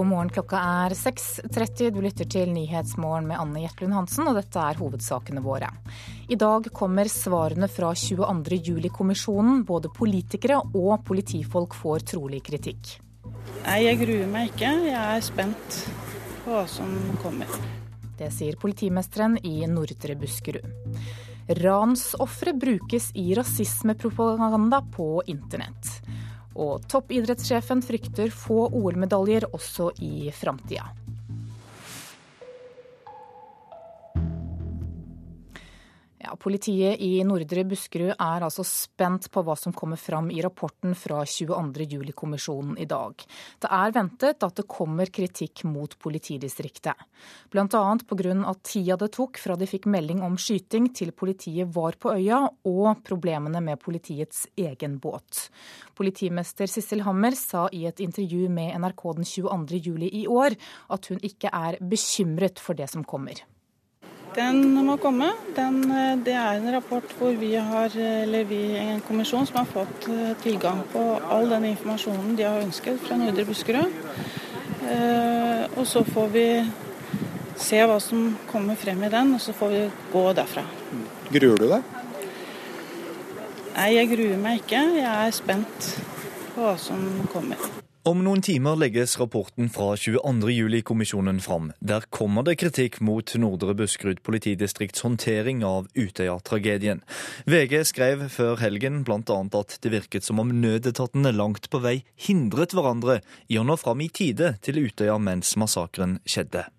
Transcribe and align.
God 0.00 0.08
morgen, 0.08 0.30
klokka 0.32 0.56
er 0.56 0.94
6.30. 0.96 1.90
Du 1.92 1.98
lytter 2.00 2.24
til 2.24 2.48
Nyhetsmorgen 2.54 3.26
med 3.28 3.36
Anne 3.36 3.66
Jetlund 3.66 3.92
Hansen, 3.92 4.30
og 4.30 4.38
dette 4.38 4.56
er 4.56 4.78
hovedsakene 4.80 5.42
våre. 5.44 5.68
I 6.32 6.38
dag 6.40 6.70
kommer 6.72 7.10
svarene 7.12 7.68
fra 7.68 7.90
22. 7.92 8.56
juli-kommisjonen. 8.70 9.60
Både 9.68 9.90
politikere 9.92 10.62
og 10.64 11.04
politifolk 11.04 11.76
får 11.76 12.06
trolig 12.14 12.40
kritikk. 12.48 12.94
Nei, 13.66 13.76
jeg 13.90 14.00
gruer 14.00 14.32
meg 14.32 14.54
ikke. 14.54 14.72
Jeg 14.88 14.96
er 14.96 15.26
spent 15.28 15.80
på 16.46 16.54
hva 16.54 16.64
som 16.78 16.96
kommer. 17.20 17.60
Det 18.16 18.32
sier 18.32 18.56
politimesteren 18.56 19.36
i 19.44 19.58
Nordre 19.68 20.16
Buskerud. 20.16 20.64
Ransofre 21.60 22.56
brukes 22.56 23.12
i 23.20 23.34
rasismepropaganda 23.36 24.80
på 24.96 25.12
internett. 25.28 25.99
Og 26.58 26.86
toppidrettssjefen 26.90 27.82
frykter 27.84 28.32
få 28.34 28.66
OL-medaljer 28.74 29.46
også 29.54 29.92
i 30.02 30.30
framtida. 30.34 30.88
Ja, 36.20 36.34
politiet 36.36 37.00
i 37.00 37.22
Nordre 37.24 37.62
Buskerud 37.64 38.10
er 38.12 38.44
altså 38.44 38.60
spent 38.66 39.30
på 39.32 39.40
hva 39.40 39.54
som 39.56 39.72
kommer 39.72 39.96
fram 39.96 40.26
i 40.28 40.42
rapporten 40.44 40.92
fra 40.92 41.22
22. 41.24 41.86
juli-kommisjonen 41.94 42.74
i 42.76 42.84
dag. 42.84 43.22
Det 43.56 43.70
er 43.72 43.94
ventet 43.94 44.44
at 44.44 44.58
det 44.58 44.66
kommer 44.68 45.08
kritikk 45.08 45.62
mot 45.64 45.94
politidistriktet. 45.96 47.06
Bl.a. 47.48 47.64
pga. 48.10 48.52
tida 48.60 48.98
det 49.00 49.08
tok 49.16 49.40
fra 49.40 49.56
de 49.56 49.68
fikk 49.70 49.88
melding 49.88 50.20
om 50.26 50.36
skyting 50.36 50.90
til 50.92 51.14
politiet 51.16 51.72
var 51.72 51.96
på 51.96 52.12
øya, 52.18 52.42
og 52.68 53.00
problemene 53.06 53.62
med 53.64 53.80
politiets 53.80 54.44
egen 54.60 54.98
båt. 55.00 55.46
Politimester 55.96 56.68
Sissel 56.68 57.00
Hammer 57.06 57.32
sa 57.32 57.64
i 57.72 57.86
et 57.88 58.04
intervju 58.04 58.50
med 58.52 58.76
NRK 58.76 59.06
den 59.22 59.30
22. 59.30 59.80
juli 59.88 60.12
i 60.20 60.26
år 60.28 60.58
at 60.92 61.08
hun 61.08 61.24
ikke 61.24 61.48
er 61.48 61.80
bekymret 61.80 62.60
for 62.60 62.76
det 62.76 62.90
som 62.92 63.08
kommer. 63.08 63.40
Den 64.34 64.84
må 64.86 64.94
komme. 64.96 65.32
Den, 65.56 65.82
eh, 65.90 66.18
det 66.24 66.34
er 66.38 66.58
en 66.58 66.72
rapport 66.74 67.14
hvor 67.18 67.32
vi 67.38 67.54
har, 67.54 67.90
eller 67.96 68.44
vi 68.44 68.60
en 68.78 69.00
kommisjon 69.00 69.46
som 69.46 69.56
har 69.56 69.66
fått 69.66 70.08
eh, 70.08 70.36
tilgang 70.42 70.84
på 70.92 71.02
all 71.30 71.50
den 71.50 71.64
informasjonen 71.72 72.36
de 72.38 72.46
har 72.46 72.62
ønsket 72.62 73.00
fra 73.06 73.18
Nordre 73.18 73.44
Buskerud. 73.44 73.90
Eh, 74.90 75.64
og 75.76 75.86
så 75.86 76.04
får 76.06 76.30
vi 76.34 76.46
se 77.60 77.82
hva 77.84 77.98
som 78.00 78.36
kommer 78.52 78.78
frem 78.78 79.02
i 79.04 79.10
den, 79.12 79.34
og 79.34 79.42
så 79.42 79.52
får 79.56 79.74
vi 79.74 79.82
gå 80.12 80.24
derfra. 80.38 80.64
Gruer 81.30 81.58
du 81.58 81.66
deg? 81.74 81.92
Nei, 83.74 83.92
jeg 83.96 84.10
gruer 84.14 84.40
meg 84.40 84.62
ikke. 84.62 84.86
Jeg 85.00 85.10
er 85.10 85.36
spent 85.36 85.92
på 86.54 86.64
hva 86.64 86.74
som 86.78 87.06
kommer. 87.32 87.79
Om 88.00 88.22
noen 88.24 88.40
timer 88.40 88.78
legges 88.80 89.18
rapporten 89.20 89.66
fra 89.68 89.90
22.07-kommisjonen 89.92 91.36
fram. 91.44 91.66
Der 91.84 92.06
kommer 92.08 92.46
det 92.46 92.54
kritikk 92.62 92.96
mot 93.04 93.34
Nordre 93.36 93.74
Buskerud 93.76 94.22
politidistrikts 94.24 95.04
håndtering 95.04 95.60
av 95.68 95.90
Utøya-tragedien. 95.92 97.04
VG 97.44 97.76
skrev 97.84 98.24
før 98.32 98.56
helgen 98.64 99.02
bl.a. 99.04 99.20
at 99.60 99.76
det 99.84 99.92
virket 99.92 100.24
som 100.24 100.40
om 100.40 100.56
nødetatene 100.62 101.36
langt 101.36 101.68
på 101.68 101.84
vei 101.84 101.98
hindret 102.16 102.72
hverandre 102.72 103.20
i 103.52 103.60
å 103.60 103.68
nå 103.68 103.76
fram 103.76 104.00
i 104.00 104.08
tide 104.08 104.54
til 104.64 104.80
Utøya 104.80 105.20
mens 105.20 105.52
massakren 105.60 106.22
skjedde. 106.24 106.70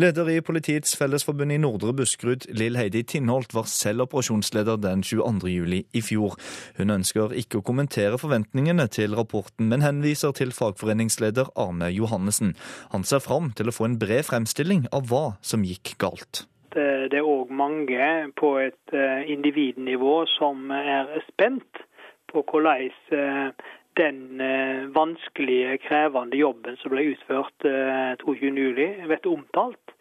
Leder 0.00 0.28
i 0.32 0.40
Politiets 0.40 0.94
Fellesforbund 0.96 1.52
i 1.52 1.58
Nordre 1.60 1.92
Buskerud, 1.92 2.46
Lill 2.56 2.78
Heidi 2.78 3.02
Tinholt, 3.04 3.50
var 3.52 3.66
selv 3.68 4.06
operasjonsleder 4.06 4.78
den 4.80 5.02
22. 5.04 5.50
juli 5.52 5.80
i 5.92 6.00
fjor. 6.00 6.38
Hun 6.78 6.94
ønsker 6.94 7.34
ikke 7.36 7.58
å 7.60 7.64
kommentere 7.66 8.16
forventningene 8.22 8.86
til 8.88 9.12
rapporten, 9.18 9.68
men 9.68 9.84
henviser 9.84 10.32
til 10.38 10.54
fagforeningsleder 10.56 11.50
Arne 11.52 11.90
Johannessen. 11.92 12.54
Han 12.94 13.04
ser 13.04 13.20
fram 13.26 13.50
til 13.58 13.68
å 13.68 13.74
få 13.76 13.90
en 13.90 13.98
bred 14.00 14.24
fremstilling 14.30 14.86
av 14.88 15.10
hva 15.10 15.34
som 15.44 15.66
gikk 15.68 15.98
galt. 16.00 16.46
Det 16.72 17.20
er 17.20 17.26
òg 17.26 17.52
mange 17.52 18.08
på 18.40 18.54
et 18.62 18.96
eh, 18.96 19.28
individnivå 19.34 20.22
som 20.38 20.70
er 20.72 21.12
spent 21.28 21.84
på 22.32 22.46
hvordan 22.46 22.88
eh, 22.88 23.68
den 23.96 24.40
eh, 24.40 24.94
vanskelige, 24.94 25.78
krevende 25.78 26.36
jobben 26.36 26.76
som 26.80 26.92
ble 26.94 27.08
utført 27.12 27.66
eh, 27.68 28.12
22.07, 28.22 29.06
blir 29.06 29.32
omtalt. 29.32 29.96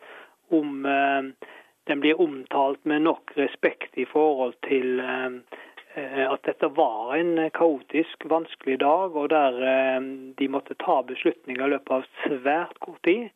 Om 0.49 0.85
eh, 0.85 1.47
den 1.83 1.99
blir 1.99 2.21
omtalt 2.21 2.85
med 2.85 3.01
nok 3.01 3.31
respekt 3.35 3.97
i 3.97 4.05
forhold 4.05 4.55
til 4.67 4.99
eh, 4.99 5.37
eh, 5.93 6.25
at 6.31 6.43
dette 6.43 6.69
var 6.73 7.13
en 7.17 7.49
kaotisk, 7.53 8.25
vanskelig 8.25 8.79
dag, 8.79 9.15
og 9.15 9.29
der 9.29 9.61
de 10.37 10.49
måtte 10.49 10.77
ta 10.81 11.01
beslutninger 11.05 11.65
i 11.65 11.71
løpet 11.75 11.95
av 11.99 12.09
svært 12.25 12.79
kort 12.79 13.01
tid. 13.05 13.29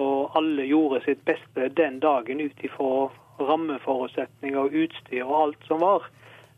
Og 0.00 0.32
alle 0.38 0.64
gjorde 0.64 1.02
sitt 1.04 1.24
beste 1.28 1.68
den 1.76 1.98
dagen 2.00 2.40
ut 2.40 2.64
ifra 2.64 3.10
rammeforutsetninger 3.42 4.58
og 4.58 4.76
utstyr 4.84 5.24
og 5.26 5.38
alt 5.40 5.66
som 5.68 5.82
var. 5.84 6.06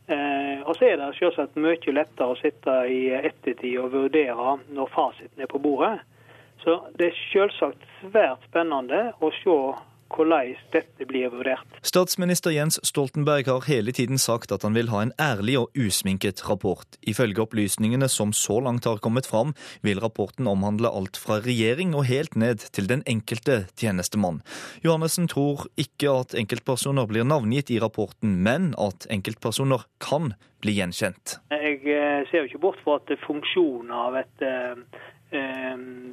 Og 0.06 0.76
så 0.76 0.86
er 0.86 1.00
det 1.00 1.08
selvsagt 1.16 1.56
mye 1.58 1.94
lettere 1.96 2.28
å 2.30 2.38
sitte 2.38 2.74
i 2.92 3.08
ettertid 3.16 3.78
og 3.80 3.90
vurdere 3.96 4.52
når 4.76 4.92
fasiten 4.94 5.42
er 5.42 5.50
på 5.50 5.58
bordet. 5.64 5.96
Så 6.64 6.78
det 6.98 7.10
er 7.10 7.18
selvsagt 7.32 7.82
svært 8.00 8.44
spennende 8.48 9.10
å 9.20 9.32
se 9.42 9.56
hvordan 10.12 10.54
dette 10.72 11.06
blir 11.08 11.30
vurdert. 11.32 11.78
Statsminister 11.84 12.52
Jens 12.54 12.78
Stoltenberg 12.86 13.48
har 13.48 13.66
hele 13.68 13.92
tiden 13.92 14.18
sagt 14.18 14.52
at 14.54 14.62
han 14.66 14.76
vil 14.76 14.90
ha 14.92 15.02
en 15.04 15.14
ærlig 15.20 15.56
og 15.60 15.78
usminket 15.78 16.44
rapport. 16.48 16.98
Ifølge 17.02 17.44
opplysningene 17.44 18.08
som 18.12 18.32
så 18.36 18.60
langt 18.64 18.88
har 18.88 19.02
kommet 19.04 19.26
fram, 19.26 19.54
vil 19.82 20.00
rapporten 20.04 20.48
omhandle 20.50 20.90
alt 20.90 21.18
fra 21.20 21.40
regjering 21.44 21.94
og 21.94 22.08
helt 22.10 22.36
ned 22.36 22.66
til 22.74 22.88
den 22.90 23.04
enkelte 23.10 23.64
tjenestemann. 23.80 24.42
Johannessen 24.84 25.28
tror 25.30 25.66
ikke 25.80 26.12
at 26.24 26.36
enkeltpersoner 26.38 27.08
blir 27.10 27.26
navngitt 27.28 27.72
i 27.74 27.80
rapporten, 27.82 28.38
men 28.44 28.72
at 28.78 29.08
enkeltpersoner 29.10 29.86
kan 30.02 30.34
bli 30.64 30.78
gjenkjent. 30.78 31.38
Jeg 31.52 31.82
eh, 31.84 32.22
ser 32.30 32.42
jo 32.42 32.48
ikke 32.48 32.62
bort 32.62 32.80
fra 32.84 32.96
at 33.00 33.12
funksjonen 33.26 33.92
av 33.94 34.16
et 34.22 34.44
eh, 34.44 35.02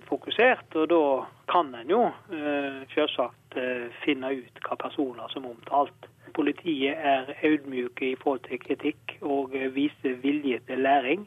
fokusert, 0.08 0.76
og 0.76 0.88
da 0.92 1.04
kan 1.52 1.74
en 1.76 1.92
jo 1.92 2.02
eh, 2.34 2.82
selvsagt 2.94 3.58
eh, 3.60 3.88
finne 4.04 4.34
ut 4.42 4.62
hva 4.66 4.78
personer 4.80 5.32
som 5.34 5.46
er 5.46 5.56
omtalt. 5.56 6.08
Politiet 6.36 6.96
er 6.96 7.32
audmjuke 7.44 8.12
i 8.12 8.18
forhold 8.20 8.44
til 8.48 8.62
kritikk 8.64 9.18
og 9.22 9.56
viser 9.76 10.20
vilje 10.24 10.62
til 10.68 10.84
læring. 10.86 11.26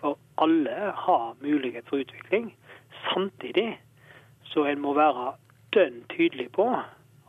For 0.00 0.18
alle 0.38 0.92
har 0.94 1.34
mulighet 1.40 1.88
for 1.88 2.04
utvikling. 2.04 2.52
Samtidig 3.10 3.80
så 4.52 4.66
en 4.70 4.80
må 4.80 4.94
være 4.94 5.32
dønn 5.74 6.04
tydelig 6.14 6.50
på 6.54 6.68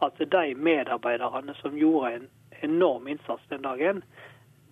at 0.06 0.20
de 0.20 0.56
medarbeiderne 0.56 1.56
som 1.62 1.78
gjorde 1.78 2.14
en 2.16 2.28
enorm 2.64 3.08
innsats 3.08 3.44
den 3.50 3.66
dagen, 3.66 4.04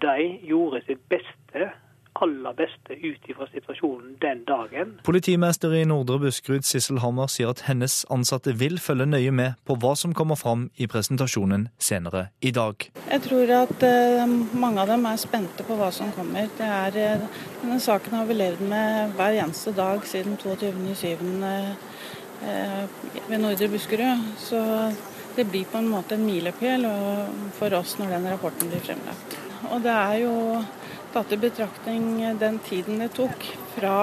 de 0.01 0.37
gjorde 0.43 0.83
sitt 0.85 1.01
beste 1.09 1.71
aller 2.13 2.53
beste 2.53 2.93
ut 2.93 3.29
ifra 3.29 3.47
situasjonen 3.51 4.17
den 4.21 4.43
dagen. 4.47 4.97
Politimester 5.03 5.73
i 5.73 5.83
Nordre 5.85 6.19
Buskerud, 6.19 6.65
Sissel 6.65 6.99
Hammer, 7.03 7.29
sier 7.31 7.53
at 7.53 7.63
hennes 7.67 8.03
ansatte 8.13 8.53
vil 8.59 8.79
følge 8.81 9.07
nøye 9.09 9.33
med 9.33 9.57
på 9.67 9.77
hva 9.81 9.93
som 9.99 10.13
kommer 10.17 10.39
fram 10.39 10.67
i 10.77 10.87
presentasjonen 10.91 11.67
senere 11.81 12.27
i 12.41 12.53
dag. 12.55 12.87
Jeg 13.09 13.25
tror 13.27 13.55
at 13.57 13.85
uh, 13.87 14.35
mange 14.59 14.83
av 14.83 14.91
dem 14.93 15.07
er 15.09 15.21
spente 15.21 15.65
på 15.67 15.77
hva 15.79 15.89
som 15.95 16.11
kommer. 16.15 16.51
Er, 16.63 16.99
uh, 17.17 17.41
denne 17.63 17.79
saken 17.83 18.19
har 18.19 18.29
vi 18.29 18.37
levd 18.37 18.61
med 18.69 19.17
hver 19.17 19.39
eneste 19.45 19.73
dag 19.77 20.05
siden 20.07 20.37
22.07. 20.41 21.25
Uh, 22.43 22.85
ved 23.29 23.39
Nordre 23.39 23.69
Buskerud. 23.71 24.29
Så 24.37 24.59
det 25.35 25.47
blir 25.49 25.65
på 25.65 25.79
en 25.79 25.89
måte 25.89 26.17
en 26.17 26.25
milepæl 26.27 26.85
for 27.57 27.73
oss 27.73 27.95
når 27.97 28.11
den 28.17 28.27
rapporten 28.33 28.69
blir 28.69 28.83
fremlagt. 28.83 29.37
Og 29.71 29.79
det 29.81 29.93
er 29.93 30.17
jo 30.21 30.33
tatt 31.13 31.31
i 31.31 31.37
betraktning 31.37 32.37
den 32.39 32.57
tiden 32.65 32.99
det 33.03 33.11
tok 33.13 33.45
fra 33.75 33.97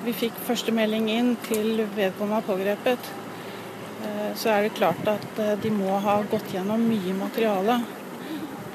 vi 0.00 0.12
fikk 0.16 0.36
første 0.46 0.72
melding 0.72 1.10
inn 1.12 1.34
til 1.44 1.82
vedkommende 1.92 2.38
var 2.38 2.46
pågrepet, 2.46 3.08
eh, 4.04 4.30
så 4.36 4.54
er 4.54 4.62
det 4.64 4.76
klart 4.78 5.08
at 5.12 5.40
eh, 5.40 5.56
de 5.60 5.72
må 5.74 5.98
ha 6.00 6.20
gått 6.30 6.54
gjennom 6.54 6.86
mye 6.88 7.16
materiale 7.18 7.76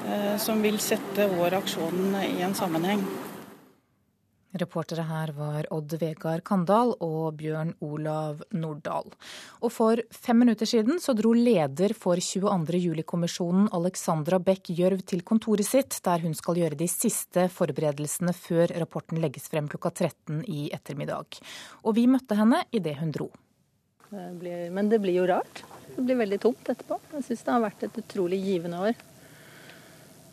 eh, 0.06 0.34
som 0.38 0.62
vil 0.62 0.78
sette 0.82 1.26
vår 1.32 1.58
aksjon 1.58 2.14
i 2.22 2.44
en 2.46 2.54
sammenheng. 2.54 3.02
Reportere 4.60 5.04
her 5.06 5.32
var 5.36 5.66
Odd 5.74 5.96
Vegard 6.00 6.44
Kandal 6.46 6.94
og 7.04 7.36
Bjørn 7.40 7.74
Olav 7.84 8.42
Nordahl. 8.56 9.12
Og 9.62 9.72
for 9.74 10.02
fem 10.12 10.40
minutter 10.42 10.68
siden 10.68 11.00
så 11.02 11.14
dro 11.16 11.32
leder 11.36 11.94
for 11.96 12.20
22. 12.22 12.80
juli-kommisjonen 12.86 13.70
Alexandra 13.76 14.40
Beck 14.42 14.70
Gjørv 14.72 15.04
til 15.08 15.24
kontoret 15.26 15.68
sitt, 15.68 15.98
der 16.04 16.24
hun 16.24 16.36
skal 16.36 16.60
gjøre 16.60 16.78
de 16.78 16.88
siste 16.90 17.48
forberedelsene 17.52 18.34
før 18.36 18.72
rapporten 18.80 19.20
legges 19.22 19.50
frem 19.52 19.68
klokka 19.70 19.92
13 19.92 20.44
i 20.48 20.68
ettermiddag. 20.74 21.40
Og 21.84 21.96
vi 21.98 22.06
møtte 22.10 22.38
henne 22.38 22.64
idet 22.74 22.96
hun 23.00 23.12
dro. 23.14 23.30
Det 24.10 24.26
blir, 24.40 24.68
men 24.70 24.88
det 24.88 25.00
blir 25.02 25.18
jo 25.18 25.26
rart. 25.28 25.64
Det 25.96 26.04
blir 26.04 26.18
veldig 26.18 26.38
tomt 26.42 26.68
etterpå. 26.70 26.98
Jeg 27.16 27.26
syns 27.26 27.44
det 27.46 27.54
har 27.54 27.62
vært 27.64 27.86
et 27.86 28.02
utrolig 28.02 28.38
givende 28.44 28.82
år. 28.88 28.98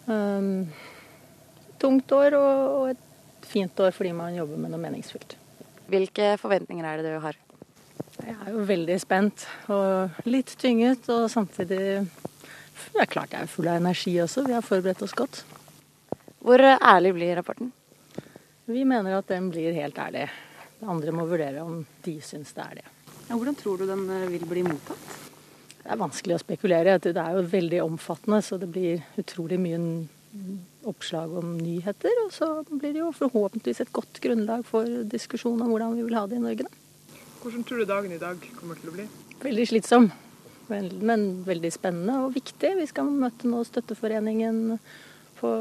Um, 0.06 0.68
tungt 1.80 2.12
år 2.16 2.36
og, 2.38 2.54
og 2.78 2.90
et 2.92 3.03
fint 3.48 3.80
år 3.84 3.96
fordi 3.96 4.14
man 4.16 4.36
jobber 4.36 4.60
med 4.60 4.74
noe 4.74 4.82
meningsfylt. 4.82 5.38
Hvilke 5.92 6.34
forventninger 6.42 6.88
er 6.88 7.02
det 7.02 7.14
du 7.16 7.20
har? 7.24 7.38
Jeg 8.24 8.36
er 8.36 8.54
jo 8.54 8.64
veldig 8.68 8.98
spent 9.02 9.46
og 9.74 10.28
litt 10.30 10.54
tynget, 10.60 11.10
og 11.12 11.30
samtidig 11.32 12.06
Det 12.94 13.02
er 13.02 13.10
klart 13.10 13.34
jeg 13.34 13.46
er 13.46 13.50
full 13.50 13.68
av 13.70 13.78
energi 13.80 14.16
også. 14.22 14.44
Vi 14.48 14.54
har 14.54 14.66
forberedt 14.66 15.02
oss 15.06 15.14
godt. 15.18 15.44
Hvor 16.44 16.60
ærlig 16.60 17.14
blir 17.16 17.36
rapporten? 17.38 17.72
Vi 18.66 18.84
mener 18.86 19.18
at 19.18 19.30
den 19.30 19.50
blir 19.52 19.76
helt 19.76 19.98
ærlig. 20.00 20.26
Andre 20.84 21.14
må 21.16 21.26
vurdere 21.30 21.64
om 21.64 21.86
de 22.04 22.16
syns 22.22 22.54
det 22.56 22.64
er 22.64 22.82
det. 22.82 22.86
Ja, 23.30 23.38
hvordan 23.38 23.56
tror 23.56 23.80
du 23.80 23.86
den 23.88 24.04
eh, 24.10 24.28
vil 24.34 24.44
bli 24.50 24.66
mottatt? 24.68 25.16
Det 25.84 25.92
er 25.92 26.00
vanskelig 26.00 26.36
å 26.36 26.42
spekulere. 26.42 26.98
Det 27.00 27.16
er 27.16 27.38
jo 27.38 27.46
veldig 27.54 27.82
omfattende, 27.84 28.42
så 28.44 28.60
det 28.60 28.70
blir 28.72 29.04
utrolig 29.20 29.60
mye 29.60 29.80
oppslag 30.90 31.34
om 31.40 31.56
nyheter. 31.58 32.14
Og 32.26 32.34
så 32.36 32.50
blir 32.70 32.96
det 32.96 33.02
jo 33.04 33.12
forhåpentligvis 33.16 33.84
et 33.86 33.94
godt 33.96 34.22
grunnlag 34.24 34.66
for 34.68 34.88
diskusjon 35.10 35.62
om 35.62 35.72
hvordan 35.74 35.98
vi 35.98 36.06
vil 36.08 36.18
ha 36.18 36.26
det 36.30 36.40
i 36.40 36.44
Norge. 36.44 36.68
Da. 36.68 37.20
Hvordan 37.44 37.66
tror 37.68 37.82
du 37.82 37.86
dagen 37.90 38.12
i 38.16 38.22
dag 38.22 38.46
kommer 38.60 38.80
til 38.80 38.92
å 38.92 38.98
bli? 38.98 39.08
Veldig 39.44 39.66
slitsom, 39.68 40.12
men 40.70 41.26
veldig 41.44 41.74
spennende 41.76 42.22
og 42.24 42.38
viktig. 42.38 42.76
Vi 42.80 42.86
skal 42.88 43.10
møte 43.12 43.50
nå 43.52 43.66
Støtteforeningen 43.68 44.78
på, 45.42 45.52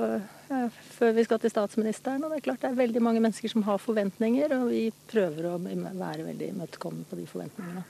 ja, 0.50 0.60
før 0.98 1.16
vi 1.16 1.25
skal 1.26 1.40
til 1.42 1.50
statsministeren. 1.50 2.22
Og 2.22 2.30
det 2.30 2.38
er 2.38 2.46
klart 2.46 2.62
det 2.62 2.70
er 2.70 2.78
veldig 2.78 3.02
mange 3.02 3.25
mennesker 3.25 3.50
som 3.50 3.66
har 3.66 3.82
forventninger, 3.82 4.54
og 4.60 4.70
vi 4.70 4.84
prøver 5.10 5.50
å 5.50 5.58
være 5.58 6.28
veldig 6.28 6.52
imøtekommende 6.54 7.10
på 7.10 7.18
de 7.18 7.26
forventningene. 7.30 7.84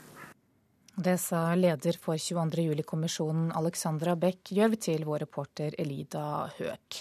Det 0.95 1.15
sa 1.19 1.55
leder 1.57 1.97
for 1.97 2.21
22. 2.21 2.67
juli-kommisjonen 2.67 3.47
Alexandra 3.57 4.13
Beck 4.13 4.51
Gjørv 4.53 4.77
til 4.77 5.07
vår 5.09 5.23
reporter 5.25 5.73
Elida 5.81 6.51
Høek. 6.59 6.99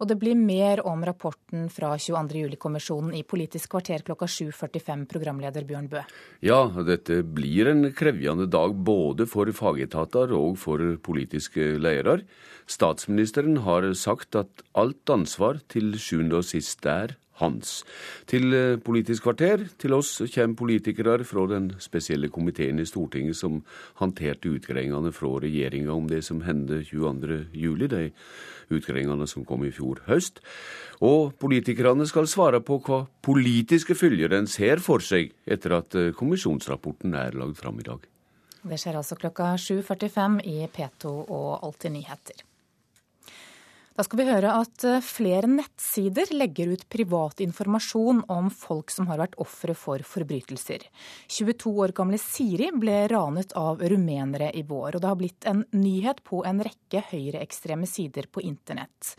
Og 0.00 0.08
det 0.08 0.16
blir 0.20 0.36
mer 0.40 0.80
om 0.88 1.04
rapporten 1.04 1.66
fra 1.72 1.90
22. 2.00 2.40
juli-kommisjonen 2.46 3.12
i 3.16 3.20
Politisk 3.28 3.74
kvarter 3.74 4.04
klokka 4.08 4.24
7.45, 4.28 5.04
programleder 5.12 5.68
Bjørn 5.68 5.90
Bø. 5.92 6.00
Ja, 6.44 6.62
dette 6.88 7.20
blir 7.24 7.68
en 7.74 7.90
krevjende 7.96 8.48
dag 8.48 8.72
både 8.72 9.28
for 9.28 9.52
fagetater 9.52 10.32
og 10.36 10.56
for 10.60 10.96
politiske 11.04 11.74
ledere. 11.76 12.24
Statsministeren 12.64 13.60
har 13.68 13.92
sagt 13.92 14.36
at 14.40 14.64
alt 14.72 15.12
ansvar 15.12 15.60
til 15.68 15.92
sjuende 16.00 16.40
og 16.40 16.48
sist 16.48 16.88
er 16.88 17.18
hans. 17.40 17.82
Til 18.30 18.54
eh, 18.54 18.78
Politisk 18.82 19.26
kvarter, 19.26 19.66
til 19.80 19.96
oss, 19.96 20.18
kommer 20.34 20.58
politikere 20.58 21.24
fra 21.26 21.46
den 21.50 21.70
spesielle 21.82 22.30
komiteen 22.32 22.80
i 22.80 22.86
Stortinget 22.88 23.38
som 23.38 23.62
håndterte 24.00 24.52
utgreiingene 24.52 25.12
fra 25.14 25.32
regjeringa 25.42 25.92
om 25.94 26.08
det 26.10 26.22
som 26.26 26.42
hendte 26.46 26.82
22.07, 26.86 27.86
de 27.92 28.10
utgreiingene 28.76 29.28
som 29.30 29.44
kom 29.46 29.64
i 29.66 29.72
fjor 29.74 30.02
høst. 30.08 30.42
Og 31.04 31.34
politikerne 31.40 32.06
skal 32.08 32.28
svare 32.30 32.62
på 32.64 32.80
hva 32.86 33.04
politiske 33.24 33.96
følger 33.98 34.34
en 34.36 34.48
ser 34.50 34.82
for 34.82 35.04
seg 35.04 35.32
etter 35.46 35.78
at 35.80 35.96
eh, 35.98 36.12
kommisjonsrapporten 36.16 37.16
er 37.18 37.36
lagd 37.38 37.58
fram 37.60 37.80
i 37.82 37.86
dag. 37.86 38.04
Det 38.66 38.80
skjer 38.82 38.98
altså 38.98 39.14
klokka 39.18 39.52
7.45 39.62 40.40
i 40.50 40.58
P2 40.74 41.12
og 41.30 41.50
Alltid 41.62 41.94
nyheter. 41.94 42.46
Da 43.96 44.04
skal 44.04 44.20
vi 44.20 44.24
høre 44.28 44.50
at 44.60 44.84
eh, 44.84 44.98
flere 45.00 45.48
nettsider 45.48 46.28
legger 46.36 46.74
ut 46.74 46.82
privat 46.92 47.40
informasjon 47.40 48.18
om 48.32 48.50
folk 48.52 48.92
som 48.92 49.08
har 49.08 49.22
vært 49.22 49.38
ofre 49.40 49.72
for 49.72 50.04
forbrytelser. 50.04 50.84
22 51.32 51.72
år 51.80 51.94
gamle 51.96 52.20
Siri 52.20 52.68
ble 52.76 52.98
ranet 53.08 53.56
av 53.56 53.80
rumenere 53.80 54.50
i 54.52 54.66
vår, 54.68 54.98
og 54.98 55.00
det 55.00 55.08
har 55.08 55.18
blitt 55.22 55.48
en 55.48 55.64
nyhet 55.72 56.20
på 56.28 56.42
en 56.44 56.60
rekke 56.68 57.06
høyreekstreme 57.08 57.88
sider 57.88 58.28
på 58.28 58.44
internett. 58.44 59.14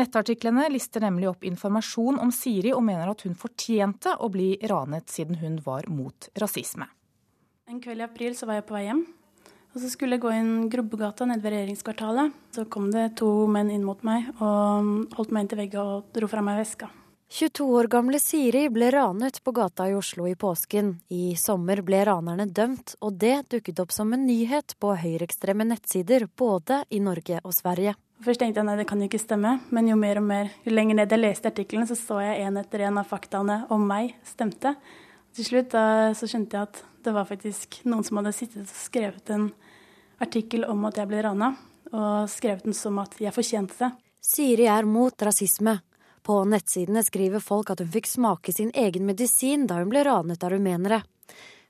Nettartiklene 0.00 0.70
lister 0.72 1.04
nemlig 1.04 1.28
opp 1.34 1.44
informasjon 1.44 2.16
om 2.22 2.32
Siri 2.32 2.72
og 2.72 2.86
mener 2.88 3.12
at 3.12 3.28
hun 3.28 3.36
fortjente 3.36 4.16
å 4.16 4.32
bli 4.32 4.54
ranet 4.64 5.12
siden 5.12 5.42
hun 5.44 5.60
var 5.66 5.92
mot 5.92 6.32
rasisme. 6.40 6.88
En 7.68 7.84
kveld 7.84 8.00
i 8.00 8.08
april 8.08 8.32
så 8.38 8.48
var 8.48 8.62
jeg 8.62 8.72
på 8.72 8.80
vei 8.80 8.88
hjem. 8.88 9.10
Og 9.72 9.80
så 9.80 9.88
skulle 9.88 10.18
jeg 10.18 10.24
gå 10.24 10.32
inn 10.36 10.68
Grubbegata 10.72 11.24
nede 11.28 11.40
ved 11.40 11.54
regjeringskvartalet. 11.54 12.34
Så 12.52 12.66
kom 12.68 12.90
det 12.92 13.14
to 13.20 13.46
menn 13.48 13.70
inn 13.72 13.86
mot 13.88 14.02
meg 14.04 14.28
og 14.36 15.14
holdt 15.16 15.32
meg 15.32 15.46
inntil 15.46 15.62
veggen 15.62 15.94
og 15.94 16.10
dro 16.12 16.28
fra 16.28 16.44
meg 16.44 16.60
veska. 16.60 16.90
22 17.32 17.64
år 17.64 17.86
gamle 17.88 18.18
Siri 18.20 18.66
ble 18.68 18.90
ranet 18.92 19.38
på 19.40 19.54
gata 19.56 19.86
i 19.88 19.94
Oslo 19.96 20.26
i 20.28 20.34
påsken. 20.36 20.98
I 21.08 21.32
sommer 21.40 21.80
ble 21.80 22.02
ranerne 22.04 22.44
dømt, 22.44 22.92
og 23.00 23.16
det 23.22 23.46
dukket 23.54 23.80
opp 23.80 23.94
som 23.96 24.12
en 24.12 24.26
nyhet 24.28 24.74
på 24.76 24.90
høyreekstreme 25.00 25.64
nettsider 25.64 26.26
både 26.36 26.82
i 26.92 27.00
Norge 27.00 27.40
og 27.40 27.56
Sverige. 27.56 27.96
Først 28.22 28.44
tenkte 28.44 28.60
jeg 28.60 28.68
nei, 28.68 28.76
det 28.82 28.86
kan 28.90 29.00
jo 29.00 29.08
ikke 29.08 29.22
stemme, 29.22 29.54
men 29.72 29.88
jo 29.88 29.96
mer 29.96 30.20
og 30.20 30.28
mer, 30.28 30.52
jo 30.66 30.76
lenger 30.76 31.00
ned 31.00 31.16
jeg 31.16 31.24
leste 31.24 31.48
artikkelen, 31.48 31.88
så 31.88 31.96
så 31.96 32.20
jeg 32.20 32.44
en 32.44 32.60
etter 32.60 32.84
en 32.84 33.00
av 33.00 33.08
faktaene 33.08 33.62
om 33.72 33.88
meg 33.88 34.12
stemte. 34.28 34.76
Til 35.32 35.48
slutt 35.48 35.72
da, 35.72 36.12
så 36.12 36.28
skjønte 36.28 36.58
jeg 36.58 36.68
at 36.68 36.84
det 37.04 37.14
var 37.14 37.28
faktisk 37.28 37.80
noen 37.88 38.04
som 38.06 38.20
hadde 38.20 38.34
sittet 38.36 38.64
og 38.64 38.74
skrevet 38.76 39.30
en 39.34 39.50
artikkel 40.22 40.66
om 40.68 40.84
at 40.88 40.98
jeg 41.00 41.10
ble 41.10 41.22
rana, 41.24 41.52
og 41.92 42.30
skrevet 42.30 42.66
den 42.66 42.76
som 42.76 43.00
at 43.02 43.16
jeg 43.20 43.34
fortjente 43.34 43.78
det. 43.80 43.90
Siri 44.22 44.68
er 44.70 44.86
mot 44.86 45.24
rasisme. 45.26 45.80
På 46.22 46.44
nettsidene 46.46 47.02
skriver 47.02 47.42
folk 47.42 47.72
at 47.72 47.80
hun 47.82 47.90
fikk 47.90 48.06
smake 48.06 48.54
sin 48.54 48.70
egen 48.78 49.08
medisin 49.08 49.66
da 49.66 49.80
hun 49.80 49.90
ble 49.90 50.04
ranet 50.06 50.44
av 50.46 50.54
rumenere. 50.54 51.00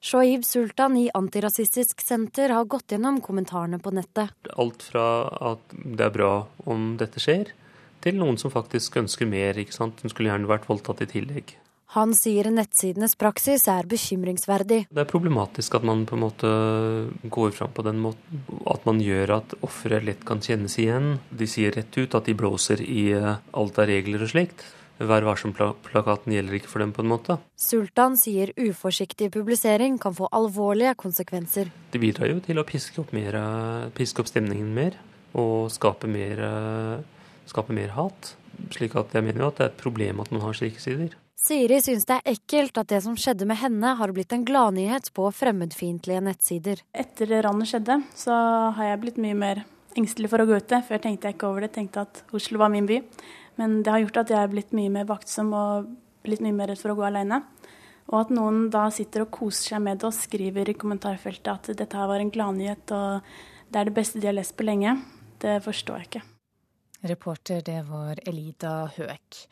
Shoaib 0.03 0.45
Sultan 0.45 0.97
i 0.99 1.07
Antirasistisk 1.15 2.03
Senter 2.03 2.51
har 2.51 2.67
gått 2.67 2.91
gjennom 2.93 3.21
kommentarene 3.23 3.79
på 3.79 3.93
nettet. 3.95 4.35
Alt 4.59 4.83
fra 4.83 5.07
at 5.53 5.73
det 5.73 6.09
er 6.09 6.15
bra 6.15 6.33
om 6.67 6.97
dette 7.01 7.23
skjer, 7.23 7.53
til 8.03 8.19
noen 8.19 8.37
som 8.37 8.51
faktisk 8.51 8.99
ønsker 8.99 9.31
mer. 9.31 9.57
ikke 9.57 9.77
sant? 9.77 10.03
Hun 10.03 10.11
skulle 10.11 10.33
gjerne 10.33 10.51
vært 10.51 10.67
voldtatt 10.69 11.05
i 11.07 11.11
tillegg. 11.15 11.55
Han 11.93 12.15
sier 12.17 12.47
nettsidenes 12.49 13.19
praksis 13.21 13.67
er 13.69 13.85
bekymringsverdig. 13.85 14.87
Det 14.89 15.01
er 15.03 15.09
problematisk 15.11 15.75
at 15.77 15.85
man 15.85 16.07
på 16.09 16.17
en 16.17 16.23
måte 16.23 16.53
går 17.29 17.51
fram 17.53 17.75
på 17.77 17.85
den 17.85 17.99
måten. 18.01 18.47
At 18.65 18.87
man 18.89 19.03
gjør 19.05 19.35
at 19.37 19.53
ofre 19.61 19.99
lett 20.01 20.23
kan 20.25 20.41
kjennes 20.41 20.79
igjen. 20.81 21.19
De 21.29 21.45
sier 21.45 21.75
rett 21.77 21.93
ut 22.01 22.17
at 22.17 22.31
de 22.31 22.37
blåser 22.39 22.81
i 22.81 23.11
eh, 23.13 23.35
alt 23.53 23.81
av 23.83 23.91
regler 23.93 24.25
og 24.25 24.33
slikt. 24.33 24.65
Vær 25.03 25.27
varsom-plakaten 25.29 26.33
gjelder 26.33 26.57
ikke 26.57 26.71
for 26.73 26.81
dem, 26.81 26.95
på 26.97 27.05
en 27.05 27.13
måte. 27.13 27.37
Sultan 27.61 28.17
sier 28.17 28.55
uforsiktig 28.57 29.29
publisering 29.35 29.99
kan 30.01 30.17
få 30.17 30.31
alvorlige 30.33 30.95
konsekvenser. 30.97 31.69
Det 31.93 32.01
bidrar 32.01 32.33
jo 32.33 32.41
til 32.45 32.61
å 32.63 32.65
piske 32.69 33.03
opp, 33.03 33.13
mer, 33.13 33.37
piske 33.99 34.23
opp 34.23 34.31
stemningen 34.31 34.73
mer, 34.73 34.97
og 35.37 35.69
skape 35.75 36.09
mer, 36.09 36.41
skape 37.51 37.77
mer 37.77 37.93
hat. 37.99 38.37
Slik 38.73 38.97
at 39.01 39.13
jeg 39.17 39.27
mener 39.27 39.45
jo 39.45 39.51
at 39.51 39.59
det 39.59 39.67
er 39.67 39.75
et 39.75 39.83
problem 39.83 40.25
at 40.25 40.33
man 40.33 40.45
har 40.47 40.57
slike 40.57 40.81
sider. 40.81 41.17
Siri 41.43 41.81
syns 41.83 42.05
det 42.07 42.21
er 42.21 42.37
ekkelt 42.37 42.77
at 42.79 42.91
det 42.93 43.01
som 43.03 43.17
skjedde 43.19 43.49
med 43.51 43.59
henne, 43.59 43.97
har 43.99 44.13
blitt 44.15 44.31
en 44.35 44.45
gladnyhet 44.47 45.09
på 45.17 45.27
fremmedfiendtlige 45.35 46.23
nettsider. 46.23 46.85
Etter 46.95 47.33
ranet 47.43 47.67
skjedde, 47.67 47.97
så 48.15 48.37
har 48.77 48.93
jeg 48.93 49.01
blitt 49.03 49.19
mye 49.23 49.39
mer 49.41 49.65
engstelig 49.99 50.31
for 50.31 50.45
å 50.45 50.47
gå 50.47 50.61
ute. 50.63 50.79
Før 50.87 51.03
tenkte 51.03 51.29
jeg 51.29 51.37
ikke 51.37 51.51
over 51.51 51.67
det, 51.67 51.73
tenkte 51.75 52.07
at 52.07 52.23
Oslo 52.39 52.63
var 52.63 52.71
min 52.71 52.87
by. 52.87 53.01
Men 53.59 53.81
det 53.83 53.91
har 53.91 54.05
gjort 54.05 54.23
at 54.23 54.31
jeg 54.31 54.39
er 54.39 54.55
blitt 54.55 54.71
mye 54.77 54.95
mer 54.95 55.11
vaktsom 55.11 55.51
og 55.51 55.91
blitt 56.23 56.47
mye 56.47 56.55
mer 56.55 56.71
redd 56.71 56.81
for 56.81 56.95
å 56.95 56.99
gå 57.01 57.09
alene. 57.11 57.43
Og 58.13 58.21
at 58.21 58.33
noen 58.39 58.69
da 58.71 58.87
sitter 58.95 59.27
og 59.27 59.35
koser 59.35 59.75
seg 59.75 59.83
med 59.83 59.99
det 59.99 60.09
og 60.13 60.15
skriver 60.15 60.71
i 60.71 60.79
kommentarfeltet 60.79 61.53
at 61.53 61.75
dette 61.75 61.99
her 61.99 62.11
var 62.11 62.23
en 62.23 62.31
gladnyhet 62.33 62.95
og 62.95 63.35
det 63.73 63.81
er 63.81 63.89
det 63.89 63.97
beste 63.97 64.21
de 64.21 64.29
har 64.29 64.37
lest 64.37 64.53
på 64.55 64.67
lenge, 64.69 64.99
det 65.41 65.63
forstår 65.65 66.03
jeg 66.03 66.11
ikke. 66.11 66.27
Reporter 67.09 67.63
det 67.65 67.79
var 67.89 68.21
Elida 68.29 68.75
Høek. 68.95 69.47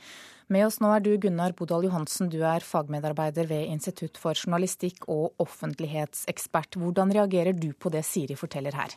Med 0.50 0.66
oss 0.66 0.80
nå 0.83 0.88
er 0.90 1.02
du 1.04 1.12
Gunnar 1.23 1.52
Bodal 1.54 1.85
Johansen, 1.87 2.26
du 2.26 2.40
er 2.42 2.64
fagmedarbeider 2.66 3.47
ved 3.47 3.69
Institutt 3.71 4.19
for 4.19 4.35
journalistikk 4.35 5.07
og 5.07 5.38
offentlighetsekspert. 5.38 6.75
Hvordan 6.80 7.14
reagerer 7.14 7.54
du 7.54 7.69
på 7.78 7.92
det 7.95 8.02
Siri 8.09 8.35
forteller 8.35 8.75
her? 8.75 8.97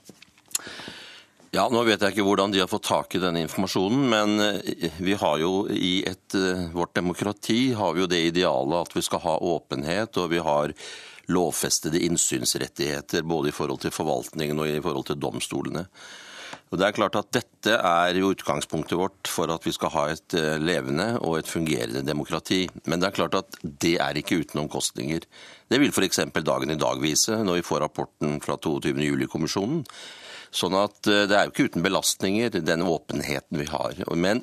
Ja, 1.54 1.68
Nå 1.70 1.84
vet 1.86 2.02
jeg 2.02 2.16
ikke 2.16 2.26
hvordan 2.26 2.50
de 2.50 2.64
har 2.64 2.72
fått 2.72 2.88
tak 2.90 3.14
i 3.14 3.22
denne 3.22 3.44
informasjonen, 3.46 4.08
men 4.10 4.42
eh, 4.42 4.98
vi 4.98 5.14
har 5.14 5.38
jo 5.38 5.68
i 5.70 6.00
et, 6.10 6.34
eh, 6.34 6.66
vårt 6.74 6.96
demokrati 6.98 7.76
har 7.78 7.94
vi 7.94 8.02
jo 8.02 8.10
det 8.10 8.24
idealet 8.32 8.88
at 8.88 8.98
vi 8.98 9.06
skal 9.06 9.22
ha 9.22 9.38
åpenhet, 9.54 10.18
og 10.18 10.34
vi 10.34 10.42
har 10.42 10.74
lovfestede 11.30 12.02
innsynsrettigheter 12.02 13.22
både 13.30 13.54
i 13.54 13.56
forhold 13.56 13.86
til 13.86 13.94
forvaltningen 13.94 14.58
og 14.58 14.74
i 14.74 14.82
forhold 14.82 15.12
til 15.12 15.22
domstolene. 15.22 15.86
Og 16.74 16.80
det 16.82 16.88
er 16.88 16.96
klart 16.98 17.14
at 17.20 17.30
Dette 17.36 17.76
er 17.78 18.18
jo 18.18 18.32
utgangspunktet 18.34 18.98
vårt 18.98 19.30
for 19.30 19.52
at 19.54 19.62
vi 19.62 19.72
skal 19.76 19.92
ha 19.94 20.08
et 20.10 20.34
eh, 20.40 20.56
levende 20.58 21.20
og 21.22 21.38
et 21.38 21.50
fungerende 21.50 22.02
demokrati. 22.02 22.64
Men 22.90 22.98
det 22.98 23.12
er 23.12 23.18
klart 23.20 23.38
at 23.38 23.60
det 23.62 24.00
er 24.02 24.18
ikke 24.18 24.40
uten 24.42 24.64
omkostninger. 24.64 25.28
Det 25.70 25.80
vil 25.80 25.94
f.eks. 25.94 26.24
dagen 26.42 26.74
i 26.74 26.80
dag 26.82 26.98
vise, 27.04 27.38
når 27.46 27.60
vi 27.60 27.68
får 27.68 27.86
rapporten 27.86 28.42
fra 28.42 28.58
22. 28.58 28.96
juli-kommisjonen. 29.06 29.86
Sånn 30.50 30.80
at 30.82 30.98
eh, 31.06 31.28
det 31.30 31.38
er 31.38 31.46
jo 31.46 31.54
ikke 31.54 31.70
uten 31.70 31.86
belastninger, 31.86 32.58
den 32.58 32.88
åpenheten 32.90 33.62
vi 33.62 33.70
har. 33.70 34.04
Men 34.18 34.42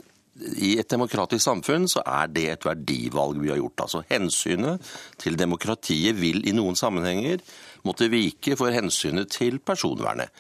i 0.63 0.77
et 0.79 0.95
demokratisk 0.95 1.43
samfunn 1.43 1.91
så 1.91 2.07
er 2.07 2.31
det 2.31 2.47
et 2.55 2.71
verdivalg 2.71 3.43
vi 3.43 3.51
har 3.51 3.59
gjort. 3.59 3.89
Altså 3.89 4.07
Hensynet 4.07 4.87
til 5.19 5.35
demokratiet 5.35 6.15
vil 6.23 6.45
i 6.47 6.55
noen 6.55 6.79
sammenhenger 6.79 7.43
måtte 7.83 8.07
vike 8.13 8.55
for 8.55 8.71
hensynet 8.71 9.35
til 9.35 9.59
personvernet. 9.59 10.31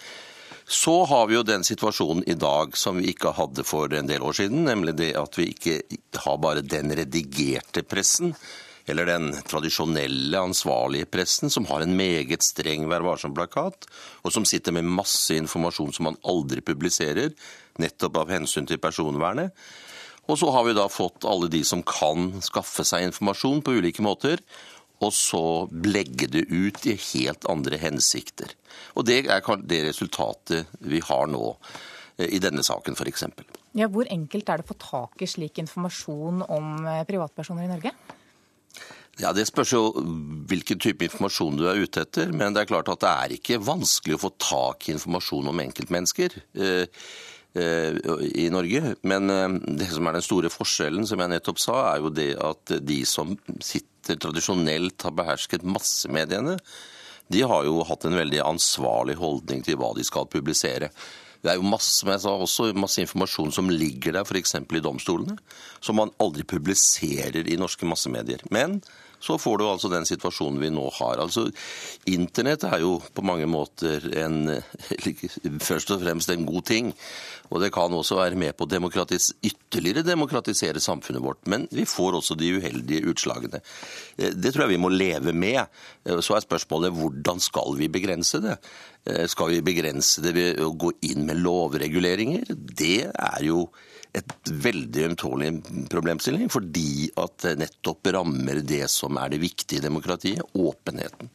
Så 0.70 0.92
har 1.04 1.26
vi 1.26 1.34
jo 1.34 1.42
den 1.42 1.64
situasjonen 1.66 2.22
i 2.30 2.36
dag 2.38 2.76
som 2.78 3.00
vi 3.00 3.10
ikke 3.10 3.32
hadde 3.34 3.64
for 3.66 3.90
en 3.90 4.06
del 4.06 4.22
år 4.22 4.36
siden, 4.38 4.62
nemlig 4.68 4.94
det 5.00 5.08
at 5.18 5.34
vi 5.34 5.48
ikke 5.50 5.80
har 6.22 6.36
bare 6.38 6.62
den 6.62 6.94
redigerte 6.94 7.82
pressen. 7.82 8.36
eller 8.86 9.06
den 9.06 9.30
tradisjonelle 9.46 10.38
ansvarlige 10.38 11.06
pressen, 11.06 11.50
som 11.50 11.66
har 11.68 11.84
en 11.84 11.92
meget 11.94 12.42
streng 12.42 12.88
Vær 12.90 13.04
varsom-plakat, 13.06 13.86
og 14.24 14.32
som 14.32 14.46
sitter 14.48 14.72
med 14.72 14.88
masse 14.88 15.36
informasjon 15.36 15.92
som 15.94 16.08
man 16.08 16.18
aldri 16.26 16.64
publiserer, 16.64 17.30
nettopp 17.78 18.16
av 18.16 18.32
hensyn 18.34 18.66
til 18.66 18.80
personvernet. 18.82 19.52
Og 20.26 20.38
så 20.40 20.50
har 20.50 20.66
vi 20.66 20.74
da 20.74 20.88
fått 20.90 21.26
alle 21.28 21.46
de 21.52 21.62
som 21.62 21.84
kan 21.86 22.40
skaffe 22.42 22.82
seg 22.86 23.06
informasjon 23.06 23.62
på 23.62 23.76
ulike 23.78 24.02
måter, 24.02 24.42
og 25.00 25.14
så 25.16 25.44
legge 25.88 26.28
det 26.30 26.44
ut 26.50 26.84
i 26.88 26.96
helt 26.96 27.46
andre 27.50 27.78
hensikter. 27.80 28.52
Og 28.98 29.06
det 29.08 29.24
er 29.32 29.64
det 29.64 29.80
resultatet 29.88 30.68
vi 30.84 31.00
har 31.04 31.30
nå 31.30 31.44
eh, 32.18 32.28
i 32.28 32.40
denne 32.42 32.64
saken 32.66 32.98
f.eks. 32.98 33.24
Ja, 33.78 33.88
hvor 33.88 34.08
enkelt 34.10 34.50
er 34.50 34.60
det 34.60 34.68
å 34.68 34.72
få 34.72 34.78
tak 34.82 35.24
i 35.24 35.30
slik 35.30 35.60
informasjon 35.62 36.44
om 36.48 36.84
eh, 36.84 37.04
privatpersoner 37.08 37.64
i 37.64 37.72
Norge? 37.72 37.94
Ja, 39.20 39.32
Det 39.36 39.46
spørs 39.48 39.72
jo 39.74 39.82
hvilken 40.48 40.80
type 40.80 41.04
informasjon 41.04 41.58
du 41.58 41.66
er 41.68 41.80
ute 41.80 42.04
etter. 42.04 42.30
Men 42.32 42.54
det 42.54 42.62
er 42.62 42.70
klart 42.70 42.88
at 42.92 43.02
det 43.02 43.10
er 43.10 43.34
ikke 43.36 43.60
vanskelig 43.64 44.16
å 44.16 44.24
få 44.28 44.34
tak 44.40 44.88
i 44.88 44.94
informasjon 44.94 45.50
om 45.50 45.60
enkeltmennesker 45.64 46.38
eh, 46.56 47.04
i 47.50 48.46
Norge. 48.54 48.94
Men 49.02 49.26
det 49.76 49.88
som 49.90 50.06
er 50.06 50.16
den 50.16 50.24
store 50.24 50.52
forskjellen, 50.54 51.08
som 51.08 51.20
jeg 51.20 51.32
nettopp 51.32 51.58
sa, 51.58 51.80
er 51.90 52.04
jo 52.04 52.12
det 52.14 52.30
at 52.38 52.76
de 52.86 53.00
som 53.08 53.34
sitter 53.58 53.89
tradisjonelt 54.08 55.02
har 55.06 55.14
behersket 55.16 55.66
massemediene, 55.66 56.58
de 57.30 57.42
har 57.46 57.66
jo 57.66 57.84
hatt 57.86 58.04
en 58.08 58.18
veldig 58.18 58.40
ansvarlig 58.42 59.14
holdning 59.20 59.62
til 59.62 59.78
hva 59.78 59.92
de 59.94 60.02
skal 60.06 60.26
publisere. 60.30 60.90
Det 61.40 61.52
er 61.52 61.60
jo 61.60 61.68
masse, 61.70 61.92
som 62.00 62.10
jeg 62.12 62.20
sa, 62.24 62.32
også 62.36 62.72
masse 62.76 63.00
informasjon 63.00 63.52
som 63.54 63.70
ligger 63.70 64.16
der, 64.16 64.26
f.eks. 64.26 64.56
i 64.60 64.82
domstolene, 64.82 65.38
som 65.80 65.96
man 66.00 66.10
aldri 66.20 66.44
publiserer 66.44 67.46
i 67.46 67.56
norske 67.60 67.86
massemedier. 67.88 68.42
Men 68.52 68.80
så 69.20 69.38
får 69.38 69.58
du 69.58 69.66
altså 69.68 69.90
den 69.92 70.06
situasjonen 70.08 70.60
vi 70.62 70.70
nå 70.72 70.86
har. 70.98 71.20
Altså, 71.20 71.46
Internett 72.10 72.64
er 72.68 72.80
jo 72.82 72.96
på 73.14 73.24
mange 73.26 73.48
måter 73.50 74.06
en, 74.22 74.56
først 75.68 75.92
og 75.94 76.00
fremst 76.02 76.32
en 76.32 76.46
god 76.48 76.66
ting. 76.70 76.94
Og 77.50 77.60
det 77.62 77.72
kan 77.74 77.92
også 77.92 78.20
være 78.20 78.38
med 78.38 78.54
på 78.56 78.64
å 78.66 78.70
demokratis, 78.70 79.32
ytterligere 79.42 80.06
demokratisere 80.06 80.82
samfunnet 80.82 81.24
vårt. 81.24 81.42
Men 81.50 81.66
vi 81.74 81.84
får 81.88 82.20
også 82.20 82.36
de 82.38 82.52
uheldige 82.60 83.10
utslagene. 83.10 83.60
Eh, 84.16 84.32
det 84.32 84.54
tror 84.54 84.66
jeg 84.66 84.76
vi 84.76 84.82
må 84.84 84.92
leve 84.94 85.34
med. 85.34 85.60
Eh, 86.06 86.22
så 86.22 86.38
er 86.38 86.46
spørsmålet 86.46 86.94
hvordan 86.96 87.42
skal 87.42 87.76
vi 87.78 87.90
begrense 87.92 88.40
det? 88.44 88.56
Eh, 89.04 89.26
skal 89.30 89.52
vi 89.56 89.64
begrense 89.66 90.22
det 90.24 90.34
ved 90.36 90.62
å 90.62 90.72
gå 90.78 90.94
inn 91.10 91.26
med 91.28 91.42
lovreguleringer? 91.42 92.54
Det 92.56 93.10
er 93.10 93.46
jo 93.46 93.66
et 94.16 94.50
veldig 94.50 95.04
ømtålig 95.10 95.50
problemstilling, 95.90 96.48
fordi 96.52 97.10
at 97.20 97.36
det 97.44 97.58
nettopp 97.62 98.10
rammer 98.16 98.62
det 98.66 98.86
som 98.90 99.18
er 99.20 99.34
det 99.34 99.42
viktige 99.42 99.78
i 99.80 99.86
demokratiet, 99.86 100.42
åpenheten. 100.54 101.30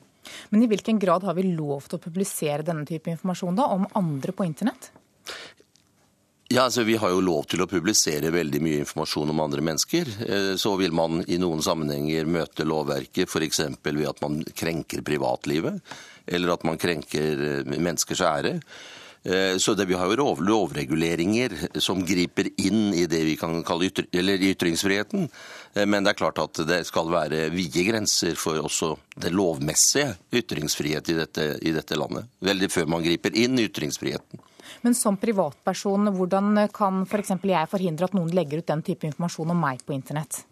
Men 0.49 0.63
i 0.63 0.67
hvilken 0.69 0.99
grad 0.99 1.23
har 1.23 1.37
vi 1.37 1.47
lov 1.53 1.87
til 1.87 1.99
å 1.99 2.03
publisere 2.03 2.65
denne 2.65 2.85
type 2.87 3.11
informasjon 3.13 3.57
da, 3.57 3.69
om 3.71 3.87
andre 3.97 4.35
på 4.35 4.47
internett? 4.47 4.91
Ja, 6.47 6.67
altså 6.67 6.83
Vi 6.85 6.95
har 7.01 7.09
jo 7.09 7.23
lov 7.25 7.47
til 7.49 7.63
å 7.63 7.69
publisere 7.69 8.29
veldig 8.33 8.59
mye 8.61 8.81
informasjon 8.83 9.31
om 9.33 9.39
andre 9.41 9.63
mennesker. 9.65 10.11
Eh, 10.27 10.51
så 10.61 10.75
vil 10.77 10.93
man 10.93 11.23
i 11.25 11.39
noen 11.41 11.63
sammenhenger 11.65 12.29
møte 12.29 12.67
lovverket 12.67 13.31
f.eks. 13.31 13.63
ved 13.81 14.05
at 14.05 14.21
man 14.21 14.43
krenker 14.53 15.01
privatlivet, 15.05 15.81
eller 16.27 16.53
at 16.53 16.67
man 16.67 16.77
krenker 16.77 17.41
eh, 17.47 17.73
menneskers 17.73 18.21
ære. 18.21 18.59
Eh, 19.25 19.57
så 19.57 19.73
det, 19.73 19.85
Vi 19.85 19.93
har 19.93 20.05
jo 20.05 20.35
lovreguleringer 20.39 21.79
som 21.81 22.05
griper 22.05 22.49
inn 22.61 22.93
i 22.93 23.05
det 23.09 23.23
vi 23.25 23.35
kan 23.35 23.63
kalle 23.63 23.89
ytr 23.89 24.05
ytringsfriheten. 24.13 25.29
Eh, 25.73 25.85
men 25.85 26.03
det 26.03 26.13
er 26.13 26.19
klart 26.19 26.37
at 26.39 26.61
det 26.67 26.83
skal 26.85 27.09
være 27.09 27.49
vide 27.49 27.87
grenser 27.89 28.37
for 28.37 28.61
også 28.61 28.95
det 29.15 29.33
lovmessige 29.33 30.13
ytringsfrihet 30.31 31.09
i 31.09 31.17
dette, 31.17 31.47
i 31.61 31.73
dette 31.73 31.97
landet. 31.97 32.29
Veldig 32.39 32.69
før 32.69 32.85
man 32.85 33.05
griper 33.05 33.33
inn 33.33 33.57
i 33.57 33.65
ytringsfriheten. 33.65 34.45
Men 34.85 34.93
som 34.93 35.17
privatperson, 35.17 36.13
hvordan 36.13 36.67
kan 36.73 37.01
f.eks. 37.09 37.33
For 37.33 37.49
jeg 37.49 37.71
forhindre 37.71 38.05
at 38.05 38.13
noen 38.13 38.29
legger 38.29 38.61
ut 38.61 38.69
den 38.69 38.85
type 38.85 39.09
informasjon 39.09 39.55
om 39.55 39.65
meg 39.65 39.81
på 39.85 39.97
internett? 39.97 40.43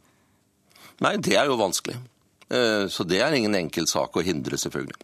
Nei, 1.03 1.17
det 1.21 1.37
er 1.37 1.45
jo 1.45 1.61
vanskelig. 1.61 1.99
Eh, 2.49 2.87
så 2.89 3.05
det 3.05 3.21
er 3.21 3.37
ingen 3.37 3.53
enkel 3.57 3.85
sak 3.89 4.17
å 4.17 4.25
hindre, 4.25 4.57
selvfølgelig. 4.57 4.97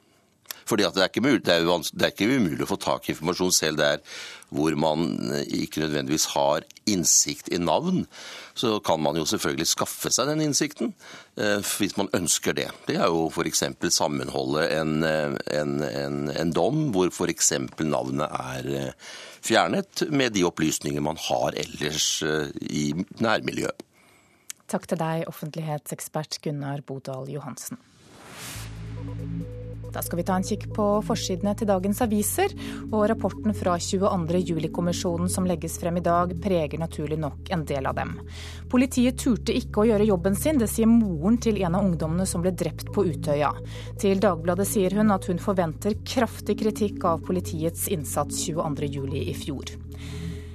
Fordi 0.69 0.85
det 0.93 1.05
er, 1.05 1.21
mulig, 1.23 1.45
det, 1.45 1.55
er 1.55 1.65
det, 1.65 2.03
er 2.05 2.13
ikke 2.13 2.29
umulig 2.29 2.65
å 2.65 2.69
få 2.69 2.77
tak 2.81 3.07
i 3.07 3.15
informasjon 3.15 3.55
selv 3.55 3.81
der 3.81 4.03
hvor 4.53 4.73
man 4.77 5.31
eh, 5.33 5.45
ikke 5.63 5.83
nødvendigvis 5.83 6.29
har 6.33 6.65
innsikt 6.89 7.51
i 7.53 7.59
navn. 7.61 8.05
Så 8.57 8.79
kan 8.85 9.01
man 9.01 9.17
jo 9.17 9.25
selvfølgelig 9.29 9.69
skaffe 9.69 10.11
seg 10.13 10.29
den 10.31 10.43
innsikten 10.45 10.93
eh, 11.37 11.61
hvis 11.61 11.97
man 11.99 12.11
ønsker 12.17 12.57
det. 12.57 12.69
Det 12.87 12.97
er 12.97 13.09
jo 13.09 13.27
f.eks. 13.29 13.63
sammenholde 13.93 14.65
en, 14.77 14.95
eh, 15.05 15.35
en, 15.59 15.75
en, 15.85 16.21
en 16.33 16.55
dom 16.55 16.87
hvor 16.95 17.13
f.eks. 17.13 17.53
navnet 17.81 18.25
er 18.29 18.95
fjernet 19.45 20.05
med 20.11 20.33
de 20.35 20.43
opplysninger 20.49 21.01
man 21.01 21.19
har 21.29 21.55
ellers 21.57 22.19
i 22.59 22.91
nærmiljøet. 23.23 23.85
Takk 24.69 24.85
til 24.85 24.99
deg, 25.01 25.23
offentlighetsekspert 25.31 26.37
Gunnar 26.43 26.83
Bodal 26.85 27.31
Johansen. 27.33 27.79
Da 29.93 30.03
skal 30.05 30.19
vi 30.21 30.25
ta 30.27 30.35
en 30.37 30.45
kikk 30.45 30.67
på 30.75 30.85
forsidene 31.05 31.55
til 31.57 31.69
dagens 31.69 32.01
aviser, 32.05 32.53
og 32.91 33.07
rapporten 33.11 33.55
fra 33.57 33.75
22. 33.81 34.41
juli-kommisjonen 34.51 35.31
som 35.31 35.47
legges 35.49 35.79
frem 35.81 35.97
i 35.97 36.05
dag, 36.05 36.35
preger 36.43 36.81
naturlig 36.81 37.19
nok 37.21 37.49
en 37.55 37.65
del 37.69 37.89
av 37.89 37.97
dem. 37.97 38.15
Politiet 38.69 39.17
turte 39.21 39.55
ikke 39.55 39.83
å 39.83 39.87
gjøre 39.89 40.09
jobben 40.11 40.37
sin, 40.37 40.61
det 40.61 40.69
sier 40.71 40.89
moren 40.89 41.39
til 41.41 41.61
en 41.63 41.77
av 41.77 41.85
ungdommene 41.87 42.27
som 42.29 42.45
ble 42.45 42.53
drept 42.53 42.93
på 42.93 43.07
Utøya. 43.09 43.51
Til 44.01 44.21
Dagbladet 44.21 44.67
sier 44.69 44.93
hun 44.99 45.15
at 45.15 45.25
hun 45.29 45.41
forventer 45.41 45.97
kraftig 46.05 46.59
kritikk 46.61 47.05
av 47.09 47.23
politiets 47.25 47.87
innsats 47.91 48.45
22. 48.45 48.93
juli 48.99 49.29
i 49.31 49.37
fjor. 49.37 49.73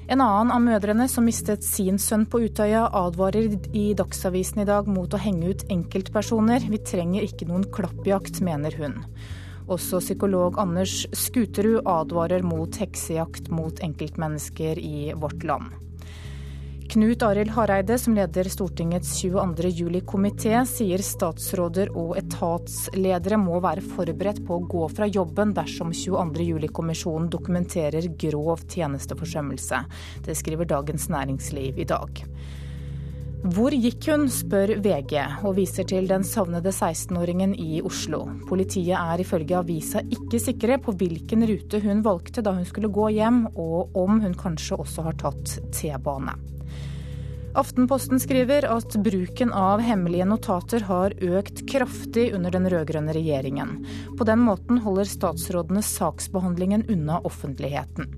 En 0.04 0.20
annen 0.20 0.50
av 0.52 0.61
mødrene 0.61 1.06
som 1.08 1.25
mistet 1.25 1.64
sin 1.64 1.96
sønn 2.02 2.26
på 2.28 2.42
Utøya, 2.44 2.82
advarer 2.92 3.54
i 3.73 3.84
Dagsavisen 3.96 4.61
i 4.61 4.66
dag 4.68 4.88
mot 4.90 5.14
å 5.16 5.20
henge 5.20 5.54
ut 5.54 5.64
enkeltpersoner. 5.73 6.66
Vi 6.68 6.80
trenger 6.84 7.25
ikke 7.25 7.49
noen 7.49 7.64
klappjakt, 7.73 8.42
mener 8.44 8.76
hun. 8.76 8.99
Også 9.64 10.02
psykolog 10.04 10.58
Anders 10.61 11.06
Skuterud 11.16 11.88
advarer 11.88 12.44
mot 12.44 12.76
heksejakt 12.76 13.49
mot 13.49 13.80
enkeltmennesker 13.80 14.76
i 14.76 15.14
vårt 15.16 15.40
land. 15.49 15.73
Knut 16.88 17.22
Arild 17.22 17.50
Hareide, 17.50 17.98
som 17.98 18.14
leder 18.14 18.44
Stortingets 18.44 19.16
22. 19.20 19.68
juli-komité, 19.68 20.52
sier 20.68 21.02
statsråder 21.02 21.90
og 21.96 22.12
etatsledere 22.20 23.38
må 23.40 23.56
være 23.64 23.82
forberedt 23.82 24.42
på 24.46 24.58
å 24.58 24.66
gå 24.68 24.84
fra 24.92 25.08
jobben 25.08 25.54
dersom 25.56 25.94
22. 25.96 26.44
juli-kommisjonen 26.52 27.30
dokumenterer 27.32 28.10
grov 28.20 28.66
tjenesteforsømmelse. 28.68 29.80
Det 30.28 30.36
skriver 30.38 30.68
Dagens 30.70 31.08
Næringsliv 31.10 31.80
i 31.80 31.88
dag. 31.88 32.22
Hvor 33.44 33.74
gikk 33.76 34.06
hun, 34.12 34.28
spør 34.32 34.76
VG, 34.84 35.18
og 35.44 35.58
viser 35.58 35.84
til 35.88 36.06
den 36.08 36.22
savnede 36.24 36.70
16-åringen 36.72 37.56
i 37.60 37.82
Oslo. 37.84 38.22
Politiet 38.48 38.96
er 38.96 39.20
ifølge 39.20 39.58
avisa 39.58 40.00
ikke 40.04 40.40
sikre 40.40 40.78
på 40.80 40.94
hvilken 40.96 41.44
rute 41.50 41.80
hun 41.84 42.00
valgte 42.06 42.44
da 42.44 42.54
hun 42.56 42.64
skulle 42.68 42.92
gå 42.92 43.10
hjem, 43.18 43.46
og 43.56 43.96
om 44.00 44.20
hun 44.24 44.36
kanskje 44.36 44.80
også 44.84 45.04
har 45.10 45.20
tatt 45.20 45.58
T-bane. 45.76 46.38
Aftenposten 47.54 48.18
skriver 48.20 48.64
at 48.66 48.96
bruken 48.99 49.52
av 49.54 49.78
hemmelige 49.80 50.26
notater 50.26 50.82
har 50.88 51.14
økt 51.23 51.62
kraftig 51.70 52.32
under 52.34 52.50
den 52.50 52.66
rød-grønne 52.66 53.14
regjeringen. 53.14 53.76
På 54.18 54.26
den 54.26 54.42
måten 54.42 54.80
holder 54.82 55.06
statsrådene 55.06 55.82
saksbehandlingen 55.87 56.82
unna 56.90 57.20
offentligheten. 57.23 58.11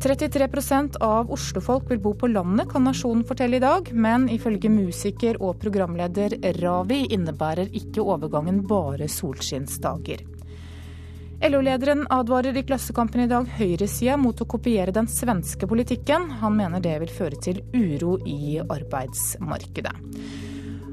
33% 0.00 0.96
av 1.04 1.32
oslofolk 1.32 1.88
vil 1.90 2.00
bo 2.00 2.12
på 2.16 2.28
landet, 2.32 2.68
kan 2.72 2.84
Nasjonen 2.88 3.24
fortelle 3.28 3.56
i 3.56 3.64
dag. 3.64 3.88
Men 3.92 4.28
ifølge 4.32 4.68
musiker 4.72 5.40
og 5.40 5.58
programleder 5.60 6.36
Ravi 6.60 7.02
innebærer 7.12 7.72
ikke 7.72 8.04
overgangen 8.04 8.62
bare 8.68 9.08
solskinnsdager. 9.08 10.24
LO-lederen 11.40 12.06
advarer 12.10 12.56
i 12.56 12.62
Klassekampen 12.62 13.22
i 13.24 13.28
dag 13.30 13.46
høyresida 13.56 14.18
mot 14.20 14.36
å 14.42 14.46
kopiere 14.48 14.92
den 14.92 15.06
svenske 15.08 15.64
politikken. 15.64 16.26
Han 16.42 16.58
mener 16.58 16.82
det 16.84 16.98
vil 17.00 17.12
føre 17.16 17.38
til 17.40 17.62
uro 17.72 18.18
i 18.28 18.58
arbeidsmarkedet. 18.60 19.94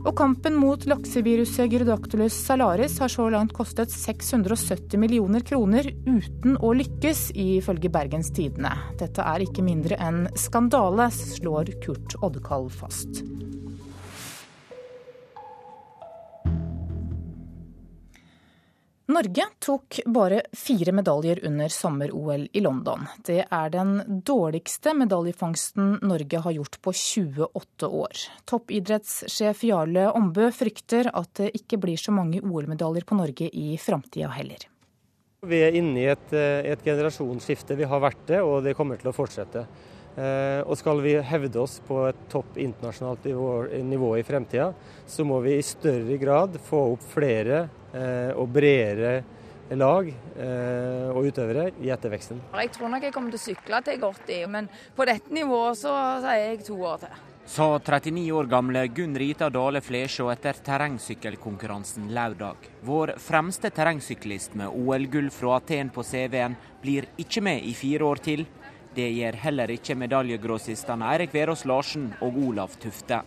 Og 0.07 0.13
kampen 0.15 0.55
mot 0.55 0.85
lakseviruset 0.87 1.67
Gyrodactylus 1.67 2.37
salaris 2.47 2.95
har 3.03 3.11
så 3.11 3.27
langt 3.33 3.51
kostet 3.57 3.91
670 3.91 4.95
millioner 5.03 5.43
kroner 5.43 5.91
uten 6.07 6.55
å 6.63 6.71
lykkes, 6.79 7.33
ifølge 7.35 7.91
Bergens 7.91 8.31
Tidende. 8.31 8.71
Dette 9.01 9.27
er 9.27 9.43
ikke 9.43 9.67
mindre 9.67 9.99
enn 9.99 10.29
skandale, 10.39 11.09
slår 11.11 11.75
Kurt 11.83 12.15
Oddekall 12.23 12.71
fast. 12.71 13.25
Norge 19.07 19.43
tok 19.59 19.99
bare 20.05 20.41
fire 20.51 20.91
medaljer 20.91 21.39
under 21.47 21.71
sommer-OL 21.71 22.41
i 22.51 22.59
London. 22.59 23.05
Det 23.23 23.45
er 23.47 23.69
den 23.71 24.21
dårligste 24.27 24.91
medaljefangsten 24.99 25.93
Norge 26.03 26.41
har 26.43 26.55
gjort 26.57 26.75
på 26.83 26.91
28 26.91 27.87
år. 27.87 28.23
Toppidrettssjef 28.51 29.63
Jarle 29.63 30.09
Ombø 30.11 30.49
frykter 30.51 31.07
at 31.13 31.31
det 31.39 31.53
ikke 31.55 31.79
blir 31.85 31.95
så 32.01 32.11
mange 32.11 32.41
OL-medaljer 32.43 33.07
på 33.07 33.15
Norge 33.15 33.47
i 33.47 33.77
framtida 33.79 34.33
heller. 34.35 34.67
Vi 35.47 35.61
er 35.63 35.79
inne 35.79 36.03
i 36.03 36.09
et, 36.11 36.33
et, 36.35 36.83
generasjonsskifte. 36.83 37.79
Vi 37.79 37.87
har 37.87 38.03
vært 38.03 38.27
det, 38.27 38.41
og 38.43 38.59
det 38.67 38.75
kommer 38.75 38.99
til 38.99 39.13
å 39.13 39.15
fortsette. 39.15 39.63
Eh, 40.17 40.61
og 40.65 40.73
skal 40.79 41.01
vi 41.05 41.13
hevde 41.21 41.61
oss 41.61 41.77
på 41.85 42.03
et 42.09 42.21
topp 42.31 42.57
internasjonalt 42.57 43.25
nivå, 43.29 43.49
nivå 43.85 44.15
i 44.17 44.25
fremtida, 44.25 44.71
så 45.05 45.25
må 45.27 45.39
vi 45.45 45.59
i 45.59 45.65
større 45.65 46.17
grad 46.21 46.57
få 46.65 46.87
opp 46.95 47.05
flere 47.13 47.67
Eh, 47.97 48.33
og 48.35 48.49
bredere 48.51 49.21
lag 49.79 50.09
eh, 50.09 51.07
og 51.11 51.27
utøvere 51.27 51.69
i 51.83 51.89
etterveksten. 51.91 52.39
Jeg 52.55 52.73
tror 52.75 52.91
nok 52.91 53.07
jeg 53.07 53.15
kommer 53.15 53.33
til 53.33 53.39
å 53.39 53.45
sykle 53.45 53.79
til 53.83 54.01
godt 54.01 54.29
i, 54.31 54.41
men 54.49 54.67
på 54.95 55.07
dette 55.07 55.33
nivået 55.33 55.79
så 55.79 55.93
sier 56.23 56.43
jeg 56.43 56.65
to 56.67 56.77
år 56.83 57.01
til. 57.05 57.17
Sa 57.47 57.67
39 57.79 58.25
år 58.35 58.49
gamle 58.51 58.81
Gunn 58.91 59.15
Rita 59.15 59.47
Dale 59.51 59.79
Flesjå 59.79 60.27
etter 60.33 60.59
terrengsykkelkonkurransen 60.67 62.09
lørdag. 62.15 62.67
Vår 62.83 63.13
fremste 63.23 63.71
terrengsyklist 63.71 64.57
med 64.59 64.75
OL-gull 64.75 65.31
fra 65.31 65.55
Aten 65.61 65.93
på 65.95 66.03
CV-en 66.03 66.57
blir 66.83 67.07
ikke 67.23 67.43
med 67.47 67.63
i 67.63 67.71
fire 67.75 68.03
år 68.03 68.23
til. 68.25 68.43
Det 68.97 69.11
gjør 69.13 69.35
heller 69.43 69.69
ikke 69.69 69.93
medaljegrossistene 69.93 71.05
Eirik 71.11 71.33
Verås 71.35 71.67
Larsen 71.69 72.07
og 72.25 72.37
Olav 72.47 72.71
Tufte. 72.81 73.19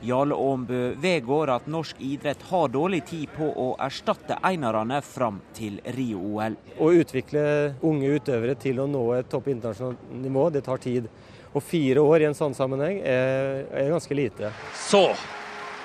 Jarle 0.00 0.38
Aambø 0.40 0.94
vedgår 0.96 1.52
at 1.52 1.66
norsk 1.68 2.00
idrett 2.00 2.46
har 2.48 2.72
dårlig 2.72 3.02
tid 3.10 3.28
på 3.34 3.44
å 3.44 3.66
erstatte 3.84 4.38
einerne 4.40 5.02
fram 5.04 5.42
til 5.52 5.76
Rio-OL. 5.98 6.56
Å 6.80 6.88
utvikle 6.96 7.42
unge 7.84 8.14
utøvere 8.16 8.56
til 8.56 8.80
å 8.80 8.88
nå 8.88 9.04
et 9.18 9.28
topp 9.28 9.52
internasjonalt 9.52 10.08
nivå, 10.22 10.48
det 10.48 10.64
tar 10.64 10.80
tid. 10.80 11.12
Og 11.52 11.60
fire 11.60 12.00
år 12.00 12.24
i 12.24 12.30
en 12.30 12.40
sånn 12.40 12.56
sammenheng 12.56 13.02
er, 13.04 13.66
er 13.68 13.92
ganske 13.92 14.16
lite. 14.16 14.54
Så 14.88 15.10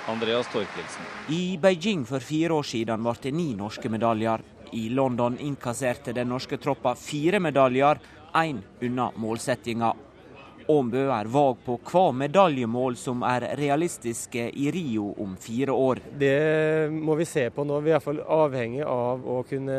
Andreas 0.08 0.48
Torkelsen. 0.56 1.12
I 1.36 1.58
Beijing 1.60 2.08
for 2.08 2.24
fire 2.24 2.56
år 2.56 2.72
siden 2.72 3.04
ble 3.04 3.20
det 3.28 3.36
ni 3.36 3.52
norske 3.60 3.92
medaljer. 3.92 4.54
I 4.72 4.88
London 4.96 5.36
innkasserte 5.44 6.14
den 6.16 6.32
norske 6.32 6.58
troppa 6.62 6.96
fire 7.00 7.40
medaljer, 7.44 8.00
én 8.44 8.62
unna 8.82 9.12
målsettinga. 9.16 9.94
Åmbø 10.68 11.02
er 11.14 11.28
vag 11.30 11.60
på 11.62 11.76
hva 11.92 12.08
medaljemål 12.18 12.96
som 12.98 13.22
er 13.28 13.52
realistiske 13.60 14.48
i 14.50 14.72
Rio 14.74 15.12
om 15.22 15.36
fire 15.38 15.74
år. 15.78 16.02
Det 16.18 16.90
må 16.90 17.14
vi 17.20 17.28
se 17.30 17.44
på 17.54 17.66
nå. 17.68 17.78
Vi 17.86 17.92
er 17.92 18.00
iallfall 18.00 18.24
avhengig 18.34 18.82
av 18.90 19.28
å 19.30 19.44
kunne 19.46 19.76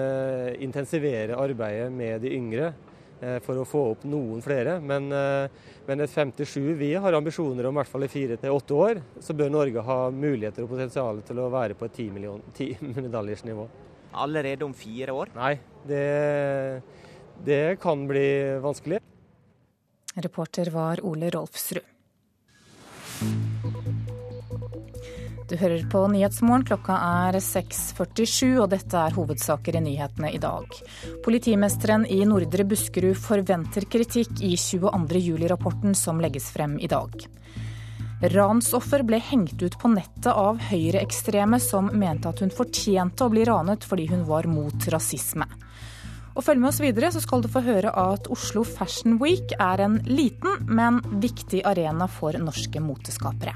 intensivere 0.62 1.38
arbeidet 1.42 1.88
med 1.90 2.22
de 2.22 2.30
yngre 2.36 2.68
eh, 2.70 3.40
for 3.42 3.58
å 3.58 3.66
få 3.66 3.82
opp 3.96 4.06
noen 4.06 4.44
flere. 4.44 4.76
Men, 4.78 5.10
eh, 5.10 5.72
men 5.88 6.06
et 6.06 6.14
57, 6.14 6.60
vi 6.78 6.92
har 6.94 7.18
ambisjoner 7.18 7.66
om 7.66 7.74
i 7.74 7.82
hvert 7.82 7.90
fall 7.96 8.06
i 8.06 8.12
fire 8.12 8.38
til 8.38 8.54
åtte 8.54 8.78
år. 8.78 9.02
Så 9.18 9.34
bør 9.34 9.50
Norge 9.56 9.82
ha 9.88 9.98
muligheter 10.14 10.68
og 10.68 10.70
potensial 10.76 11.18
til 11.26 11.42
å 11.42 11.50
være 11.50 11.74
på 11.74 11.90
et 11.90 11.98
ti, 11.98 12.06
ti 12.54 12.70
medaljers 12.94 13.42
nivå. 13.48 13.66
Allerede 14.22 14.64
om 14.64 14.76
fire 14.76 15.18
år? 15.18 15.34
Nei, 15.34 15.56
det, 15.84 16.04
det 17.44 17.80
kan 17.82 18.06
bli 18.08 18.58
vanskelig. 18.62 19.00
Reporter 20.16 20.70
var 20.72 21.04
Ole 21.04 21.30
Rolfsrud. 21.30 21.82
Du 25.48 25.54
hører 25.56 25.84
på 25.90 26.00
Nyhetsmorgen. 26.10 26.64
Klokka 26.66 26.96
er 27.28 27.36
6.47, 27.38 28.56
og 28.58 28.70
dette 28.72 28.98
er 28.98 29.14
hovedsaker 29.14 29.78
i 29.78 29.82
nyhetene 29.84 30.32
i 30.34 30.40
dag. 30.42 30.66
Politimesteren 31.22 32.06
i 32.10 32.18
Nordre 32.26 32.66
Buskerud 32.66 33.14
forventer 33.20 33.86
kritikk 33.86 34.42
i 34.42 34.56
22. 34.58 35.20
juli-rapporten 35.22 35.94
som 35.94 36.18
legges 36.22 36.50
frem 36.50 36.74
i 36.82 36.90
dag. 36.90 37.14
Ransoffer 38.32 39.04
ble 39.06 39.20
hengt 39.22 39.60
ut 39.62 39.76
på 39.78 39.92
nettet 39.92 40.32
av 40.32 40.58
høyreekstreme 40.70 41.60
som 41.62 41.92
mente 41.92 42.32
at 42.32 42.40
hun 42.42 42.50
fortjente 42.50 43.26
å 43.26 43.30
bli 43.30 43.44
ranet 43.46 43.84
fordi 43.86 44.08
hun 44.10 44.24
var 44.26 44.48
mot 44.50 44.88
rasisme. 44.90 45.46
Og 46.36 46.44
følg 46.44 46.60
med 46.60 46.68
oss 46.68 46.82
videre, 46.84 47.08
så 47.12 47.22
skal 47.24 47.40
du 47.40 47.48
få 47.48 47.62
høre 47.64 47.88
at 47.96 48.28
Oslo 48.32 48.60
Fashion 48.68 49.16
Week 49.22 49.54
er 49.56 49.80
en 49.80 49.96
liten, 50.04 50.66
men 50.68 51.00
viktig 51.22 51.62
arena 51.64 52.04
for 52.12 52.36
norske 52.36 52.82
moteskapere. 52.84 53.54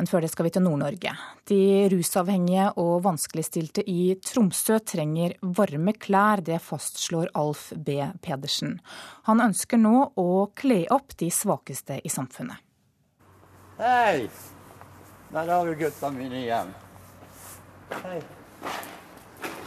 Men 0.00 0.08
før 0.10 0.24
det 0.24 0.32
skal 0.32 0.48
vi 0.48 0.50
til 0.50 0.64
Nord-Norge. 0.64 1.12
De 1.46 1.60
rusavhengige 1.92 2.70
og 2.80 3.04
vanskeligstilte 3.04 3.84
i 3.86 4.16
Tromsø 4.24 4.80
trenger 4.82 5.36
varme 5.44 5.92
klær, 5.94 6.40
det 6.42 6.56
fastslår 6.64 7.28
Alf 7.38 7.68
B. 7.76 8.00
Pedersen. 8.24 8.78
Han 9.28 9.44
ønsker 9.44 9.78
nå 9.78 10.08
å 10.18 10.30
kle 10.58 10.86
opp 10.90 11.14
de 11.20 11.28
svakeste 11.30 12.00
i 12.00 12.10
samfunnet. 12.10 12.64
Hei! 13.76 14.24
Der 15.32 15.52
har 15.52 15.68
du 15.68 15.76
gutta 15.78 16.10
mine 16.10 16.40
igjen. 16.40 16.72
Hei. 17.90 18.22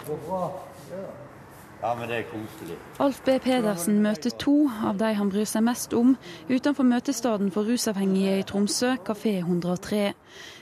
Går 0.08 0.18
bra? 0.28 0.52
Ja. 1.82 1.96
men 1.96 2.10
det 2.10 2.18
er 2.18 2.24
koselig. 2.30 2.78
Alf 3.00 3.22
B. 3.26 3.36
Pedersen 3.44 4.02
møter 4.02 4.34
to 4.42 4.70
av 4.86 4.98
de 4.98 5.12
han 5.18 5.30
bryr 5.30 5.48
seg 5.50 5.66
mest 5.66 5.94
om 5.94 6.16
utenfor 6.50 6.88
møtestedet 6.88 7.52
for 7.54 7.68
rusavhengige 7.68 8.40
i 8.40 8.46
Tromsø, 8.48 8.96
Kafé 9.06 9.38
103. 9.42 10.14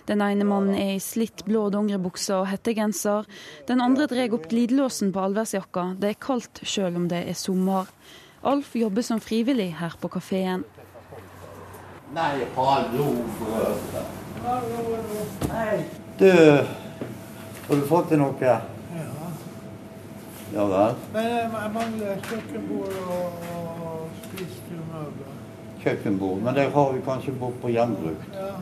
Den 0.08 0.22
ene 0.22 0.48
mannen 0.48 0.76
er 0.76 0.96
i 0.98 1.04
slitt 1.04 1.46
blå 1.48 1.70
dongeribukse 1.72 2.36
og 2.42 2.50
hettegenser. 2.52 3.30
Den 3.68 3.82
andre 3.82 4.08
drar 4.12 4.36
opp 4.36 4.50
glidelåsen 4.52 5.14
på 5.16 5.24
allværsjakka. 5.24 5.94
Det 6.00 6.10
er 6.10 6.20
kaldt 6.28 6.64
selv 6.68 7.00
om 7.00 7.08
det 7.12 7.24
er 7.30 7.40
sommer. 7.40 7.88
Alf 8.44 8.76
jobber 8.76 9.06
som 9.06 9.24
frivillig 9.24 9.72
her 9.80 9.96
på 10.02 10.12
kafeen. 10.12 10.66
Nei, 12.14 12.44
hallo, 12.58 13.08
brødre. 13.40 14.04
Hei. 15.54 15.78
Du, 16.20 16.28
har 17.68 17.76
du 17.76 17.86
fått 17.88 18.10
til 18.12 18.20
noe? 18.22 18.36
Ja. 18.42 18.60
Ja 20.54 20.68
vel? 20.70 21.00
Men 21.16 21.30
jeg 21.32 21.70
mangler 21.74 22.20
kjøkkenbord 22.28 22.98
og, 23.16 23.48
og 23.88 24.20
spisemøbler. 24.28 25.40
Kjøkkenbord, 25.82 26.44
men 26.46 26.56
det 26.60 26.68
har 26.76 26.94
vi 26.94 27.02
kanskje 27.08 27.34
bort 27.40 27.58
på 27.64 27.74
gjenbrukt. 27.74 28.38
Ja. 28.38 28.54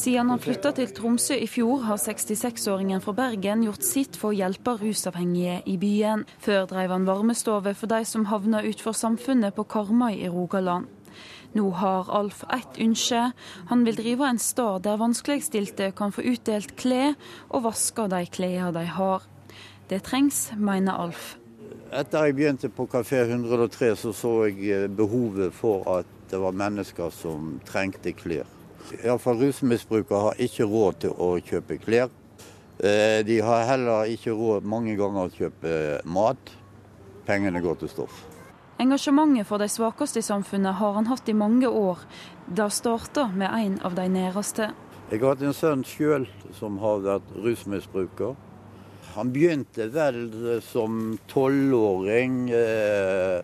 Siden 0.00 0.30
han 0.30 0.40
flytta 0.40 0.70
til 0.72 0.90
Tromsø 0.94 1.34
i 1.36 1.46
fjor, 1.50 1.82
har 1.84 1.98
66-åringen 2.00 3.02
fra 3.04 3.12
Bergen 3.18 3.64
gjort 3.66 3.84
sitt 3.84 4.16
for 4.16 4.30
å 4.30 4.38
hjelpe 4.38 4.76
rusavhengige 4.80 5.60
i 5.68 5.76
byen. 5.82 6.22
Før 6.40 6.68
drev 6.70 6.94
han 6.94 7.08
varmestove 7.08 7.74
for 7.76 7.90
de 7.90 8.00
som 8.08 8.28
havna 8.30 8.62
utfor 8.66 8.96
samfunnet 8.96 9.54
på 9.56 9.66
Karmøy 9.70 10.14
i 10.16 10.30
Rogaland. 10.30 10.88
Nå 11.52 11.70
har 11.80 12.06
Alf 12.14 12.44
ett 12.54 12.78
ønske. 12.78 13.32
Han 13.70 13.82
vil 13.84 13.96
drive 13.98 14.28
en 14.28 14.38
stad 14.38 14.84
der 14.86 15.00
vanskeligstilte 15.00 15.90
kan 15.98 16.14
få 16.14 16.22
utdelt 16.30 16.76
klær 16.78 17.16
og 17.48 17.64
vaske 17.66 18.06
de 18.12 18.22
klærne 18.30 18.70
de 18.76 18.84
har. 18.86 19.26
Det 19.90 20.04
trengs, 20.06 20.52
mener 20.54 20.94
Alf. 20.94 21.34
Etter 21.90 22.28
jeg 22.28 22.36
begynte 22.38 22.70
på 22.70 22.86
Kafé 22.86 23.24
103, 23.24 23.96
så 23.98 24.12
så 24.14 24.44
jeg 24.46 24.70
eh, 24.70 24.86
behovet 24.86 25.50
for 25.50 25.82
at 25.98 26.06
det 26.30 26.38
var 26.38 26.54
mennesker 26.54 27.10
som 27.10 27.56
trengte 27.66 28.12
klær. 28.14 28.46
Iallfall 29.02 29.42
rusmisbrukere 29.42 30.20
har 30.28 30.38
ikke 30.46 30.70
råd 30.70 31.02
til 31.02 31.18
å 31.18 31.32
kjøpe 31.42 31.80
klær. 31.82 32.14
Eh, 32.78 33.26
de 33.26 33.40
har 33.42 33.66
heller 33.72 34.14
ikke 34.14 34.38
råd 34.38 34.62
mange 34.62 34.94
ganger 34.96 35.26
å 35.26 35.34
kjøpe 35.34 35.78
mat. 36.06 36.54
Pengene 37.26 37.58
går 37.60 37.82
til 37.82 37.90
stoff. 37.90 38.29
Engasjementet 38.80 39.44
for 39.44 39.60
de 39.60 39.68
svakeste 39.68 40.22
i 40.22 40.24
samfunnet 40.24 40.78
har 40.78 40.94
han 40.96 41.08
hatt 41.10 41.28
i 41.28 41.34
mange 41.36 41.68
år. 41.68 42.00
Det 42.48 42.70
starta 42.72 43.26
med 43.28 43.52
en 43.52 43.74
av 43.84 43.94
de 43.98 44.06
næreste. 44.08 44.70
Jeg 45.10 45.20
har 45.20 45.34
hatt 45.34 45.42
en 45.44 45.56
sønn 45.56 45.84
sjøl 45.84 46.24
som 46.56 46.78
har 46.80 47.02
vært 47.04 47.34
rusmisbruker. 47.44 48.38
Han 49.18 49.32
begynte 49.34 49.90
vel 49.92 50.22
som 50.64 51.18
tolvåring. 51.28 52.46
Eh, 52.56 53.40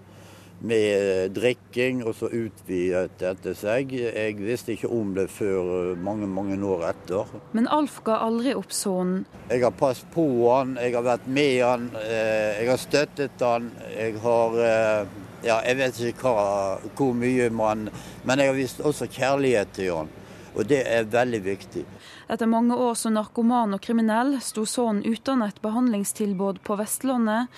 med 0.58 1.30
drikking, 1.36 2.02
og 2.06 2.14
så 2.16 2.30
utvidet 2.32 3.18
dette 3.20 3.52
seg. 3.58 3.92
Jeg 3.92 4.36
visste 4.40 4.72
ikke 4.72 4.90
om 4.92 5.12
det 5.16 5.28
før 5.32 5.94
mange 6.00 6.28
mange 6.30 6.56
år 6.64 6.86
etter. 6.92 7.28
Men 7.52 7.68
Alf 7.72 7.98
ga 8.06 8.20
aldri 8.24 8.54
opp 8.56 8.72
sønnen. 8.72 9.26
Jeg 9.50 9.62
har 9.62 9.76
passet 9.76 10.08
på 10.14 10.24
han, 10.48 10.76
jeg 10.80 10.96
har 10.96 11.04
vært 11.06 11.28
med 11.28 11.60
han, 11.60 11.90
eh, 12.00 12.62
jeg 12.62 12.70
har 12.70 12.80
støttet 12.80 13.44
han. 13.44 13.70
Jeg 13.92 14.16
har 14.24 14.58
eh, 14.64 15.06
ja, 15.44 15.58
jeg 15.66 15.76
vet 15.78 15.98
ikke 16.10 16.32
hva, 16.32 16.78
hvor 16.96 17.12
mye 17.16 17.50
man 17.52 17.90
Men 18.24 18.40
jeg 18.40 18.50
har 18.50 18.56
vist 18.56 18.80
også 18.80 19.08
kjærlighet 19.10 19.74
til 19.76 19.92
han. 19.94 20.12
Og 20.56 20.64
det 20.64 20.82
er 20.88 21.04
veldig 21.12 21.42
viktig. 21.44 21.84
Etter 22.32 22.48
mange 22.48 22.76
år 22.80 22.94
som 22.96 23.12
narkoman 23.12 23.76
og 23.76 23.82
kriminell 23.84 24.38
sto 24.40 24.64
sønnen 24.64 25.04
uten 25.04 25.44
et 25.44 25.60
behandlingstilbud 25.62 26.62
på 26.64 26.78
Vestlandet. 26.80 27.52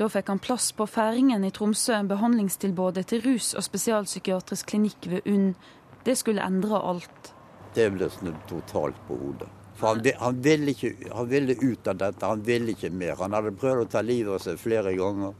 Da 0.00 0.08
fikk 0.10 0.32
han 0.32 0.40
plass 0.42 0.72
på 0.74 0.86
Færingen 0.88 1.44
i 1.44 1.52
Tromsø, 1.54 2.00
behandlingstilbudet 2.08 3.06
til 3.06 3.22
rus- 3.22 3.54
og 3.54 3.62
spesialpsykiatrisk 3.62 4.72
klinikk 4.72 5.06
ved 5.12 5.28
UNN. 5.28 5.54
Det 6.04 6.16
skulle 6.18 6.42
endre 6.42 6.80
alt. 6.80 7.34
det 7.74 7.86
ble 7.94 8.08
snudd 8.10 8.38
totalt 8.48 8.96
på 9.06 9.14
hodet. 9.14 9.48
For 9.76 9.94
han, 9.94 10.02
han, 10.18 10.40
ville 10.42 10.72
ikke, 10.74 10.90
han, 11.12 11.28
ville 11.28 11.54
ut 11.60 11.86
av 11.86 12.00
dette, 12.00 12.26
han 12.26 12.42
ville 12.42 12.74
ikke 12.74 12.90
mer. 12.90 13.14
Han 13.20 13.36
hadde 13.36 13.52
prøvd 13.56 13.84
å 13.84 13.90
ta 13.92 14.02
livet 14.02 14.34
av 14.34 14.42
seg 14.42 14.58
flere 14.58 14.92
ganger. 14.96 15.36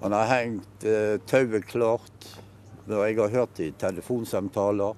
Han 0.00 0.12
har 0.16 0.30
hengt 0.32 0.84
eh, 0.84 1.18
tauet 1.28 1.66
klart. 1.68 2.30
Og 2.88 3.04
jeg 3.04 3.18
har 3.20 3.28
hørt 3.34 3.56
det 3.56 3.66
i 3.68 3.76
telefonsamtaler, 3.78 4.96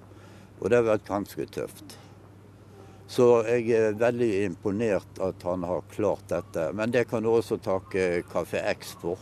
og 0.61 0.71
det 0.71 0.79
har 0.79 0.87
vært 0.87 1.09
ganske 1.09 1.47
tøft. 1.53 1.99
Så 3.13 3.27
jeg 3.45 3.67
er 3.77 3.99
veldig 4.01 4.31
imponert 4.47 5.19
at 5.21 5.43
han 5.45 5.67
har 5.69 5.85
klart 5.93 6.31
dette. 6.31 6.71
Men 6.73 6.95
det 6.95 7.09
kan 7.11 7.25
du 7.25 7.29
også 7.35 7.59
takke 7.61 8.23
Kafé 8.31 8.63
X 8.73 8.95
for. 9.03 9.21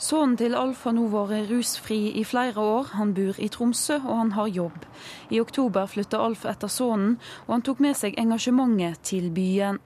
Sønnen 0.00 0.36
til 0.36 0.54
Alf 0.56 0.82
har 0.84 0.92
nå 0.92 1.06
vært 1.08 1.50
rusfri 1.50 1.98
i 2.20 2.24
flere 2.24 2.60
år. 2.60 2.92
Han 3.00 3.14
bor 3.16 3.38
i 3.40 3.48
Tromsø, 3.52 3.96
og 4.04 4.18
han 4.20 4.32
har 4.36 4.52
jobb. 4.52 4.86
I 5.32 5.40
oktober 5.40 5.88
flytta 5.88 6.20
Alf 6.20 6.44
etter 6.48 6.68
sønnen, 6.72 7.16
og 7.46 7.54
han 7.56 7.64
tok 7.64 7.80
med 7.84 7.96
seg 7.96 8.16
engasjementet 8.20 9.00
til 9.08 9.30
byen. 9.32 9.80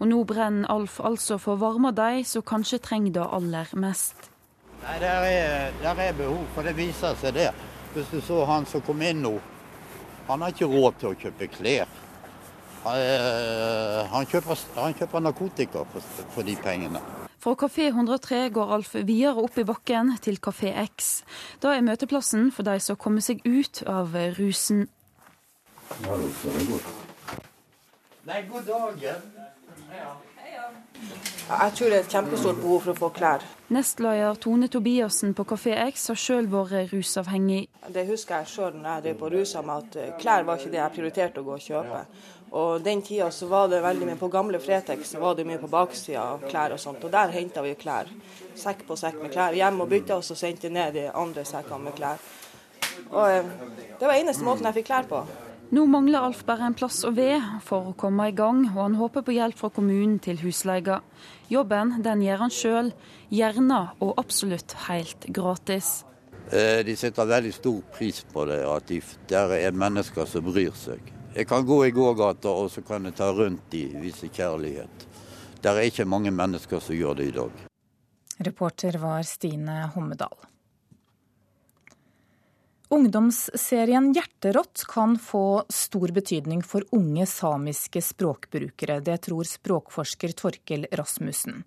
Og 0.00 0.08
nå 0.12 0.22
brenner 0.24 0.68
Alf 0.72 0.98
altså 1.04 1.38
for 1.38 1.60
varma 1.60 1.92
de 1.92 2.24
som 2.24 2.44
kanskje 2.44 2.80
trenger 2.84 3.20
det 3.20 3.30
aller 3.36 3.76
mest. 3.76 4.29
Nei, 4.80 4.98
der 4.98 5.24
er, 5.28 5.72
der 5.82 6.02
er 6.02 6.12
behov, 6.16 6.44
for 6.54 6.64
det 6.64 6.76
viser 6.76 7.16
seg 7.20 7.34
det. 7.36 7.50
Hvis 7.94 8.08
du 8.12 8.20
så 8.24 8.44
han 8.48 8.66
som 8.66 8.82
kom 8.86 9.02
inn 9.02 9.20
nå, 9.24 9.34
han 10.28 10.44
har 10.44 10.54
ikke 10.54 10.68
råd 10.70 11.00
til 11.00 11.10
å 11.10 11.18
kjøpe 11.18 11.48
klær. 11.52 11.90
Han, 12.84 12.96
eh, 12.96 14.06
han, 14.08 14.28
kjøper, 14.30 14.62
han 14.78 14.94
kjøper, 14.96 15.24
narkotika 15.26 15.82
for, 15.90 16.06
for 16.32 16.46
de 16.46 16.54
pengene. 16.64 17.02
Fra 17.40 17.54
Kafé 17.56 17.88
103 17.90 18.40
går 18.56 18.72
Alf 18.76 18.94
videre 18.94 19.42
opp 19.42 19.58
i 19.60 19.66
bakken 19.68 20.14
til 20.24 20.40
Kafé 20.40 20.72
X. 20.86 21.10
Da 21.60 21.74
er 21.74 21.84
møteplassen 21.84 22.48
for 22.52 22.68
de 22.68 22.78
som 22.84 22.96
kommer 23.00 23.24
seg 23.24 23.44
ut 23.44 23.82
av 23.88 24.16
rusen. 24.38 24.86
Nei, 28.28 28.42
god 28.48 28.68
dagen. 28.68 29.30
Jeg 31.50 31.72
tror 31.74 31.90
det 31.90 31.96
er 31.96 32.04
et 32.04 32.12
kjempestort 32.14 32.58
behov 32.62 32.84
for 32.84 32.92
å 32.92 32.98
få 32.98 33.08
klær. 33.14 33.44
Nestleder 33.74 34.36
Tone 34.38 34.68
Tobiassen 34.70 35.32
på 35.34 35.44
Kafé 35.50 35.72
X 35.88 36.08
har 36.12 36.18
sjøl 36.18 36.46
vært 36.50 36.92
rusavhengig. 36.92 37.64
Det 37.90 38.04
husker 38.06 38.40
jeg 38.40 38.50
sjøl 38.52 38.76
når 38.76 38.88
jeg 38.90 39.04
drev 39.06 39.18
på 39.18 39.30
rusa 39.34 39.62
med 39.66 39.82
at 39.84 39.98
eh, 39.98 40.12
klær 40.20 40.46
var 40.46 40.60
ikke 40.60 40.70
det 40.70 40.80
jeg 40.80 40.94
prioriterte 40.94 41.42
å 41.42 41.48
gå 41.48 41.56
og 41.56 41.64
kjøpe. 41.64 42.04
Og 42.60 42.84
den 42.86 43.02
tida 43.06 43.30
så 43.34 43.46
var 43.50 43.68
det 43.70 43.82
veldig 43.82 44.08
mye 44.08 44.18
på 44.18 44.30
gamle 44.30 44.62
Fretex 44.62 45.12
så 45.14 45.22
var 45.22 45.36
det 45.38 45.46
mye 45.46 45.58
på 45.62 45.70
baksida 45.70 46.22
av 46.36 46.46
klær 46.46 46.74
og 46.74 46.82
sånt. 46.82 47.02
Og 47.06 47.14
der 47.14 47.34
henta 47.34 47.66
vi 47.66 47.76
klær. 47.78 48.10
Sekk 48.58 48.86
på 48.86 48.98
sekk 48.98 49.18
med 49.22 49.34
klær. 49.34 49.54
Hjem 49.58 49.82
og 49.82 49.90
bytta 49.90 50.18
oss 50.18 50.30
og 50.34 50.38
sendte 50.38 50.70
ned 50.70 50.98
de 50.98 51.06
andre 51.10 51.46
sekkene 51.46 51.90
med 51.90 51.98
klær. 51.98 52.26
Og 53.10 53.22
eh, 53.26 53.54
det 53.98 54.06
var 54.06 54.18
eneste 54.18 54.46
måten 54.46 54.70
jeg 54.70 54.80
fikk 54.80 54.92
klær 54.92 55.10
på. 55.10 55.24
Nå 55.70 55.84
mangler 55.86 56.24
Alf 56.26 56.40
bare 56.42 56.66
en 56.66 56.74
plass 56.74 57.04
å 57.06 57.12
ved 57.14 57.44
for 57.62 57.92
å 57.92 57.94
komme 57.94 58.24
i 58.26 58.34
gang, 58.34 58.64
og 58.72 58.78
han 58.80 58.96
håper 58.98 59.22
på 59.22 59.36
hjelp 59.36 59.54
fra 59.60 59.68
kommunen 59.70 60.16
til 60.18 60.40
husleia. 60.42 60.96
Jobben 61.46 61.92
den 62.02 62.24
gjør 62.26 62.42
han 62.42 62.54
sjøl, 62.54 62.90
gjerne 63.30 63.78
og 64.02 64.18
absolutt 64.18 64.74
helt 64.88 65.28
gratis. 65.30 65.92
Eh, 66.50 66.82
de 66.82 66.96
setter 66.98 67.30
veldig 67.30 67.54
stor 67.54 67.78
pris 67.94 68.18
på 68.32 68.48
det, 68.50 68.58
at 68.66 68.90
det 69.30 69.44
er 69.60 69.78
mennesker 69.86 70.26
som 70.26 70.50
bryr 70.50 70.74
seg. 70.74 71.14
Jeg 71.36 71.46
kan 71.46 71.62
gå 71.62 71.84
i 71.86 71.94
gågata 71.94 72.50
og 72.50 72.72
så 72.74 72.82
kan 72.82 73.06
jeg 73.06 73.14
ta 73.22 73.30
rundt 73.30 73.70
de, 73.70 73.86
vise 74.02 74.26
kjærlighet. 74.26 75.06
Det 75.62 75.70
er 75.70 75.86
ikke 75.86 76.08
mange 76.08 76.34
mennesker 76.34 76.82
som 76.82 76.98
gjør 76.98 77.20
det 77.20 77.30
i 77.30 77.36
dag. 77.38 77.66
Reporter 78.42 78.98
var 78.98 79.22
Stine 79.22 79.84
Hommedal. 79.94 80.49
Ungdomsserien 82.92 84.12
Hjerterått 84.12 84.82
kan 84.88 85.18
få 85.18 85.64
stor 85.68 86.08
betydning 86.08 86.62
for 86.62 86.82
unge 86.90 87.26
samiske 87.26 88.02
språkbrukere. 88.02 88.96
Det 89.00 89.16
tror 89.16 89.46
språkforsker 89.46 90.32
Torkel 90.34 90.86
Rasmussen. 90.98 91.62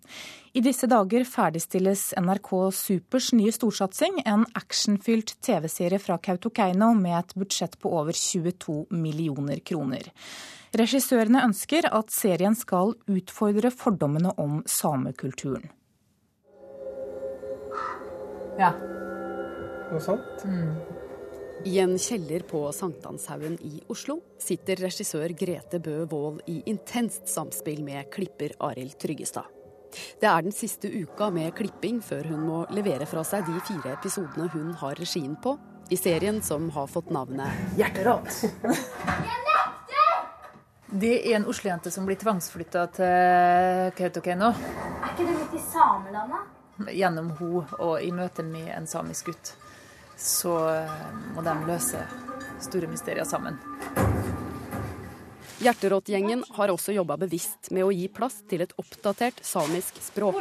I 0.51 0.59
disse 0.59 0.89
dager 0.91 1.23
ferdigstilles 1.23 2.09
NRK 2.19 2.49
Supers 2.75 3.29
nye 3.33 3.53
storsatsing, 3.55 4.19
en 4.25 4.43
actionfylt 4.53 5.37
TV-serie 5.41 5.99
fra 5.99 6.17
Kautokeino 6.17 6.91
med 6.93 7.15
et 7.19 7.31
budsjett 7.39 7.79
på 7.79 7.93
over 8.01 8.11
22 8.11 8.75
millioner 8.91 9.63
kroner. 9.63 10.09
Regissørene 10.75 11.45
ønsker 11.47 11.87
at 11.87 12.11
serien 12.11 12.57
skal 12.59 12.97
utfordre 13.07 13.71
fordommene 13.71 14.35
om 14.35 14.59
samekulturen. 14.67 15.71
Ja. 18.59 18.73
Noe 19.87 20.03
sånt? 20.03 20.43
Mm. 20.43 20.75
I 21.65 21.79
en 21.79 21.99
kjeller 21.99 22.39
på 22.39 22.71
Sankthanshaugen 22.71 23.53
i 23.61 23.77
Oslo 23.87 24.17
sitter 24.39 24.81
regissør 24.83 25.31
Grete 25.31 25.79
Bø 25.79 26.01
Wold 26.11 26.41
i 26.51 26.57
intenst 26.67 27.29
samspill 27.31 27.79
med 27.85 28.09
klipper 28.11 28.51
Arild 28.67 28.97
Tryggestad. 28.99 29.47
Det 30.19 30.27
er 30.27 30.43
den 30.43 30.51
siste 30.51 30.91
uka 30.91 31.29
med 31.31 31.53
klipping 31.55 32.01
før 32.03 32.27
hun 32.33 32.43
må 32.49 32.59
levere 32.75 33.07
fra 33.07 33.23
seg 33.23 33.47
de 33.47 33.55
fire 33.63 33.93
episodene 33.95 34.49
hun 34.51 34.75
har 34.81 34.99
regien 34.99 35.37
på, 35.39 35.55
i 35.87 35.95
serien 35.95 36.41
som 36.43 36.67
har 36.75 36.91
fått 36.91 37.15
navnet 37.15 37.79
Hjerterått. 37.79 38.43
Det 40.91 41.15
er 41.15 41.39
en 41.39 41.47
Oslo-jente 41.47 41.95
som 41.95 42.03
blir 42.05 42.19
tvangsflytta 42.19 42.87
til 42.99 43.93
Kautokeino. 44.01 44.51
Er 44.51 45.13
ikke 45.13 45.31
det 45.31 45.39
litt 45.39 45.55
i 45.55 45.67
samelandet? 45.71 46.51
Gjennom 46.91 47.31
henne 47.39 47.67
og 47.79 48.01
i 48.03 48.11
møte 48.11 48.43
med 48.43 48.67
en 48.75 48.89
samisk 48.89 49.31
gutt 49.31 49.55
så 50.17 50.57
eh, 50.71 50.97
må 51.35 51.45
de 51.45 51.55
løse 51.67 52.03
store 52.63 52.89
mysterier 52.91 53.27
sammen. 53.27 53.59
Hjerterått-gjengen 55.63 56.41
har 56.57 56.71
også 56.73 56.91
jobba 56.95 57.15
bevisst 57.21 57.69
med 57.71 57.85
å 57.85 57.91
gi 57.93 58.09
plass 58.11 58.41
til 58.49 58.65
et 58.65 58.73
oppdatert 58.81 59.39
samisk 59.45 59.99
språk. 60.03 60.39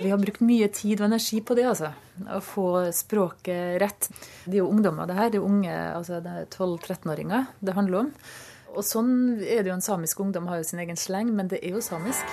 Vi 0.00 0.10
har 0.10 0.22
brukt 0.22 0.42
mye 0.42 0.68
tid 0.74 1.02
og 1.02 1.06
energi 1.10 1.38
på 1.44 1.54
det, 1.54 1.66
altså. 1.70 1.92
Å 2.26 2.40
få 2.42 2.66
språket 2.96 3.78
rett. 3.82 4.10
Det 4.46 4.56
er 4.56 4.64
jo 4.64 4.70
ungdommer, 4.72 5.06
det 5.06 5.18
her. 5.20 5.30
Det 5.30 5.38
er 5.38 5.46
unge, 5.46 5.76
altså 5.94 6.18
12-13-åringer 6.24 7.46
det 7.62 7.78
handler 7.78 8.06
om. 8.06 8.12
Og 8.74 8.82
sånn 8.82 9.12
er 9.38 9.62
det 9.62 9.70
jo 9.70 9.78
en 9.78 9.84
samisk 9.84 10.24
ungdom 10.24 10.48
har 10.50 10.58
jo 10.58 10.66
sin 10.66 10.82
egen 10.82 10.98
sleng, 10.98 11.30
men 11.36 11.50
det 11.52 11.62
er 11.62 11.76
jo 11.76 11.84
samisk. 11.84 12.26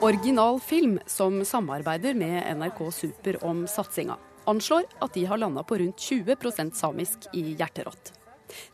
Original 0.00 0.60
Film, 0.60 0.98
som 1.06 1.44
samarbeider 1.44 2.14
med 2.14 2.56
NRK 2.56 2.90
Super 2.92 3.44
om 3.44 3.66
satsinga, 3.66 4.14
anslår 4.44 4.84
at 5.02 5.14
de 5.14 5.24
har 5.26 5.38
landa 5.38 5.64
på 5.66 5.74
rundt 5.78 5.98
20% 5.98 6.70
samisk 6.70 7.26
i 7.34 7.42
Hjerterått. 7.58 8.12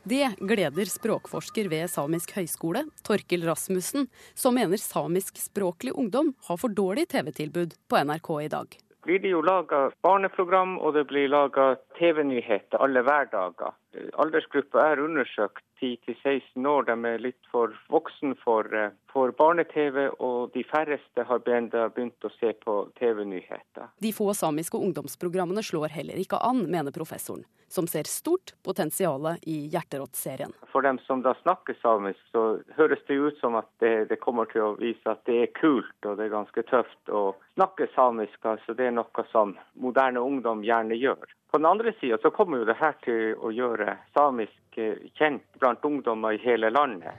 Det 0.02 0.34
gleder 0.38 0.84
språkforsker 0.84 1.70
ved 1.72 1.88
Samisk 1.90 2.34
høgskole, 2.36 2.84
Torkel 3.08 3.46
Rasmussen, 3.48 4.06
som 4.34 4.54
mener 4.54 4.76
samiskspråklig 4.76 5.96
ungdom 5.96 6.34
har 6.44 6.60
for 6.60 6.68
dårlig 6.68 7.08
TV-tilbud 7.08 7.72
på 7.88 8.04
NRK 8.04 8.30
i 8.42 8.48
dag. 8.48 8.76
blir 9.04 9.18
det 9.18 9.32
jo 9.32 9.40
laga 9.44 9.90
barneprogram 10.02 10.78
og 10.78 10.94
det 10.94 11.06
blir 11.08 11.28
laga 11.28 11.74
TV-nyheter 11.98 12.84
alle 12.84 13.00
hverdager. 13.04 13.72
Aldersgruppa 14.18 14.82
er 14.92 15.02
undersøkt 15.02 15.64
10-16 15.80 16.66
år. 16.66 16.86
De 16.88 16.96
er 17.08 17.22
litt 17.22 17.50
for 17.52 17.74
voksen 17.92 18.34
for, 18.44 18.68
eh, 18.74 18.90
for 19.12 19.32
barne-TV, 19.38 20.08
og 20.18 20.52
de 20.54 20.64
færreste 20.64 21.24
har 21.24 21.42
begynt 21.44 22.24
å 22.24 22.30
se 22.38 22.52
på 22.64 22.76
TV-nyheter. 22.98 23.90
De 24.00 24.12
få 24.12 24.32
samiske 24.34 24.78
ungdomsprogrammene 24.78 25.62
slår 25.62 25.90
heller 25.90 26.14
ikke 26.14 26.40
an, 26.42 26.70
mener 26.70 26.90
professoren, 26.90 27.44
som 27.68 27.86
ser 27.86 28.04
stort 28.04 28.54
potensial 28.62 29.36
i 29.46 29.68
Hjerterått-serien. 29.70 30.52
For 30.72 30.82
dem 30.82 30.98
som 31.06 31.22
da 31.22 31.34
snakker 31.42 31.76
samisk, 31.82 32.20
så 32.32 32.62
høres 32.76 33.02
det 33.06 33.14
ut 33.14 33.38
som 33.38 33.54
at 33.56 33.68
det, 33.80 34.08
det, 34.08 34.20
kommer 34.20 34.46
til 34.50 34.62
å 34.62 34.74
vise 34.78 35.06
at 35.06 35.24
det 35.26 35.40
er 35.42 35.54
kult 35.58 36.06
og 36.06 36.18
det 36.18 36.26
er 36.26 36.36
ganske 36.38 36.62
tøft 36.70 37.10
å 37.10 37.34
snakke 37.54 37.88
samisk. 37.94 38.38
altså 38.42 38.74
Det 38.74 38.86
er 38.86 38.98
noe 38.98 39.26
som 39.30 39.56
moderne 39.74 40.20
ungdom 40.20 40.64
gjerne 40.64 40.98
gjør. 40.98 41.24
På 41.54 41.58
den 41.58 41.66
andre 41.66 41.92
sida 42.00 42.18
så 42.18 42.30
kommer 42.34 42.58
jo 42.58 42.64
det 42.66 42.74
her 42.80 42.96
til 43.04 43.36
å 43.38 43.52
gjøre 43.54 43.83
samisk 44.14 44.78
eh, 44.78 45.10
kjent 45.18 45.44
blant 45.60 45.84
ungdommer 45.84 46.36
i 46.36 46.42
hele 46.44 46.70
landet. 46.70 47.14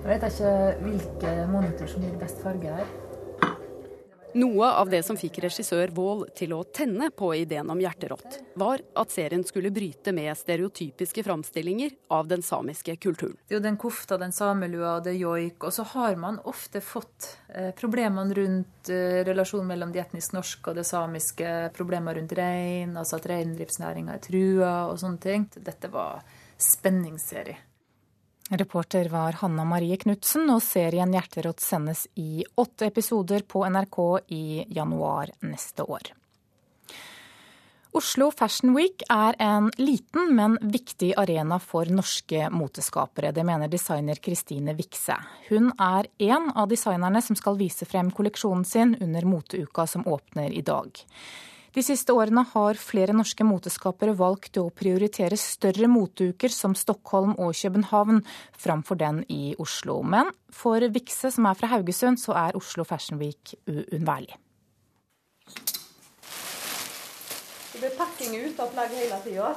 Jeg 0.00 0.08
vet 0.08 0.26
ikke 0.30 0.52
hvilke 0.80 1.32
monitor 1.50 1.90
som 1.90 2.04
gir 2.04 2.18
best 2.20 2.42
farge 2.42 2.72
her. 2.78 2.92
Noe 4.34 4.66
av 4.78 4.90
det 4.90 5.00
som 5.02 5.16
fikk 5.18 5.40
regissør 5.42 5.90
Wold 5.96 6.28
til 6.38 6.52
å 6.54 6.60
tenne 6.62 7.08
på 7.10 7.32
ideen 7.34 7.70
om 7.72 7.80
Hjerterått, 7.82 8.38
var 8.60 8.82
at 8.98 9.10
serien 9.10 9.42
skulle 9.46 9.72
bryte 9.74 10.12
med 10.14 10.30
stereotypiske 10.38 11.24
framstillinger 11.26 11.96
av 12.14 12.28
den 12.30 12.44
samiske 12.46 12.94
kulturen. 13.02 13.34
Det 13.48 13.56
er 13.56 13.58
jo 13.58 13.64
den 13.64 13.78
kofta, 13.80 14.20
den 14.20 14.34
samelua 14.34 14.96
og 14.98 15.08
det 15.08 15.16
joik. 15.18 15.66
Og 15.66 15.74
så 15.74 15.86
har 15.96 16.14
man 16.20 16.38
ofte 16.46 16.82
fått 16.84 17.32
eh, 17.48 17.72
problemene 17.76 18.36
rundt 18.38 18.92
eh, 18.92 19.22
relasjonen 19.26 19.72
mellom 19.72 19.94
det 19.94 20.04
etnisk 20.04 20.36
norske 20.36 20.70
og 20.70 20.78
det 20.78 20.86
samiske, 20.86 21.56
problemer 21.74 22.20
rundt 22.20 22.36
rein, 22.38 22.94
altså 23.00 23.18
at 23.18 23.26
reindriftsnæringa 23.32 24.14
er 24.14 24.22
trua 24.28 24.74
og 24.92 25.00
sånne 25.02 25.24
ting. 25.26 25.50
Dette 25.58 25.90
var 25.90 26.22
spenningsserie. 26.60 27.69
Reporter 28.50 29.08
var 29.08 29.32
Hanna 29.32 29.64
Marie 29.64 29.96
Knutsen, 29.96 30.48
og 30.50 30.62
serien 30.66 31.12
Hjerterått 31.14 31.62
sendes 31.62 32.08
i 32.18 32.42
åtte 32.58 32.88
episoder 32.90 33.44
på 33.46 33.62
NRK 33.62 33.98
i 34.34 34.64
januar 34.74 35.30
neste 35.46 35.86
år. 35.86 36.10
Oslo 37.94 38.30
Fashion 38.34 38.74
Week 38.74 39.02
er 39.10 39.38
en 39.42 39.70
liten, 39.78 40.34
men 40.34 40.56
viktig 40.62 41.12
arena 41.18 41.60
for 41.62 41.86
norske 41.90 42.48
moteskapere. 42.54 43.30
Det 43.34 43.46
mener 43.46 43.70
designer 43.70 44.18
Kristine 44.22 44.74
Vikse. 44.78 45.16
Hun 45.48 45.70
er 45.74 46.10
en 46.18 46.50
av 46.50 46.70
designerne 46.70 47.22
som 47.22 47.38
skal 47.38 47.58
vise 47.58 47.86
frem 47.86 48.10
kolleksjonen 48.14 48.66
sin 48.66 48.96
under 48.98 49.26
moteuka 49.26 49.86
som 49.90 50.06
åpner 50.06 50.50
i 50.50 50.62
dag. 50.66 51.02
De 51.70 51.82
siste 51.86 52.10
årene 52.10 52.42
har 52.50 52.78
flere 52.82 53.14
norske 53.14 53.44
moteskapere 53.46 54.16
valgt 54.18 54.58
å 54.58 54.64
prioritere 54.74 55.36
større 55.38 55.86
moteuker 55.86 56.50
som 56.50 56.74
Stockholm 56.74 57.36
og 57.38 57.54
København 57.54 58.24
framfor 58.58 58.98
den 58.98 59.22
i 59.30 59.54
Oslo. 59.62 60.00
Men 60.02 60.32
for 60.50 60.82
Vikse, 60.90 61.30
som 61.30 61.46
er 61.46 61.54
fra 61.54 61.70
Haugesund, 61.70 62.18
så 62.18 62.34
er 62.34 62.58
Oslo 62.58 62.82
Fashion 62.82 63.22
Week 63.22 63.54
uunnværlig. 63.70 64.34
Det 67.70 67.78
blir 67.78 67.94
pakking 67.96 68.34
ut 68.34 68.58
av 68.60 68.74
plagg 68.74 68.98
hele 68.98 69.22
tida. 69.24 69.54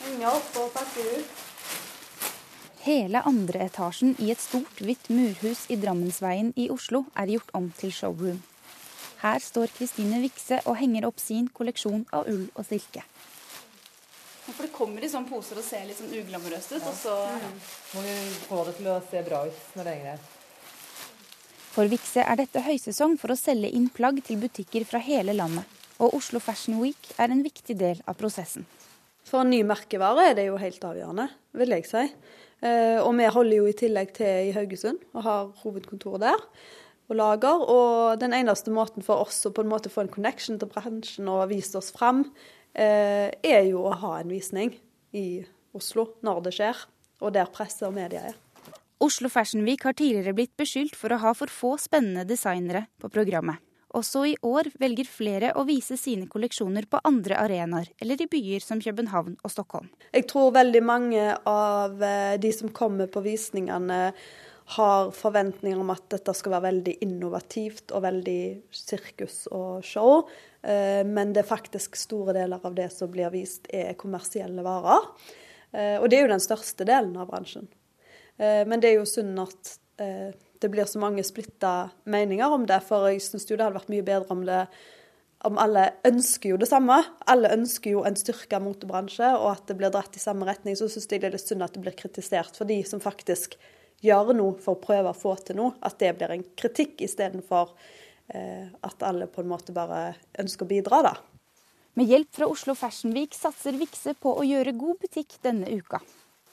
Henge 0.00 0.32
opp 0.32 0.56
og 0.62 0.72
pakke 0.72 1.04
ut. 1.18 1.46
Hele 2.80 3.20
andre 3.28 3.66
etasjen 3.68 4.16
i 4.24 4.30
et 4.32 4.40
stort, 4.40 4.80
hvitt 4.80 5.12
murhus 5.12 5.66
i 5.68 5.76
Drammensveien 5.76 6.54
i 6.56 6.70
Oslo 6.72 7.04
er 7.12 7.36
gjort 7.36 7.52
om 7.52 7.68
til 7.76 7.92
showroom. 7.92 8.40
Her 9.20 9.40
står 9.44 9.72
Kristine 9.76 10.20
Vikse 10.22 10.60
og 10.64 10.78
henger 10.80 11.06
opp 11.08 11.20
sin 11.20 11.48
kolleksjon 11.52 12.06
av 12.16 12.28
ull 12.30 12.46
og 12.54 12.66
silke. 12.66 13.04
For 14.50 14.66
Det 14.66 14.72
kommer 14.74 15.04
i 15.04 15.10
sånne 15.10 15.30
poser 15.30 15.60
og 15.60 15.64
ser 15.64 15.84
litt 15.86 16.00
sånn 16.00 16.14
uglamorøst 16.16 16.72
ut. 16.76 16.82
og 16.82 16.94
så... 16.96 17.16
Mm. 17.30 17.58
Må 17.94 18.04
vi 18.06 18.14
få 18.46 18.62
det 18.66 18.76
til 18.78 18.88
å 18.90 19.00
se 19.10 19.24
bra 19.26 19.44
ut 19.46 19.74
når 19.76 19.86
det 19.86 19.92
er 19.96 20.06
greit. 20.06 20.38
For 21.70 21.90
Vikse 21.90 22.24
er 22.26 22.40
dette 22.40 22.64
høysesong 22.66 23.14
for 23.20 23.30
å 23.30 23.38
selge 23.38 23.70
inn 23.70 23.86
plagg 23.94 24.24
til 24.26 24.40
butikker 24.42 24.88
fra 24.88 24.98
hele 25.04 25.36
landet 25.36 25.76
og 26.00 26.16
Oslo 26.16 26.40
Fashion 26.40 26.80
Week 26.80 27.12
er 27.20 27.32
en 27.32 27.42
viktig 27.44 27.76
del 27.78 28.00
av 28.08 28.16
prosessen. 28.18 28.64
For 29.28 29.44
en 29.44 29.52
ny 29.52 29.60
merkevare 29.68 30.30
er 30.30 30.36
det 30.38 30.46
jo 30.48 30.58
helt 30.60 30.84
avgjørende, 30.84 31.28
vil 31.60 31.74
jeg 31.76 31.86
si. 31.88 32.04
Eh, 32.64 32.98
og 33.00 33.12
vi 33.18 33.28
holder 33.32 33.56
jo 33.56 33.68
i 33.68 33.76
tillegg 33.76 34.14
til 34.16 34.48
i 34.48 34.54
Haugesund 34.56 35.00
og 35.14 35.24
har 35.24 35.50
hovedkontoret 35.62 36.24
der 36.24 36.42
og 37.10 37.18
lager. 37.18 37.64
Og 37.66 38.20
den 38.22 38.34
eneste 38.36 38.72
måten 38.74 39.04
for 39.06 39.24
oss 39.26 39.42
å 39.46 39.54
på 39.54 39.64
en 39.64 39.72
måte 39.72 39.92
få 39.92 40.04
en 40.04 40.12
connection 40.12 40.60
til 40.60 40.70
bransjen 40.70 41.30
og 41.30 41.48
vise 41.52 41.76
oss 41.78 41.90
fram, 41.94 42.24
eh, 42.74 43.30
er 43.42 43.64
jo 43.68 43.84
å 43.86 43.96
ha 43.98 44.18
en 44.20 44.30
visning 44.30 44.74
i 45.12 45.44
Oslo 45.74 46.14
når 46.22 46.44
det 46.46 46.54
skjer, 46.58 46.86
og 47.20 47.34
der 47.34 47.50
presse 47.52 47.86
og 47.86 47.94
media 47.94 48.30
er. 48.30 48.38
Oslo 49.00 49.30
Fashion 49.32 49.64
Week 49.64 49.82
har 49.84 49.94
tidligere 49.96 50.34
blitt 50.36 50.56
beskyldt 50.60 50.96
for 50.98 51.12
å 51.14 51.20
ha 51.22 51.32
for 51.32 51.48
få 51.48 51.76
spennende 51.80 52.26
designere 52.28 52.86
på 53.00 53.08
programmet. 53.08 53.62
Også 53.96 54.22
i 54.28 54.34
år 54.46 54.68
velger 54.78 55.08
flere 55.08 55.54
å 55.58 55.64
vise 55.66 55.96
sine 55.98 56.28
kolleksjoner 56.30 56.86
på 56.86 57.00
andre 57.08 57.40
arenaer, 57.40 57.88
eller 57.98 58.20
i 58.22 58.28
byer 58.30 58.62
som 58.62 58.78
København 58.82 59.34
og 59.42 59.50
Stockholm. 59.50 59.88
Jeg 60.14 60.28
tror 60.30 60.52
veldig 60.54 60.82
mange 60.84 61.24
av 61.48 61.96
eh, 62.02 62.36
de 62.38 62.52
som 62.54 62.70
kommer 62.70 63.10
på 63.10 63.24
visningene 63.24 64.12
har 64.76 65.10
forventninger 65.16 65.80
om 65.80 65.90
at 65.92 66.06
dette 66.12 66.34
skal 66.36 66.54
være 66.56 66.68
veldig 66.68 66.94
innovativt 67.06 67.94
og 67.96 68.04
veldig 68.04 68.42
sirkus 68.74 69.42
og 69.50 69.84
show. 69.86 70.28
Eh, 70.62 71.02
men 71.06 71.34
det 71.34 71.44
er 71.44 71.50
faktisk 71.50 71.98
store 71.98 72.36
deler 72.36 72.62
av 72.62 72.76
det 72.76 72.90
som 72.94 73.10
blir 73.12 73.32
vist, 73.34 73.66
er 73.72 73.98
kommersielle 74.00 74.64
varer. 74.66 75.10
Eh, 75.72 75.96
og 75.98 76.08
det 76.10 76.18
er 76.18 76.26
jo 76.26 76.32
den 76.34 76.46
største 76.46 76.86
delen 76.88 77.16
av 77.18 77.30
bransjen. 77.32 77.68
Men 78.40 78.80
det 78.80 78.88
er 78.88 78.94
jo 78.94 79.04
synd 79.04 79.36
at 79.42 79.70
det 80.00 80.68
blir 80.72 80.86
så 80.88 80.96
mange 81.02 81.20
splitta 81.28 81.90
meninger 82.08 82.54
om 82.56 82.62
det. 82.64 82.78
For 82.86 83.10
jeg 83.10 83.20
syns 83.20 83.44
det 83.44 83.58
hadde 83.58 83.74
vært 83.74 83.90
mye 83.92 84.06
bedre 84.06 84.32
om 84.32 84.46
det 84.48 84.62
om 85.48 85.56
alle 85.60 85.86
ønsker 86.04 86.52
jo 86.52 86.58
det 86.60 86.68
samme. 86.68 86.98
Alle 87.30 87.52
ønsker 87.54 87.94
jo 87.94 88.04
en 88.04 88.16
styrka 88.18 88.60
motebransje, 88.62 89.28
og 89.38 89.54
at 89.54 89.70
det 89.70 89.76
blir 89.80 89.92
dratt 89.92 90.16
i 90.16 90.22
samme 90.22 90.48
retning. 90.48 90.76
Så 90.76 90.90
syns 90.92 91.08
jeg 91.08 91.22
det 91.22 91.30
er 91.30 91.36
litt 91.36 91.46
synd 91.46 91.64
at 91.64 91.76
det 91.76 91.84
blir 91.84 91.96
kritisert 91.96 92.58
for 92.58 92.68
de 92.68 92.80
som 92.88 93.00
faktisk 93.02 93.56
gjør 94.04 94.34
noe 94.36 94.58
for 94.60 94.76
å 94.76 94.82
prøve 94.82 95.12
å 95.12 95.16
få 95.16 95.34
til 95.44 95.58
noe. 95.60 95.74
At 95.84 95.98
det 96.02 96.14
blir 96.18 96.34
en 96.34 96.46
kritikk 96.58 97.02
istedenfor 97.06 97.74
eh, 98.34 98.70
at 98.86 99.04
alle 99.06 99.28
på 99.30 99.44
en 99.44 99.50
måte 99.52 99.74
bare 99.76 100.14
ønsker 100.40 100.66
å 100.66 100.70
bidra, 100.70 101.02
da. 101.10 101.16
Med 101.98 102.06
hjelp 102.06 102.30
fra 102.32 102.46
Oslo 102.48 102.76
Fashion 102.78 103.12
Week 103.16 103.34
satser 103.34 103.76
Vikse 103.76 104.14
på 104.14 104.32
å 104.38 104.46
gjøre 104.46 104.76
god 104.78 105.00
butikk 105.02 105.40
denne 105.42 105.68
uka. 105.74 106.00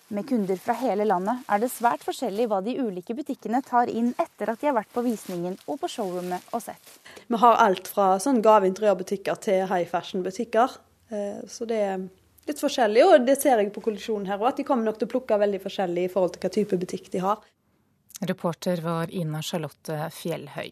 Med 0.10 0.23
kunder 0.29 0.55
fra 0.55 0.71
hele 0.79 1.03
landet 1.03 1.43
er 1.51 1.60
det 1.60 1.67
svært 1.67 2.05
forskjellig 2.07 2.45
hva 2.47 2.62
de 2.63 2.77
ulike 2.79 3.12
butikkene 3.15 3.60
tar 3.65 3.91
inn 3.91 4.13
etter 4.15 4.53
at 4.53 4.62
de 4.62 4.69
har 4.69 4.77
vært 4.77 4.93
på 4.95 5.03
visningen 5.03 5.57
og 5.67 5.81
på 5.81 5.89
showrommet 5.91 6.53
og 6.55 6.63
sett. 6.63 6.93
Vi 7.27 7.39
har 7.41 7.60
alt 7.60 7.91
fra 7.91 8.13
sånn 8.23 8.39
gaveinteriørbutikker 8.45 9.41
til 9.43 9.65
high 9.67 9.89
fashion-butikker. 9.91 10.77
Eh, 11.12 11.43
så 11.51 11.67
det 11.67 11.83
litt 12.49 12.63
forskjellig, 12.63 13.05
og 13.05 13.27
det 13.27 13.38
ser 13.41 13.62
jeg 13.62 13.73
på 13.75 13.83
kollisjonen 13.86 14.27
her 14.31 14.41
òg, 14.41 14.49
at 14.53 14.62
de 14.62 14.67
kommer 14.67 14.88
nok 14.88 14.99
til 15.01 15.10
å 15.10 15.13
plukke 15.17 15.39
veldig 15.43 15.62
forskjellig 15.63 16.07
i 16.07 16.12
forhold 16.12 16.36
til 16.36 16.45
hva 16.45 16.53
type 16.57 16.81
butikk 16.81 17.12
de 17.13 17.23
har. 17.23 17.45
Reporter 18.27 18.81
var 18.81 19.13
Ina 19.13 19.43
Charlotte 19.45 20.10
Fjellhøy. 20.17 20.71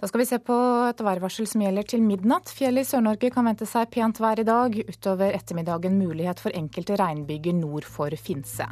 Da 0.00 0.08
skal 0.08 0.22
vi 0.22 0.28
se 0.30 0.38
på 0.40 0.54
et 0.88 1.00
værvarsel 1.04 1.44
som 1.44 1.60
gjelder 1.60 1.84
til 1.92 2.00
midnatt. 2.00 2.48
Fjellet 2.56 2.86
i 2.86 2.88
Sør-Norge 2.88 3.28
kan 3.34 3.44
vente 3.44 3.66
seg 3.68 3.90
pent 3.92 4.16
vær 4.22 4.40
i 4.40 4.46
dag. 4.48 4.78
Utover 4.88 5.36
ettermiddagen 5.36 5.98
mulighet 6.00 6.40
for 6.40 6.56
enkelte 6.56 6.96
regnbyger 6.96 7.58
nord 7.58 7.84
for 7.84 8.16
Finse. 8.16 8.64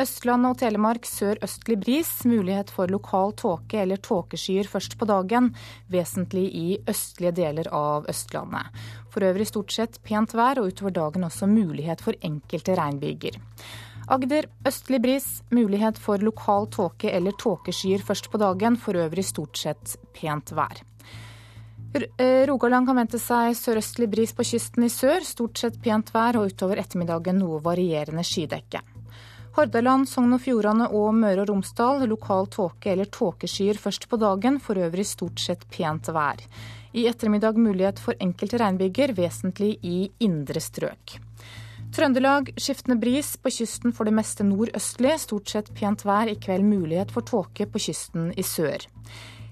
Østlandet 0.00 0.54
og 0.54 0.58
Telemark 0.58 1.04
sørøstlig 1.06 1.76
bris. 1.84 2.14
Mulighet 2.24 2.72
for 2.72 2.88
lokal 2.88 3.36
tåke 3.36 3.82
eller 3.84 4.00
tåkeskyer 4.00 4.66
først 4.72 4.96
på 4.96 5.06
dagen. 5.06 5.52
Vesentlig 5.92 6.48
i 6.56 6.66
østlige 6.88 7.36
deler 7.42 7.68
av 7.68 8.08
Østlandet. 8.08 8.72
For 9.14 9.22
øvrig 9.22 9.46
stort 9.46 9.70
sett 9.70 10.00
pent 10.02 10.32
vær, 10.34 10.58
og 10.58 10.72
utover 10.72 10.90
dagen 10.94 11.26
også 11.28 11.46
mulighet 11.46 12.00
for 12.02 12.18
enkelte 12.26 12.74
regnbyger. 12.74 13.38
Agder 14.10 14.48
østlig 14.66 14.98
bris, 15.00 15.28
mulighet 15.54 16.00
for 16.02 16.18
lokal 16.18 16.66
tåke 16.74 17.12
eller 17.14 17.36
tåkeskyer 17.40 18.02
først 18.04 18.26
på 18.32 18.40
dagen. 18.42 18.76
For 18.76 18.98
øvrig 18.98 19.24
stort 19.24 19.56
sett 19.56 19.94
pent 20.18 20.50
vær. 20.58 20.82
Eh, 21.94 22.42
Rogaland 22.50 22.88
kan 22.90 22.98
vente 22.98 23.20
seg 23.22 23.54
sørøstlig 23.54 24.10
bris 24.10 24.34
på 24.34 24.44
kysten 24.50 24.88
i 24.88 24.90
sør. 24.90 25.22
Stort 25.22 25.62
sett 25.62 25.78
pent 25.80 26.10
vær, 26.12 26.40
og 26.40 26.50
utover 26.50 26.82
ettermiddagen 26.82 27.38
noe 27.38 27.62
varierende 27.62 28.26
skydekke. 28.26 28.82
Hordaland, 29.54 30.08
Sogn 30.10 30.34
og 30.34 30.42
Fjordane 30.42 30.88
og 30.90 31.12
Møre 31.14 31.44
og 31.44 31.52
Romsdal 31.52 32.02
lokal 32.10 32.48
tåke 32.50 32.90
eller 32.90 33.06
tåkeskyer 33.06 33.78
først 33.78 34.08
på 34.10 34.18
dagen. 34.18 34.58
For 34.58 34.82
øvrig 34.82 35.06
stort 35.06 35.38
sett 35.38 35.62
pent 35.70 36.10
vær. 36.10 36.42
I 36.94 37.08
ettermiddag 37.10 37.58
mulighet 37.58 37.98
for 37.98 38.14
enkelte 38.22 38.58
regnbyger, 38.62 39.10
vesentlig 39.16 39.72
i 39.82 39.96
indre 40.22 40.60
strøk. 40.62 41.16
Trøndelag 41.94 42.52
skiftende 42.54 42.96
bris, 43.02 43.32
på 43.38 43.50
kysten 43.50 43.94
for 43.94 44.06
det 44.06 44.14
meste 44.14 44.46
nordøstlig. 44.46 45.16
Stort 45.22 45.50
sett 45.50 45.72
pent 45.74 46.04
vær, 46.06 46.30
i 46.30 46.38
kveld 46.38 46.66
mulighet 46.66 47.10
for 47.14 47.26
tåke 47.26 47.66
på 47.66 47.82
kysten 47.82 48.30
i 48.38 48.46
sør. 48.46 48.86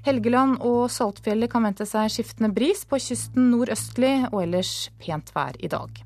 Helgeland 0.07 0.63
og 0.67 0.87
Saltfjellet 0.91 1.51
kan 1.51 1.67
vente 1.67 1.87
seg 1.87 2.11
skiftende 2.15 2.51
bris, 2.55 2.87
på 2.87 2.99
kysten 3.03 3.51
nordøstlig 3.51 4.15
og 4.33 4.41
ellers 4.45 4.73
pent 5.03 5.35
vær 5.35 5.59
i 5.59 5.71
dag. 5.71 6.03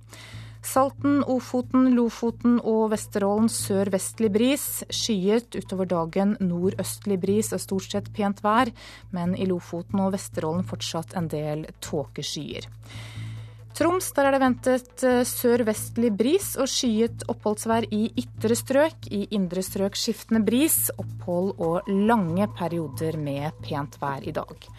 Salten, 0.66 1.20
Ofoten, 1.30 1.92
Lofoten 1.94 2.56
og 2.58 2.90
Vesterålen 2.90 3.46
sørvestlig 3.52 4.32
bris. 4.34 4.64
Skyet 4.90 5.54
utover 5.54 5.86
dagen 5.90 6.34
nordøstlig 6.42 7.20
bris 7.22 7.52
og 7.54 7.62
stort 7.62 7.86
sett 7.92 8.10
pent 8.16 8.42
vær, 8.44 8.72
men 9.14 9.36
i 9.38 9.46
Lofoten 9.46 10.02
og 10.02 10.12
Vesterålen 10.16 10.66
fortsatt 10.66 11.14
en 11.18 11.30
del 11.30 11.68
tåkeskyer. 11.84 12.66
Troms 13.76 14.08
der 14.16 14.24
er 14.24 14.32
det 14.32 14.40
ventet 14.40 15.02
eh, 15.04 15.22
sørvestlig 15.28 16.10
bris 16.16 16.54
og 16.56 16.70
skyet 16.72 17.26
oppholdsvær 17.28 17.86
i 17.92 18.06
ytre 18.22 18.56
strøk. 18.56 19.10
I 19.12 19.26
indre 19.36 19.60
strøk 19.62 19.98
skiftende 20.00 20.40
bris, 20.46 20.86
opphold 20.96 21.58
og 21.60 21.90
lange 22.08 22.48
perioder 22.56 23.20
med 23.20 23.60
pent 23.62 24.00
vær 24.00 24.24
i 24.24 24.32
dag. 24.32 24.70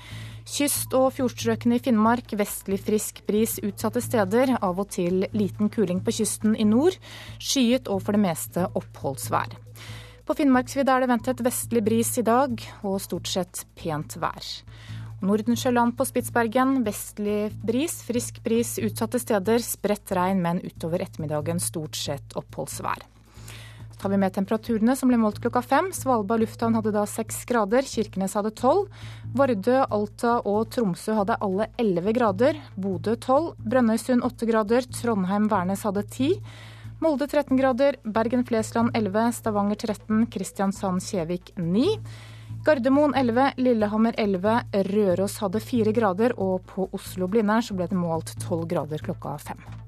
Kyst- 0.47 0.93
og 0.95 1.09
fjordstrøkene 1.17 1.75
i 1.75 1.81
Finnmark 1.83 2.31
vestlig 2.39 2.79
frisk 2.79 3.19
bris 3.27 3.57
utsatte 3.59 3.99
steder. 3.99 4.53
Av 4.63 4.77
og 4.79 4.87
til 4.95 5.25
liten 5.35 5.67
kuling 5.67 5.99
på 6.05 6.13
kysten 6.21 6.55
i 6.55 6.63
nord. 6.63 6.95
Skyet 7.35 7.89
og 7.91 7.99
for 8.05 8.15
det 8.15 8.23
meste 8.23 8.63
oppholdsvær. 8.79 9.57
På 10.27 10.35
Finnmarksvidda 10.35 10.95
er 10.95 11.03
det 11.03 11.11
ventet 11.11 11.43
vestlig 11.43 11.83
bris 11.83 12.13
i 12.19 12.23
dag, 12.27 12.63
og 12.87 12.97
stort 13.03 13.27
sett 13.31 13.65
pent 13.79 14.15
vær. 14.19 14.47
Nordensjøland 15.27 15.95
på 15.97 16.07
Spitsbergen 16.07 16.81
vestlig 16.85 17.51
bris, 17.67 17.99
frisk 18.07 18.39
bris 18.45 18.77
utsatte 18.79 19.19
steder. 19.19 19.59
Spredt 19.63 20.15
regn, 20.15 20.39
men 20.43 20.63
utover 20.63 21.03
ettermiddagen 21.03 21.59
stort 21.63 21.99
sett 21.99 22.39
oppholdsvær. 22.39 23.03
Tar 23.97 24.13
vi 24.13 24.17
med 24.21 24.33
temperaturene 24.35 24.93
som 24.95 25.09
ble 25.09 25.17
målt 25.17 25.39
klokka 25.41 25.63
fem. 25.65 25.89
Svalbard 25.95 26.43
lufthavn 26.43 26.77
hadde 26.77 26.93
da 26.93 27.05
seks 27.09 27.41
grader, 27.49 27.81
Kirkenes 27.81 28.35
hadde 28.37 28.53
tolv. 28.53 28.91
Vardø, 29.33 29.79
Alta 29.89 30.37
og 30.45 30.69
Tromsø 30.73 31.15
hadde 31.17 31.39
alle 31.41 31.71
elleve 31.81 32.13
grader. 32.13 32.61
Bodø 32.77 33.17
tolv. 33.17 33.55
Brønnøysund 33.57 34.25
åtte 34.27 34.45
grader. 34.49 34.85
Trondheim, 34.99 35.49
Værnes 35.49 35.85
hadde 35.87 36.05
ti. 36.13 36.35
Molde 37.01 37.25
13 37.25 37.57
grader. 37.57 37.97
Bergen, 38.05 38.45
Flesland 38.45 38.93
11. 38.97 39.31
Stavanger 39.41 39.81
13. 39.81 40.27
Kristiansand, 40.33 41.01
Kjevik 41.01 41.55
9. 41.57 41.97
Gardermoen 42.65 43.13
11, 43.15 43.51
Lillehammer 43.57 44.15
11, 44.17 44.61
Røros 44.91 45.37
hadde 45.43 45.61
4 45.63 45.93
grader, 45.95 46.37
og 46.37 46.65
på 46.69 46.89
Oslo-Blindern 46.95 47.65
så 47.65 47.77
ble 47.77 47.89
det 47.89 47.99
målt 47.99 48.33
12 48.43 48.65
grader 48.71 49.03
klokka 49.03 49.37
fem. 49.41 49.86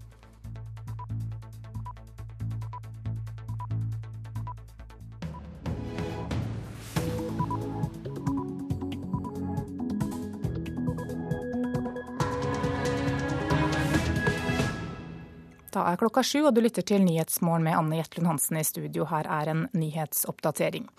Da 15.79 15.85
er 15.93 15.99
klokka 16.01 16.19
sju, 16.27 16.41
og 16.43 16.51
du 16.51 16.59
lytter 16.59 16.83
til 16.83 17.05
Nyhetsmorgen 17.05 17.63
med 17.63 17.77
Anne 17.77 18.01
Jetlund 18.01 18.27
Hansen 18.27 18.57
i 18.59 18.65
studio. 18.67 19.05
Her 19.07 19.29
er 19.31 19.51
en 19.53 19.61
nyhetsoppdatering. 19.79 20.89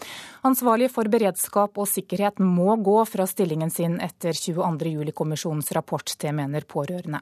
Ansvarlig 0.48 0.88
for 0.94 1.10
beredskap 1.12 1.76
og 1.76 1.88
sikkerhet 1.90 2.40
må 2.40 2.78
gå 2.80 2.96
fra 3.10 3.26
stillingen 3.28 3.68
sin 3.74 3.98
etter 4.00 4.32
22. 4.32 4.88
juli-kommisjonens 4.94 5.68
rapport. 5.76 6.16
Det 6.16 6.32
mener 6.32 6.64
pårørende. 6.64 7.20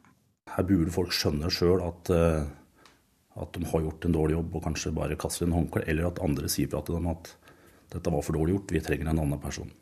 Her 0.55 0.69
burde 0.71 0.95
folk 0.95 1.11
skjønne 1.11 1.51
sjøl 1.51 1.83
at, 1.89 2.15
eh, 2.15 2.47
at 3.43 3.53
de 3.59 3.67
har 3.75 3.87
gjort 3.89 4.07
en 4.07 4.19
dårlig 4.21 4.39
jobb 4.39 4.55
og 4.55 4.67
kanskje 4.71 4.95
bare 4.95 5.19
kaster 5.19 5.51
en 5.51 5.59
håndkle, 5.59 5.83
eller 5.91 6.13
at 6.13 6.23
andre 6.23 6.47
sier 6.47 6.71
fra 6.71 6.87
til 6.87 7.01
dem 7.01 7.11
at 7.11 7.35
dette 7.91 8.15
var 8.15 8.23
for 8.23 8.39
dårlig 8.39 8.55
gjort, 8.55 8.71
vi 8.71 8.87
trenger 8.87 9.11
en 9.11 9.19
annen 9.19 9.43
person. 9.43 9.73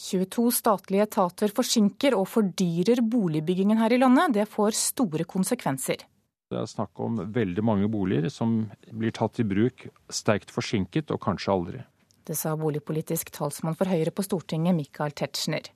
22 0.00 0.50
statlige 0.56 1.04
etater 1.04 1.52
forsinker 1.52 2.16
og 2.16 2.30
fordyrer 2.32 3.04
boligbyggingen 3.04 3.76
her 3.76 3.92
i 3.92 4.00
landet. 4.00 4.38
Det 4.40 4.48
får 4.48 4.72
store 4.72 5.28
konsekvenser. 5.28 6.08
Det 6.48 6.56
er 6.56 6.68
snakk 6.70 7.00
om 7.04 7.18
veldig 7.34 7.62
mange 7.64 7.88
boliger 7.92 8.30
som 8.32 8.62
blir 8.88 9.12
tatt 9.12 9.36
i 9.42 9.44
bruk 9.44 9.84
sterkt 10.08 10.52
forsinket, 10.54 11.12
og 11.12 11.20
kanskje 11.20 11.52
aldri. 11.52 11.82
Det 12.28 12.36
sa 12.36 12.54
boligpolitisk 12.60 13.30
talsmann 13.32 13.76
for 13.76 13.88
Høyre 13.88 14.12
på 14.12 14.24
Stortinget, 14.24 14.76
Michael 14.76 15.14
Tetzschner. 15.16 15.68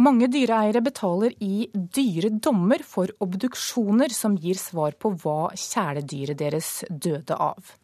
Mange 0.00 0.28
dyreeiere 0.32 0.80
betaler 0.84 1.34
i 1.44 1.66
dyre 1.72 2.30
dommer 2.32 2.84
for 2.84 3.12
obduksjoner 3.24 4.12
som 4.16 4.38
gir 4.40 4.60
svar 4.60 4.96
på 4.96 5.12
hva 5.20 5.52
kjæledyret 5.52 6.40
deres 6.40 6.70
døde 6.88 7.36
av. 7.36 7.74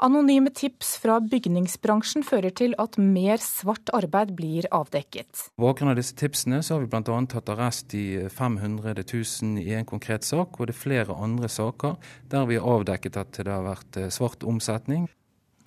Anonyme 0.00 0.48
tips 0.56 0.94
fra 0.96 1.18
bygningsbransjen 1.20 2.22
fører 2.24 2.54
til 2.56 2.72
at 2.80 2.96
mer 2.96 3.36
svart 3.44 3.90
arbeid 3.92 4.30
blir 4.32 4.64
avdekket. 4.72 5.50
På 5.60 5.66
bakgrunn 5.66 5.92
av 5.92 5.98
disse 5.98 6.16
tipsene 6.16 6.62
så 6.64 6.78
har 6.78 6.86
vi 6.86 6.88
bl.a. 6.88 7.18
tatt 7.28 7.52
arrest 7.52 7.92
i 7.98 8.22
500 8.32 8.94
000 9.04 9.60
i 9.60 9.76
en 9.76 9.84
konkret 9.84 10.24
sak, 10.24 10.56
og 10.56 10.70
det 10.70 10.72
er 10.72 10.80
flere 10.80 11.18
andre 11.20 11.52
saker 11.52 11.98
der 12.32 12.48
vi 12.48 12.56
har 12.56 12.80
avdekket 12.80 13.20
at 13.20 13.42
det 13.42 13.52
har 13.52 13.66
vært 13.68 14.00
svart 14.16 14.48
omsetning. 14.48 15.04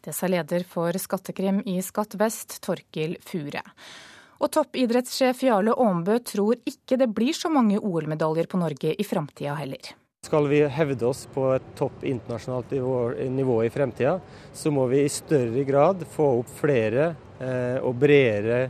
Det 0.03 0.17
sa 0.17 0.27
leder 0.27 0.65
for 0.65 0.97
Skattekrim 0.97 1.61
i 1.69 1.77
Skatt 1.85 2.17
vest, 2.17 2.57
Torkil 2.65 3.19
Fure. 3.21 3.61
Og 4.41 4.49
toppidrettssjef 4.49 5.45
Jarle 5.45 5.77
Aambø 5.77 6.17
tror 6.25 6.57
ikke 6.65 6.97
det 6.99 7.13
blir 7.13 7.37
så 7.37 7.53
mange 7.53 7.77
OL-medaljer 7.77 8.49
på 8.49 8.59
Norge 8.65 8.97
i 8.97 9.05
framtida 9.05 9.53
heller. 9.61 9.93
Skal 10.23 10.47
vi 10.47 10.61
hevde 10.71 11.05
oss 11.09 11.25
på 11.33 11.49
et 11.51 11.65
topp 11.75 12.05
internasjonalt 12.07 12.71
nivå 13.35 13.57
i 13.65 13.69
fremtida, 13.69 14.15
så 14.55 14.71
må 14.71 14.85
vi 14.87 15.01
i 15.03 15.11
større 15.11 15.65
grad 15.67 16.05
få 16.13 16.29
opp 16.39 16.53
flere 16.61 17.09
eh, 17.43 17.83
og 17.83 17.97
bredere 17.99 18.69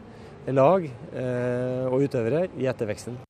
lag 0.49 0.87
eh, 0.89 1.85
og 1.87 2.07
utøvere 2.07 2.47
i 2.57 2.65
etterveksten. 2.71 3.21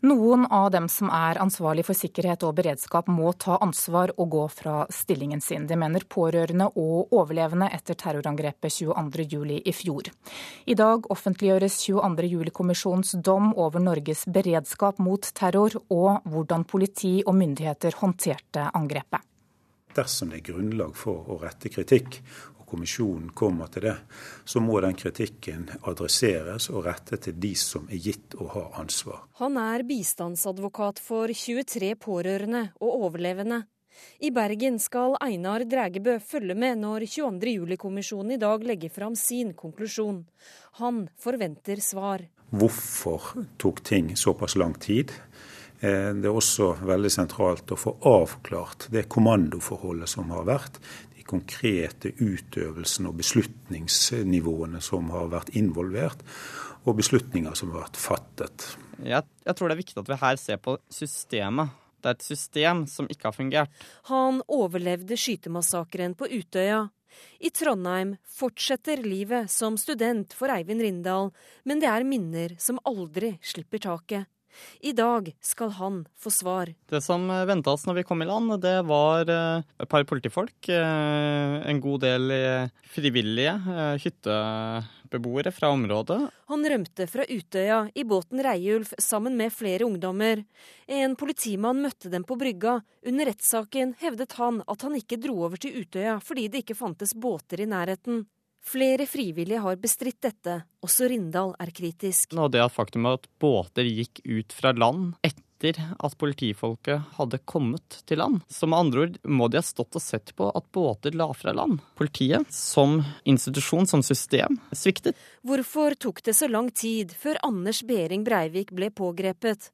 Noen 0.00 0.44
av 0.46 0.68
dem 0.70 0.84
som 0.86 1.08
er 1.10 1.40
ansvarlig 1.42 1.82
for 1.88 1.98
sikkerhet 1.98 2.44
og 2.46 2.52
beredskap 2.60 3.08
må 3.10 3.32
ta 3.34 3.56
ansvar 3.64 4.12
og 4.14 4.28
gå 4.30 4.42
fra 4.52 4.74
stillingen 4.94 5.40
sin. 5.42 5.64
Det 5.66 5.74
mener 5.74 6.04
pårørende 6.06 6.68
og 6.78 7.10
overlevende 7.18 7.66
etter 7.74 7.98
terrorangrepet 7.98 8.76
22.07. 8.76 9.56
i 9.58 9.74
fjor. 9.74 10.10
I 10.70 10.76
dag 10.78 11.08
offentliggjøres 11.10 11.80
22.07-kommisjonens 11.88 13.16
dom 13.26 13.50
over 13.58 13.82
Norges 13.82 14.22
beredskap 14.30 15.02
mot 15.02 15.32
terror, 15.34 15.74
og 15.90 16.22
hvordan 16.30 16.62
politi 16.62 17.16
og 17.26 17.34
myndigheter 17.40 17.98
håndterte 17.98 18.68
angrepet. 18.78 19.26
Dersom 19.98 20.30
det 20.30 20.44
er 20.44 20.52
grunnlag 20.52 20.94
for 20.94 21.26
å 21.26 21.40
rette 21.42 21.74
kritikk, 21.74 22.20
kommisjonen 22.68 23.30
kommer 23.36 23.70
til 23.72 23.88
det, 23.88 23.96
så 24.44 24.60
må 24.60 24.80
den 24.84 24.96
kritikken 24.98 25.66
adresseres 25.88 26.68
og 26.72 26.84
rette 26.86 27.18
til 27.24 27.38
de 27.40 27.54
som 27.58 27.88
er 27.90 28.02
gitt 28.04 28.36
å 28.38 28.50
ha 28.52 28.64
ansvar. 28.82 29.24
Han 29.42 29.58
er 29.60 29.86
bistandsadvokat 29.88 31.02
for 31.02 31.32
23 31.32 31.94
pårørende 32.00 32.68
og 32.80 33.08
overlevende. 33.08 33.64
I 34.22 34.30
Bergen 34.30 34.78
skal 34.78 35.16
Einar 35.24 35.64
Drægebø 35.66 36.18
følge 36.22 36.54
med 36.54 36.80
når 36.82 37.06
22.07-kommisjonen 37.10 38.36
i 38.36 38.40
dag 38.40 38.64
legger 38.66 38.92
fram 38.94 39.16
sin 39.18 39.54
konklusjon. 39.58 40.24
Han 40.82 41.06
forventer 41.18 41.82
svar. 41.82 42.22
Hvorfor 42.54 43.32
tok 43.60 43.82
ting 43.84 44.14
såpass 44.16 44.56
lang 44.56 44.76
tid? 44.80 45.12
Det 45.78 46.26
er 46.26 46.34
også 46.34 46.72
veldig 46.82 47.10
sentralt 47.12 47.70
å 47.70 47.78
få 47.78 47.92
avklart 48.10 48.88
det 48.90 49.04
kommandoforholdet 49.12 50.10
som 50.10 50.32
har 50.34 50.48
vært 50.48 50.80
konkrete 51.28 52.12
utøvelsen 52.18 53.08
og 53.10 53.18
beslutningsnivåene 53.20 54.80
som 54.84 55.10
har 55.14 55.30
vært 55.32 55.52
involvert, 55.58 56.22
og 56.88 56.98
beslutninger 57.00 57.56
som 57.58 57.74
har 57.74 57.84
vært 57.84 58.00
fattet. 58.00 58.68
Jeg, 59.04 59.26
jeg 59.44 59.56
tror 59.56 59.68
det 59.68 59.76
er 59.76 59.82
viktig 59.82 60.00
at 60.00 60.10
vi 60.10 60.20
her 60.22 60.40
ser 60.40 60.60
på 60.62 60.78
systemet. 60.92 61.74
Det 61.98 62.10
er 62.10 62.16
et 62.16 62.28
system 62.28 62.84
som 62.90 63.08
ikke 63.10 63.28
har 63.28 63.34
fungert. 63.34 63.82
Han 64.08 64.40
overlevde 64.54 65.18
skytemassakren 65.18 66.14
på 66.18 66.30
Utøya. 66.30 66.86
I 67.42 67.50
Trondheim 67.50 68.14
fortsetter 68.30 69.02
livet 69.02 69.50
som 69.50 69.78
student 69.80 70.34
for 70.36 70.52
Eivind 70.54 70.84
Rindal, 70.84 71.32
men 71.66 71.82
det 71.82 71.90
er 71.90 72.06
minner 72.06 72.54
som 72.62 72.78
aldri 72.86 73.34
slipper 73.42 73.82
taket. 73.82 74.28
I 74.80 74.92
dag 74.96 75.30
skal 75.40 75.72
han 75.78 76.02
få 76.18 76.30
svar. 76.30 76.72
Det 76.90 77.00
som 77.04 77.26
venta 77.28 77.72
oss 77.74 77.86
når 77.88 78.00
vi 78.00 78.06
kom 78.08 78.22
i 78.22 78.28
land, 78.28 78.54
det 78.62 78.76
var 78.88 79.30
eh, 79.32 79.66
et 79.82 79.90
par 79.90 80.06
politifolk, 80.08 80.70
eh, 80.70 81.56
en 81.68 81.82
god 81.82 82.04
del 82.04 82.30
eh, 82.34 82.70
frivillige 82.88 83.54
hyttebeboere 84.04 85.52
fra 85.54 85.72
området. 85.74 86.20
Han 86.48 86.64
rømte 86.72 87.08
fra 87.10 87.26
Utøya 87.28 87.80
i 87.94 88.04
båten 88.08 88.42
Reiulf 88.44 88.94
sammen 89.02 89.36
med 89.38 89.52
flere 89.54 89.86
ungdommer. 89.88 90.44
En 90.86 91.16
politimann 91.18 91.82
møtte 91.84 92.10
dem 92.12 92.24
på 92.28 92.38
brygga. 92.40 92.78
Under 93.06 93.30
rettssaken 93.30 93.94
hevdet 94.00 94.38
han 94.40 94.62
at 94.66 94.86
han 94.86 94.96
ikke 94.98 95.20
dro 95.20 95.40
over 95.48 95.60
til 95.60 95.82
Utøya 95.82 96.18
fordi 96.24 96.48
det 96.48 96.64
ikke 96.64 96.78
fantes 96.78 97.14
båter 97.18 97.64
i 97.64 97.70
nærheten. 97.70 98.26
Flere 98.68 99.06
frivillige 99.08 99.60
har 99.64 99.76
bestridt 99.80 100.20
dette, 100.26 100.58
også 100.84 101.08
Rindal 101.08 101.54
er 101.62 101.70
kritisk. 101.72 102.34
Og 102.36 102.50
det 102.52 102.60
at 102.60 102.74
faktum 102.74 103.06
at 103.08 103.24
båter 103.40 103.88
gikk 103.88 104.20
ut 104.28 104.52
fra 104.52 104.74
land 104.76 105.14
etter 105.24 105.78
at 106.04 106.16
politifolket 106.20 107.16
hadde 107.16 107.40
kommet 107.48 108.02
til 108.06 108.20
land. 108.20 108.42
Så 108.52 108.68
med 108.68 108.78
andre 108.78 109.06
ord 109.06 109.16
må 109.24 109.48
de 109.48 109.58
ha 109.58 109.64
stått 109.64 109.96
og 109.96 110.04
sett 110.04 110.34
på 110.36 110.50
at 110.52 110.68
båter 110.74 111.16
la 111.16 111.30
fra 111.32 111.54
land. 111.56 111.80
Politiet, 111.96 112.44
som 112.52 113.00
institusjon, 113.24 113.88
som 113.88 114.04
system, 114.04 114.60
sviktet. 114.76 115.16
Hvorfor 115.48 115.96
tok 115.96 116.20
det 116.28 116.36
så 116.36 116.50
lang 116.52 116.68
tid 116.70 117.16
før 117.16 117.40
Anders 117.48 117.80
Behring 117.88 118.26
Breivik 118.28 118.76
ble 118.76 118.92
pågrepet? 118.92 119.72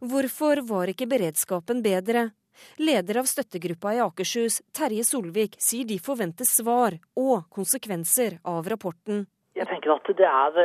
Hvorfor 0.00 0.62
var 0.70 0.94
ikke 0.94 1.10
beredskapen 1.10 1.82
bedre? 1.82 2.30
Leder 2.78 3.20
av 3.20 3.28
støttegruppa 3.30 3.94
i 3.94 4.02
Akershus, 4.04 4.60
Terje 4.72 5.04
Solvik, 5.04 5.56
sier 5.62 5.88
de 5.88 5.98
forventer 6.02 6.48
svar 6.48 6.98
og 7.16 7.48
konsekvenser 7.52 8.40
av 8.44 8.68
rapporten. 8.68 9.26
Jeg 9.56 9.68
tenker 9.70 9.94
at 9.94 10.08
det 10.18 10.26
er, 10.28 10.56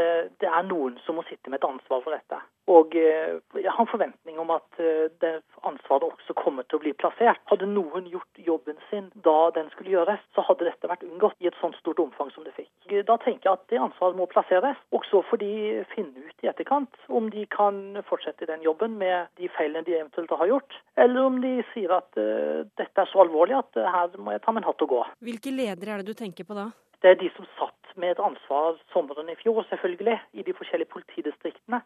det 0.42 0.48
er, 0.50 0.64
noen 0.68 0.98
som 1.06 1.16
må 1.16 1.24
sitte 1.30 1.52
med 1.52 1.62
et 1.62 1.68
ansvar 1.68 2.02
for 2.04 2.12
dette. 2.12 2.40
Og 2.72 2.96
eh, 3.00 3.38
jeg 3.58 3.72
har 3.72 3.80
en 3.84 3.90
forventning 3.90 4.40
om 4.40 4.52
at 4.54 4.82
eh, 4.84 5.08
det 5.24 5.32
ansvaret 5.68 6.06
også 6.10 6.36
kommer 6.38 6.68
til 6.68 6.78
å 6.78 6.82
bli 6.84 6.92
plassert. 7.00 7.40
Hadde 7.50 7.70
noen 7.72 8.10
gjort 8.12 8.42
jobben 8.44 8.78
sin 8.90 9.08
da 9.26 9.50
den 9.56 9.72
skulle 9.74 9.96
gjøres, 9.96 10.20
så 10.36 10.44
hadde 10.46 10.68
dette 10.68 10.92
vært 10.92 11.06
unngått 11.08 11.40
i 11.40 11.48
et 11.50 11.58
sånt 11.62 11.80
stort 11.80 12.04
omfang 12.04 12.34
som 12.36 12.46
det 12.48 12.54
fikk. 12.58 12.70
Da 13.08 13.18
tenker 13.24 13.48
jeg 13.48 13.54
at 13.56 13.66
det 13.72 13.82
ansvaret 13.82 14.20
må 14.20 14.28
plasseres. 14.32 14.80
Og 14.92 15.08
så 15.08 15.24
får 15.30 15.42
de 15.42 15.54
finne 15.96 16.28
ut 16.28 16.46
i 16.46 16.52
etterkant 16.52 17.02
om 17.08 17.32
de 17.32 17.48
kan 17.52 17.82
fortsette 18.08 18.50
den 18.50 18.64
jobben 18.68 19.00
med 19.00 19.32
de 19.40 19.50
feilene 19.56 19.88
de 19.88 19.98
eventuelt 20.02 20.36
har 20.36 20.52
gjort, 20.52 20.78
eller 21.00 21.32
om 21.32 21.42
de 21.44 21.58
sier 21.72 21.92
at 21.96 22.16
dette 22.16 23.04
er 23.04 23.10
så 23.10 23.24
alvorlig 23.24 23.58
at 23.58 23.82
her 23.96 24.16
må 24.20 24.36
jeg 24.36 24.44
ta 24.44 24.54
en 24.54 24.68
hatt 24.68 24.86
og 24.86 24.96
gå. 24.96 25.02
Hvilke 25.24 25.54
ledere 25.54 25.96
er 25.96 26.02
det 26.02 26.14
du 26.14 26.18
tenker 26.18 26.48
på 26.48 26.58
da? 26.58 26.70
Det 27.02 27.10
er 27.10 27.18
de 27.20 27.30
som 27.36 27.48
satt 27.58 27.96
med 27.98 28.14
et 28.14 28.22
ansvar 28.22 28.78
sommeren 28.94 29.30
i 29.30 29.36
fjor, 29.40 29.64
selvfølgelig, 29.70 30.20
i 30.34 30.44
de 30.48 30.54
forskjellige 30.54 30.94
politidistriktene. 30.94 31.82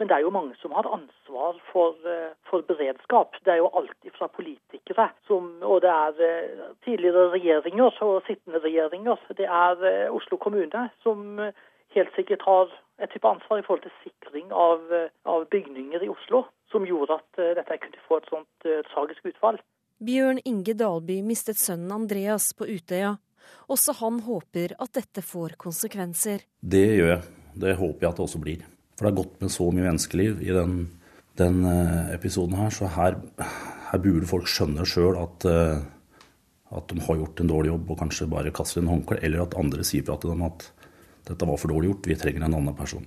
Men 0.00 0.08
det 0.08 0.14
er 0.16 0.24
jo 0.24 0.32
mange 0.32 0.54
som 0.62 0.72
har 0.72 0.86
ansvar 0.96 1.58
for, 1.72 1.96
eh, 2.08 2.32
for 2.48 2.60
beredskap. 2.70 3.36
Det 3.44 3.52
er 3.52 3.60
jo 3.60 3.70
alltid 3.78 4.10
fra 4.18 4.26
politikere, 4.26 5.10
som, 5.28 5.62
og 5.62 5.82
det 5.84 5.90
er 5.90 6.12
eh, 6.28 6.62
tidligere 6.84 7.30
regjeringer 7.36 8.02
og 8.02 8.22
sittende 8.26 8.62
regjeringer. 8.64 9.16
Det 9.36 9.44
er 9.66 9.84
eh, 9.90 10.14
Oslo 10.14 10.36
kommune 10.36 10.88
som 11.02 11.38
helt 11.96 12.14
sikkert 12.16 12.42
har 12.42 12.72
et 13.02 13.10
type 13.10 13.28
ansvar 13.28 13.58
i 13.58 13.66
forhold 13.66 13.82
til 13.82 13.98
sikring 14.04 14.52
av, 14.52 14.80
av 15.24 15.44
bygninger 15.52 16.00
i 16.02 16.08
Oslo, 16.08 16.46
som 16.72 16.86
gjorde 16.86 17.20
at 17.20 17.56
dette 17.58 17.78
kunne 17.82 18.04
få 18.08 18.20
et 18.20 18.28
sånt 18.32 18.68
tragisk 18.92 19.26
utfall. 19.26 19.58
Bjørn 20.06 20.40
Inge 20.44 20.74
Dalby 20.74 21.20
mistet 21.20 21.60
sønnen 21.60 21.92
Andreas 21.92 22.52
på 22.56 22.68
Utøya. 22.68 23.16
Også 23.70 23.94
han 24.00 24.20
håper 24.26 24.74
at 24.78 24.94
dette 24.96 25.22
får 25.24 25.56
konsekvenser. 25.60 26.46
Det 26.60 26.86
gjør 26.98 27.12
jeg. 27.14 27.22
Det 27.60 27.76
håper 27.78 28.06
jeg 28.06 28.10
at 28.10 28.18
det 28.18 28.24
også 28.26 28.40
blir. 28.42 28.64
For 28.96 29.06
det 29.06 29.12
har 29.12 29.20
gått 29.22 29.38
med 29.42 29.52
så 29.54 29.68
mye 29.70 29.86
menneskeliv 29.86 30.42
i 30.44 30.50
den, 30.54 30.74
den 31.40 31.62
eh, 31.68 32.10
episoden 32.16 32.58
her, 32.58 32.74
så 32.74 32.90
her, 32.96 33.16
her 33.90 34.02
burde 34.02 34.28
folk 34.28 34.50
skjønne 34.50 34.86
sjøl 34.88 35.18
at, 35.20 35.46
eh, 35.48 35.78
at 36.76 36.92
de 36.92 37.06
har 37.06 37.22
gjort 37.22 37.40
en 37.40 37.52
dårlig 37.54 37.72
jobb 37.72 37.94
og 37.94 38.02
kanskje 38.02 38.28
bare 38.30 38.52
kaster 38.54 38.82
inn 38.82 38.92
håndkle, 38.92 39.18
eller 39.24 39.46
at 39.46 39.56
andre 39.60 39.86
sier 39.86 40.04
fra 40.06 40.18
til 40.20 40.34
dem 40.34 40.44
at 40.46 40.68
dette 41.30 41.48
var 41.48 41.58
for 41.60 41.72
dårlig 41.72 41.92
gjort, 41.92 42.10
vi 42.10 42.18
trenger 42.18 42.46
en 42.46 42.58
annen 42.60 42.76
person. 42.76 43.06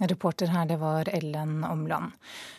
Reporter 0.00 0.46
her, 0.52 0.66
det 0.66 0.76
var 0.76 1.08
Ellen 1.08 1.64
Omland. 1.64 2.12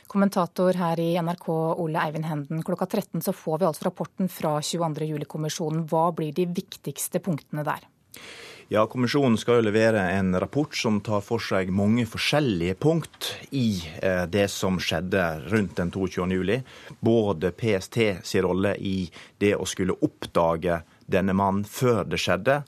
Kommentator 0.08 0.74
her 0.74 1.00
i 1.00 1.12
NRK, 1.22 1.50
Ole 1.78 2.02
Eivind 2.02 2.26
Henden. 2.26 2.64
Klokka 2.64 2.86
13 2.86 3.22
så 3.22 3.34
får 3.34 3.60
vi 3.60 3.68
altså 3.70 3.86
rapporten 3.86 4.30
fra 4.30 4.56
22. 4.62 5.06
juli-kommisjonen. 5.06 5.84
Hva 5.86 6.10
blir 6.18 6.34
de 6.34 6.48
viktigste 6.50 7.22
punktene 7.22 7.66
der? 7.68 7.86
Ja, 8.70 8.82
Kommisjonen 8.90 9.38
skal 9.40 9.62
jo 9.62 9.68
levere 9.70 10.02
en 10.12 10.34
rapport 10.36 10.76
som 10.76 10.98
tar 11.00 11.22
for 11.24 11.40
seg 11.40 11.70
mange 11.72 12.04
forskjellige 12.10 12.76
punkt 12.84 13.30
i 13.56 13.78
eh, 14.02 14.26
det 14.28 14.50
som 14.52 14.76
skjedde 14.82 15.24
rundt 15.54 15.78
den 15.78 15.94
22. 15.94 16.26
juli. 16.36 16.58
Både 17.00 17.54
PST 17.56 18.00
sin 18.28 18.44
rolle 18.44 18.74
i 18.76 19.06
det 19.40 19.54
å 19.56 19.64
skulle 19.64 19.96
oppdage 20.04 20.82
denne 21.08 21.38
mannen 21.38 21.64
før 21.64 22.04
det 22.12 22.20
skjedde. 22.20 22.60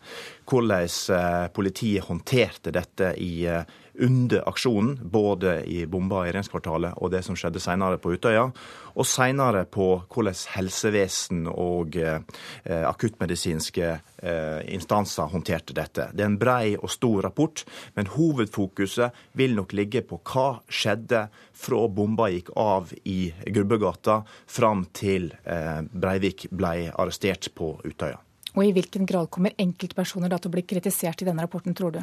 Hvordan 0.47 0.87
eh, 0.87 1.45
politiet 1.51 2.07
håndterte 2.07 2.71
dette 2.79 3.11
i 3.19 3.33
eh, 3.51 3.67
under 3.99 4.43
aksjonen, 4.49 4.99
både 5.03 5.63
i 5.67 5.85
bomba 5.85 6.23
i 6.23 6.29
regjeringskvartalet 6.29 6.97
og 6.97 7.11
det 7.13 7.23
som 7.25 7.37
skjedde 7.37 7.61
senere 7.63 7.99
på 8.01 8.13
Utøya. 8.15 8.45
Og 8.99 9.07
senere 9.07 9.65
på 9.69 9.87
hvordan 10.09 10.37
helsevesen 10.55 11.45
og 11.51 11.95
eh, 11.99 12.19
akuttmedisinske 12.87 13.89
eh, 13.89 14.61
instanser 14.73 15.29
håndterte 15.31 15.75
dette. 15.77 16.09
Det 16.13 16.25
er 16.25 16.31
en 16.31 16.39
brei 16.41 16.75
og 16.77 16.91
stor 16.91 17.23
rapport, 17.27 17.63
men 17.95 18.09
hovedfokuset 18.15 19.15
vil 19.39 19.55
nok 19.59 19.75
ligge 19.77 20.03
på 20.07 20.21
hva 20.31 20.47
skjedde 20.67 21.27
fra 21.59 21.83
bomba 21.87 22.29
gikk 22.33 22.53
av 22.59 22.93
i 23.03 23.33
Grubbegata 23.47 24.21
fram 24.47 24.87
til 24.95 25.31
eh, 25.43 25.83
Breivik 25.91 26.49
ble 26.51 26.89
arrestert 26.95 27.51
på 27.55 27.75
Utøya. 27.83 28.19
Og 28.55 28.65
I 28.65 28.73
hvilken 28.73 29.05
grad 29.05 29.29
kommer 29.31 29.53
enkeltpersoner 29.61 30.31
til 30.35 30.49
å 30.49 30.55
bli 30.55 30.65
kritisert 30.67 31.21
i 31.21 31.27
denne 31.27 31.45
rapporten, 31.45 31.75
tror 31.77 31.93
du? 31.95 32.01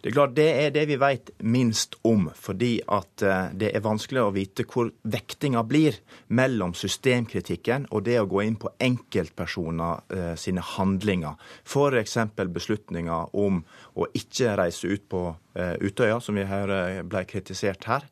Det 0.00 0.08
er 0.08 0.14
klart, 0.16 0.32
det 0.32 0.48
er 0.48 0.70
det 0.72 0.86
vi 0.88 0.96
vet 0.96 1.30
minst 1.44 1.98
om, 2.08 2.30
fordi 2.32 2.78
at 2.88 3.20
eh, 3.20 3.50
det 3.60 3.68
er 3.76 3.82
vanskelig 3.84 4.22
å 4.24 4.32
vite 4.32 4.64
hvor 4.64 4.88
vektinga 5.04 5.60
blir 5.68 5.98
mellom 6.32 6.72
systemkritikken 6.72 7.84
og 7.92 8.06
det 8.06 8.16
å 8.16 8.28
gå 8.30 8.40
inn 8.46 8.56
på 8.60 8.72
enkeltpersoner 8.80 10.00
eh, 10.16 10.32
sine 10.40 10.64
handlinger. 10.64 11.36
F.eks. 11.68 12.16
beslutninger 12.40 13.36
om 13.44 13.60
å 14.00 14.08
ikke 14.16 14.54
reise 14.62 14.88
ut 14.88 15.04
på 15.12 15.22
eh, 15.52 15.76
Utøya, 15.84 16.16
som 16.24 16.40
vi 16.40 16.48
hører 16.48 17.02
ble 17.04 17.26
kritisert 17.28 17.84
her, 17.90 18.06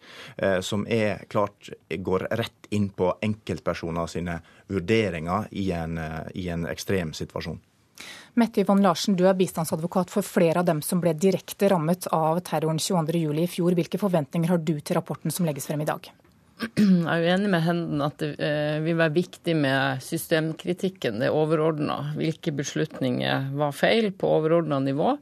som 0.65 0.85
er 0.93 1.25
klart 1.33 1.71
går 1.89 2.27
rett 2.37 2.69
inn 2.75 2.91
på 2.93 3.11
enkeltpersoner 3.25 4.11
sine 4.13 4.39
vurderinger 4.69 5.49
i 5.57 5.71
en, 5.73 5.97
i 6.35 6.49
en 6.53 6.69
ekstrem 6.69 7.15
situasjon. 7.17 7.61
Mette 8.39 8.63
Yvonne 8.63 8.85
Larsen, 8.87 9.17
du 9.19 9.25
er 9.27 9.37
bistandsadvokat 9.39 10.13
for 10.13 10.27
flere 10.27 10.63
av 10.63 10.69
dem 10.69 10.83
som 10.85 11.03
ble 11.03 11.15
direkte 11.19 11.71
rammet 11.73 12.07
av 12.15 12.41
terroren 12.47 12.79
22.07. 12.79 13.43
i 13.43 13.51
fjor. 13.51 13.75
Hvilke 13.79 14.01
forventninger 14.01 14.53
har 14.53 14.63
du 14.63 14.77
til 14.79 14.99
rapporten 14.99 15.35
som 15.35 15.49
legges 15.49 15.67
frem 15.67 15.83
i 15.83 15.89
dag? 15.89 16.11
Jeg 16.59 17.07
er 17.07 17.23
uenig 17.23 17.51
med 17.53 17.63
Henden 17.63 18.01
at 18.03 18.19
det 18.19 18.33
eh, 18.43 18.81
vil 18.83 18.97
være 18.99 19.15
viktig 19.15 19.55
med 19.59 20.03
systemkritikken, 20.03 21.21
det 21.23 21.31
overordna. 21.31 22.17
Hvilke 22.19 22.51
beslutninger 22.55 23.53
var 23.59 23.77
feil 23.77 24.11
på 24.11 24.31
overordna 24.41 24.81
nivå. 24.83 25.15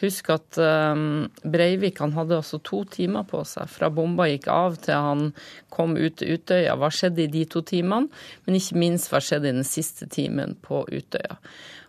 Husk 0.00 0.30
at 0.32 0.56
um, 0.56 1.26
Breivik 1.44 2.00
han 2.00 2.14
hadde 2.16 2.38
altså 2.40 2.60
to 2.64 2.86
timer 2.88 3.26
på 3.28 3.42
seg 3.44 3.68
fra 3.68 3.90
bomba 3.92 4.30
gikk 4.30 4.48
av 4.48 4.78
til 4.80 4.96
han 4.96 5.26
kom 5.72 5.92
ut 5.98 6.16
til 6.20 6.38
Utøya. 6.38 6.78
Hva 6.80 6.88
skjedde 6.94 7.26
i 7.26 7.32
de 7.34 7.44
to 7.50 7.60
timene? 7.68 8.08
Men 8.46 8.56
ikke 8.56 8.80
minst 8.80 9.12
hva 9.12 9.20
skjedde 9.20 9.50
i 9.50 9.58
den 9.58 9.68
siste 9.68 10.08
timen 10.08 10.56
på 10.64 10.86
Utøya. 10.88 11.36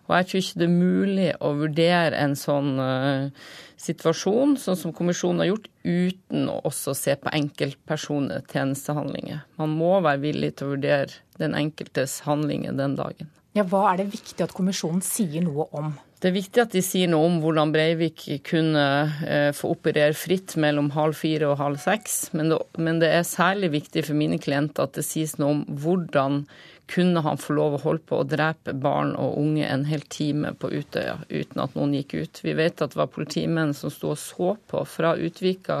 Og 0.08 0.16
jeg 0.16 0.28
tror 0.28 0.42
ikke 0.42 0.60
det 0.60 0.66
er 0.66 0.74
mulig 0.76 1.28
å 1.38 1.52
vurdere 1.56 2.18
en 2.18 2.34
sånn 2.38 2.72
uh, 2.80 3.50
situasjon, 3.80 4.56
sånn 4.60 4.78
som 4.78 4.94
kommisjonen 4.96 5.44
har 5.44 5.52
gjort, 5.52 5.68
uten 5.82 6.48
å 6.50 6.58
også 6.68 6.94
se 6.98 7.16
på 7.18 7.32
enkeltpersoner 7.32 8.44
tjenestehandlinger. 8.50 9.44
Man 9.62 9.76
må 9.78 9.94
være 10.04 10.24
villig 10.26 10.56
til 10.56 10.68
å 10.68 10.74
vurdere 10.76 11.22
den 11.42 11.56
enkeltes 11.58 12.20
handlinger 12.26 12.76
den 12.78 12.98
dagen. 12.98 13.30
Ja, 13.56 13.66
Hva 13.68 13.90
er 13.90 14.00
det 14.00 14.12
viktig 14.14 14.40
at 14.44 14.54
kommisjonen 14.56 15.02
sier 15.04 15.44
noe 15.44 15.66
om? 15.76 15.92
Det 16.22 16.30
er 16.30 16.36
viktig 16.36 16.60
at 16.62 16.74
de 16.76 16.80
sier 16.86 17.08
noe 17.10 17.26
om 17.26 17.40
hvordan 17.42 17.72
Breivik 17.74 18.22
kunne 18.46 18.84
eh, 19.26 19.48
få 19.58 19.72
operere 19.74 20.14
fritt 20.14 20.54
mellom 20.62 20.92
halv 20.94 21.18
fire 21.18 21.48
og 21.50 21.58
halv 21.58 21.80
seks. 21.82 22.30
Men 22.30 22.52
det, 22.52 22.60
men 22.78 23.00
det, 23.02 23.10
er 23.10 23.26
særlig 23.26 23.72
viktig 23.74 24.04
for 24.06 24.16
mine 24.16 24.38
klienter 24.40 24.86
at 24.86 24.94
det 24.94 25.04
sies 25.04 25.34
noe 25.40 25.56
om 25.56 25.64
hvordan 25.82 26.44
kunne 26.86 27.20
han 27.24 27.38
få 27.40 27.54
lov 27.56 27.76
å 27.76 27.82
holde 27.84 28.04
på 28.08 28.18
å 28.20 28.26
drepe 28.28 28.74
barn 28.76 29.14
og 29.16 29.38
unge 29.40 29.66
en 29.68 29.84
hel 29.88 30.02
time 30.12 30.52
på 30.58 30.70
Utøya 30.72 31.18
uten 31.28 31.62
at 31.62 31.76
noen 31.78 31.94
gikk 31.96 32.14
ut. 32.14 32.40
Vi 32.44 32.54
vet 32.58 32.82
at 32.82 32.92
det 32.92 33.00
var 33.00 33.12
politimenn 33.12 33.72
som 33.76 33.92
sto 33.92 34.12
og 34.12 34.20
så 34.20 34.54
på 34.70 34.82
fra 34.88 35.14
Utvika 35.16 35.78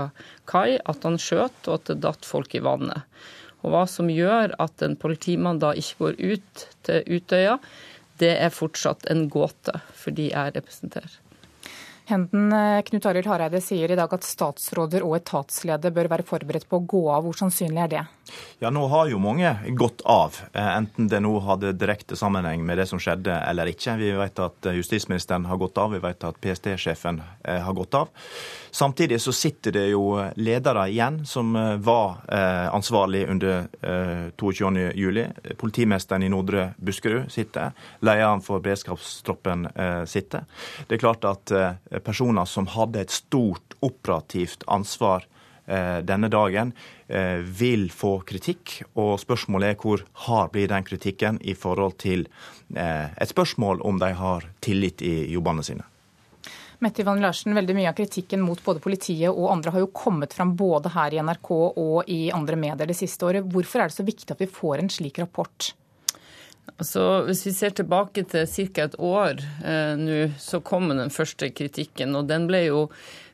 kai 0.48 0.78
at 0.78 1.04
han 1.06 1.18
skjøt 1.20 1.68
og 1.68 1.74
at 1.78 1.90
det 1.90 2.00
datt 2.06 2.28
folk 2.28 2.54
i 2.56 2.62
vannet. 2.64 3.02
Og 3.62 3.74
hva 3.74 3.84
som 3.90 4.10
gjør 4.10 4.56
at 4.62 4.82
en 4.82 4.96
politimann 4.98 5.60
da 5.62 5.74
ikke 5.78 6.06
går 6.06 6.22
ut 6.22 6.64
til 6.86 7.18
Utøya, 7.18 7.58
det 8.22 8.32
er 8.38 8.54
fortsatt 8.54 9.06
en 9.10 9.28
gåte 9.30 9.74
for 9.98 10.14
de 10.14 10.30
jeg 10.30 10.56
representerer. 10.56 11.18
Henden 12.10 12.52
eh, 12.52 12.82
Knut 12.86 13.06
Arild 13.06 13.28
Hareide 13.30 13.60
sier 13.62 13.92
i 13.92 13.98
dag 13.98 14.10
at 14.12 14.26
statsråder 14.26 15.04
og 15.06 15.16
etatsleder 15.20 15.94
bør 15.94 16.10
være 16.12 16.26
forberedt 16.26 16.66
på 16.68 16.80
å 16.80 16.86
gå 16.86 17.02
av. 17.14 17.26
Hvor 17.26 17.38
sannsynlig 17.38 17.84
er 17.84 17.92
det? 17.92 18.02
Ja, 18.58 18.70
Nå 18.70 18.86
har 18.86 19.08
jo 19.10 19.18
mange 19.18 19.56
gått 19.74 20.00
av, 20.04 20.36
eh, 20.52 20.76
enten 20.76 21.08
det 21.08 21.20
nå 21.20 21.32
hadde 21.42 21.72
direkte 21.74 22.16
sammenheng 22.16 22.62
med 22.64 22.78
det 22.78 22.86
som 22.86 23.00
skjedde 23.02 23.34
eller 23.48 23.66
ikke. 23.66 23.96
Vi 23.98 24.12
vet 24.16 24.38
at 24.38 24.66
eh, 24.66 24.78
justisministeren 24.78 25.48
har 25.50 25.58
gått 25.58 25.78
av, 25.78 25.90
vi 25.90 25.98
vet 25.98 26.24
at 26.24 26.38
PST-sjefen 26.40 27.22
har 27.42 27.74
gått 27.74 27.94
av. 27.94 28.08
Samtidig 28.70 29.20
så 29.20 29.32
sitter 29.34 29.74
det 29.74 29.86
jo 29.90 30.14
ledere 30.36 30.86
igjen 30.88 31.18
som 31.26 31.52
var 31.84 32.22
ansvarlig 32.72 33.26
under 33.28 33.66
22.07. 34.40 35.56
Politimesteren 35.60 36.22
i 36.22 36.30
Nordre 36.32 36.70
Buskerud 36.78 37.28
sitter, 37.32 37.74
lederen 38.00 38.40
for 38.40 38.64
beredskapstroppen 38.64 39.66
sitter. 40.08 40.46
Det 40.86 40.96
er 40.96 41.02
klart 41.02 41.26
at 41.28 41.52
personer 42.06 42.48
som 42.48 42.70
hadde 42.72 43.02
et 43.04 43.12
stort 43.12 43.72
operativt 43.82 44.64
ansvar 44.66 45.26
eh, 45.26 45.31
denne 46.02 46.28
dagen, 46.28 46.72
eh, 47.08 47.38
vil 47.44 47.90
få 47.90 48.20
kritikk. 48.26 48.80
Og 48.98 49.14
spørsmålet 49.20 49.72
er 49.72 49.78
hvor 49.80 50.02
hard 50.26 50.52
blir 50.52 50.68
den 50.68 50.84
kritikken 50.84 51.38
i 51.42 51.54
forhold 51.54 51.98
til 52.02 52.26
eh, 52.74 53.08
et 53.14 53.32
spørsmål 53.32 53.82
om 53.86 53.98
de 54.02 54.12
har 54.18 54.48
tillit 54.60 55.02
i 55.02 55.32
jobbene 55.32 55.64
sine. 55.66 55.86
Mette 56.82 57.04
Ivan 57.04 57.20
Larsen, 57.22 57.54
veldig 57.54 57.76
Mye 57.78 57.90
av 57.92 57.94
kritikken 57.94 58.42
mot 58.42 58.58
både 58.64 58.80
politiet 58.82 59.30
og 59.30 59.52
andre 59.52 59.70
har 59.70 59.84
jo 59.84 59.92
kommet 59.94 60.34
fram 60.34 60.56
både 60.58 60.90
her 60.90 61.14
i 61.14 61.20
NRK 61.22 61.50
og 61.54 62.10
i 62.10 62.24
andre 62.34 62.58
medier 62.58 62.90
det 62.90 62.98
siste 62.98 63.28
året. 63.28 63.46
Hvorfor 63.46 63.84
er 63.84 63.92
det 63.92 63.94
så 64.00 64.06
viktig 64.06 64.34
at 64.34 64.42
vi 64.42 64.50
får 64.50 64.82
en 64.82 64.90
slik 64.90 65.22
rapport? 65.22 65.70
Altså, 66.78 67.22
hvis 67.26 67.44
vi 67.46 67.52
ser 67.54 67.74
tilbake 67.78 68.24
til 68.30 68.46
ca. 68.46 68.84
et 68.86 68.94
år 68.98 69.38
eh, 69.62 69.94
nå, 69.98 70.18
så 70.38 70.58
kom 70.62 70.88
den 70.90 71.10
første 71.10 71.50
kritikken. 71.54 72.16
Og 72.18 72.26
den 72.30 72.48
ble 72.50 72.64
jo 72.64 72.84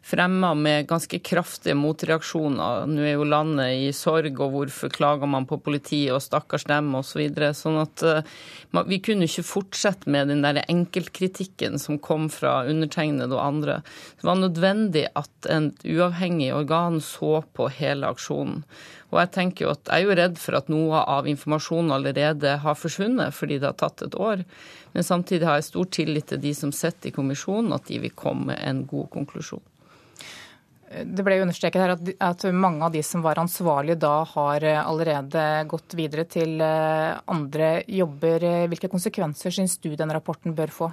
fremma 0.09 0.54
med 0.54 0.86
ganske 0.88 1.18
kraftige 1.20 1.76
motreaksjoner. 1.76 2.86
Nå 2.88 3.04
er 3.04 3.16
jo 3.18 3.26
landet 3.28 3.74
i 3.76 3.90
sorg, 3.96 4.40
og 4.40 4.54
hvorfor 4.54 4.92
klager 4.92 5.28
man 5.28 5.46
på 5.48 5.59
politiet 5.61 6.14
og 6.16 6.22
stakkars 6.24 6.64
dem 6.68 6.94
osv. 6.96 7.09
Så 7.09 7.20
videre. 7.20 7.50
sånn 7.56 7.78
at 7.80 8.02
uh, 8.04 8.84
vi 8.86 9.00
kunne 9.02 9.26
ikke 9.26 9.46
fortsette 9.46 10.11
med 10.12 10.30
den 10.30 10.44
der 10.44 10.61
enkeltkritikken 10.68 11.80
som 11.82 11.98
kom 11.98 12.28
fra 12.32 12.61
undertegnede 12.68 13.34
og 13.34 13.42
andre. 13.42 13.80
Det 14.20 14.28
var 14.28 14.38
nødvendig 14.38 15.06
at 15.18 15.48
en 15.50 15.72
uavhengig 15.84 16.52
organ 16.54 17.00
så 17.04 17.40
på 17.56 17.68
hele 17.80 18.12
aksjonen. 18.12 18.62
Og 19.09 19.22
jeg 19.22 19.32
tenker 19.34 19.64
jo 19.64 19.72
at 19.72 19.88
jeg 19.88 20.04
er 20.04 20.04
jo 20.04 20.18
redd 20.20 20.36
for 20.40 20.59
at 20.59 20.68
noe 20.72 21.00
av 21.00 21.28
informasjonen 21.30 21.94
allerede 21.96 22.59
har 22.62 22.76
forsvunnet 22.76 23.34
fordi 23.34 23.56
det 23.59 23.70
har 23.70 23.80
tatt 23.80 24.04
et 24.04 24.18
år. 24.20 24.44
Men 24.92 25.06
samtidig 25.06 25.48
har 25.48 25.59
jeg 25.59 25.70
stor 25.70 25.88
tillit 25.98 26.28
til 26.30 26.42
de 26.44 26.52
som 26.56 26.72
sitter 26.76 27.11
i 27.11 27.16
kommisjonen, 27.16 27.72
at 27.76 27.88
de 27.88 28.00
vil 28.02 28.14
komme 28.16 28.52
med 28.52 28.62
en 28.62 28.84
god 28.88 29.09
konklusjon. 29.16 29.64
Det 30.89 31.24
ble 31.24 31.36
jo 31.36 31.45
understreket 31.45 31.82
her 31.82 31.93
at, 31.93 32.11
at, 32.24 32.45
mange 32.55 32.86
av 32.86 32.95
de 32.95 33.03
som 33.05 33.20
var 33.24 33.41
ansvarlige 33.43 33.99
da, 34.01 34.22
har 34.30 34.64
allerede 34.80 35.45
gått 35.68 35.97
videre 35.99 36.24
til 36.24 36.62
eh, 36.64 37.18
andre 37.28 37.82
jobber. 37.84 38.47
Hvilke 38.72 38.89
konsekvenser 38.93 39.53
syns 39.53 39.76
du 39.84 39.91
den 39.99 40.14
rapporten 40.16 40.57
bør 40.57 40.72
få? 40.72 40.91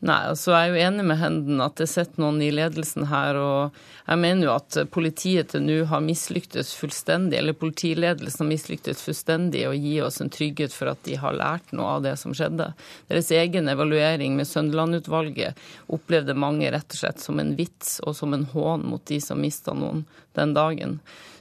Nei, 0.00 0.30
altså 0.30 0.54
Jeg 0.54 0.70
er 0.70 0.70
jo 0.72 0.84
enig 0.86 1.02
med 1.10 1.18
Henden 1.20 1.58
at 1.60 1.76
det 1.76 1.86
sitter 1.92 2.22
noen 2.22 2.38
i 2.40 2.48
ledelsen 2.54 3.04
her. 3.10 3.36
og 3.36 3.76
Jeg 4.06 4.20
mener 4.22 4.46
jo 4.46 4.54
at 4.54 4.78
politiet 4.94 5.50
til 5.52 5.66
nå 5.66 5.76
har 5.90 6.00
mislyktes 6.00 6.72
fullstendig, 6.78 7.36
eller 7.36 7.58
politiledelsen 7.60 8.46
har 8.46 8.48
mislyktes 8.48 9.04
fullstendig 9.04 9.66
å 9.68 9.76
gi 9.76 9.98
oss 10.00 10.22
en 10.24 10.32
trygghet 10.32 10.72
for 10.72 10.94
at 10.94 11.02
de 11.04 11.18
har 11.20 11.36
lært 11.36 11.74
noe 11.76 11.98
av 11.98 12.06
det 12.08 12.14
som 12.20 12.32
skjedde. 12.32 12.70
Deres 13.12 13.28
egen 13.36 13.68
evaluering 13.68 14.40
med 14.40 14.48
Søndeland-utvalget 14.48 15.60
opplevde 15.92 16.38
mange 16.38 16.72
rett 16.72 16.96
og 16.96 17.02
slett 17.02 17.20
som 17.20 17.42
en 17.42 17.52
vits 17.58 17.98
og 18.00 18.16
som 18.16 18.32
en 18.32 18.48
hån 18.54 18.88
mot 18.88 19.04
de 19.04 19.20
som 19.20 19.40
mista 19.40 19.76
noen 19.76 20.06
den 20.38 20.56
dagen. 20.56 21.00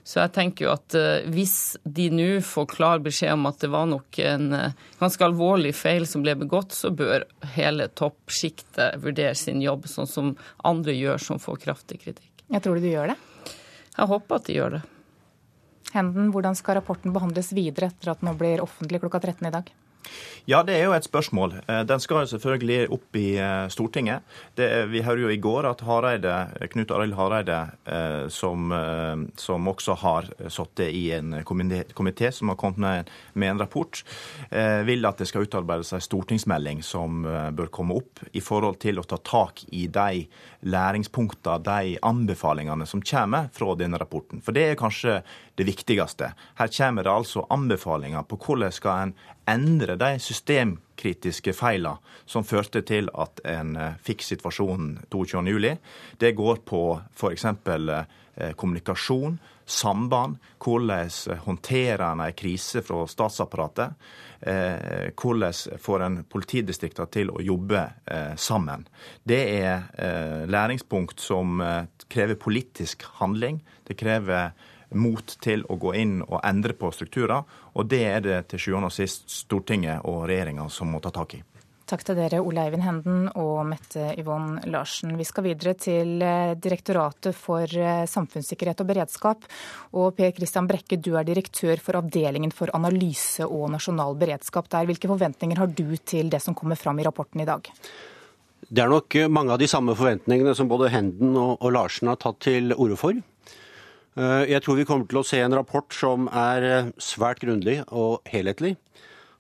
Så 0.10 0.18
jeg 0.24 0.32
tenker 0.34 0.66
jo 0.66 0.72
at 0.74 0.96
uh, 0.98 1.22
hvis 1.30 1.78
de 1.86 2.08
nå 2.10 2.30
får 2.42 2.66
klar 2.72 3.02
beskjed 3.06 3.36
om 3.36 3.46
at 3.46 3.60
det 3.62 3.70
var 3.70 3.86
nok 3.92 4.18
en 4.26 4.48
uh, 4.58 4.78
ganske 4.98 5.26
alvorlig 5.28 5.76
feil 5.78 6.08
som 6.10 6.24
ble 6.26 6.34
begått, 6.40 6.74
så 6.74 6.90
bør 6.90 7.28
hele 7.54 7.86
toppsjiktet 7.94 8.98
vurdere 9.04 9.36
sin 9.38 9.62
jobb, 9.62 9.86
sånn 9.92 10.10
som 10.10 10.32
andre 10.66 10.98
gjør 10.98 11.22
som 11.22 11.42
får 11.42 11.62
kraftig 11.68 12.00
kritikk. 12.08 12.32
Jeg 12.50 12.66
tror 12.66 12.80
du 12.80 12.88
de 12.88 12.96
gjør 12.96 13.14
det? 13.14 13.20
Jeg 14.00 14.10
håper 14.10 14.40
at 14.40 14.50
de 14.50 14.58
gjør 14.58 14.80
det. 14.80 14.82
Henden, 15.94 16.34
hvordan 16.34 16.58
skal 16.58 16.80
rapporten 16.80 17.14
behandles 17.14 17.54
videre 17.54 17.92
etter 17.92 18.10
at 18.14 18.24
den 18.24 18.32
nå 18.32 18.36
blir 18.40 18.66
offentlig 18.66 19.04
klokka 19.04 19.22
13 19.22 19.46
i 19.46 19.54
dag? 19.54 19.70
Ja, 20.50 20.64
det 20.66 20.80
er 20.80 20.88
jo 20.88 20.94
et 20.96 21.06
spørsmål. 21.06 21.52
Eh, 21.70 21.84
den 21.86 22.02
skal 22.02 22.24
jo 22.24 22.30
selvfølgelig 22.32 22.88
opp 22.96 23.18
i 23.20 23.28
eh, 23.38 23.68
Stortinget. 23.70 24.26
Det, 24.58 24.66
vi 24.90 25.04
hørte 25.06 25.22
jo 25.22 25.30
i 25.30 25.38
går 25.38 25.68
at 25.70 25.84
Hareide, 25.86 26.36
Knut 26.74 26.90
Arild 26.96 27.14
Hareide, 27.20 27.60
eh, 27.86 28.24
som, 28.34 28.74
som, 29.38 29.68
også 29.70 29.94
har 30.02 30.30
sittet 30.50 30.90
i 30.96 31.12
en 31.14 31.36
komité 31.46 32.32
som 32.34 32.50
har 32.50 32.58
kommet 32.58 32.82
med, 32.82 33.12
med, 33.34 33.52
en 33.52 33.62
rapport, 33.62 34.02
vil 34.86 35.06
at 35.06 35.20
det 35.20 35.28
skal 35.30 35.46
utarbeides 35.46 35.92
en 35.94 36.02
stortingsmelding 36.04 36.82
som 36.86 37.24
bør 37.56 37.70
komme 37.74 37.98
opp 38.00 38.22
i 38.34 38.42
forhold 38.42 38.80
til 38.82 39.00
å 39.02 39.06
ta 39.06 39.20
tak 39.22 39.64
i 39.76 39.86
de 39.92 40.24
læringspunktene, 40.66 41.62
de 41.66 41.98
anbefalingene 42.06 42.88
som 42.90 43.04
kommer 43.04 43.50
fra 43.54 43.76
denne 43.80 44.00
rapporten. 44.02 44.42
For 44.44 44.56
det 44.56 44.66
er 44.70 44.80
kanskje 44.80 45.20
det 45.60 45.66
viktigste. 45.68 46.32
Her 46.56 46.68
kommer 46.72 47.04
det 47.04 47.12
altså 47.12 47.44
anbefalinger 47.52 48.24
på 48.24 48.38
hvordan 48.40 48.72
skal 48.72 49.02
en 49.04 49.14
endre 49.50 49.98
de 50.00 50.14
systemkritiske 50.24 51.52
feilene 51.58 52.00
som 52.30 52.48
førte 52.48 52.80
til 52.88 53.12
at 53.12 53.42
en 53.44 53.76
eh, 53.76 53.98
fikk 54.06 54.24
situasjonen 54.24 55.02
22.07. 55.12 55.76
Det 56.22 56.32
går 56.38 56.64
på 56.64 56.84
f.eks. 57.12 57.46
Eh, 57.50 58.54
kommunikasjon, 58.56 59.36
samband, 59.68 60.38
hvordan 60.64 61.12
håndterer 61.44 62.06
en 62.08 62.24
en 62.24 62.40
krise 62.40 62.82
fra 62.82 63.04
statsapparatet. 63.08 64.00
Eh, 64.40 65.12
hvordan 65.12 65.76
får 65.84 66.06
en 66.06 66.24
politidistriktene 66.24 67.12
til 67.12 67.36
å 67.36 67.44
jobbe 67.44 67.84
sammen. 68.40 68.88
Det 69.28 69.44
er 69.60 70.48
læringspunkt 70.48 71.20
som 71.20 71.60
krever 72.08 72.40
politisk 72.40 73.04
handling. 73.20 73.60
Det 73.84 73.98
krever 74.00 74.54
mot 74.96 75.36
til 75.44 75.66
å 75.70 75.78
gå 75.80 75.94
inn 76.00 76.20
og 76.26 76.40
endre 76.44 76.74
på 76.78 76.92
strukturer. 76.96 77.46
Og 77.76 77.90
det 77.92 78.04
er 78.08 78.26
det 78.26 78.42
til 78.54 78.66
sjuende 78.66 78.90
og 78.90 78.96
sist 78.96 79.30
Stortinget 79.30 80.06
og 80.10 80.26
regjeringa 80.30 80.70
som 80.74 80.92
må 80.94 81.02
ta 81.04 81.14
tak 81.14 81.38
i. 81.38 81.44
Takk 81.90 82.04
til 82.06 82.20
dere, 82.20 82.38
Ole 82.46 82.68
Eivind 82.68 82.84
Henden 82.86 83.22
og 83.42 83.64
Mette 83.66 84.12
Yvonne 84.22 84.62
Larsen. 84.70 85.16
Vi 85.18 85.26
skal 85.26 85.48
videre 85.48 85.74
til 85.74 86.22
eh, 86.22 86.52
Direktoratet 86.54 87.34
for 87.34 87.66
eh, 87.66 88.04
samfunnssikkerhet 88.06 88.84
og 88.84 88.90
beredskap. 88.92 89.48
Og 89.98 90.14
Per 90.20 90.36
Christian 90.38 90.70
Brekke, 90.70 91.00
du 91.02 91.16
er 91.18 91.26
direktør 91.26 91.82
for 91.82 91.98
Avdelingen 91.98 92.54
for 92.54 92.70
analyse 92.78 93.48
og 93.48 93.72
nasjonal 93.74 94.14
beredskap 94.22 94.70
der. 94.70 94.86
Hvilke 94.92 95.10
forventninger 95.10 95.64
har 95.64 95.74
du 95.74 95.98
til 95.98 96.30
det 96.30 96.44
som 96.46 96.54
kommer 96.54 96.78
fram 96.78 97.02
i 97.02 97.08
rapporten 97.10 97.42
i 97.42 97.50
dag? 97.50 97.72
Det 98.70 98.86
er 98.86 98.94
nok 98.94 99.18
mange 99.34 99.56
av 99.56 99.58
de 99.58 99.72
samme 99.72 99.98
forventningene 99.98 100.54
som 100.54 100.70
både 100.70 100.92
Henden 100.94 101.34
og 101.42 101.72
Larsen 101.74 102.12
har 102.12 102.22
tatt 102.22 102.38
til 102.46 102.70
orde 102.78 103.00
for. 103.02 103.18
Eh, 104.20 104.50
jeg 104.52 104.64
tror 104.66 104.76
vi 104.80 104.88
kommer 104.88 105.08
til 105.08 105.22
å 105.22 105.28
se 105.28 105.40
en 105.40 105.56
rapport 105.56 105.96
som 105.96 106.28
er 106.36 106.66
eh, 106.68 106.92
svært 107.00 107.40
grundig 107.44 107.78
og 107.88 108.26
helhetlig. 108.28 108.74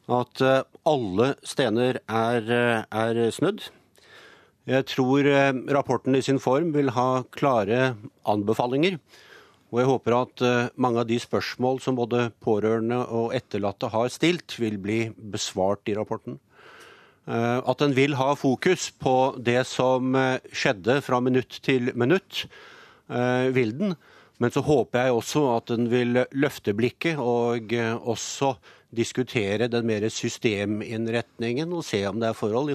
At 0.07 0.39
eh, 0.45 0.61
alle 0.88 1.34
stener 1.43 1.99
er, 2.05 2.47
er 2.88 3.19
snudd. 3.36 3.65
Jeg 4.69 4.86
tror 4.86 5.25
rapporten 5.73 6.13
i 6.13 6.21
sin 6.21 6.38
form 6.38 6.69
vil 6.75 6.91
ha 6.93 7.23
klare 7.34 7.95
anbefalinger. 8.30 8.99
Og 9.73 9.80
jeg 9.82 9.89
håper 9.89 10.15
at 10.17 10.43
mange 10.82 11.01
av 11.01 11.07
de 11.09 11.17
spørsmål 11.21 11.80
som 11.82 11.97
både 11.97 12.27
pårørende 12.41 12.99
og 13.13 13.34
etterlatte 13.38 13.89
har 13.89 14.11
stilt, 14.13 14.53
vil 14.61 14.77
bli 14.82 14.99
besvart 15.17 15.89
i 15.89 15.95
rapporten. 15.97 16.38
At 17.25 17.82
den 17.82 17.95
vil 17.97 18.13
ha 18.17 18.36
fokus 18.38 18.91
på 18.93 19.15
det 19.41 19.63
som 19.69 20.13
skjedde 20.53 20.99
fra 21.05 21.21
minutt 21.21 21.59
til 21.65 21.89
minutt, 21.97 22.45
vil 23.57 23.73
den. 23.82 23.97
Men 24.40 24.54
så 24.56 24.64
håper 24.64 25.04
jeg 25.10 25.16
også 25.16 25.44
at 25.58 25.72
den 25.74 25.90
vil 25.92 26.22
løfte 26.32 26.74
blikket 26.78 27.20
og 27.20 27.74
eh, 27.76 27.96
også 27.96 28.54
diskutere 28.96 29.68
den 29.70 29.86
mer 29.86 30.08
systeminnretningen 30.10 31.74
og 31.76 31.84
se 31.86 32.02
om 32.10 32.22
det 32.22 32.32
er 32.32 32.38
forhold 32.38 32.72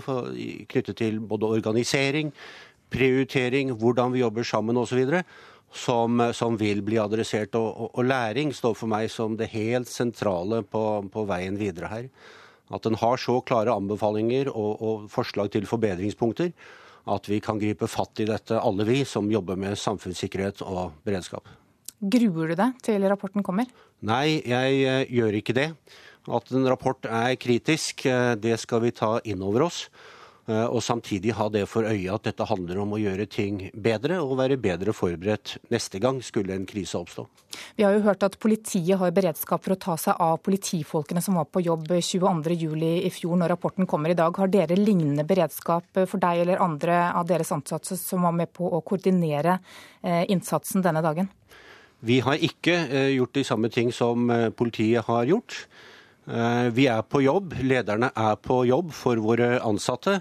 knyttet 0.71 1.01
til 1.01 1.19
både 1.25 1.51
organisering, 1.57 2.31
prioritering, 2.93 3.73
hvordan 3.81 4.12
vi 4.15 4.23
jobber 4.23 4.47
sammen 4.47 4.79
osv. 4.79 5.23
Som, 5.75 6.21
som 6.31 6.55
vil 6.55 6.85
bli 6.87 7.01
adressert. 7.03 7.57
Og, 7.59 7.67
og, 7.67 7.89
og, 7.99 8.05
læring 8.07 8.53
står 8.55 8.77
for 8.79 8.87
meg 8.87 9.09
som 9.11 9.35
det 9.35 9.49
helt 9.51 9.91
sentrale 9.91 10.61
på, 10.62 10.83
på 11.11 11.25
veien 11.27 11.59
videre 11.59 11.91
her. 11.91 12.05
At 12.71 12.87
den 12.87 12.95
har 13.01 13.19
så 13.19 13.41
klare 13.43 13.75
anbefalinger 13.75 14.53
og, 14.53 14.71
og 14.79 15.09
forslag 15.11 15.51
til 15.51 15.67
forbedringspunkter 15.67 16.53
at 17.05 17.28
vi 17.28 17.40
kan 17.44 17.61
gripe 17.61 17.88
fatt 17.90 18.22
i 18.22 18.28
dette, 18.28 18.57
alle 18.61 18.86
vi 18.88 19.02
som 19.09 19.28
jobber 19.32 19.59
med 19.61 19.76
samfunnssikkerhet 19.80 20.64
og 20.64 20.96
beredskap. 21.05 21.48
Gruer 22.00 22.52
du 22.52 22.57
deg 22.59 22.80
til 22.84 23.05
rapporten 23.09 23.44
kommer? 23.44 23.68
Nei, 24.05 24.40
jeg 24.44 24.80
eh, 24.84 25.05
gjør 25.12 25.38
ikke 25.38 25.57
det. 25.57 25.68
At 26.24 26.50
en 26.57 26.66
rapport 26.68 27.07
er 27.09 27.36
kritisk, 27.40 28.07
eh, 28.09 28.34
det 28.40 28.59
skal 28.61 28.82
vi 28.84 28.92
ta 28.96 29.18
inn 29.24 29.44
over 29.44 29.66
oss. 29.68 29.86
Eh, 30.45 30.66
og 30.68 30.82
samtidig 30.84 31.32
ha 31.38 31.47
det 31.49 31.62
for 31.70 31.86
øye 31.88 32.12
at 32.12 32.26
dette 32.26 32.45
handler 32.45 32.82
om 32.82 32.90
å 32.92 33.01
gjøre 33.01 33.24
ting 33.32 33.62
bedre 33.72 34.18
og 34.20 34.36
være 34.42 34.59
bedre 34.61 34.92
forberedt 34.92 35.57
neste 35.72 36.01
gang 36.03 36.18
skulle 36.24 36.53
en 36.53 36.66
krise 36.68 36.99
oppstå. 37.01 37.24
Vi 37.78 37.86
har 37.86 37.95
jo 37.97 38.03
hørt 38.05 38.26
at 38.26 38.36
politiet 38.42 38.99
har 39.01 39.14
beredskap 39.16 39.64
for 39.64 39.72
å 39.72 39.80
ta 39.80 39.97
seg 40.01 40.20
av 40.20 40.42
politifolkene 40.45 41.22
som 41.24 41.38
var 41.40 41.49
på 41.49 41.62
jobb 41.64 41.88
22.07 41.97 42.84
i 43.07 43.12
fjor, 43.14 43.38
når 43.40 43.55
rapporten 43.55 43.88
kommer 43.88 44.12
i 44.12 44.18
dag. 44.18 44.36
Har 44.36 44.53
dere 44.53 44.76
lignende 44.76 45.24
beredskap 45.24 46.03
for 46.03 46.20
deg 46.20 46.45
eller 46.45 46.61
andre 46.61 47.01
av 47.14 47.24
deres 47.30 47.55
ansatte 47.55 47.97
som 47.97 48.28
var 48.28 48.36
med 48.36 48.53
på 48.53 48.68
å 48.68 48.82
koordinere 48.84 49.57
eh, 50.03 50.26
innsatsen 50.28 50.84
denne 50.84 51.01
dagen? 51.05 51.32
Vi 52.05 52.20
har 52.20 52.36
ikke 52.36 52.76
eh, 52.84 53.11
gjort 53.16 53.32
de 53.38 53.49
samme 53.49 53.72
ting 53.72 53.95
som 53.97 54.28
politiet 54.59 55.09
har 55.09 55.24
gjort. 55.30 55.64
Eh, 56.25 56.68
vi 56.72 56.87
er 56.89 57.03
på 57.05 57.20
jobb, 57.25 57.55
lederne 57.61 58.11
er 58.16 58.37
på 58.41 58.62
jobb 58.68 58.93
for 58.97 59.20
våre 59.20 59.59
ansatte. 59.61 60.20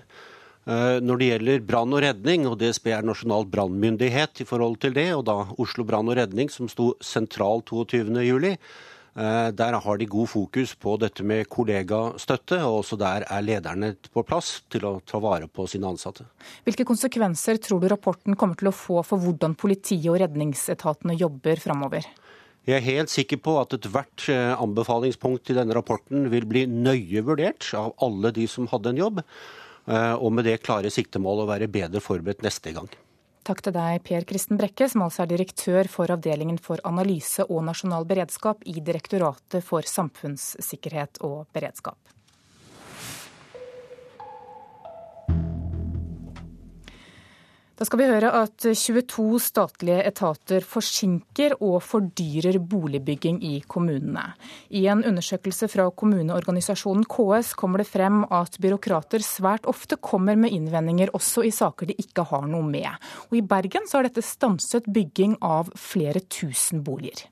Eh, 0.64 1.00
når 1.04 1.20
det 1.20 1.28
gjelder 1.28 1.68
brann 1.68 1.96
og 1.96 2.04
redning, 2.04 2.48
og 2.48 2.58
DSB 2.60 2.90
er 2.96 3.06
nasjonal 3.08 3.48
brannmyndighet 3.52 4.44
i 4.44 4.48
forhold 4.48 4.80
til 4.84 4.96
det, 4.96 5.10
og 5.16 5.26
da 5.28 5.42
Oslo 5.60 5.84
brann 5.88 6.12
og 6.12 6.20
redning 6.20 6.52
som 6.52 6.70
sto 6.72 6.94
sentralt 7.04 7.72
22.07, 7.72 8.54
eh, 9.16 9.50
der 9.56 9.80
har 9.80 10.00
de 10.00 10.08
god 10.08 10.32
fokus 10.32 10.76
på 10.76 10.96
dette 11.00 11.24
med 11.24 11.48
kollegastøtte, 11.52 12.60
og 12.64 12.82
også 12.82 13.00
der 13.00 13.28
er 13.28 13.44
lederne 13.44 13.94
på 14.12 14.24
plass 14.28 14.62
til 14.72 14.88
å 14.88 14.98
ta 15.08 15.20
vare 15.24 15.48
på 15.52 15.68
sine 15.72 15.92
ansatte. 15.92 16.28
Hvilke 16.68 16.88
konsekvenser 16.88 17.60
tror 17.64 17.84
du 17.84 17.88
rapporten 17.92 18.36
kommer 18.36 18.60
til 18.60 18.72
å 18.72 18.76
få 18.76 19.04
for 19.08 19.24
hvordan 19.24 19.56
politiet 19.56 20.12
og 20.12 20.20
redningsetatene 20.24 21.16
jobber 21.20 21.64
framover? 21.64 22.08
Jeg 22.64 22.80
er 22.80 22.86
helt 22.86 23.12
sikker 23.12 23.42
på 23.44 23.58
at 23.60 23.74
ethvert 23.76 24.24
eh, 24.32 24.54
anbefalingspunkt 24.56 25.50
i 25.52 25.56
denne 25.58 25.76
rapporten 25.76 26.30
vil 26.32 26.46
bli 26.48 26.64
nøye 26.72 27.24
vurdert 27.28 27.68
av 27.76 27.92
alle 28.06 28.32
de 28.32 28.46
som 28.48 28.70
hadde 28.72 28.94
en 28.94 29.02
jobb, 29.02 29.20
eh, 29.92 30.14
og 30.16 30.32
med 30.32 30.48
det 30.48 30.62
klare 30.64 30.92
siktemål 30.94 31.44
å 31.44 31.50
være 31.50 31.68
bedre 31.68 32.00
forberedt 32.04 32.46
neste 32.46 32.72
gang. 32.72 32.88
Takk 33.44 33.60
til 33.66 33.76
deg, 33.76 34.00
Per 34.08 34.24
Kristen 34.24 34.56
Brekke, 34.56 34.88
som 34.88 35.04
altså 35.04 35.26
er 35.26 35.34
direktør 35.34 35.92
for 35.92 36.16
Avdelingen 36.16 36.62
for 36.64 36.80
analyse 36.88 37.44
og 37.50 37.66
nasjonal 37.68 38.08
beredskap 38.08 38.64
i 38.72 38.80
Direktoratet 38.80 39.60
for 39.68 39.84
samfunnssikkerhet 39.84 41.20
og 41.28 41.50
beredskap. 41.52 42.13
Da 47.74 47.88
skal 47.88 48.04
vi 48.04 48.06
høre 48.06 48.30
at 48.38 48.66
22 48.78 49.40
statlige 49.42 50.04
etater 50.06 50.62
forsinker 50.62 51.56
og 51.58 51.80
fordyrer 51.82 52.60
boligbygging 52.62 53.40
i 53.50 53.56
kommunene. 53.66 54.28
I 54.70 54.86
en 54.94 55.02
undersøkelse 55.10 55.72
fra 55.74 55.88
kommuneorganisasjonen 55.90 57.08
KS 57.10 57.56
kommer 57.58 57.82
det 57.82 57.90
frem 57.90 58.22
at 58.30 58.60
byråkrater 58.62 59.26
svært 59.26 59.66
ofte 59.66 59.98
kommer 59.98 60.38
med 60.38 60.54
innvendinger 60.54 61.16
også 61.18 61.48
i 61.50 61.54
saker 61.56 61.90
de 61.90 61.98
ikke 61.98 62.28
har 62.30 62.46
noe 62.46 62.62
med. 62.68 62.94
Og 63.32 63.42
I 63.42 63.46
Bergen 63.56 63.90
så 63.90 64.00
har 64.00 64.12
dette 64.12 64.22
stanset 64.22 64.86
bygging 64.94 65.40
av 65.42 65.74
flere 65.74 66.22
tusen 66.30 66.86
boliger. 66.86 67.26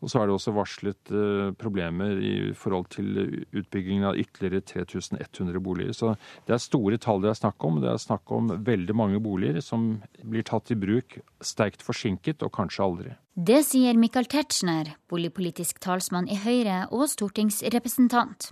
Og 0.00 0.08
så 0.08 0.20
er 0.20 0.28
det 0.28 0.34
også 0.36 0.54
varslet 0.56 1.12
eh, 1.12 1.50
problemer 1.60 2.20
i 2.24 2.34
forhold 2.56 2.88
til 2.94 3.18
utbyggingen 3.52 4.06
av 4.08 4.20
ytterligere 4.20 4.62
3100 4.64 5.60
boliger. 5.60 5.96
Så 5.96 6.14
det 6.48 6.56
er 6.56 6.62
store 6.62 7.00
tall 7.00 7.20
det 7.24 7.32
er 7.34 7.40
snakk 7.40 7.66
om. 7.68 7.82
Det 7.82 7.90
er 7.92 8.00
snakk 8.00 8.32
om 8.32 8.48
veldig 8.66 8.96
mange 8.96 9.20
boliger 9.22 9.60
som 9.64 9.90
blir 10.24 10.46
tatt 10.48 10.72
i 10.72 10.78
bruk 10.80 11.18
sterkt 11.44 11.84
forsinket, 11.84 12.44
og 12.46 12.54
kanskje 12.56 12.86
aldri. 12.86 13.16
Det 13.38 13.60
sier 13.62 13.94
Michael 13.94 14.26
Tetzschner, 14.26 14.88
boligpolitisk 15.06 15.78
talsmann 15.78 16.26
i 16.26 16.34
Høyre 16.34 16.88
og 16.90 17.06
stortingsrepresentant. 17.12 18.48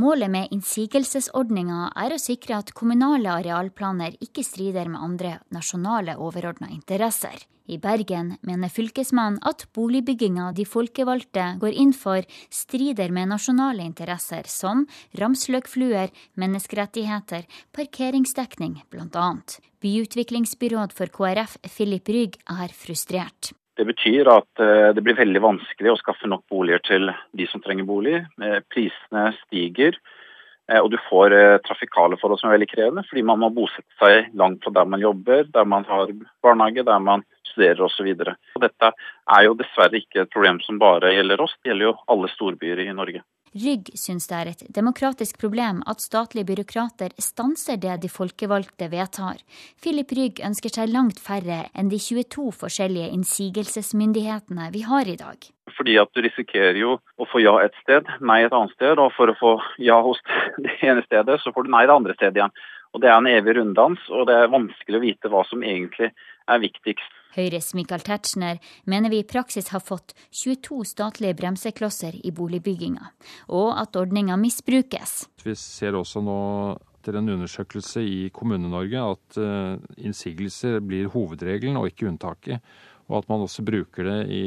Målet 0.00 0.30
med 0.32 0.52
innsigelsesordninga 0.54 1.90
er 2.00 2.14
å 2.14 2.20
sikre 2.20 2.56
at 2.62 2.72
kommunale 2.72 3.28
arealplaner 3.28 4.16
ikke 4.24 4.42
strider 4.46 4.88
med 4.88 5.04
andre 5.04 5.32
nasjonale 5.52 6.16
overordna 6.16 6.70
interesser. 6.72 7.36
I 7.68 7.76
Bergen 7.78 8.38
mener 8.40 8.72
fylkesmannen 8.72 9.42
at 9.44 9.66
boligbygginga 9.76 10.50
de 10.56 10.64
folkevalgte 10.68 11.44
går 11.60 11.76
inn 11.84 11.92
for, 11.92 12.24
strider 12.48 13.12
med 13.12 13.28
nasjonale 13.28 13.84
interesser 13.84 14.48
som 14.48 14.86
ramsløkfluer, 15.20 16.08
menneskerettigheter, 16.40 17.44
parkeringsdekning 17.76 18.80
bl.a. 18.88 19.28
Byutviklingsbyråd 19.84 20.96
for 20.96 21.12
KrF 21.12 21.58
Philip 21.68 22.08
Rygg 22.08 22.40
er 22.48 22.72
frustrert. 22.72 23.52
Det 23.74 23.84
betyr 23.88 24.28
at 24.30 24.62
eh, 24.62 24.90
det 24.94 25.02
blir 25.02 25.16
veldig 25.18 25.40
vanskelig 25.42 25.90
å 25.92 25.98
skaffe 25.98 26.28
nok 26.30 26.44
boliger 26.50 26.82
til 26.86 27.10
de 27.34 27.46
som 27.50 27.62
trenger 27.62 27.86
bolig. 27.88 28.20
Eh, 28.38 28.60
prisene 28.70 29.32
stiger, 29.40 29.98
eh, 30.70 30.78
og 30.78 30.92
du 30.92 30.98
får 31.08 31.34
trafikale 31.66 32.18
forhold 32.20 32.40
som 32.40 32.50
er 32.50 32.58
veldig 32.58 32.70
krevende, 32.70 33.06
fordi 33.08 33.26
man 33.26 33.42
må 33.42 33.50
bosette 33.56 33.98
seg 33.98 34.30
langt 34.38 34.62
fra 34.62 34.76
der 34.78 34.90
man 34.94 35.02
jobber, 35.02 35.46
der 35.50 35.66
man 35.66 35.86
har 35.90 36.14
barnehage, 36.44 36.86
der 36.86 37.02
man 37.02 37.26
studerer 37.50 37.86
osv. 37.88 38.14
Dette 38.62 38.92
er 38.94 39.46
jo 39.48 39.58
dessverre 39.58 39.98
ikke 39.98 40.22
et 40.22 40.34
problem 40.34 40.62
som 40.62 40.78
bare 40.82 41.14
gjelder 41.16 41.42
oss, 41.42 41.58
det 41.62 41.72
gjelder 41.72 41.90
jo 41.90 41.96
alle 42.14 42.30
storbyer 42.30 42.86
i 42.86 42.92
Norge. 42.94 43.26
Rygg 43.54 43.92
syns 43.94 44.24
det 44.26 44.34
er 44.34 44.48
et 44.50 44.62
demokratisk 44.74 45.36
problem 45.38 45.78
at 45.86 46.02
statlige 46.02 46.48
byråkrater 46.48 47.12
stanser 47.22 47.78
det 47.78 48.00
de 48.02 48.08
folkevalgte 48.10 48.88
vedtar. 48.90 49.38
Philip 49.78 50.10
Rygg 50.18 50.40
ønsker 50.42 50.74
seg 50.74 50.90
langt 50.90 51.20
færre 51.22 51.60
enn 51.70 51.92
de 51.92 52.00
22 52.02 52.48
forskjellige 52.64 53.12
innsigelsesmyndighetene 53.14 54.72
vi 54.74 54.82
har 54.88 55.06
i 55.06 55.14
dag. 55.20 55.38
Fordi 55.78 55.94
at 56.02 56.10
du 56.10 56.24
risikerer 56.26 56.80
jo 56.80 56.96
å 56.98 57.28
få 57.30 57.44
ja 57.44 57.54
et 57.62 57.78
sted, 57.84 58.10
nei 58.18 58.42
et 58.42 58.54
annet 58.54 58.74
sted, 58.74 58.98
og 58.98 59.14
for 59.14 59.30
å 59.30 59.38
få 59.38 59.54
ja 59.78 60.00
hos 60.02 60.18
det 60.64 60.74
ene 60.82 61.06
stedet, 61.06 61.38
så 61.38 61.54
får 61.54 61.68
du 61.68 61.74
nei 61.76 61.86
det 61.86 61.94
andre 61.94 62.18
stedet 62.18 62.42
igjen. 62.42 62.58
Og 62.94 63.02
Det 63.02 63.10
er 63.10 63.16
en 63.18 63.30
evig 63.30 63.56
runddans, 63.56 64.02
og 64.10 64.26
det 64.26 64.34
er 64.34 64.50
vanskelig 64.50 64.98
å 64.98 65.02
vite 65.02 65.30
hva 65.30 65.46
som 65.46 65.62
egentlig 65.62 66.10
er 66.50 66.62
viktigst. 66.62 67.22
Høyres 67.34 67.72
Michael 67.74 68.04
Tetzschner 68.06 68.60
mener 68.90 69.12
vi 69.12 69.20
i 69.22 69.26
praksis 69.28 69.70
har 69.74 69.82
fått 69.84 70.14
22 70.30 70.82
statlige 70.94 71.36
bremseklosser 71.38 72.16
i 72.22 72.32
boligbygginga, 72.34 73.10
og 73.50 73.70
at 73.80 73.98
ordninga 73.98 74.38
misbrukes. 74.40 75.24
Vi 75.44 75.56
ser 75.58 75.98
også 75.98 76.22
nå 76.24 76.40
etter 77.04 77.18
en 77.20 77.34
undersøkelse 77.34 78.00
i 78.00 78.18
Kommune-Norge 78.32 79.06
at 79.12 79.36
uh, 79.36 79.76
innsigelser 80.00 80.78
blir 80.80 81.10
hovedregelen 81.12 81.76
og 81.76 81.90
ikke 81.90 82.08
unntaket, 82.08 82.64
og 83.10 83.18
at 83.20 83.28
man 83.28 83.44
også 83.44 83.64
bruker 83.66 84.08
det 84.08 84.20
i 84.32 84.44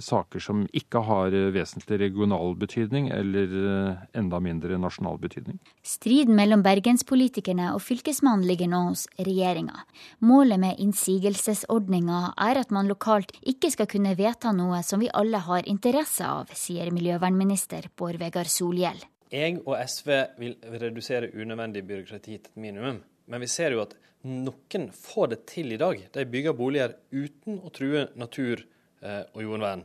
saker 0.00 0.40
som 0.40 0.62
ikke 0.72 1.02
har 1.06 1.34
eh, 1.36 1.50
vesentlig 1.54 1.98
regional 2.00 2.54
betydning, 2.58 3.10
eller 3.12 3.54
eh, 3.60 4.02
enda 4.18 4.40
mindre 4.42 4.78
nasjonal 4.80 5.20
betydning. 5.22 5.58
Striden 5.86 6.36
mellom 6.38 6.64
bergenspolitikerne 6.64 7.72
og 7.76 7.82
fylkesmannen 7.84 8.46
ligger 8.48 8.70
nå 8.72 8.82
hos 8.90 9.06
regjeringa. 9.18 9.84
Målet 10.24 10.62
med 10.62 10.82
innsigelsesordninga 10.82 12.24
er 12.48 12.62
at 12.62 12.74
man 12.74 12.90
lokalt 12.90 13.34
ikke 13.42 13.72
skal 13.74 13.90
kunne 13.90 14.16
vedta 14.18 14.54
noe 14.56 14.82
som 14.86 15.02
vi 15.02 15.12
alle 15.12 15.42
har 15.44 15.68
interesse 15.68 16.26
av, 16.26 16.52
sier 16.56 16.92
miljøvernminister 16.94 17.90
Bård 17.98 18.20
Vegar 18.22 18.50
Solhjell. 18.50 19.02
Jeg 19.32 19.62
og 19.64 19.78
SV 19.80 20.10
vil 20.40 20.58
redusere 20.80 21.32
unødvendig 21.32 21.86
byråkrati 21.88 22.36
til 22.36 22.40
et 22.40 22.50
minimum. 22.60 23.00
Men 23.26 23.40
vi 23.40 23.48
ser 23.48 23.72
jo 23.72 23.82
at 23.84 23.94
noen 24.28 24.90
får 24.94 25.32
det 25.32 25.40
til 25.50 25.72
i 25.74 25.80
dag. 25.80 25.98
De 26.14 26.26
bygger 26.28 26.56
boliger 26.56 26.94
uten 27.10 27.58
å 27.62 27.72
true 27.74 28.06
natur 28.18 28.62
og 29.02 29.42
jordvern. 29.42 29.82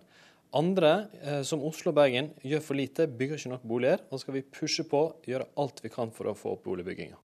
Andre, 0.56 1.08
eh, 1.22 1.42
som 1.44 1.64
Oslo 1.64 1.92
og 1.92 1.98
Bergen, 2.00 2.32
gjør 2.46 2.62
for 2.64 2.80
lite, 2.80 3.08
bygger 3.08 3.38
ikke 3.38 3.52
nok 3.52 3.66
boliger. 3.68 4.04
Og 4.12 4.22
skal 4.22 4.38
vi 4.38 4.42
pushe 4.42 4.86
på, 4.88 5.04
gjøre 5.28 5.50
alt 5.60 5.84
vi 5.84 5.92
kan 5.92 6.12
for 6.12 6.32
å 6.32 6.36
få 6.38 6.56
opp 6.56 6.64
boligbygginga. 6.64 7.20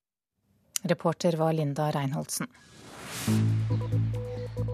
Reporter 0.91 1.37
var 1.39 1.53
Linda 1.55 1.89
Reinholdsen. 1.95 2.49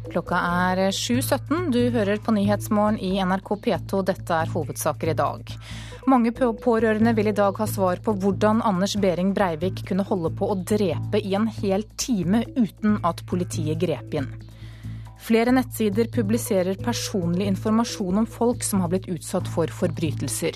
Klokka 0.10 0.40
er 0.42 0.90
7.17. 0.90 1.70
Du 1.72 1.92
hører 1.94 2.18
på 2.18 2.34
Nyhetsmorgen 2.34 2.98
i 2.98 3.20
NRK 3.22 3.54
P2. 3.62 4.02
Dette 4.10 4.42
er 4.42 4.50
hovedsaker 4.50 5.14
i 5.14 5.18
dag. 5.20 5.54
Mange 6.10 6.34
pårørende 6.34 7.14
vil 7.14 7.30
i 7.30 7.38
dag 7.38 7.54
ha 7.62 7.68
svar 7.70 8.02
på 8.02 8.16
hvordan 8.18 8.64
Anders 8.66 8.98
Behring 8.98 9.36
Breivik 9.38 9.86
kunne 9.86 10.08
holde 10.10 10.34
på 10.34 10.50
å 10.50 10.58
drepe 10.58 11.22
i 11.22 11.36
en 11.38 11.46
hel 11.62 11.86
time 12.02 12.42
uten 12.58 12.98
at 13.06 13.22
politiet 13.30 13.78
grep 13.78 14.18
inn. 14.18 14.32
Flere 15.30 15.52
nettsider 15.54 16.08
publiserer 16.10 16.80
personlig 16.82 17.46
informasjon 17.52 18.18
om 18.18 18.26
folk 18.26 18.64
som 18.66 18.82
har 18.82 18.90
blitt 18.90 19.06
utsatt 19.14 19.46
for 19.54 19.70
forbrytelser. 19.70 20.56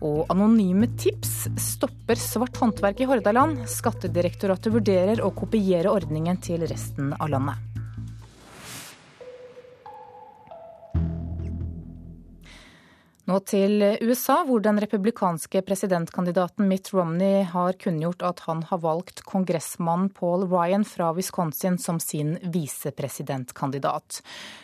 Og 0.00 0.22
anonyme 0.32 0.88
tips 0.96 1.34
stopper 1.60 2.16
svart 2.16 2.56
håndverk 2.56 3.02
i 3.04 3.08
Hordaland. 3.10 3.66
Skattedirektoratet 3.68 4.72
vurderer 4.72 5.20
å 5.20 5.28
kopiere 5.36 5.92
ordningen 5.92 6.40
til 6.40 6.64
resten 6.70 7.12
av 7.18 7.34
landet. 7.34 7.77
Nå 13.28 13.42
til 13.44 13.82
USA, 14.08 14.38
hvor 14.48 14.62
den 14.64 14.78
republikanske 14.80 15.60
presidentkandidaten 15.68 16.64
Mitt 16.64 16.88
Romney 16.94 17.42
har 17.44 17.76
kunngjort 17.76 18.24
at 18.24 18.40
han 18.46 18.62
har 18.70 18.80
valgt 18.80 19.20
kongressmannen 19.28 20.08
Paul 20.16 20.46
Ryan 20.48 20.86
fra 20.88 21.10
Wisconsin 21.12 21.76
som 21.76 22.00
sin 22.00 22.38
visepresidentkandidat. 22.40 24.22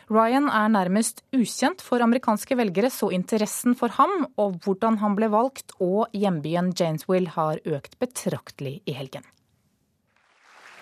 Ryan 0.08 0.48
er 0.48 0.72
nærmest 0.72 1.20
ukjent 1.36 1.84
for 1.84 2.00
amerikanske 2.00 2.56
velgere, 2.56 2.88
så 2.88 3.12
interessen 3.12 3.76
for 3.76 3.92
ham 4.00 4.30
og 4.40 4.56
hvordan 4.64 4.96
han 5.04 5.20
ble 5.20 5.28
valgt 5.28 5.76
og 5.84 6.08
hjembyen 6.16 6.72
Janesville 6.72 7.36
har 7.36 7.60
økt 7.68 8.00
betraktelig 8.00 8.78
i 8.88 8.96
helgen. 8.96 9.28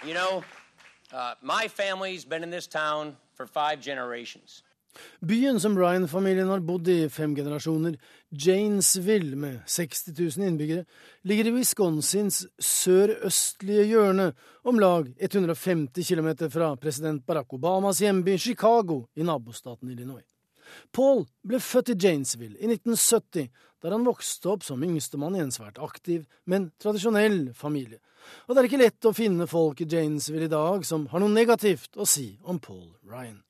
You 0.07 0.15
know, 0.15 0.45
uh, 1.11 1.35
my 1.43 1.67
family's 1.67 2.23
been 2.25 2.45
in 2.45 2.55
for 3.35 3.47
five 3.47 3.83
generations. 3.83 4.63
Byen 5.21 5.61
som 5.61 5.79
Ryan-familien 5.79 6.51
har 6.53 6.61
bodd 6.67 6.89
i 6.89 7.09
fem 7.09 7.35
generasjoner, 7.37 7.97
Janesville 8.31 9.37
med 9.37 9.61
60 9.67 10.13
000 10.19 10.49
innbyggere, 10.49 10.85
ligger 11.23 11.49
i 11.49 11.55
Wisconsins 11.57 12.43
sørøstlige 12.59 13.87
hjørne, 13.93 14.33
om 14.65 14.79
lag 14.79 15.09
150 15.19 16.07
km 16.07 16.31
fra 16.53 16.75
president 16.77 17.25
Barack 17.27 17.53
Obamas 17.57 18.03
hjemby 18.03 18.37
Chicago 18.39 19.05
i 19.17 19.27
nabostaten 19.27 19.91
Illinois. 19.91 20.27
Paul 20.93 21.25
ble 21.45 21.61
født 21.61 21.93
i 21.93 21.99
Janesville 21.99 22.59
i 22.59 22.69
1970, 22.71 23.49
der 23.83 23.95
han 23.97 24.07
vokste 24.07 24.53
opp 24.53 24.65
som 24.65 24.83
yngstemann 24.87 25.37
i 25.37 25.43
en 25.43 25.55
svært 25.55 25.81
aktiv, 25.83 26.25
men 26.47 26.71
tradisjonell 26.83 27.51
familie. 27.59 28.01
Og 28.47 28.55
det 28.55 28.63
er 28.63 28.69
ikke 28.71 28.83
lett 28.85 29.09
å 29.09 29.15
finne 29.17 29.49
folk 29.51 29.83
i 29.83 29.89
Janesville 29.91 30.47
i 30.47 30.53
dag 30.53 30.87
som 30.87 31.09
har 31.11 31.23
noe 31.23 31.33
negativt 31.33 31.99
å 31.99 32.07
si 32.09 32.33
om 32.47 32.61
Paul 32.63 32.93
Ryan. 33.03 33.41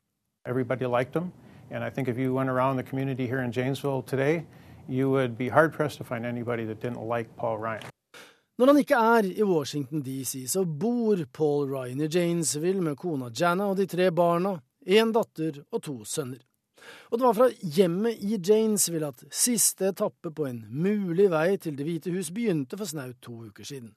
Everybody 0.45 0.87
liked 0.87 1.15
him. 1.15 1.33
And 1.71 1.85
I 1.85 1.91
think 1.91 2.09
if 2.09 2.19
you 2.19 2.35
went 2.35 2.51
around 2.51 2.77
the 2.77 2.83
community 2.83 3.27
here 3.27 3.43
in 3.43 3.53
Janesville 3.53 4.03
today, 4.03 4.45
you 4.89 5.11
would 5.11 5.39
be 5.39 5.49
hard 5.49 5.73
pressed 5.73 5.99
to 5.99 6.05
find 6.05 6.27
anybody 6.27 6.65
that 6.65 6.81
didn't 6.81 7.01
like 7.09 7.29
Paul 7.37 7.59
Ryan. 7.59 7.83
Når 8.59 8.67
han 8.67 8.79
ikke 8.79 8.95
er 8.95 9.25
i 9.39 9.43
Washington 9.43 10.03
DC, 10.03 10.47
så 10.49 10.65
bor 10.65 11.17
Paul 11.33 11.71
Ryan 11.71 12.01
i 12.01 12.09
Janesville 12.15 12.83
med 12.83 12.97
kona 12.97 13.31
Janna 13.41 13.71
og 13.71 13.77
de 13.77 13.87
tre 13.87 14.11
barna, 14.11 14.59
én 14.87 15.13
datter 15.13 15.63
og 15.73 15.83
to 15.83 16.05
sønner. 16.05 16.43
Og 17.11 17.19
det 17.19 17.27
var 17.27 17.33
fra 17.33 17.49
hjemmet 17.63 18.19
i 18.21 18.37
Janesville 18.37 19.07
at 19.07 19.25
siste 19.31 19.89
etappe 19.89 20.31
på 20.35 20.47
en 20.47 20.65
mulig 20.69 21.31
vei 21.31 21.57
til 21.57 21.79
Det 21.79 21.87
hvite 21.87 22.13
hus 22.13 22.31
begynte 22.31 22.77
for 22.77 22.85
snaut 22.85 23.23
to 23.23 23.33
uker 23.47 23.65
siden. 23.65 23.95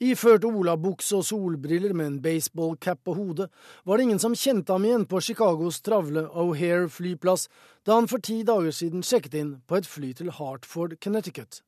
Iført 0.00 0.44
olabukse 0.48 1.20
og 1.20 1.26
solbriller 1.28 1.94
med 1.96 2.06
en 2.06 2.20
baseballcap 2.24 3.02
på 3.04 3.14
hodet 3.18 3.48
var 3.84 3.96
det 3.96 4.08
ingen 4.08 4.22
som 4.22 4.36
kjente 4.36 4.72
ham 4.72 4.86
igjen 4.88 5.06
på 5.10 5.20
Chicagos 5.24 5.80
travle 5.86 6.26
O'Hare 6.28 6.88
flyplass 6.92 7.48
da 7.86 7.98
han 7.98 8.08
for 8.10 8.22
ti 8.24 8.42
dager 8.46 8.74
siden 8.74 9.04
sjekket 9.06 9.36
inn 9.40 9.52
på 9.66 9.80
et 9.80 9.88
fly 9.88 10.12
til 10.16 10.32
Hartford, 10.36 10.98
Connecticut. 11.02 11.62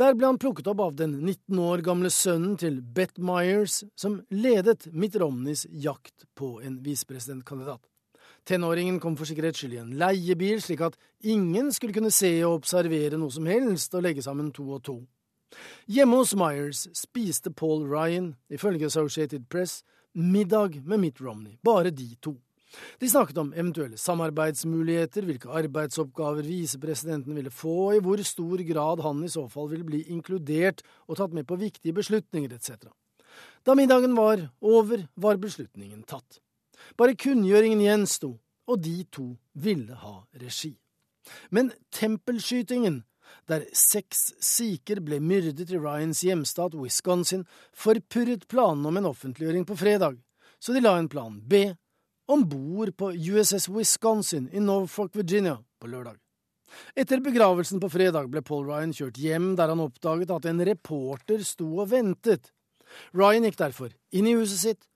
Der 0.00 0.14
ble 0.16 0.30
han 0.30 0.40
plukket 0.40 0.68
opp 0.72 0.80
av 0.80 0.94
den 0.96 1.18
19 1.20 1.58
år 1.60 1.82
gamle 1.84 2.10
sønnen 2.10 2.56
til 2.60 2.80
Beth 2.80 3.20
Myers, 3.20 3.82
som 3.94 4.22
ledet 4.32 4.88
Mitt 4.92 5.18
Romneys 5.20 5.66
jakt 5.68 6.24
på 6.38 6.56
en 6.64 6.78
visepresidentkandidat. 6.84 7.82
Tenåringen 8.48 8.98
kom 9.00 9.14
for 9.18 9.28
sikkerhets 9.28 9.60
skyld 9.60 9.76
i 9.76 9.82
en 9.82 9.92
leiebil, 10.00 10.62
slik 10.64 10.80
at 10.82 10.96
ingen 11.20 11.68
skulle 11.74 11.94
kunne 11.94 12.10
se 12.14 12.32
og 12.42 12.62
observere 12.62 13.20
noe 13.20 13.30
som 13.30 13.46
helst 13.46 13.94
og 13.94 14.02
legge 14.06 14.24
sammen 14.24 14.50
to 14.54 14.64
og 14.72 14.82
to. 14.88 14.96
Hjemme 15.90 16.20
hos 16.20 16.34
Myers 16.38 16.86
spiste 16.96 17.52
Paul 17.52 17.84
Ryan, 17.88 18.34
ifølge 18.50 18.86
Associated 18.86 19.48
Press, 19.50 19.82
middag 20.14 20.80
med 20.84 21.00
Mitt 21.00 21.20
Romney, 21.20 21.58
bare 21.64 21.90
de 21.90 22.14
to. 22.22 22.36
De 23.00 23.08
snakket 23.10 23.38
om 23.38 23.52
eventuelle 23.52 23.98
samarbeidsmuligheter, 24.00 25.26
hvilke 25.28 25.50
arbeidsoppgaver 25.52 26.46
visepresidenten 26.46 27.36
ville 27.36 27.52
få, 27.52 27.74
og 27.90 27.96
i 27.96 28.02
hvor 28.04 28.22
stor 28.24 28.62
grad 28.72 29.02
han 29.04 29.24
i 29.24 29.32
så 29.32 29.44
fall 29.52 29.68
ville 29.72 29.84
bli 29.84 30.02
inkludert 30.14 30.80
og 31.06 31.18
tatt 31.20 31.36
med 31.36 31.46
på 31.48 31.60
viktige 31.60 31.96
beslutninger 31.96 32.54
etc. 32.56 32.88
Da 33.66 33.76
middagen 33.76 34.16
var 34.16 34.48
over, 34.60 35.06
var 35.16 35.40
beslutningen 35.40 36.04
tatt. 36.08 36.40
Bare 36.96 37.16
kunngjøringen 37.16 37.84
gjensto, 37.84 38.38
og 38.66 38.80
de 38.82 39.02
to 39.12 39.34
ville 39.52 39.94
ha 39.94 40.22
regi. 40.40 40.74
Men 41.50 41.70
tempelskytingen, 41.94 43.02
der 43.50 43.66
seks 43.76 44.32
sikher 44.42 45.02
ble 45.04 45.20
myrdet 45.20 45.70
i 45.70 45.78
Ryans 45.78 46.22
hjemstat 46.26 46.76
Wisconsin, 46.78 47.46
forpurret 47.72 48.48
planene 48.50 48.88
om 48.88 49.00
en 49.00 49.08
offentliggjøring 49.12 49.66
på 49.68 49.78
fredag, 49.78 50.18
så 50.62 50.74
de 50.74 50.82
la 50.84 50.96
en 50.98 51.10
plan 51.12 51.40
B 51.40 51.64
om 52.32 52.44
bord 52.48 52.94
på 52.96 53.12
USS 53.12 53.68
Wisconsin 53.68 54.48
i 54.52 54.60
Norfolk, 54.62 55.16
Virginia 55.16 55.58
på 55.80 55.90
lørdag. 55.90 56.16
Etter 56.96 57.20
begravelsen 57.20 57.80
på 57.82 57.90
fredag 57.92 58.30
ble 58.32 58.40
Paul 58.46 58.64
Ryan 58.70 58.94
kjørt 58.96 59.18
hjem, 59.20 59.52
der 59.58 59.72
han 59.72 59.82
oppdaget 59.82 60.32
at 60.32 60.48
en 60.48 60.62
reporter 60.64 61.42
sto 61.44 61.68
og 61.82 61.90
ventet. 61.92 62.52
Ryan 63.16 63.48
gikk 63.48 63.58
derfor 63.60 63.92
inn 64.12 64.28
i 64.28 64.36
huset 64.38 64.62
sitt 64.62 64.88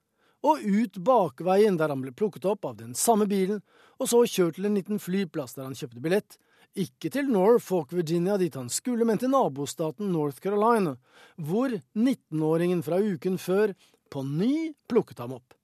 og 0.47 0.63
ut 0.63 0.99
bakveien, 1.03 1.79
der 1.81 1.91
han 1.91 2.03
ble 2.05 2.13
plukket 2.15 2.45
opp 2.47 2.67
av 2.69 2.77
den 2.79 2.95
samme 2.95 3.27
bilen, 3.27 3.63
og 3.99 4.11
så 4.11 4.21
kjørt 4.29 4.59
til 4.59 4.69
en 4.69 4.77
liten 4.79 5.01
flyplass 5.03 5.57
der 5.57 5.67
han 5.67 5.75
kjøpte 5.75 6.03
billett, 6.05 6.37
ikke 6.77 7.11
til 7.13 7.29
Norfolk, 7.33 7.93
Virginia, 7.97 8.37
dit 8.41 8.55
han 8.55 8.71
skulle, 8.73 9.07
men 9.09 9.21
til 9.21 9.33
nabostaten 9.33 10.13
North 10.13 10.43
Carolina, 10.45 10.97
hvor 11.37 11.75
19-åringen 11.97 12.83
fra 12.87 13.01
uken 13.01 13.39
før 13.41 13.75
på 14.13 14.23
ny 14.27 14.73
plukket 14.89 15.25
ham 15.25 15.37
opp 15.41 15.57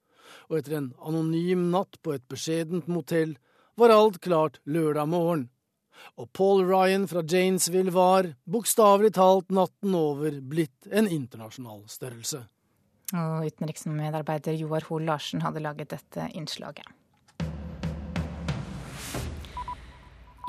og 0.49 0.59
etter 0.59 0.77
en 0.79 0.93
anonym 1.01 1.71
natt 1.73 1.99
på 2.05 2.15
et 2.17 2.25
beskjedent 2.31 2.89
motell 2.91 3.37
var 3.81 3.95
alt 3.95 4.21
klart 4.25 4.61
lørdag 4.69 5.09
morgen. 5.09 5.47
Og 6.19 6.29
Paul 6.35 6.65
Ryan 6.67 7.07
fra 7.09 7.23
Janesville 7.23 7.93
var, 7.95 8.33
bokstavelig 8.45 9.15
talt 9.17 9.53
natten 9.55 9.95
over, 9.97 10.41
blitt 10.41 10.89
en 10.91 11.09
internasjonal 11.09 11.85
størrelse. 11.89 12.43
Og 13.13 13.47
utenriksmedarbeider 13.47 14.57
Joar 14.59 14.89
Hoel 14.89 15.07
Larsen 15.09 15.45
hadde 15.45 15.63
laget 15.63 15.93
dette 15.93 16.27
innslaget. 16.37 16.85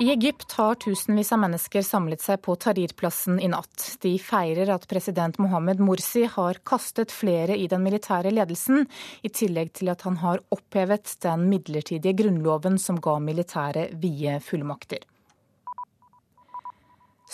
I 0.04 0.10
Egypt 0.10 0.52
har 0.52 0.74
tusenvis 0.74 1.30
av 1.32 1.38
mennesker 1.40 1.80
samlet 1.82 2.20
seg 2.20 2.42
på 2.44 2.52
Tahrir-plassen 2.60 3.38
i 3.40 3.46
natt. 3.48 3.84
De 4.02 4.10
feirer 4.20 4.68
at 4.74 4.84
president 4.90 5.38
Mohammed 5.40 5.80
Morsi 5.80 6.26
har 6.28 6.60
kastet 6.68 7.14
flere 7.14 7.56
i 7.56 7.64
den 7.72 7.80
militære 7.86 8.34
ledelsen, 8.34 8.84
i 9.24 9.32
tillegg 9.32 9.72
til 9.80 9.88
at 9.94 10.04
han 10.04 10.20
har 10.20 10.44
opphevet 10.52 11.14
den 11.24 11.48
midlertidige 11.48 12.18
grunnloven 12.20 12.76
som 12.76 13.00
ga 13.00 13.16
militæret 13.30 13.96
vide 14.02 14.36
fullmakter. 14.44 15.08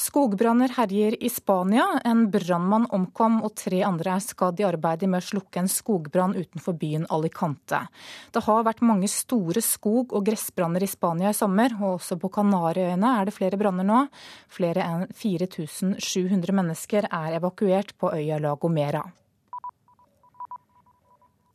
Skogbranner 0.01 0.69
herjer 0.69 1.23
i 1.23 1.29
Spania. 1.29 1.85
En 2.05 2.23
brannmann 2.33 2.87
omkom 2.89 3.43
og 3.45 3.53
tre 3.61 3.83
andre 3.85 4.15
er 4.15 4.23
skadd 4.25 4.63
i 4.63 4.65
arbeidet 4.65 5.11
med 5.13 5.21
å 5.21 5.27
slukke 5.27 5.61
en 5.61 5.69
skogbrann 5.69 6.33
utenfor 6.39 6.79
byen 6.81 7.05
Alicante. 7.13 7.83
Det 8.33 8.41
har 8.47 8.65
vært 8.65 8.81
mange 8.81 9.11
store 9.13 9.61
skog- 9.61 10.17
og 10.17 10.25
gressbranner 10.25 10.87
i 10.87 10.89
Spania 10.89 11.35
i 11.35 11.37
sommer, 11.37 11.77
og 11.83 11.99
også 11.99 12.17
på 12.17 12.33
Kanariøyene 12.33 13.13
er 13.19 13.29
det 13.29 13.37
flere 13.37 13.61
branner 13.61 13.85
nå. 13.85 14.07
Flere 14.49 14.89
enn 14.89 15.09
4700 15.13 16.57
mennesker 16.63 17.13
er 17.13 17.37
evakuert 17.37 17.93
på 18.01 18.15
øya 18.17 18.41
La 18.41 18.57
Gomera. 18.57 19.05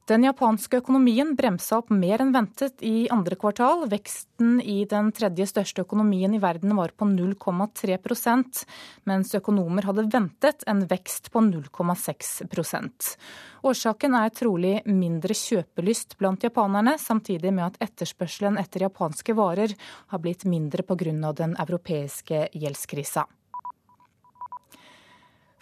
Den 0.05 0.21
japanske 0.21 0.77
økonomien 0.83 1.31
bremsa 1.33 1.79
opp 1.79 1.87
mer 1.89 2.21
enn 2.21 2.29
ventet 2.29 2.83
i 2.85 3.07
andre 3.09 3.33
kvartal. 3.41 3.87
Veksten 3.89 4.59
i 4.61 4.83
den 4.85 5.07
tredje 5.17 5.47
største 5.49 5.81
økonomien 5.81 6.35
i 6.37 6.41
verden 6.43 6.75
var 6.77 6.91
på 6.93 7.07
0,3% 7.09 8.59
mens 9.09 9.33
økonomer 9.33 9.87
hadde 9.89 10.05
ventet 10.13 10.61
en 10.69 10.83
vekst 10.91 11.31
på 11.33 11.41
0,6% 11.47 13.15
Årsaken 13.65 14.17
er 14.19 14.29
trolig 14.29 14.75
mindre 14.85 15.33
kjøpelyst 15.33 16.19
blant 16.19 16.45
japanerne, 16.45 16.99
samtidig 17.01 17.49
med 17.49 17.71
at 17.71 17.79
etterspørselen 17.87 18.59
etter 18.61 18.85
japanske 18.85 19.33
varer 19.33 19.73
har 20.13 20.21
blitt 20.21 20.45
mindre 20.45 20.85
pga. 20.85 21.33
den 21.33 21.57
europeiske 21.57 22.49
gjeldskrisa. 22.53 23.25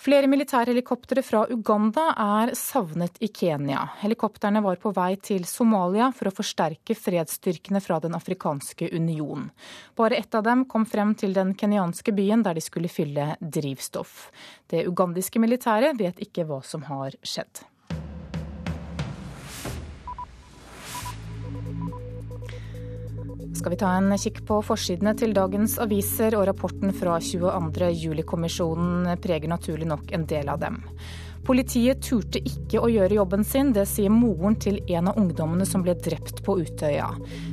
Flere 0.03 0.27
militærhelikoptre 0.27 1.21
fra 1.23 1.45
Uganda 1.53 2.09
er 2.19 2.49
savnet 2.59 3.21
i 3.23 3.29
Kenya. 3.31 3.85
Helikoptrene 4.01 4.59
var 4.65 4.75
på 4.81 4.91
vei 4.91 5.13
til 5.23 5.45
Somalia 5.47 6.09
for 6.11 6.27
å 6.27 6.33
forsterke 6.35 6.97
fredsstyrkene 6.99 7.79
fra 7.79 8.01
Den 8.03 8.17
afrikanske 8.17 8.89
union. 8.91 9.47
Bare 9.95 10.19
ett 10.19 10.35
av 10.35 10.43
dem 10.43 10.65
kom 10.67 10.83
frem 10.83 11.15
til 11.15 11.31
den 11.37 11.55
kenyanske 11.55 12.11
byen 12.17 12.43
der 12.43 12.59
de 12.59 12.65
skulle 12.65 12.91
fylle 12.91 13.37
drivstoff. 13.39 14.27
Det 14.67 14.83
ugandiske 14.91 15.39
militæret 15.39 15.95
vet 15.95 16.19
ikke 16.27 16.49
hva 16.51 16.59
som 16.67 16.83
har 16.91 17.15
skjedd. 17.23 17.63
Skal 23.57 23.73
vi 23.73 23.79
ta 23.81 23.91
en 23.97 24.13
kikk 24.17 24.41
på 24.47 24.61
forsidene 24.65 25.13
til 25.17 25.33
dagens 25.35 25.77
aviser, 25.81 26.35
og 26.37 26.47
rapporten 26.49 26.93
fra 26.95 27.19
22.07-kommisjonen 27.21 29.13
preger 29.23 29.51
naturlig 29.51 29.87
nok 29.89 30.11
en 30.15 30.25
del 30.29 30.49
av 30.53 30.59
dem. 30.63 30.81
Politiet 31.43 31.99
turte 32.05 32.39
ikke 32.39 32.79
å 32.79 32.87
gjøre 32.87 33.17
jobben 33.17 33.43
sin, 33.43 33.73
det 33.75 33.83
sier 33.91 34.11
moren 34.13 34.55
til 34.63 34.77
en 34.95 35.09
av 35.11 35.17
ungdommene 35.19 35.65
som 35.67 35.83
ble 35.83 35.97
drept 35.99 36.39
på 36.45 36.55
Utøya. 36.61 37.09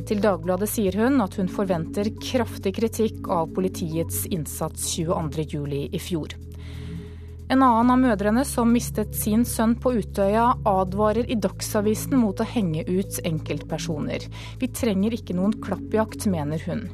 Til 0.06 0.22
Dagbladet 0.22 0.70
sier 0.70 0.94
hun 1.00 1.18
at 1.24 1.34
hun 1.40 1.50
forventer 1.50 2.12
kraftig 2.22 2.76
kritikk 2.78 3.26
av 3.34 3.50
politiets 3.56 4.28
innsats 4.30 4.92
22.07 4.94 5.90
i 5.90 6.02
fjor. 6.02 6.38
En 7.50 7.64
annen 7.66 7.90
av 7.90 7.98
mødrene 7.98 8.44
som 8.46 8.70
mistet 8.70 9.16
sin 9.18 9.40
sønn 9.42 9.72
på 9.82 9.90
Utøya, 9.98 10.52
advarer 10.70 11.26
i 11.26 11.34
Dagsavisen 11.34 12.14
mot 12.20 12.38
å 12.38 12.46
henge 12.46 12.84
ut 12.86 13.18
enkeltpersoner. 13.26 14.22
Vi 14.60 14.68
trenger 14.70 15.16
ikke 15.16 15.34
noen 15.34 15.56
klappjakt, 15.64 16.28
mener 16.30 16.62
hun. 16.68 16.86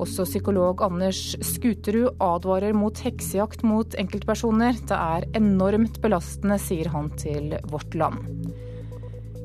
Også 0.00 0.28
psykolog 0.28 0.84
Anders 0.86 1.34
Skuterud 1.42 2.22
advarer 2.22 2.76
mot 2.76 3.02
heksejakt 3.02 3.66
mot 3.66 3.98
enkeltpersoner. 3.98 4.78
Det 4.78 4.94
er 4.94 5.26
enormt 5.42 5.98
belastende, 6.04 6.62
sier 6.62 6.94
han 6.94 7.10
til 7.18 7.56
Vårt 7.74 7.98
Land. 7.98 8.30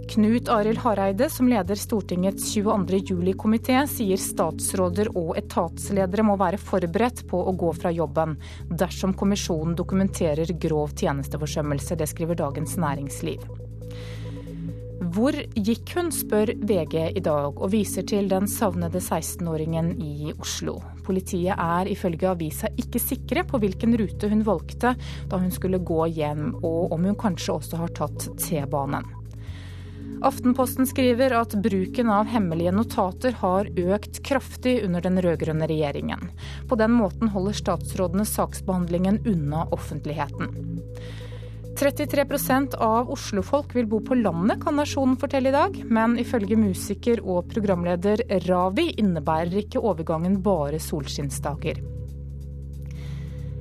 Knut 0.09 0.49
Arild 0.49 0.77
Hareide, 0.77 1.29
som 1.29 1.47
leder 1.47 1.75
Stortingets 1.75 2.53
22. 2.53 2.97
juli-komité, 2.97 3.79
sier 3.89 4.19
statsråder 4.21 5.09
og 5.17 5.33
etatsledere 5.39 6.23
må 6.27 6.35
være 6.37 6.59
forberedt 6.61 7.23
på 7.29 7.39
å 7.41 7.53
gå 7.57 7.71
fra 7.73 7.89
jobben 7.91 8.35
dersom 8.69 9.15
kommisjonen 9.17 9.73
dokumenterer 9.75 10.53
grov 10.61 10.93
tjenesteforsømmelse. 11.01 11.97
Det 11.97 12.09
skriver 12.11 12.37
Dagens 12.37 12.77
Næringsliv. 12.77 13.49
Hvor 15.15 15.35
gikk 15.57 15.95
hun, 15.97 16.13
spør 16.13 16.53
VG 16.53 16.95
i 17.17 17.25
dag, 17.25 17.57
og 17.57 17.73
viser 17.73 18.05
til 18.05 18.29
den 18.29 18.45
savnede 18.51 19.01
16-åringen 19.01 19.91
i 20.05 20.31
Oslo. 20.37 20.77
Politiet 21.05 21.57
er 21.57 21.89
ifølge 21.89 22.29
avisa 22.29 22.69
ikke 22.77 23.01
sikre 23.01 23.45
på 23.49 23.59
hvilken 23.63 23.97
rute 23.97 24.29
hun 24.29 24.45
valgte 24.45 24.93
da 25.31 25.41
hun 25.41 25.53
skulle 25.53 25.81
gå 25.81 26.05
hjem, 26.21 26.55
og 26.61 26.93
om 26.93 27.09
hun 27.09 27.19
kanskje 27.19 27.57
også 27.57 27.83
har 27.83 27.95
tatt 27.97 28.29
T-banen. 28.37 29.14
Aftenposten 30.25 30.87
skriver 30.87 31.33
at 31.37 31.53
bruken 31.61 32.09
av 32.09 32.29
hemmelige 32.31 32.71
notater 32.73 33.35
har 33.41 33.67
økt 33.77 34.21
kraftig 34.25 34.79
under 34.85 35.03
den 35.05 35.19
rød-grønne 35.21 35.67
regjeringen. 35.69 36.31
På 36.69 36.79
den 36.79 36.95
måten 36.97 37.29
holder 37.33 37.57
statsrådene 37.59 38.25
saksbehandlingen 38.25 39.21
unna 39.27 39.67
offentligheten. 39.75 40.81
33% 41.75 42.77
av 42.79 43.09
oslofolk 43.11 43.75
vil 43.75 43.87
bo 43.91 43.99
på 43.99 44.15
landet, 44.15 44.61
kan 44.63 44.77
Nasjonen 44.79 45.17
fortelle 45.19 45.51
i 45.51 45.55
dag. 45.55 45.75
Men 45.91 46.15
ifølge 46.21 46.55
musiker 46.55 47.19
og 47.21 47.49
programleder 47.51 48.23
Ravi 48.47 48.93
innebærer 48.95 49.59
ikke 49.65 49.83
overgangen 49.83 50.39
bare 50.45 50.79
solskinnsdager. 50.79 51.83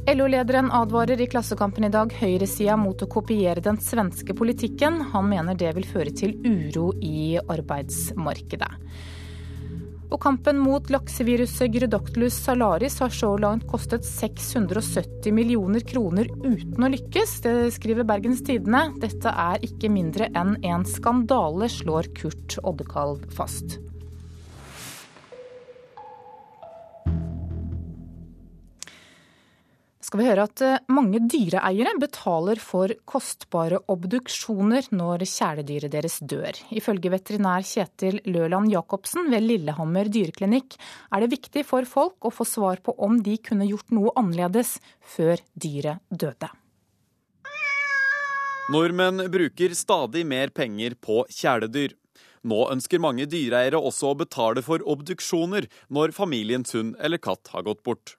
LO-lederen 0.05 0.69
advarer 0.73 1.21
i 1.21 1.27
Klassekampen 1.27 1.87
i 1.87 1.89
dag 1.89 2.11
høyresida 2.13 2.75
mot 2.77 3.01
å 3.01 3.07
kopiere 3.09 3.63
den 3.65 3.79
svenske 3.81 4.35
politikken. 4.37 4.99
Han 5.15 5.31
mener 5.31 5.57
det 5.57 5.71
vil 5.79 5.87
føre 5.89 6.13
til 6.13 6.35
uro 6.45 6.91
i 7.01 7.39
arbeidsmarkedet. 7.41 8.69
Og 10.13 10.21
kampen 10.21 10.61
mot 10.61 10.93
lakseviruset 10.93 11.73
Gyrodactylus 11.73 12.37
salaris 12.45 12.99
har 13.01 13.17
så 13.17 13.33
langt 13.41 13.65
kostet 13.71 14.05
670 14.05 15.33
millioner 15.33 15.81
kroner 15.89 16.29
uten 16.45 16.85
å 16.85 16.93
lykkes. 16.93 17.39
Det 17.49 17.57
skriver 17.79 18.05
Bergens 18.05 18.45
Tidende. 18.45 18.85
Dette 19.01 19.33
er 19.33 19.65
ikke 19.65 19.89
mindre 19.89 20.29
enn 20.37 20.59
en 20.69 20.85
skandale, 20.85 21.73
slår 21.73 22.13
Kurt 22.21 22.61
Oddekalv 22.61 23.25
fast. 23.33 23.81
Skal 30.05 30.21
vi 30.21 30.27
høre 30.29 30.45
at 30.45 30.63
eh, 30.65 30.81
mange 30.93 31.21
dyreeiere 31.31 31.95
betaler 32.01 32.61
for 32.61 32.93
kostbare 33.09 33.81
obduksjoner 33.91 34.91
når 34.93 35.25
kjæledyret 35.29 35.93
deres 35.95 36.19
dør. 36.21 36.59
Ifølge 36.77 37.13
veterinær 37.15 37.65
Kjetil 37.65 38.21
Løland 38.29 38.73
Jacobsen 38.73 39.31
ved 39.33 39.47
Lillehammer 39.47 40.11
dyreklinikk 40.13 40.77
er 40.77 41.25
det 41.25 41.31
viktig 41.33 41.65
for 41.69 41.89
folk 41.89 42.29
å 42.29 42.33
få 42.35 42.47
svar 42.49 42.83
på 42.85 42.97
om 43.07 43.17
de 43.25 43.39
kunne 43.41 43.69
gjort 43.71 43.95
noe 43.97 44.13
annerledes 44.21 44.77
før 45.15 45.41
dyret 45.55 46.05
døde. 46.11 46.51
Nordmenn 48.73 49.27
bruker 49.33 49.75
stadig 49.77 50.25
mer 50.25 50.53
penger 50.53 50.97
på 51.01 51.23
kjæledyr. 51.33 51.93
Nå 52.45 52.61
ønsker 52.73 53.01
mange 53.01 53.25
dyreeiere 53.29 53.81
også 53.81 54.13
å 54.13 54.19
betale 54.21 54.65
for 54.65 54.85
obduksjoner 54.85 55.69
når 55.93 56.13
familiens 56.17 56.77
hund 56.77 56.93
eller 57.01 57.21
katt 57.21 57.53
har 57.57 57.65
gått 57.65 57.83
bort. 57.85 58.17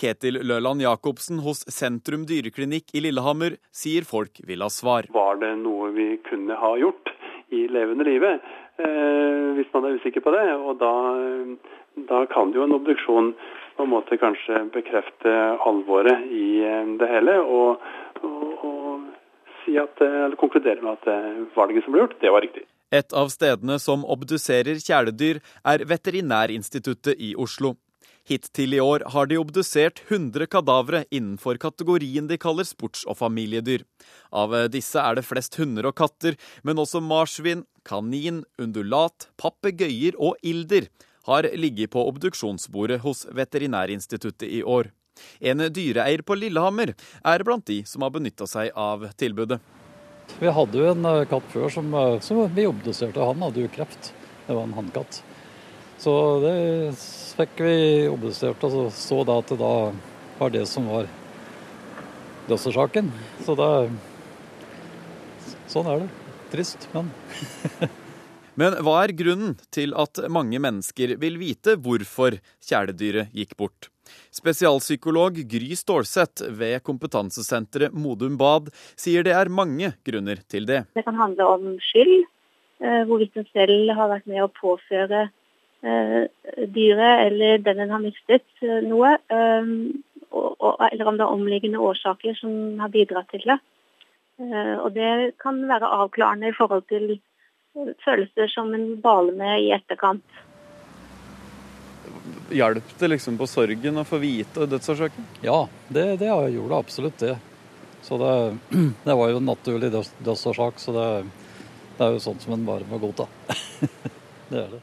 Ketil 0.00 0.40
Løland 0.46 0.82
Jacobsen 0.84 1.40
hos 1.44 1.64
Sentrum 1.70 2.26
dyreklinikk 2.28 2.94
i 2.94 3.04
Lillehammer 3.04 3.58
sier 3.74 4.06
folk 4.08 4.40
vil 4.46 4.64
ha 4.64 4.70
svar. 4.72 5.08
Var 5.14 5.40
det 5.42 5.54
noe 5.62 5.90
vi 5.96 6.08
kunne 6.28 6.58
ha 6.58 6.74
gjort 6.80 7.12
i 7.54 7.66
levende 7.70 8.06
live, 8.08 8.36
eh, 8.82 9.50
hvis 9.58 9.70
man 9.74 9.86
er 9.88 9.98
usikker 9.98 10.24
på 10.24 10.34
det? 10.34 10.46
Og 10.54 10.80
da, 10.82 10.94
da 12.10 12.24
kan 12.32 12.54
jo 12.56 12.64
en 12.66 12.76
obduksjon 12.78 13.34
på 13.76 13.86
en 13.86 13.90
måte 13.90 14.18
kanskje 14.18 14.66
bekrefte 14.74 15.34
alvoret 15.66 16.26
i 16.30 16.48
eh, 16.64 16.94
det 17.00 17.10
hele. 17.10 17.38
og, 17.42 17.84
og, 18.22 18.64
og 18.64 18.84
si 19.64 19.78
at, 19.80 20.00
eller 20.00 20.36
konkludere 20.40 20.82
med 20.82 20.98
at 20.98 21.10
eh, 21.10 21.42
valget 21.56 21.84
som 21.84 21.94
ble 21.94 22.04
gjort, 22.04 22.18
det 22.20 22.32
var 22.32 22.44
riktig. 22.44 22.66
Et 22.94 23.16
av 23.16 23.30
stedene 23.32 23.78
som 23.82 24.04
obduserer 24.06 24.78
kjæledyr, 24.78 25.40
er 25.66 25.84
Veterinærinstituttet 25.90 27.18
i 27.18 27.32
Oslo. 27.40 27.74
Hittil 28.24 28.72
i 28.74 28.80
år 28.80 29.02
har 29.12 29.28
de 29.28 29.36
obdusert 29.36 30.00
100 30.08 30.46
kadavre 30.48 31.02
innenfor 31.12 31.58
kategorien 31.60 32.28
de 32.30 32.38
kaller 32.40 32.64
sports- 32.64 33.04
og 33.04 33.18
familiedyr. 33.18 33.84
Av 34.32 34.54
disse 34.72 34.96
er 34.96 35.18
det 35.18 35.26
flest 35.28 35.58
hunder 35.60 35.90
og 35.90 35.98
katter, 36.00 36.38
men 36.64 36.80
også 36.80 37.02
marsvin, 37.04 37.66
kanin, 37.84 38.42
undulat, 38.56 39.28
papegøyer 39.36 40.16
og 40.16 40.40
ilder 40.40 40.88
har 41.28 41.48
ligget 41.52 41.92
på 41.92 42.04
obduksjonsbordet 42.08 43.02
hos 43.04 43.26
Veterinærinstituttet 43.28 44.48
i 44.48 44.62
år. 44.64 44.88
En 45.40 45.60
dyreeier 45.68 46.24
på 46.26 46.36
Lillehammer 46.38 46.94
er 46.96 47.44
blant 47.46 47.66
de 47.68 47.82
som 47.88 48.02
har 48.04 48.12
benytta 48.14 48.48
seg 48.50 48.72
av 48.72 49.04
tilbudet. 49.20 49.60
Vi 50.40 50.50
hadde 50.56 50.80
jo 50.80 50.88
en 50.90 51.04
eh, 51.06 51.26
katt 51.28 51.46
før 51.52 51.68
som, 51.70 51.92
eh, 51.94 52.18
som 52.24 52.40
vi 52.56 52.66
obduserte. 52.66 53.20
Han 53.20 53.44
hadde 53.44 53.66
jo 53.66 53.72
kreft. 53.76 54.14
Det 54.46 54.56
var 54.56 54.64
en 54.64 54.76
hannkatt. 54.76 55.20
Så 56.04 56.14
det 56.42 56.56
fikk 57.38 57.60
vi 57.64 57.76
obdusert, 58.12 58.60
og 58.66 58.72
så, 58.74 58.82
så 58.92 59.22
da 59.24 59.38
at 59.40 59.52
det 59.54 59.56
da 59.62 59.74
var 60.36 60.50
det 60.52 60.66
som 60.68 60.88
var 60.90 61.08
dødsårsaken. 62.50 63.08
Så 63.46 63.56
da 63.56 63.70
Sånn 65.72 65.88
er 65.90 66.02
det. 66.04 66.08
Trist, 66.52 66.84
men 66.92 67.08
Men 68.60 68.76
hva 68.86 69.00
er 69.02 69.10
grunnen 69.18 69.56
til 69.74 69.96
at 69.98 70.20
mange 70.30 70.60
mennesker 70.62 71.16
vil 71.18 71.40
vite 71.40 71.74
hvorfor 71.82 72.36
kjæledyret 72.62 73.32
gikk 73.34 73.56
bort? 73.58 73.88
Spesialpsykolog 74.34 75.40
Gry 75.50 75.72
Stålseth 75.74 76.44
ved 76.54 76.84
kompetansesenteret 76.86 77.96
Modum 77.96 78.36
Bad 78.38 78.68
sier 78.94 79.26
det 79.26 79.34
er 79.34 79.50
mange 79.50 79.90
grunner 80.06 80.44
til 80.46 80.68
det. 80.70 80.84
Det 80.94 81.02
kan 81.08 81.18
handle 81.18 81.48
om 81.56 81.66
skyld, 81.88 82.28
eh, 82.84 83.02
hvorvidt 83.08 83.40
en 83.40 83.48
selv 83.50 83.90
har 83.98 84.12
vært 84.12 84.30
med 84.30 84.44
å 84.44 84.52
påføre 84.60 85.24
dyret 85.84 87.26
eller 87.26 87.58
den 87.64 87.82
en 87.84 87.92
har 87.92 88.02
mistet 88.02 88.46
eh, 88.64 88.80
noe, 88.86 89.16
eller 89.30 91.10
om 91.10 91.18
det 91.18 91.26
er 91.26 91.30
omliggende 91.30 91.82
årsaker 91.82 92.34
som 92.38 92.80
har 92.80 92.90
bidratt 92.90 93.28
til 93.30 93.44
det. 93.46 93.58
Og 94.82 94.88
det 94.96 95.36
kan 95.38 95.60
være 95.68 95.92
avklarende 96.02 96.48
i 96.50 96.56
forhold 96.56 96.82
til 96.90 97.20
følelser 98.02 98.50
som 98.50 98.72
en 98.74 98.96
baler 99.02 99.36
med 99.38 99.62
i 99.62 99.70
etterkant. 99.76 100.40
Hjalp 102.50 102.98
det 102.98 103.10
liksom 103.14 103.38
på 103.38 103.46
sorgen 103.46 103.98
å 103.98 104.04
få 104.06 104.18
vite 104.22 104.66
dødsårsaken? 104.70 105.28
Ja, 105.46 105.60
det, 105.88 106.16
det 106.20 106.30
gjorde 106.30 106.80
absolutt 106.82 107.22
det. 107.22 107.36
Så 108.04 108.18
det, 108.18 108.58
det 109.04 109.14
var 109.14 109.30
jo 109.30 109.36
en 109.40 109.48
naturlig 109.48 109.92
dødsårsak, 110.18 110.80
så 110.82 110.92
det, 110.92 111.06
det, 111.96 112.04
er 112.04 112.16
jo 112.16 112.24
sånt 112.26 112.42
som 112.44 112.56
en 112.56 112.66
bare 112.66 112.88
må 112.90 113.00
godta. 113.02 113.28
det 114.50 114.60
er 114.60 114.74
det. 114.76 114.82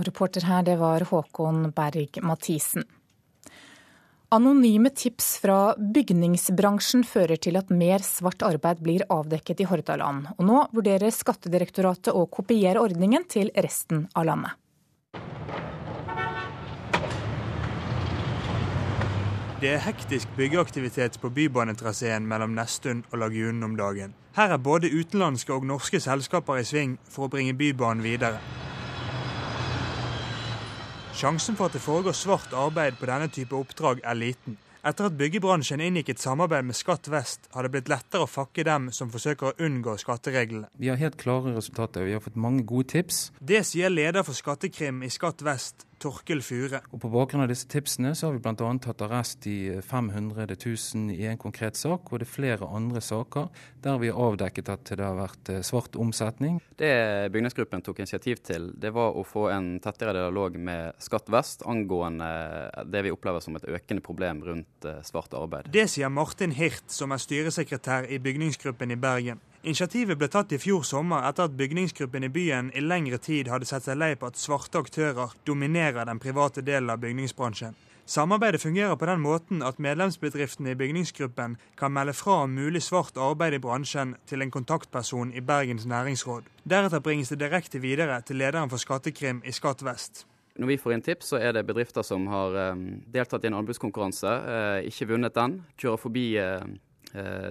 Reporter 0.00 0.46
her, 0.48 0.62
det 0.62 0.78
var 0.80 1.04
Håkon 1.10 1.70
Berg 1.76 2.22
Mathisen. 2.24 2.84
Anonyme 4.32 4.88
tips 4.88 5.34
fra 5.42 5.74
bygningsbransjen 5.76 7.02
fører 7.04 7.36
til 7.36 7.58
at 7.60 7.68
mer 7.68 8.00
svart 8.00 8.40
arbeid 8.46 8.80
blir 8.80 9.04
avdekket 9.12 9.60
i 9.60 9.66
Hordaland. 9.68 10.30
Og 10.38 10.48
nå 10.48 10.62
vurderer 10.72 11.12
Skattedirektoratet 11.12 12.16
å 12.16 12.24
kopiere 12.32 12.80
ordningen 12.80 13.28
til 13.28 13.52
resten 13.52 14.06
av 14.16 14.30
landet. 14.30 14.56
Det 19.60 19.76
er 19.76 19.84
hektisk 19.84 20.32
byggeaktivitet 20.34 21.20
på 21.22 21.28
bybanetraseen 21.30 22.24
mellom 22.26 22.56
Nesttun 22.56 23.04
og 23.12 23.20
Lagunen 23.20 23.62
om 23.68 23.76
dagen. 23.76 24.16
Her 24.34 24.56
er 24.56 24.64
både 24.64 24.88
utenlandske 24.90 25.52
og 25.54 25.68
norske 25.68 26.00
selskaper 26.00 26.58
i 26.58 26.64
sving 26.66 26.96
for 27.04 27.28
å 27.28 27.30
bringe 27.36 27.52
Bybanen 27.54 28.02
videre. 28.02 28.40
Sjansen 31.12 31.56
for 31.58 31.68
at 31.68 31.74
det 31.76 31.82
foregår 31.84 32.14
svart 32.16 32.54
arbeid 32.56 32.96
på 32.96 33.06
denne 33.06 33.28
type 33.30 33.54
oppdrag 33.54 34.00
er 34.00 34.16
liten. 34.16 34.56
Etter 34.82 35.06
at 35.06 35.14
byggebransjen 35.14 35.78
inngikk 35.84 36.08
et 36.10 36.22
samarbeid 36.22 36.66
med 36.66 36.74
Skatt 36.74 37.06
vest, 37.12 37.44
har 37.54 37.62
det 37.62 37.70
blitt 37.70 37.90
lettere 37.92 38.24
å 38.24 38.30
fakke 38.30 38.64
dem 38.66 38.88
som 38.96 39.12
forsøker 39.12 39.52
å 39.52 39.66
unngå 39.68 39.94
skattereglene. 40.00 40.66
Vi 40.74 40.88
har 40.90 40.98
helt 40.98 41.20
klare 41.20 41.52
resultater. 41.54 42.02
Vi 42.08 42.16
har 42.16 42.24
fått 42.24 42.40
mange 42.40 42.64
gode 42.66 42.88
tips. 42.96 43.28
Det 43.38 43.60
sier 43.68 43.92
leder 43.92 44.26
for 44.26 44.34
Skattekrim 44.34 45.04
i 45.06 45.12
Skatt 45.12 45.44
vest, 45.46 45.86
Torkel 46.02 46.42
Fure. 46.42 46.82
Og 46.90 47.00
På 47.02 47.10
bakgrunn 47.12 47.44
av 47.44 47.50
disse 47.50 47.68
tipsene 47.70 48.14
så 48.18 48.28
har 48.28 48.36
vi 48.36 48.42
bl.a. 48.42 48.70
tatt 48.82 49.04
arrest 49.06 49.46
i 49.50 49.58
500 49.86 50.48
000 50.56 51.14
i 51.14 51.28
en 51.30 51.40
konkret 51.40 51.78
sak, 51.78 52.10
og 52.10 52.22
det 52.22 52.26
er 52.26 52.32
flere 52.32 52.68
andre 52.68 53.02
saker 53.04 53.48
der 53.84 54.00
vi 54.02 54.10
har 54.10 54.18
avdekket 54.18 54.72
at 54.72 54.92
det 54.92 55.04
har 55.04 55.18
vært 55.18 55.52
eh, 55.52 55.62
svart 55.66 55.98
omsetning. 56.00 56.58
Det 56.78 56.92
bygningsgruppen 57.34 57.84
tok 57.86 58.02
initiativ 58.02 58.42
til, 58.46 58.70
det 58.78 58.92
var 58.94 59.14
å 59.18 59.24
få 59.26 59.48
en 59.54 59.76
tettere 59.82 60.16
dialog 60.16 60.58
med 60.58 60.98
Skatt 61.02 61.30
vest 61.32 61.62
angående 61.68 62.28
det 62.90 63.04
vi 63.06 63.14
opplever 63.14 63.42
som 63.42 63.56
et 63.58 63.66
økende 63.68 64.04
problem 64.04 64.42
rundt 64.46 64.88
eh, 64.88 65.00
svart 65.06 65.34
arbeid. 65.38 65.70
Det 65.72 65.86
sier 65.90 66.10
Martin 66.12 66.54
Hirt, 66.56 66.88
som 66.90 67.14
er 67.14 67.22
styresekretær 67.22 68.10
i 68.10 68.20
bygningsgruppen 68.22 68.94
i 68.94 68.98
Bergen. 69.00 69.42
Initiativet 69.62 70.18
ble 70.18 70.26
tatt 70.26 70.50
i 70.50 70.58
fjor 70.58 70.82
sommer 70.82 71.22
etter 71.28 71.46
at 71.46 71.52
bygningsgruppen 71.54 72.24
i 72.26 72.30
byen 72.34 72.72
i 72.74 72.80
lengre 72.82 73.20
tid 73.22 73.46
hadde 73.46 73.68
sett 73.68 73.84
seg 73.86 74.00
lei 74.00 74.16
på 74.18 74.26
at 74.26 74.40
svarte 74.40 74.80
aktører 74.82 75.36
dominerer 75.46 76.08
den 76.08 76.18
private 76.18 76.64
delen 76.66 76.90
av 76.90 76.98
bygningsbransjen. 77.04 77.76
Samarbeidet 78.02 78.58
fungerer 78.64 78.98
på 78.98 79.06
den 79.06 79.22
måten 79.22 79.62
at 79.62 79.78
medlemsbedriftene 79.78 80.74
i 80.74 80.80
bygningsgruppen 80.82 81.54
kan 81.78 81.94
melde 81.94 82.16
fra 82.18 82.40
om 82.42 82.58
mulig 82.58 82.82
svart 82.82 83.14
arbeid 83.14 83.54
i 83.54 83.62
bransjen 83.62 84.16
til 84.26 84.42
en 84.42 84.50
kontaktperson 84.50 85.30
i 85.30 85.46
Bergens 85.46 85.86
næringsråd. 85.86 86.50
Deretter 86.66 86.98
bringes 86.98 87.30
det 87.30 87.38
direkte 87.46 87.78
videre 87.78 88.18
til 88.26 88.42
lederen 88.42 88.70
for 88.72 88.82
Skattekrim 88.82 89.44
i 89.46 89.54
Skatt 89.54 89.86
vest. 89.86 90.26
Når 90.58 90.74
vi 90.74 90.82
får 90.82 90.96
inn 90.96 91.06
tips, 91.06 91.30
så 91.30 91.38
er 91.38 91.54
det 91.54 91.68
bedrifter 91.70 92.02
som 92.02 92.26
har 92.28 92.58
eh, 92.58 92.86
deltatt 93.14 93.46
i 93.46 93.52
en 93.52 93.62
anbudskonkurranse, 93.62 94.38
eh, 94.42 94.88
ikke 94.90 95.14
vunnet 95.14 95.38
den, 95.38 95.60
kjører 95.78 96.02
forbi 96.02 96.32
eh, 96.42 96.66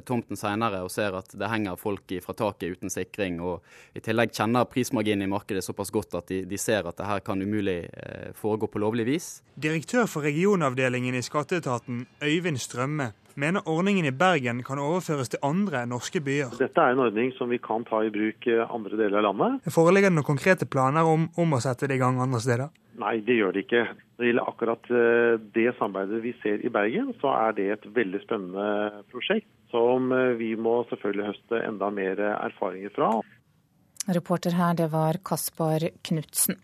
tomten 0.08 0.40
senere 0.40 0.82
og 0.86 0.92
ser 0.94 1.16
at 1.18 1.34
det 1.38 1.50
henger 1.52 1.80
folk 1.80 2.12
fra 2.26 2.34
taket 2.38 2.78
uten 2.78 2.94
sikring, 2.94 3.40
og 3.46 3.62
i 3.96 4.02
tillegg 4.04 4.34
kjenner 4.36 4.68
prismarginen 4.70 5.28
i 5.28 5.32
markedet 5.32 5.64
såpass 5.66 5.94
godt 5.94 6.18
at 6.18 6.32
de, 6.32 6.42
de 6.50 6.60
ser 6.62 6.88
at 6.90 6.98
det 6.98 7.08
her 7.08 7.24
kan 7.26 7.42
umulig 7.42 7.80
eh, 7.86 8.32
foregå 8.38 8.70
på 8.72 8.82
lovlig 8.82 9.06
vis. 9.08 9.30
Direktør 9.62 10.10
for 10.10 10.26
regionavdelingen 10.26 11.18
i 11.18 11.24
Skatteetaten, 11.26 12.06
Øyvind 12.24 12.62
Strømme, 12.62 13.12
mener 13.42 13.66
ordningen 13.70 14.06
i 14.06 14.14
Bergen 14.16 14.62
kan 14.68 14.80
overføres 14.82 15.32
til 15.34 15.42
andre 15.46 15.84
norske 15.90 16.22
byer. 16.24 16.54
Dette 16.60 16.84
er 16.84 16.94
en 16.94 17.04
ordning 17.06 17.34
som 17.38 17.50
vi 17.52 17.60
kan 17.62 17.86
ta 17.88 18.04
i 18.06 18.12
bruk 18.14 18.48
eh, 18.50 18.62
andre 18.68 19.00
deler 19.00 19.22
av 19.22 19.28
landet. 19.32 19.72
Foreligger 19.74 20.12
det 20.12 20.18
noen 20.20 20.28
konkrete 20.28 20.68
planer 20.70 21.08
om, 21.08 21.28
om 21.42 21.58
å 21.58 21.62
sette 21.64 21.90
det 21.90 21.98
i 21.98 22.02
gang 22.04 22.22
andre 22.22 22.42
steder? 22.44 22.72
Nei, 23.02 23.16
det 23.26 23.38
gjør 23.40 23.56
det 23.56 23.66
ikke. 23.66 23.84
Når 23.90 24.24
det 24.24 24.30
gjelder 24.30 24.52
akkurat 24.54 24.92
eh, 25.02 25.36
det 25.58 25.68
samarbeidet 25.80 26.24
vi 26.26 26.36
ser 26.44 26.66
i 26.66 26.74
Bergen, 26.74 27.14
så 27.22 27.34
er 27.38 27.58
det 27.58 27.70
et 27.76 27.88
veldig 27.96 28.24
spennende 28.26 29.06
prosjekt 29.14 29.50
som 29.74 30.12
eh, 30.16 30.36
vi 30.40 30.54
må 30.60 30.82
selvfølgelig 30.92 31.30
høste 31.32 31.64
enda 31.66 31.90
mer 31.94 32.22
erfaringer 32.36 32.94
fra. 32.98 33.16
Reporter 34.12 34.56
her, 34.58 34.78
det 34.78 34.92
var 34.94 35.22
Kaspar 35.26 35.92
Knutsen. 36.06 36.58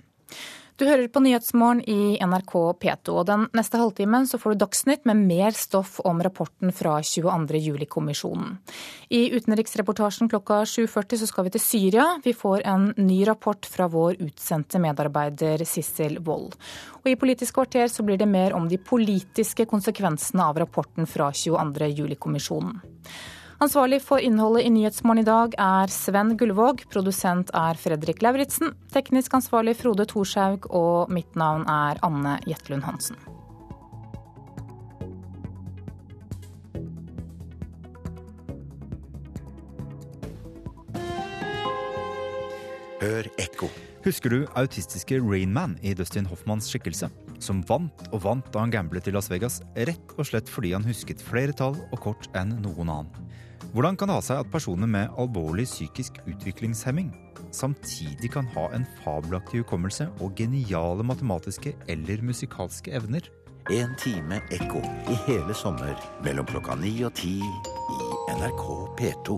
Du 0.77 0.83
hører 0.85 1.07
på 1.09 1.23
Nyhetsmorgen 1.25 1.79
i 1.89 2.19
NRK 2.21 2.51
P2. 2.77 3.13
og 3.17 3.23
Den 3.25 3.47
neste 3.57 3.79
halvtimen 3.81 4.27
så 4.29 4.37
får 4.37 4.53
du 4.53 4.59
Dagsnytt 4.61 5.07
med 5.09 5.23
mer 5.25 5.55
stoff 5.57 5.95
om 6.05 6.19
rapporten 6.21 6.69
fra 6.69 6.99
22. 7.01 7.57
juli-kommisjonen. 7.65 8.59
I 9.09 9.23
utenriksreportasjen 9.33 10.29
klokka 10.29 10.59
7.40 10.69 11.23
så 11.23 11.29
skal 11.31 11.47
vi 11.47 11.53
til 11.55 11.63
Syria. 11.63 12.05
Vi 12.21 12.35
får 12.37 12.67
en 12.69 12.91
ny 12.93 13.23
rapport 13.25 13.65
fra 13.65 13.87
vår 13.89 14.19
utsendte 14.27 14.77
medarbeider 14.83 15.65
Sissel 15.65 16.19
Wold. 16.21 16.53
Og 17.01 17.09
I 17.09 17.17
Politisk 17.17 17.57
kvarter 17.57 17.89
så 17.89 18.05
blir 18.05 18.21
det 18.21 18.29
mer 18.29 18.53
om 18.53 18.69
de 18.69 18.77
politiske 18.77 19.65
konsekvensene 19.65 20.45
av 20.45 20.61
rapporten 20.61 21.09
fra 21.09 21.31
22. 21.33 21.89
juli-kommisjonen. 22.03 22.77
Ansvarlig 23.57 24.03
for 24.05 24.21
innholdet 24.21 24.67
i 24.67 24.69
Nyhetsmorgen 24.69 25.23
i 25.23 25.25
dag 25.25 25.55
er 25.57 25.89
Sven 25.89 26.35
Gullvåg. 26.37 26.83
Produsent 26.93 27.49
er 27.57 27.79
Fredrik 27.81 28.21
Lauritzen. 28.21 28.75
Teknisk 28.93 29.33
ansvarlig 29.33 29.73
Frode 29.79 30.05
Thorshaug. 30.05 30.67
Og 30.69 31.09
mitt 31.09 31.33
navn 31.33 31.65
er 31.65 31.97
Anne 32.05 32.35
Jetlund 32.45 32.85
Hansen. 32.85 33.17
Hør 43.01 43.25
ekko. 43.41 43.71
Husker 44.05 44.29
du 44.29 44.45
autistiske 44.53 45.17
Rainman 45.17 45.79
i 45.81 45.97
Dustin 45.97 46.29
Hoffmanns 46.29 46.69
skikkelse? 46.69 47.09
Som 47.41 47.65
vant 47.65 48.05
og 48.11 48.21
vant 48.21 48.53
da 48.53 48.61
han 48.61 48.73
gamblet 48.73 49.09
i 49.09 49.17
Las 49.17 49.31
Vegas, 49.33 49.63
rett 49.89 50.13
og 50.13 50.29
slett 50.29 50.49
fordi 50.49 50.75
han 50.77 50.85
husket 50.85 51.25
flere 51.25 51.57
tall 51.57 51.75
og 51.89 51.99
kort 52.05 52.29
enn 52.37 52.53
noen 52.61 52.93
annen. 52.93 53.27
Hvordan 53.73 53.97
kan 53.99 54.07
det 54.07 54.15
ha 54.15 54.23
seg 54.23 54.41
at 54.41 54.51
personer 54.51 54.87
med 54.89 55.15
alvorlig 55.19 55.65
psykisk 55.67 56.21
utviklingshemming 56.25 57.11
samtidig 57.55 58.29
kan 58.33 58.47
ha 58.55 58.67
en 58.75 58.85
fabelaktig 59.03 59.63
hukommelse 59.63 60.07
og 60.23 60.37
geniale 60.39 61.03
matematiske 61.05 61.73
eller 61.91 62.23
musikalske 62.23 62.93
evner? 62.95 63.27
En 63.73 63.91
time 63.99 64.39
ekko 64.55 64.79
i 65.11 65.17
hele 65.25 65.55
sommer 65.57 65.97
mellom 66.23 66.47
klokka 66.47 66.77
ni 66.79 66.93
og 67.03 67.11
ti 67.19 67.35
i 67.43 68.07
NRK 68.37 68.63
P2. 69.01 69.37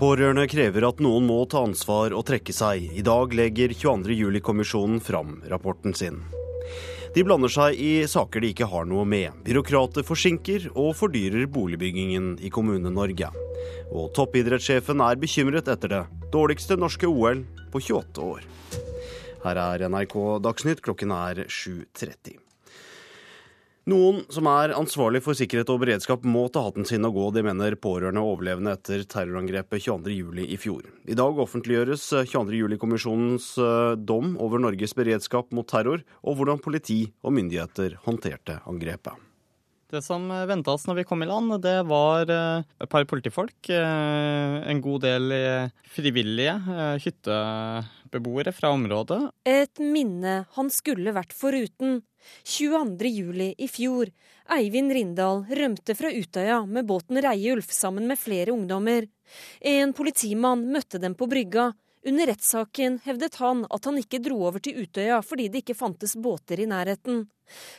Pårørende 0.00 0.46
krever 0.48 0.88
at 0.88 1.00
noen 1.04 1.26
må 1.28 1.42
ta 1.44 1.60
ansvar 1.68 2.14
og 2.16 2.24
trekke 2.26 2.54
seg. 2.56 2.88
I 2.96 3.04
dag 3.06 3.34
legger 3.36 3.74
22. 3.76 4.16
juli-kommisjonen 4.16 4.98
fram 5.04 5.38
rapporten 5.52 5.94
sin. 5.94 6.22
De 7.10 7.24
blander 7.26 7.50
seg 7.50 7.74
i 7.74 8.04
saker 8.06 8.44
de 8.44 8.52
ikke 8.52 8.68
har 8.70 8.84
noe 8.86 9.02
med. 9.08 9.34
Byråkrater 9.42 10.04
forsinker 10.06 10.68
og 10.78 10.92
fordyrer 10.94 11.48
boligbyggingen 11.50 12.36
i 12.38 12.50
Kommune-Norge. 12.54 13.32
Og 13.90 14.12
toppidrettssjefen 14.14 15.02
er 15.02 15.18
bekymret 15.18 15.70
etter 15.72 15.90
det 15.90 16.04
dårligste 16.30 16.78
norske 16.78 17.10
OL 17.10 17.42
på 17.72 17.82
28 17.82 18.22
år. 18.22 18.46
Her 19.42 19.62
er 19.64 19.88
NRK 19.90 20.14
Dagsnytt, 20.44 20.84
klokken 20.86 21.10
er 21.16 21.42
7.30. 21.48 22.49
Noen 23.88 24.26
som 24.28 24.44
er 24.50 24.74
ansvarlig 24.76 25.22
for 25.24 25.36
sikkerhet 25.36 25.70
og 25.72 25.78
beredskap 25.80 26.24
må 26.28 26.42
ta 26.52 26.66
hatten 26.66 26.84
sin 26.84 27.06
og 27.08 27.14
gå, 27.16 27.28
det 27.32 27.44
mener 27.46 27.78
pårørende 27.80 28.20
og 28.20 28.34
overlevende 28.34 28.74
etter 28.76 29.06
terrorangrepet 29.08 29.86
22.07. 29.86 30.42
i 30.44 30.58
fjor. 30.60 30.84
I 31.08 31.16
dag 31.16 31.40
offentliggjøres 31.40 32.04
22.07-kommisjonens 32.28 33.46
eh, 33.56 33.94
dom 33.96 34.34
over 34.36 34.60
Norges 34.60 34.92
beredskap 34.98 35.48
mot 35.56 35.68
terror, 35.70 36.04
og 36.20 36.36
hvordan 36.36 36.60
politi 36.60 37.06
og 37.24 37.32
myndigheter 37.38 37.96
håndterte 38.04 38.58
angrepet. 38.68 39.16
Det 39.90 40.04
som 40.04 40.28
venta 40.28 40.76
oss 40.76 40.84
når 40.86 41.00
vi 41.00 41.06
kom 41.08 41.24
i 41.24 41.30
land, 41.30 41.56
det 41.64 41.78
var 41.88 42.28
eh, 42.28 42.68
et 42.84 42.92
par 42.92 43.08
politifolk, 43.08 43.72
eh, 43.72 44.60
en 44.60 44.84
god 44.84 45.08
del 45.08 45.34
frivillige 45.88 46.52
hyttebeboere 47.00 48.52
fra 48.54 48.76
området. 48.76 49.22
Et 49.48 49.82
minne 49.82 50.42
han 50.52 50.72
skulle 50.76 51.16
vært 51.16 51.32
foruten. 51.32 52.02
22. 52.44 53.08
juli 53.08 53.54
i 53.58 53.68
fjor. 53.68 54.10
Eivind 54.50 54.92
Rindal 54.92 55.44
rømte 55.46 55.94
fra 55.94 56.10
Utøya 56.10 56.64
med 56.66 56.88
båten 56.88 57.20
Reiulf 57.22 57.70
sammen 57.74 58.08
med 58.10 58.18
flere 58.18 58.54
ungdommer. 58.54 59.06
En 59.60 59.94
politimann 59.94 60.66
møtte 60.72 60.98
dem 60.98 61.14
på 61.14 61.28
brygga. 61.30 61.70
Under 62.06 62.30
rettssaken 62.30 62.96
hevdet 63.04 63.36
han 63.42 63.66
at 63.68 63.84
han 63.84 63.98
ikke 64.00 64.22
dro 64.24 64.38
over 64.48 64.62
til 64.64 64.78
Utøya 64.86 65.18
fordi 65.24 65.50
det 65.52 65.60
ikke 65.64 65.76
fantes 65.76 66.16
båter 66.16 66.62
i 66.64 66.68
nærheten. 66.70 67.26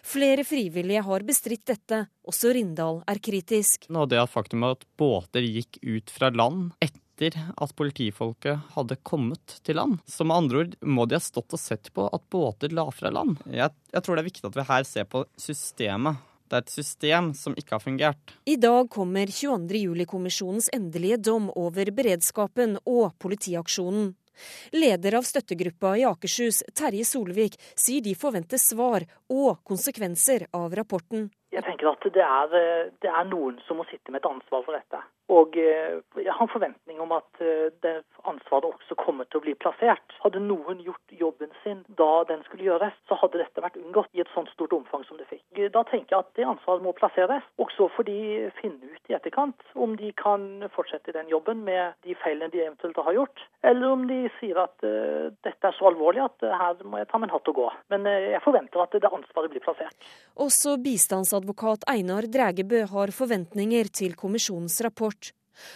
Flere 0.06 0.46
frivillige 0.46 1.02
har 1.08 1.26
bestridt 1.26 1.66
dette, 1.72 2.04
også 2.28 2.52
Rindal 2.54 3.02
er 3.10 3.22
kritisk. 3.24 3.88
Nå 3.90 4.06
det 4.12 4.22
faktum 4.30 4.68
at 4.68 4.86
båter 5.00 5.48
gikk 5.48 5.80
ut 5.82 6.14
fra 6.14 6.30
land 6.30 6.70
etter 6.78 7.01
at 7.30 7.76
politifolket 7.78 8.74
hadde 8.76 8.98
kommet 9.04 9.60
til 9.66 9.78
land. 9.78 10.00
Så 10.10 10.26
med 10.26 10.38
andre 10.38 10.64
ord 10.64 10.76
må 10.82 11.06
de 11.06 11.20
ha 11.20 11.24
stått 11.24 11.54
og 11.54 11.62
sett 11.62 11.92
på 11.94 12.08
at 12.10 12.26
båter 12.32 12.74
la 12.74 12.88
fra 12.96 13.12
land. 13.14 13.40
Jeg, 13.52 13.74
jeg 13.94 14.04
tror 14.04 14.18
det 14.18 14.24
er 14.24 14.30
viktig 14.32 14.48
at 14.50 14.60
vi 14.60 14.68
her 14.72 14.88
ser 14.88 15.08
på 15.12 15.26
systemet. 15.40 16.28
Det 16.52 16.58
er 16.58 16.66
et 16.66 16.74
system 16.74 17.30
som 17.38 17.54
ikke 17.56 17.78
har 17.78 17.84
fungert. 17.84 18.34
I 18.44 18.58
dag 18.60 18.90
kommer 18.92 19.30
22. 19.32 19.86
juli-kommisjonens 19.86 20.68
endelige 20.76 21.22
dom 21.30 21.48
over 21.56 21.94
beredskapen 21.96 22.76
og 22.84 23.14
politiaksjonen. 23.24 24.12
Leder 24.76 25.16
av 25.16 25.28
støttegruppa 25.28 25.94
i 26.00 26.04
Akershus, 26.08 26.64
Terje 26.76 27.06
Solvik, 27.08 27.56
sier 27.76 28.04
de 28.04 28.16
forventer 28.18 28.60
svar 28.60 29.06
og 29.32 29.62
konsekvenser 29.68 30.48
av 30.56 30.76
rapporten. 30.76 31.30
Jeg 31.52 31.66
tenker 31.68 31.92
at 31.92 32.06
det 32.16 32.24
er, 32.24 32.54
det 33.04 33.10
er 33.12 33.26
noen 33.28 33.58
som 33.68 33.82
må 33.82 33.88
sitte 33.90 34.12
med 34.12 34.22
et 34.22 34.30
ansvar 34.30 34.64
for 34.64 34.78
dette. 34.78 35.02
Og 35.32 35.56
eh, 35.60 36.00
jeg 36.20 36.34
har 36.34 36.44
en 36.44 36.52
forventning 36.52 37.00
om 37.04 37.14
at 37.16 37.40
eh, 37.44 37.70
det 37.84 37.94
ansvaret 38.28 38.68
også 38.68 38.98
kommer 39.00 39.28
til 39.30 39.40
å 39.40 39.44
bli 39.46 39.54
plassert. 39.56 40.16
Hadde 40.24 40.42
noen 40.44 40.82
gjort 40.84 41.14
jobben 41.16 41.54
sin 41.64 41.84
da 42.00 42.26
den 42.28 42.44
skulle 42.48 42.68
gjøres, 42.68 42.98
så 43.08 43.16
hadde 43.22 43.40
dette 43.40 43.64
vært 43.64 43.80
unngått 43.80 44.12
i 44.18 44.24
et 44.24 44.32
sånt 44.36 44.52
stort 44.52 44.76
omfang 44.76 45.06
som 45.08 45.20
det 45.20 45.30
fikk. 45.30 45.46
Da 45.72 45.86
tenker 45.88 46.18
jeg 46.18 46.26
at 46.26 46.34
det 46.40 46.48
ansvaret 46.52 46.84
må 46.84 46.92
plasseres. 46.98 47.48
Og 47.64 47.72
så 47.78 47.88
får 47.96 48.10
de 48.10 48.18
finne 48.60 48.92
ut 48.92 49.12
i 49.12 49.16
etterkant 49.16 49.72
om 49.80 49.96
de 50.00 50.12
kan 50.20 50.66
fortsette 50.76 51.16
den 51.16 51.32
jobben 51.32 51.64
med 51.68 51.96
de 52.08 52.18
feilene 52.20 52.52
de 52.52 52.66
eventuelt 52.66 53.00
har 53.00 53.16
gjort, 53.16 53.46
eller 53.68 53.96
om 53.96 54.04
de 54.10 54.20
sier 54.40 54.58
at 54.60 54.84
uh, 54.84 55.32
dette 55.46 55.68
er 55.68 55.76
så 55.78 55.88
alvorlig 55.90 56.22
at 56.24 56.44
uh, 56.44 56.54
her 56.58 56.82
må 56.84 57.00
jeg 57.00 57.08
ta 57.12 57.20
en 57.22 57.32
hatt 57.32 57.52
og 57.52 57.58
gå. 57.58 57.68
Men 57.94 58.08
uh, 58.10 58.18
jeg 58.34 58.44
forventer 58.44 58.84
at 58.84 58.96
det 58.98 59.10
ansvaret 59.10 59.54
blir 59.54 59.64
plassert. 59.64 60.12
Også 60.36 60.76
bistandsadvokat 60.82 61.41
Einar 61.88 62.28
Drægebø 62.28 62.86
har 62.86 63.12
forventninger 63.12 63.90
til 63.92 64.16
kommisjonens 64.16 64.82
rapport. 64.82 65.32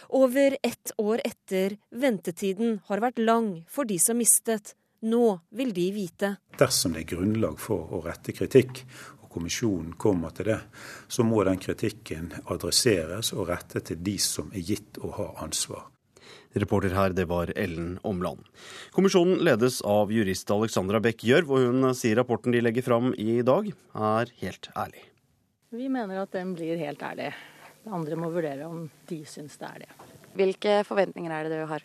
Over 0.10 0.58
ett 0.64 0.92
år 0.98 1.22
etter 1.26 1.78
ventetiden 1.92 2.82
har 2.88 3.00
vært 3.04 3.20
lang 3.20 3.66
for 3.68 3.86
de 3.86 3.98
som 4.00 4.18
mistet. 4.18 4.76
Nå 5.06 5.40
vil 5.52 5.74
de 5.74 5.90
vite. 5.94 6.36
Dersom 6.58 6.96
det 6.96 7.04
er 7.04 7.12
grunnlag 7.16 7.60
for 7.62 7.92
å 7.94 8.02
rette 8.06 8.34
kritikk, 8.34 8.82
og 9.22 9.30
kommisjonen 9.30 9.94
kommer 10.02 10.34
til 10.34 10.50
det, 10.50 10.62
så 11.08 11.26
må 11.28 11.44
den 11.46 11.60
kritikken 11.62 12.32
adresseres 12.46 13.34
og 13.36 13.50
rette 13.52 13.84
til 13.86 14.02
de 14.02 14.16
som 14.18 14.50
er 14.54 14.66
gitt 14.66 14.98
å 15.04 15.12
ha 15.20 15.28
ansvar. 15.46 15.92
Reporter 16.56 16.94
her, 16.96 17.12
det 17.12 17.28
var 17.28 17.52
Ellen 17.60 17.98
Omland. 18.08 18.46
Kommisjonen 18.96 19.44
ledes 19.44 19.82
av 19.84 20.14
jurist 20.16 20.50
Alexandra 20.56 21.02
Bech 21.04 21.26
Gjørv, 21.28 21.52
og 21.52 21.68
hun 21.68 21.90
sier 21.94 22.16
rapporten 22.22 22.56
de 22.56 22.64
legger 22.64 22.86
fram 22.86 23.12
i 23.20 23.42
dag, 23.46 23.68
er 23.94 24.32
helt 24.40 24.72
ærlig. 24.72 25.04
Vi 25.76 25.90
mener 25.92 26.22
at 26.22 26.32
den 26.32 26.54
blir 26.56 26.80
helt 26.80 27.02
ærlig. 27.04 27.34
Det 27.84 27.92
andre 27.94 28.16
må 28.16 28.30
vurdere 28.32 28.68
om 28.70 28.86
de 29.10 29.18
syns 29.28 29.58
det 29.60 29.68
er 29.68 29.82
det. 29.84 29.90
Hvilke 30.36 30.76
forventninger 30.88 31.32
er 31.32 31.50
det 31.50 31.60
du 31.60 31.66
har? 31.68 31.84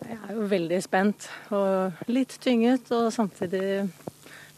Jeg 0.00 0.16
er 0.18 0.34
jo 0.34 0.46
veldig 0.50 0.80
spent 0.82 1.28
og 1.54 2.00
litt 2.10 2.34
tynget. 2.42 2.90
Og 2.96 3.12
samtidig 3.14 3.86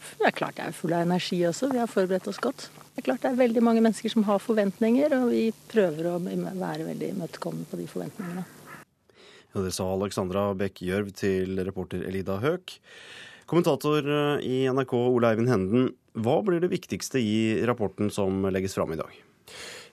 Det 0.03 0.27
er 0.27 0.35
klart 0.35 0.57
jeg 0.59 0.67
er 0.67 0.75
full 0.75 0.95
av 0.97 1.05
energi 1.05 1.39
også. 1.47 1.69
Vi 1.71 1.79
har 1.79 1.87
forberedt 1.87 2.27
oss 2.27 2.41
godt. 2.41 2.67
Det 2.93 3.03
er 3.03 3.07
klart 3.07 3.23
det 3.23 3.31
er 3.31 3.39
veldig 3.39 3.63
mange 3.63 3.81
mennesker 3.81 4.11
som 4.11 4.25
har 4.27 4.41
forventninger, 4.43 5.15
og 5.15 5.29
vi 5.31 5.45
prøver 5.71 6.09
å 6.11 6.17
være 6.19 6.89
veldig 6.89 7.13
imøtekommende 7.13 7.69
på 7.69 7.79
de 7.79 7.87
forventningene. 7.89 8.43
Ja, 9.53 9.61
det 9.61 9.71
sa 9.77 9.85
Alexandra 9.85 10.49
Bech 10.57 10.81
Gjørv 10.81 11.13
til 11.15 11.61
reporter 11.63 12.03
Elida 12.09 12.39
Høek. 12.41 12.75
Kommentator 13.49 14.05
i 14.43 14.65
NRK 14.69 14.93
Ole 14.97 15.31
Eivind 15.31 15.51
Henden, 15.53 15.91
hva 16.13 16.39
blir 16.45 16.61
det 16.63 16.71
viktigste 16.73 17.21
i 17.21 17.61
rapporten 17.65 18.11
som 18.13 18.45
legges 18.53 18.75
fram 18.77 18.93
i 18.93 18.99
dag? 18.99 19.23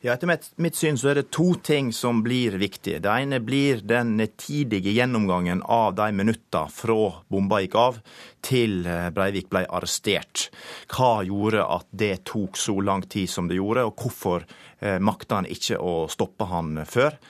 Ja, 0.02 0.14
etter 0.14 0.30
mitt, 0.56 0.76
syn 0.76 0.96
så 0.96 1.10
er 1.10 1.18
det 1.18 1.26
to 1.28 1.50
ting 1.60 1.90
som 1.92 2.22
blir 2.24 2.54
viktige. 2.56 3.02
Det 3.04 3.12
ene 3.12 3.36
blir 3.44 3.82
den 3.84 4.14
tidige 4.40 4.94
gjennomgangen 4.96 5.60
av 5.60 5.92
de 5.98 6.06
minutter 6.16 6.70
fra 6.72 7.10
bomba 7.28 7.58
gikk 7.60 7.76
av 7.76 7.98
til 8.40 8.88
eh, 8.88 9.10
Breivik 9.12 9.50
ble 9.52 9.66
arrestert. 9.68 10.46
Hva 10.88 11.20
gjorde 11.28 11.66
at 11.76 11.88
det 11.92 12.14
tok 12.32 12.56
så 12.56 12.78
lang 12.80 13.04
tid 13.12 13.28
som 13.28 13.50
det 13.50 13.60
gjorde, 13.60 13.84
og 13.90 14.00
hvorfor 14.00 14.48
eh, 14.78 14.96
makta 14.96 15.42
han 15.42 15.50
ikke 15.52 15.76
å 15.76 16.06
stoppe 16.08 16.48
han 16.48 16.80
før? 16.88 17.20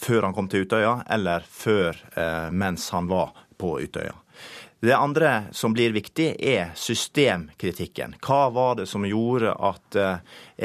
Før 0.00 0.30
han 0.30 0.36
kom 0.38 0.48
til 0.48 0.64
Utøya, 0.64 1.02
eller 1.12 1.44
før 1.44 2.00
eh, 2.16 2.48
mens 2.48 2.88
han 2.96 3.12
var 3.12 3.36
på 3.60 3.76
Utøya. 3.84 4.16
Det 4.80 4.92
andre 4.92 5.46
som 5.56 5.72
blir 5.72 5.94
viktig, 5.96 6.34
er 6.38 6.74
systemkritikken. 6.76 8.18
Hva 8.20 8.50
var 8.52 8.76
det 8.76 8.86
som 8.90 9.06
gjorde 9.08 9.54
at 9.56 9.96
eh, 9.96 10.18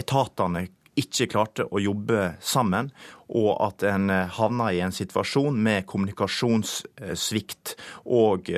etatene 0.03 0.67
ikke 0.99 1.29
klarte 1.31 1.63
å 1.71 1.79
jobbe 1.79 2.33
sammen, 2.43 2.89
og 3.31 3.53
at 3.63 3.85
en 3.87 4.11
havna 4.35 4.67
i 4.75 4.81
en 4.83 4.91
situasjon 4.91 5.55
med 5.55 5.85
kommunikasjonssvikt 5.87 7.77
og 8.11 8.51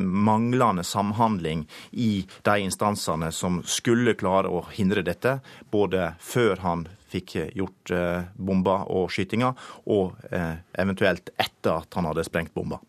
manglende 0.00 0.84
samhandling 0.88 1.66
i 1.92 2.24
de 2.48 2.56
instansene 2.64 3.28
som 3.36 3.60
skulle 3.68 4.16
klare 4.16 4.48
å 4.48 4.64
hindre 4.72 5.04
dette, 5.04 5.38
både 5.68 6.14
før 6.24 6.64
han 6.64 6.88
fikk 7.12 7.36
gjort 7.52 7.92
bomba 8.40 8.80
og 8.88 9.12
skytinga, 9.12 9.52
og 9.92 10.16
eventuelt 10.72 11.34
etter 11.36 11.82
at 11.82 12.00
han 12.00 12.08
hadde 12.08 12.24
sprengt 12.24 12.56
bomba. 12.56 12.80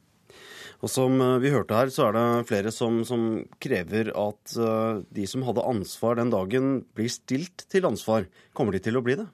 Og 0.79 0.91
som 0.91 1.19
eh, 1.19 1.37
vi 1.43 1.51
hørte 1.53 1.75
her, 1.75 1.91
så 1.91 2.07
er 2.07 2.15
det 2.15 2.47
flere 2.49 2.71
som, 2.71 3.01
som 3.07 3.25
krever 3.61 4.13
at 4.15 4.55
uh, 4.55 5.01
de 5.11 5.27
som 5.27 5.43
hadde 5.47 5.65
ansvar 5.67 6.19
den 6.19 6.31
dagen, 6.31 6.71
blir 6.95 7.11
stilt 7.11 7.65
til 7.71 7.87
ansvar. 7.89 8.29
Kommer 8.55 8.75
de 8.75 8.83
til 8.83 8.99
å 8.99 9.03
bli 9.03 9.17
det? 9.19 9.27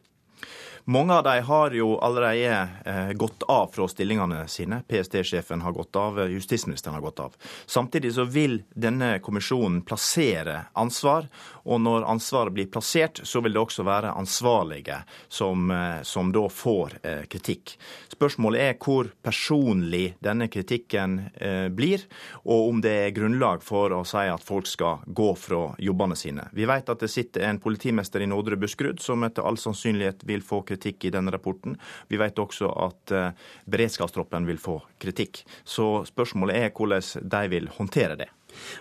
Mange 0.87 1.13
av 1.13 1.23
dem 1.23 1.43
har 1.43 1.71
jo 1.71 1.97
allerede 1.97 2.67
eh, 2.85 3.11
gått 3.11 3.43
av 3.43 3.71
fra 3.73 3.87
stillingene 3.87 4.43
sine. 4.47 4.83
PST-sjefen 4.87 5.61
har 5.61 5.71
gått 5.71 5.95
av, 5.95 6.19
justisministeren 6.29 6.93
har 6.93 7.01
gått 7.01 7.19
av. 7.19 7.33
Samtidig 7.65 8.13
så 8.13 8.23
vil 8.23 8.59
denne 8.69 9.17
kommisjonen 9.19 9.79
plassere 9.81 10.59
ansvar, 10.77 11.25
og 11.65 11.81
når 11.81 12.05
ansvaret 12.05 12.53
blir 12.53 12.69
plassert, 12.69 13.17
så 13.23 13.41
vil 13.41 13.55
det 13.55 13.63
også 13.63 13.85
være 13.87 14.11
ansvarlige 14.13 14.99
som, 15.27 15.71
eh, 15.71 16.03
som 16.05 16.29
da 16.29 16.43
får 16.53 16.99
eh, 17.01 17.25
kritikk. 17.33 17.73
Spørsmålet 18.13 18.67
er 18.67 18.77
hvor 18.77 19.09
personlig 19.25 20.19
denne 20.21 20.51
kritikken 20.53 21.17
eh, 21.33 21.65
blir, 21.73 22.05
og 22.43 22.69
om 22.69 22.85
det 22.85 22.93
er 23.07 23.17
grunnlag 23.17 23.65
for 23.65 23.89
å 23.89 24.03
si 24.05 24.27
at 24.29 24.45
folk 24.45 24.69
skal 24.69 25.01
gå 25.07 25.33
fra 25.33 25.63
jobbene 25.81 26.13
sine. 26.13 26.45
Vi 26.53 26.69
vet 26.69 26.93
at 26.93 27.01
det 27.01 27.09
sitter 27.09 27.49
en 27.49 27.63
politimester 27.65 28.21
i 28.21 28.29
Nordre 28.29 28.61
Buskerud 28.61 29.01
som 29.01 29.25
etter 29.25 29.41
all 29.41 29.57
sannsynlighet 29.57 30.21
vil 30.29 30.45
få 30.45 30.61
kritikk 30.61 30.74
kritikk 30.75 31.07
i 31.07 31.13
denne 31.15 31.33
rapporten. 31.33 31.79
Vi 32.11 32.19
vet 32.21 32.39
også 32.39 32.69
at 32.85 33.15
eh, 33.15 33.51
beredskapstroppen 33.71 34.47
vil 34.47 34.61
få 34.61 34.79
kritikk. 35.01 35.43
Så 35.63 36.05
spørsmålet 36.07 36.61
er 36.61 36.73
hvordan 36.75 37.29
de 37.35 37.45
vil 37.55 37.71
håndtere 37.79 38.19
det. 38.19 38.31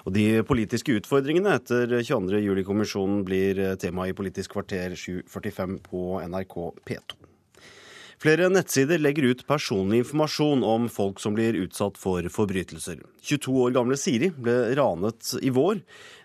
Og 0.07 0.15
De 0.15 0.43
politiske 0.47 0.95
utfordringene 1.01 1.57
etter 1.59 1.99
22.07-kommisjonen 1.99 3.23
blir 3.27 3.61
eh, 3.61 3.77
tema 3.81 4.09
i 4.09 4.17
Politisk 4.17 4.55
kvarter 4.57 4.97
7.45 4.99 5.79
på 5.89 6.09
NRK 6.29 6.59
P2. 6.87 7.25
Flere 8.25 8.47
nettsider 8.49 9.03
legger 9.03 9.27
ut 9.35 9.43
personlig 9.45 10.05
informasjon 10.05 10.63
om 10.65 10.87
folk 10.89 11.19
som 11.21 11.35
blir 11.37 11.59
utsatt 11.61 11.99
for 12.01 12.25
forbrytelser. 12.33 13.03
22 13.21 13.57
år 13.67 13.75
gamle 13.75 13.99
Siri 14.01 14.31
ble 14.33 14.55
ranet 14.79 15.35
i 15.45 15.51
vår. 15.53 15.83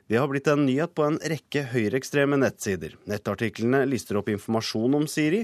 Det 0.10 0.18
har 0.18 0.28
blitt 0.28 0.48
en 0.50 0.64
nyhet 0.66 0.96
på 0.98 1.04
en 1.06 1.20
rekke 1.22 1.62
høyreekstreme 1.70 2.40
nettsider. 2.42 2.96
Nettartiklene 3.06 3.84
lister 3.86 4.18
opp 4.18 4.32
informasjon 4.34 4.96
om 4.98 5.04
Siri, 5.06 5.44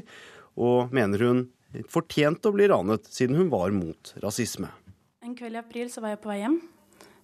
og 0.58 0.90
mener 0.96 1.22
hun 1.22 1.44
fortjente 1.92 2.50
å 2.50 2.56
bli 2.56 2.66
ranet 2.72 3.06
siden 3.14 3.38
hun 3.38 3.52
var 3.52 3.70
mot 3.76 4.10
rasisme. 4.24 4.72
En 5.22 5.36
kveld 5.38 5.54
i 5.54 5.62
april 5.62 5.92
så 5.94 6.02
var 6.02 6.16
jeg 6.16 6.22
på 6.24 6.32
vei 6.32 6.40
hjem. 6.40 6.58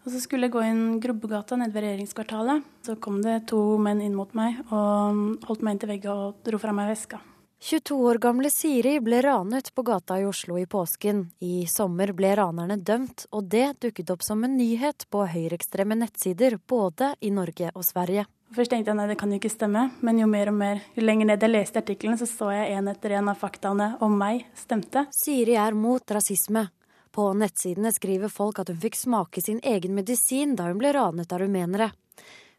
Og 0.05 0.13
så 0.13 0.21
skulle 0.21 0.45
jeg 0.45 0.53
gå 0.53 0.61
inn 0.67 0.83
Grubbegata 1.01 1.57
nede 1.57 1.73
ved 1.73 1.87
regjeringskvartalet. 1.87 2.69
Så 2.85 2.99
kom 3.01 3.23
det 3.25 3.39
to 3.49 3.63
menn 3.81 4.05
inn 4.05 4.13
mot 4.17 4.37
meg 4.37 4.61
og 4.67 5.41
holdt 5.49 5.65
meg 5.65 5.79
inntil 5.79 5.95
veggen 5.95 6.13
og 6.13 6.45
dro 6.45 6.61
fra 6.61 6.77
meg 6.77 6.93
veska. 6.93 7.23
22 7.63 7.95
år 7.95 8.17
gamle 8.17 8.49
Siri 8.49 8.95
ble 9.05 9.19
ranet 9.21 9.67
på 9.75 9.83
gata 9.85 10.15
i 10.19 10.23
Oslo 10.25 10.57
i 10.57 10.65
påsken. 10.65 11.27
I 11.39 11.67
sommer 11.69 12.09
ble 12.17 12.31
ranerne 12.35 12.79
dømt, 12.81 13.27
og 13.29 13.51
det 13.53 13.75
dukket 13.85 14.09
opp 14.09 14.25
som 14.25 14.41
en 14.43 14.55
nyhet 14.57 15.05
på 15.13 15.21
høyreekstreme 15.29 15.93
nettsider 15.99 16.57
både 16.67 17.11
i 17.21 17.29
Norge 17.29 17.69
og 17.75 17.85
Sverige. 17.85 18.25
Først 18.57 18.73
tenkte 18.73 18.89
jeg 18.89 18.97
nei, 18.97 19.05
det 19.13 19.19
kan 19.21 19.29
jo 19.29 19.37
ikke 19.37 19.53
stemme, 19.53 19.85
men 20.01 20.23
jo 20.23 20.31
mer 20.31 20.49
og 20.49 20.57
mer, 20.57 20.81
jo 20.97 21.05
lenger 21.05 21.29
ned 21.29 21.45
jeg 21.45 21.53
leste 21.53 21.83
artikkelen, 21.85 22.17
så 22.17 22.25
så 22.25 22.49
jeg 22.55 22.73
en 22.79 22.89
etter 22.89 23.13
en 23.19 23.29
av 23.29 23.37
faktaene 23.37 23.93
om 24.01 24.17
meg 24.17 24.41
stemte. 24.57 25.05
Siri 25.13 25.53
er 25.53 25.77
mot 25.77 26.17
rasisme. 26.17 26.65
På 27.13 27.29
nettsidene 27.37 27.93
skriver 27.93 28.33
folk 28.33 28.63
at 28.63 28.73
hun 28.73 28.81
fikk 28.81 28.97
smake 28.97 29.45
sin 29.45 29.61
egen 29.61 29.93
medisin 29.93 30.57
da 30.57 30.71
hun 30.71 30.81
ble 30.81 30.95
ranet 30.97 31.29
av 31.29 31.45
rumenere. 31.45 31.91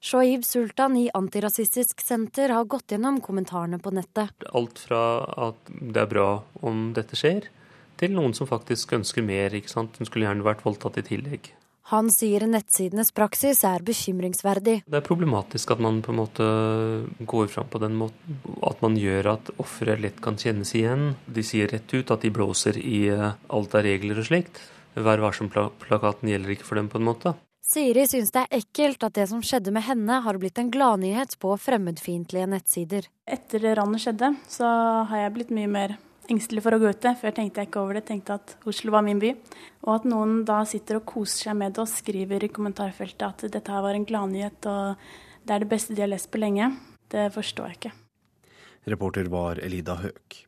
Shoaib 0.02 0.42
Sultan 0.42 0.96
i 0.98 1.04
Antirasistisk 1.14 2.00
Senter 2.02 2.50
har 2.50 2.64
gått 2.66 2.90
gjennom 2.90 3.20
kommentarene 3.22 3.78
på 3.78 3.92
nettet. 3.94 4.34
Alt 4.50 4.80
fra 4.82 5.02
at 5.46 5.68
det 5.70 6.00
er 6.02 6.08
bra 6.10 6.28
om 6.66 6.88
dette 6.96 7.14
skjer, 7.14 7.46
til 8.02 8.16
noen 8.16 8.34
som 8.34 8.48
faktisk 8.50 8.96
ønsker 8.98 9.22
mer. 9.22 9.54
ikke 9.54 9.70
sant? 9.70 10.00
Hun 10.00 10.08
skulle 10.08 10.26
gjerne 10.26 10.42
vært 10.42 10.64
voldtatt 10.66 10.98
i 10.98 11.04
tillegg. 11.06 11.52
Han 11.92 12.10
sier 12.10 12.48
nettsidenes 12.50 13.14
praksis 13.14 13.62
er 13.68 13.86
bekymringsverdig. 13.86 14.74
Det 14.90 14.98
er 14.98 15.06
problematisk 15.06 15.70
at 15.70 15.84
man 15.86 16.02
på 16.02 16.10
en 16.10 16.18
måte 16.18 16.50
går 17.22 17.46
fram 17.54 17.70
på 17.70 17.78
den 17.82 17.94
måten. 18.02 18.42
At 18.66 18.82
man 18.82 18.98
gjør 18.98 19.36
at 19.36 19.54
ofre 19.62 19.94
lett 20.02 20.18
kan 20.24 20.34
kjennes 20.34 20.74
igjen. 20.74 21.12
De 21.30 21.46
sier 21.46 21.70
rett 21.70 21.94
ut 21.94 22.10
at 22.10 22.26
de 22.26 22.34
blåser 22.34 22.74
i 22.82 23.04
eh, 23.14 23.38
alt 23.54 23.78
av 23.78 23.86
regler 23.86 24.18
og 24.18 24.26
slikt. 24.32 24.64
Vær 24.98 25.22
varsom-plakaten 25.22 26.34
gjelder 26.34 26.56
ikke 26.58 26.66
for 26.66 26.82
dem, 26.82 26.90
på 26.90 26.98
en 26.98 27.06
måte. 27.06 27.36
Siri 27.72 28.02
syns 28.04 28.28
det 28.34 28.42
er 28.42 28.58
ekkelt 28.58 29.04
at 29.06 29.14
det 29.16 29.24
som 29.30 29.40
skjedde 29.40 29.72
med 29.72 29.86
henne, 29.86 30.18
har 30.20 30.36
blitt 30.36 30.58
en 30.60 30.68
gladnyhet 30.68 31.38
på 31.40 31.54
fremmedfiendtlige 31.56 32.50
nettsider. 32.52 33.06
Etter 33.24 33.64
ranet 33.78 34.02
skjedde, 34.02 34.28
så 34.44 34.68
har 35.08 35.22
jeg 35.22 35.32
blitt 35.38 35.54
mye 35.56 35.70
mer 35.72 35.94
engstelig 36.28 36.60
for 36.66 36.76
å 36.76 36.80
gå 36.82 36.92
ute. 36.92 37.14
Før 37.16 37.32
tenkte 37.32 37.62
jeg 37.62 37.70
ikke 37.70 37.80
over 37.80 37.96
det, 37.96 38.04
tenkte 38.10 38.36
at 38.36 38.54
Oslo 38.68 38.92
var 38.92 39.06
min 39.06 39.22
by. 39.22 39.32
Og 39.86 39.94
at 39.94 40.10
noen 40.12 40.42
da 40.48 40.60
sitter 40.68 41.00
og 41.00 41.08
koser 41.14 41.48
seg 41.48 41.58
med 41.62 41.72
det 41.72 41.86
og 41.86 41.88
skriver 41.88 42.44
i 42.44 42.52
kommentarfeltet 42.52 43.24
at 43.30 43.56
dette 43.56 43.72
her 43.72 43.88
var 43.88 43.96
en 43.96 44.08
gladnyhet 44.08 44.68
og 44.68 45.08
det 45.42 45.56
er 45.56 45.64
det 45.64 45.72
beste 45.72 45.96
de 45.96 46.04
har 46.04 46.12
lest 46.12 46.28
på 46.30 46.38
lenge, 46.44 46.68
det 47.10 47.30
forstår 47.34 47.72
jeg 47.72 47.80
ikke. 47.80 47.96
Reporter 48.92 49.32
var 49.32 49.64
Elida 49.64 49.96
Høek. 50.04 50.42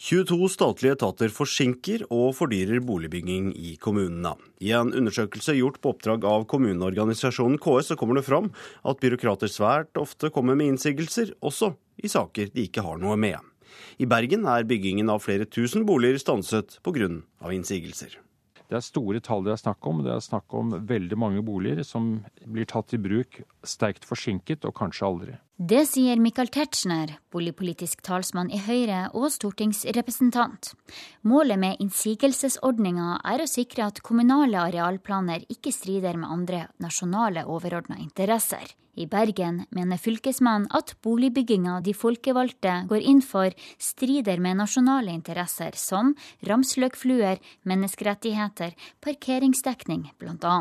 22 0.00 0.46
statlige 0.48 0.94
etater 0.96 1.28
forsinker 1.28 2.06
og 2.08 2.30
fordyrer 2.38 2.80
boligbygging 2.80 3.50
i 3.52 3.74
kommunene. 3.76 4.32
I 4.64 4.72
en 4.72 4.94
undersøkelse 4.96 5.52
gjort 5.58 5.76
på 5.84 5.92
oppdrag 5.92 6.24
av 6.24 6.46
kommuneorganisasjonen 6.48 7.60
KS, 7.60 7.90
så 7.92 7.98
kommer 8.00 8.16
det 8.16 8.24
fram 8.24 8.48
at 8.80 9.02
byråkrater 9.02 9.52
svært 9.52 10.00
ofte 10.00 10.32
kommer 10.32 10.56
med 10.56 10.72
innsigelser, 10.72 11.34
også 11.44 11.74
i 12.00 12.08
saker 12.08 12.48
de 12.54 12.64
ikke 12.64 12.86
har 12.86 12.96
noe 13.02 13.18
med. 13.20 13.36
I 14.00 14.08
Bergen 14.08 14.48
er 14.48 14.64
byggingen 14.64 15.12
av 15.12 15.20
flere 15.20 15.44
tusen 15.44 15.84
boliger 15.84 16.16
stanset 16.22 16.80
pga. 16.80 17.20
innsigelser. 17.52 18.16
Det 18.70 18.78
er 18.78 18.84
store 18.86 19.18
tall 19.18 19.42
det 19.42 19.50
er 19.50 19.58
snakk 19.58 19.86
om. 19.90 20.04
Det 20.06 20.12
er 20.14 20.22
snakk 20.22 20.54
om 20.54 20.70
veldig 20.86 21.16
mange 21.18 21.42
boliger 21.42 21.82
som 21.82 22.20
blir 22.46 22.68
tatt 22.70 22.94
i 22.94 23.00
bruk 23.02 23.40
sterkt 23.66 24.06
forsinket, 24.06 24.62
og 24.62 24.76
kanskje 24.78 25.08
aldri. 25.08 25.34
Det 25.58 25.82
sier 25.90 26.22
Michael 26.22 26.48
Tetzschner, 26.54 27.16
boligpolitisk 27.34 28.04
talsmann 28.06 28.52
i 28.54 28.60
Høyre 28.62 29.08
og 29.10 29.26
stortingsrepresentant. 29.34 30.70
Målet 31.26 31.58
med 31.60 31.82
innsigelsesordninga 31.82 33.18
er 33.34 33.42
å 33.42 33.50
sikre 33.50 33.90
at 33.90 34.00
kommunale 34.06 34.62
arealplaner 34.70 35.44
ikke 35.50 35.74
strider 35.74 36.16
med 36.16 36.30
andre 36.30 36.62
nasjonale 36.80 37.44
overordna 37.50 37.98
interesser. 37.98 38.70
I 39.00 39.06
Bergen 39.08 39.62
mener 39.72 39.96
fylkesmannen 39.96 40.68
at 40.76 40.92
boligbygginga 41.04 41.78
de 41.86 41.94
folkevalgte 41.96 42.74
går 42.90 43.06
inn 43.12 43.22
for, 43.24 43.54
strider 43.80 44.42
med 44.44 44.58
nasjonale 44.60 45.14
interesser 45.14 45.76
som 45.80 46.12
ramsløkfluer, 46.48 47.40
menneskerettigheter, 47.70 48.74
parkeringsdekning 49.00 50.10
bl.a. 50.20 50.58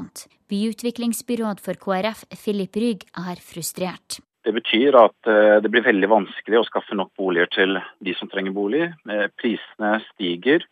Byutviklingsbyråd 0.49 1.59
for 1.65 1.79
KrF 1.83 2.23
Filip 2.39 2.79
Rygg 2.79 3.03
er 3.19 3.43
frustrert. 3.43 4.21
Det 4.47 4.55
betyr 4.55 4.95
at 4.95 5.27
eh, 5.27 5.57
det 5.59 5.69
blir 5.73 5.83
veldig 5.83 6.07
vanskelig 6.09 6.61
å 6.61 6.67
skaffe 6.69 6.95
nok 6.95 7.11
boliger 7.19 7.51
til 7.51 7.75
de 7.99 8.15
som 8.15 8.31
trenger 8.31 8.55
bolig. 8.55 8.85
Eh, 9.11 9.27
prisene 9.35 9.97
stiger. 10.13 10.63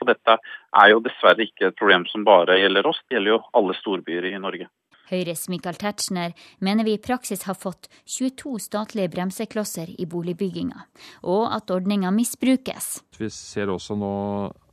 Og 0.00 0.12
dette 0.12 0.38
er 0.38 0.92
jo 0.92 1.02
dessverre 1.02 1.42
ikke 1.42 1.72
et 1.72 1.78
problem 1.78 2.06
som 2.12 2.24
bare 2.26 2.60
gjelder 2.60 2.86
oss, 2.86 3.00
det 3.08 3.18
gjelder 3.18 3.34
jo 3.34 3.44
alle 3.58 3.76
storbyer 3.80 4.30
i 4.30 4.38
Norge. 4.38 4.70
Høyres 5.10 5.46
Michael 5.52 5.78
Tetzschner 5.80 6.34
mener 6.58 6.86
vi 6.86 6.96
i 6.96 7.02
praksis 7.02 7.46
har 7.46 7.58
fått 7.58 7.90
22 8.04 8.58
statlige 8.66 9.12
bremseklosser 9.14 9.94
i 9.96 10.06
boligbygginga, 10.10 10.86
og 11.30 11.48
at 11.54 11.72
ordninga 11.74 12.12
misbrukes. 12.14 13.00
Vi 13.18 13.30
ser 13.32 13.72
også 13.72 13.98
nå 13.98 14.14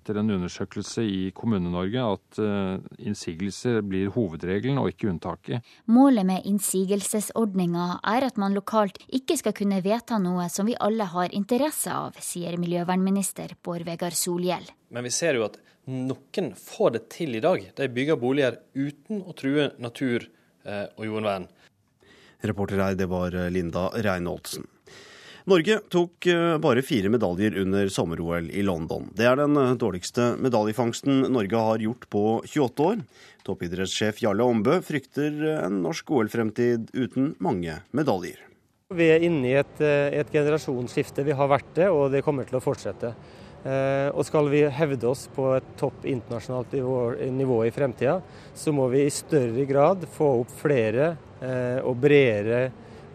etter 0.03 0.19
en 0.19 0.33
undersøkelse 0.35 1.03
i 1.07 1.19
Kommune-Norge 1.35 2.03
at 2.03 2.39
uh, 2.43 2.97
innsigelser 2.99 3.79
blir 3.87 4.11
hovedregelen 4.11 4.81
og 4.81 4.89
ikke 4.91 5.07
unntaket. 5.13 5.63
Målet 5.87 6.27
med 6.27 6.49
innsigelsesordninga 6.49 8.01
er 8.11 8.27
at 8.27 8.39
man 8.41 8.55
lokalt 8.57 8.99
ikke 9.07 9.39
skal 9.39 9.55
kunne 9.55 9.79
vedta 9.85 10.19
noe 10.19 10.49
som 10.51 10.67
vi 10.67 10.75
alle 10.75 11.07
har 11.13 11.31
interesse 11.31 11.93
av, 11.93 12.19
sier 12.19 12.59
miljøvernminister 12.59 13.55
Bård 13.63 13.87
Vegar 13.87 14.17
Solhjell. 14.17 14.67
Men 14.91 15.07
vi 15.07 15.13
ser 15.15 15.39
jo 15.39 15.47
at 15.47 15.55
noen 15.89 16.53
får 16.59 16.95
det 16.97 17.03
til 17.13 17.35
i 17.35 17.43
dag. 17.43 17.65
De 17.75 17.89
bygger 17.89 18.19
boliger 18.19 18.59
uten 18.73 19.23
å 19.23 19.35
true 19.37 19.71
natur 19.83 20.29
eh, 20.65 20.85
og 20.95 21.07
jordvern. 21.09 21.49
Reporter 22.43 22.81
her, 22.83 22.95
det 22.99 23.07
var 23.11 23.35
Linda 23.51 23.89
Reinholdsen. 23.95 24.67
Norge 25.43 25.75
tok 25.91 26.27
eh, 26.31 26.57
bare 26.63 26.81
fire 26.87 27.09
medaljer 27.11 27.57
under 27.59 27.89
sommer-OL 27.91 28.47
i 28.55 28.61
London. 28.63 29.09
Det 29.11 29.25
er 29.27 29.41
den 29.41 29.57
eh, 29.59 29.73
dårligste 29.75 30.33
medaljefangsten 30.39 31.25
Norge 31.35 31.63
har 31.67 31.83
gjort 31.83 32.07
på 32.13 32.23
28 32.47 32.85
år. 32.85 33.01
Toppidrettssjef 33.43 34.21
Jarle 34.23 34.47
Ombø 34.47 34.77
frykter 34.87 35.35
en 35.57 35.81
norsk 35.83 36.13
OL-fremtid 36.15 36.93
uten 36.95 37.33
mange 37.43 37.81
medaljer. 37.91 38.39
Vi 38.95 39.09
er 39.11 39.25
inne 39.27 39.49
i 39.49 39.57
et, 39.59 39.81
eh, 39.83 40.15
et 40.21 40.31
generasjonsskifte. 40.31 41.27
Vi 41.27 41.35
har 41.35 41.51
vært 41.51 41.75
det, 41.75 41.89
og 41.91 42.13
det 42.15 42.23
kommer 42.23 42.47
til 42.47 42.61
å 42.61 42.63
fortsette. 42.63 43.11
Eh, 43.63 44.09
og 44.11 44.25
skal 44.27 44.49
vi 44.51 44.65
hevde 44.67 45.07
oss 45.07 45.29
på 45.31 45.53
et 45.55 45.67
topp 45.79 46.03
internasjonalt 46.03 46.73
nivå, 46.75 46.97
nivå 47.31 47.61
i 47.63 47.71
fremtida, 47.71 48.17
så 48.55 48.73
må 48.75 48.89
vi 48.91 49.05
i 49.05 49.13
større 49.13 49.63
grad 49.69 50.03
få 50.11 50.33
opp 50.41 50.51
flere 50.59 51.13
eh, 51.39 51.79
og 51.79 51.95
bredere 52.03 52.65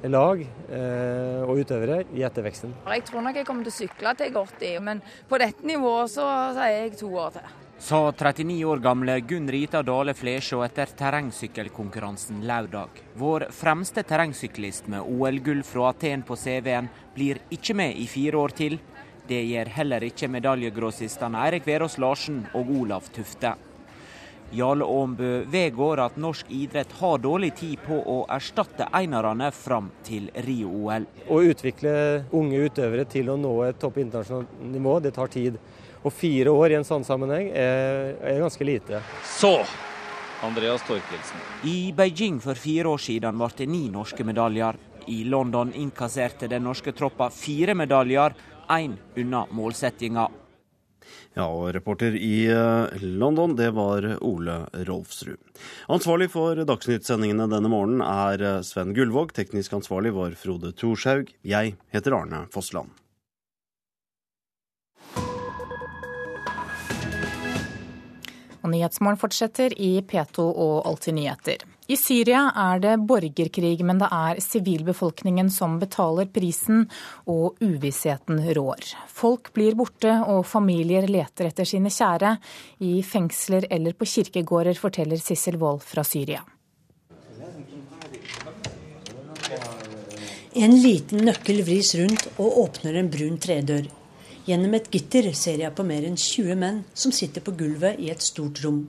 lag 0.09 0.41
eh, 0.41 1.41
og 1.45 1.61
utøvere 1.61 2.05
i 2.17 2.25
etterveksten. 2.25 2.73
Jeg 2.87 3.05
tror 3.09 3.25
nok 3.27 3.37
jeg 3.41 3.49
kommer 3.49 3.67
til 3.67 3.75
å 3.75 3.79
sykle 3.83 4.17
til 4.17 4.31
jeg 4.31 4.37
er 4.37 4.53
80, 4.57 4.85
men 4.89 5.01
på 5.29 5.41
dette 5.43 5.69
nivået 5.69 6.13
så 6.17 6.29
sier 6.57 6.77
jeg 6.79 7.01
to 7.03 7.11
år 7.19 7.35
til. 7.37 7.57
Sa 7.79 7.99
39 8.11 8.57
år 8.67 8.81
gamle 8.83 9.21
Gunn 9.23 9.47
Rita 9.53 9.85
Dale 9.87 10.11
Flesjå 10.19 10.65
etter 10.65 10.91
terrengsykkelkonkurransen 10.99 12.41
lørdag. 12.49 13.05
Vår 13.21 13.45
fremste 13.55 14.03
terrengsyklist 14.03 14.89
med 14.91 15.07
OL-gull 15.07 15.61
fra 15.67 15.93
Aten 15.93 16.25
på 16.27 16.35
CV-en 16.35 16.89
blir 17.15 17.39
ikke 17.55 17.77
med 17.79 18.01
i 18.01 18.09
fire 18.11 18.41
år 18.41 18.57
til. 18.59 18.81
Det 19.29 19.43
gjør 19.45 19.69
heller 19.77 20.05
ikke 20.07 20.29
medaljegrossistene 20.33 21.41
Eirik 21.45 21.67
Verås 21.69 21.99
Larsen 22.01 22.47
og 22.57 22.71
Olav 22.73 23.11
Tufte. 23.13 23.51
Jarle 24.57 24.87
Aambø 24.89 25.43
vedgår 25.53 26.01
at 26.01 26.17
norsk 26.17 26.49
idrett 26.57 26.95
har 27.03 27.21
dårlig 27.21 27.51
tid 27.59 27.83
på 27.85 27.99
å 28.09 28.23
erstatte 28.33 28.87
einerne 28.97 29.51
fram 29.53 29.91
til 30.07 30.31
Rio-OL. 30.47 31.05
Å 31.29 31.43
utvikle 31.51 31.93
unge 32.33 32.63
utøvere 32.71 33.05
til 33.13 33.29
å 33.29 33.37
nå 33.37 33.53
et 33.67 33.77
topp 33.83 34.01
internasjonalt 34.01 34.57
nivå, 34.73 34.97
det 35.05 35.13
tar 35.19 35.29
tid. 35.37 35.61
Og 36.01 36.15
fire 36.15 36.55
år 36.55 36.73
i 36.73 36.81
en 36.81 36.89
sånn 36.89 37.05
sammenheng 37.05 37.53
er, 37.53 38.15
er 38.25 38.41
ganske 38.41 38.65
lite. 38.65 39.05
Så 39.29 39.59
Andreas 40.47 40.89
Torkelsen. 40.89 41.45
I 41.69 41.93
Beijing 41.93 42.41
for 42.41 42.57
fire 42.57 42.95
år 42.95 43.05
siden 43.05 43.37
ble 43.37 43.53
det 43.61 43.69
ni 43.69 43.89
norske 43.93 44.25
medaljer. 44.25 44.81
I 45.09 45.25
London 45.29 45.75
innkasserte 45.77 46.49
den 46.49 46.65
norske 46.65 46.93
troppa 46.97 47.29
fire 47.33 47.77
medaljer, 47.77 48.33
én 48.71 48.99
unna 49.17 49.47
målsettinga. 49.51 50.29
Ja, 51.39 51.47
og 51.47 51.71
reporter 51.77 52.17
i 52.19 52.49
eh, 52.51 53.03
London, 53.03 53.55
det 53.57 53.71
var 53.77 54.05
Ole 54.27 54.59
Rolfsrud. 54.89 55.39
Ansvarlig 55.93 56.31
for 56.33 56.59
Dagsnytt-sendingene 56.69 57.47
denne 57.53 57.71
morgenen 57.71 58.03
er 58.03 58.43
eh, 58.43 58.61
Sven 58.67 58.95
Gullvåg. 58.97 59.33
Teknisk 59.37 59.77
ansvarlig 59.79 60.15
var 60.17 60.35
Frode 60.41 60.73
Thorshaug. 60.75 61.31
Jeg 61.47 61.77
heter 61.95 62.17
Arne 62.19 62.47
Fossland. 62.55 62.91
Og 68.59 68.73
Nyhetsmorgen 68.75 69.21
fortsetter 69.21 69.73
i 69.79 70.01
P2 70.03 70.45
og 70.51 70.89
Alltid 70.91 71.17
nyheter. 71.17 71.63
I 71.89 71.97
Syria 71.97 72.51
er 72.53 72.83
det 72.85 72.91
borgerkrig, 73.09 73.79
men 73.81 73.97
det 74.03 74.11
er 74.13 74.41
sivilbefolkningen 74.45 75.49
som 75.49 75.79
betaler 75.81 76.29
prisen, 76.29 76.83
og 77.25 77.57
uvissheten 77.65 78.43
rår. 78.59 78.91
Folk 79.09 79.49
blir 79.57 79.73
borte, 79.79 80.13
og 80.29 80.45
familier 80.45 81.09
leter 81.09 81.49
etter 81.49 81.65
sine 81.69 81.89
kjære. 81.89 82.35
I 82.85 83.01
fengsler 83.01 83.65
eller 83.73 83.97
på 83.97 84.05
kirkegårder, 84.05 84.77
forteller 84.77 85.23
Sissel 85.23 85.57
Wold 85.63 85.81
fra 85.89 86.05
Syria. 86.05 86.43
En 90.61 90.77
liten 90.83 91.25
nøkkel 91.25 91.63
vris 91.65 91.95
rundt 91.97 92.29
og 92.37 92.61
åpner 92.67 93.01
en 93.01 93.09
brun 93.09 93.41
tredør. 93.41 93.89
Gjennom 94.45 94.77
et 94.77 94.93
gitter 94.93 95.33
ser 95.33 95.65
jeg 95.65 95.73
på 95.73 95.89
mer 95.89 96.05
enn 96.05 96.21
20 96.21 96.61
menn 96.61 96.85
som 96.93 97.17
sitter 97.17 97.41
på 97.45 97.57
gulvet 97.57 97.97
i 97.97 98.13
et 98.13 98.29
stort 98.29 98.61
rom. 98.65 98.85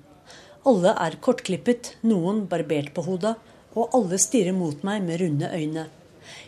Alle 0.67 0.91
er 0.91 1.15
kortklippet, 1.23 1.93
noen 2.03 2.43
barbert 2.51 2.91
på 2.95 3.05
hodet, 3.05 3.35
og 3.77 3.93
alle 3.95 4.17
stirrer 4.19 4.55
mot 4.55 4.83
meg 4.83 5.03
med 5.05 5.21
runde 5.21 5.51
øyne. 5.55 5.85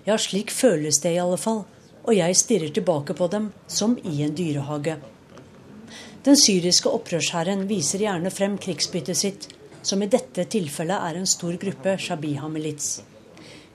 Ja, 0.06 0.18
slik 0.18 0.52
føles 0.52 1.00
det 1.04 1.14
i 1.16 1.22
alle 1.22 1.38
fall, 1.40 1.64
og 2.04 2.14
jeg 2.18 2.36
stirrer 2.36 2.74
tilbake 2.74 3.16
på 3.16 3.30
dem 3.32 3.52
som 3.68 3.96
i 4.04 4.22
en 4.26 4.36
dyrehage. 4.36 4.98
Den 6.26 6.38
syriske 6.38 6.90
opprørshæren 6.90 7.64
viser 7.70 8.04
gjerne 8.04 8.30
frem 8.34 8.58
krigsbyttet 8.62 9.18
sitt, 9.18 9.48
som 9.82 10.02
i 10.04 10.10
dette 10.12 10.46
tilfellet 10.46 10.98
er 10.98 11.18
en 11.18 11.30
stor 11.30 11.56
gruppe 11.62 11.96
shabiha-milits. 11.98 13.02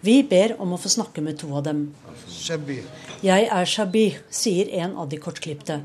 Vi 0.06 0.20
ber 0.22 0.54
om 0.62 0.76
å 0.76 0.78
få 0.78 0.92
snakke 0.92 1.24
med 1.24 1.40
to 1.40 1.50
av 1.56 1.64
dem. 1.66 1.88
Jeg 3.24 3.48
er 3.50 3.66
Shabi, 3.66 4.06
sier 4.30 4.70
en 4.84 4.94
av 5.00 5.08
de 5.10 5.18
kortklipte. 5.18 5.80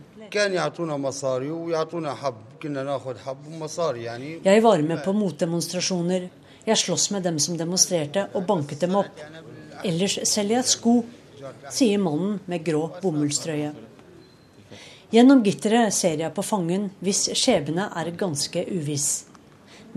Jeg 4.44 4.64
var 4.64 4.82
med 4.86 5.04
på 5.06 5.14
motdemonstrasjoner. 5.14 6.30
Jeg 6.66 6.78
sloss 6.78 7.10
med 7.12 7.24
dem 7.26 7.40
som 7.42 7.58
demonstrerte, 7.58 8.28
og 8.38 8.46
banket 8.46 8.84
dem 8.86 8.96
opp. 9.00 9.22
Ellers 9.84 10.20
selger 10.30 10.60
jeg 10.60 10.70
sko, 10.70 10.94
sier 11.74 12.02
mannen 12.02 12.38
med 12.46 12.64
grå 12.66 12.84
bomullstrøye. 13.02 13.72
Gjennom 15.12 15.42
gitteret 15.44 15.92
ser 15.92 16.22
jeg 16.22 16.32
på 16.36 16.46
fangen, 16.46 16.92
hvis 17.04 17.26
skjebne 17.36 17.90
er 18.00 18.14
ganske 18.16 18.64
uviss. 18.70 19.26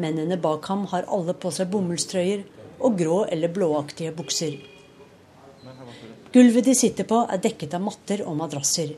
Mennene 0.01 0.41
bak 0.43 0.67
ham 0.67 0.89
har 0.91 1.07
alle 1.07 1.37
på 1.39 1.53
seg 1.55 1.69
bomullstrøyer 1.71 2.43
og 2.81 2.97
grå 2.99 3.21
eller 3.31 3.53
blåaktige 3.55 4.15
bukser. 4.17 4.57
Gulvet 6.35 6.65
de 6.67 6.73
sitter 6.75 7.07
på, 7.07 7.21
er 7.31 7.39
dekket 7.39 7.77
av 7.77 7.83
matter 7.85 8.25
og 8.27 8.35
madrasser. 8.41 8.97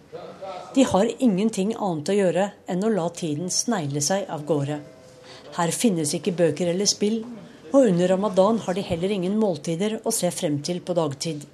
De 0.73 0.85
har 0.89 1.11
ingenting 1.21 1.75
annet 1.77 2.09
å 2.09 2.17
gjøre 2.17 2.47
enn 2.73 2.85
å 2.87 2.93
la 2.95 3.11
tiden 3.13 3.53
snegle 3.53 4.01
seg 4.01 4.25
av 4.33 4.47
gårde. 4.49 4.79
Her 5.59 5.73
finnes 5.77 6.15
ikke 6.17 6.33
bøker 6.39 6.73
eller 6.73 6.89
spill, 6.89 7.19
og 7.75 7.91
under 7.91 8.09
ramadan 8.15 8.63
har 8.65 8.79
de 8.79 8.87
heller 8.89 9.13
ingen 9.13 9.37
måltider 9.37 9.99
å 10.01 10.15
se 10.17 10.31
frem 10.33 10.63
til 10.65 10.81
på 10.81 10.97
dagtid. 10.97 11.45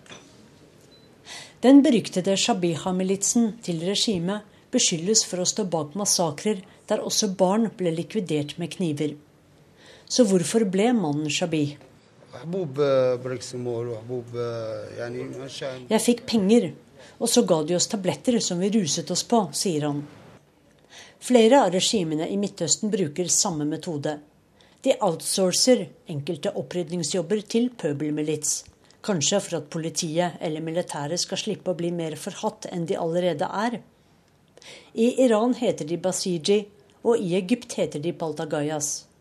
Den 1.66 1.82
beryktede 1.82 2.38
Shabiha-militsen 2.38 3.56
til 3.66 3.82
regimet 3.82 4.46
beskyldes 4.70 5.26
for 5.26 5.42
å 5.42 5.50
stå 5.50 5.66
bak 5.70 5.96
massakrer 5.98 6.62
der 6.90 7.02
også 7.02 7.34
barn 7.38 7.72
ble 7.78 7.90
likvidert 7.94 8.54
med 8.62 8.70
kniver. 8.78 9.16
Så 10.06 10.30
hvorfor 10.30 10.62
ble 10.70 10.92
mannen 10.94 11.26
Shabih? 11.26 11.74
Jeg 15.92 16.00
fikk 16.00 16.24
penger, 16.26 16.72
og 17.20 17.28
så 17.28 17.42
ga 17.44 17.58
de 17.68 17.76
oss 17.76 17.90
tabletter 17.92 18.38
som 18.40 18.62
vi 18.62 18.70
ruset 18.72 19.10
oss 19.12 19.24
på, 19.28 19.42
sier 19.52 19.84
han. 19.90 20.00
Flere 21.22 21.60
av 21.66 21.70
regimene 21.74 22.26
i 22.32 22.38
Midtøsten 22.40 22.90
bruker 22.90 23.28
samme 23.30 23.68
metode. 23.68 24.16
De 24.82 24.96
outsourcer 25.04 25.84
enkelte 26.10 26.50
opprydningsjobber 26.58 27.44
til 27.52 27.68
pøbelmilits. 27.78 28.64
Kanskje 29.04 29.38
for 29.44 29.60
at 29.60 29.68
politiet 29.70 30.40
eller 30.40 30.64
militæret 30.64 31.20
skal 31.20 31.38
slippe 31.38 31.70
å 31.70 31.78
bli 31.78 31.92
mer 31.94 32.16
forhatt 32.18 32.66
enn 32.72 32.88
de 32.88 32.96
allerede 32.98 33.46
er. 33.46 33.80
I 34.94 35.12
Iran 35.26 35.54
heter 35.58 35.84
de 35.86 36.00
basiji, 36.00 36.62
og 37.04 37.18
i 37.20 37.36
Egypt 37.36 37.76
heter 37.78 38.02
de 38.02 38.12
baltagayas. 38.14 39.11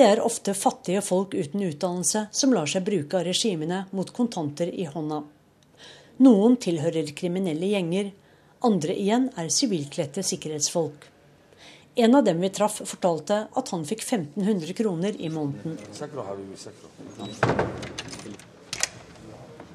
Det 0.00 0.06
er 0.08 0.20
ofte 0.24 0.54
fattige 0.56 1.02
folk 1.04 1.34
uten 1.36 1.60
utdannelse 1.60 2.20
som 2.32 2.54
lar 2.56 2.70
seg 2.72 2.86
bruke 2.86 3.18
av 3.18 3.26
regimene 3.26 3.82
mot 3.92 4.08
kontanter 4.16 4.70
i 4.72 4.86
hånda. 4.88 5.18
Noen 6.24 6.56
tilhører 6.64 7.10
kriminelle 7.18 7.68
gjenger, 7.68 8.08
andre 8.64 8.96
igjen 8.96 9.26
er 9.36 9.50
sivilkledte 9.52 10.24
sikkerhetsfolk. 10.24 11.04
En 12.00 12.16
av 12.16 12.24
dem 12.24 12.40
vi 12.40 12.48
traff, 12.48 12.80
fortalte 12.94 13.42
at 13.52 13.74
han 13.74 13.84
fikk 13.84 14.06
1500 14.06 14.72
kroner 14.80 15.20
i 15.20 15.28
måneden. 15.28 15.76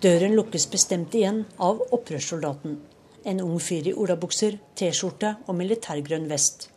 Døren 0.09 0.35
lukkes 0.41 0.69
bestemt 0.73 1.21
igjen 1.21 1.43
av 1.69 1.85
opprørssoldaten. 1.91 2.79
En 3.29 3.45
ung 3.45 3.61
fyr 3.61 3.93
i 3.93 3.93
olabukser, 3.93 4.57
T-skjorte 4.73 5.37
og 5.45 5.61
militærgrønn 5.61 6.25
vest. 6.33 6.71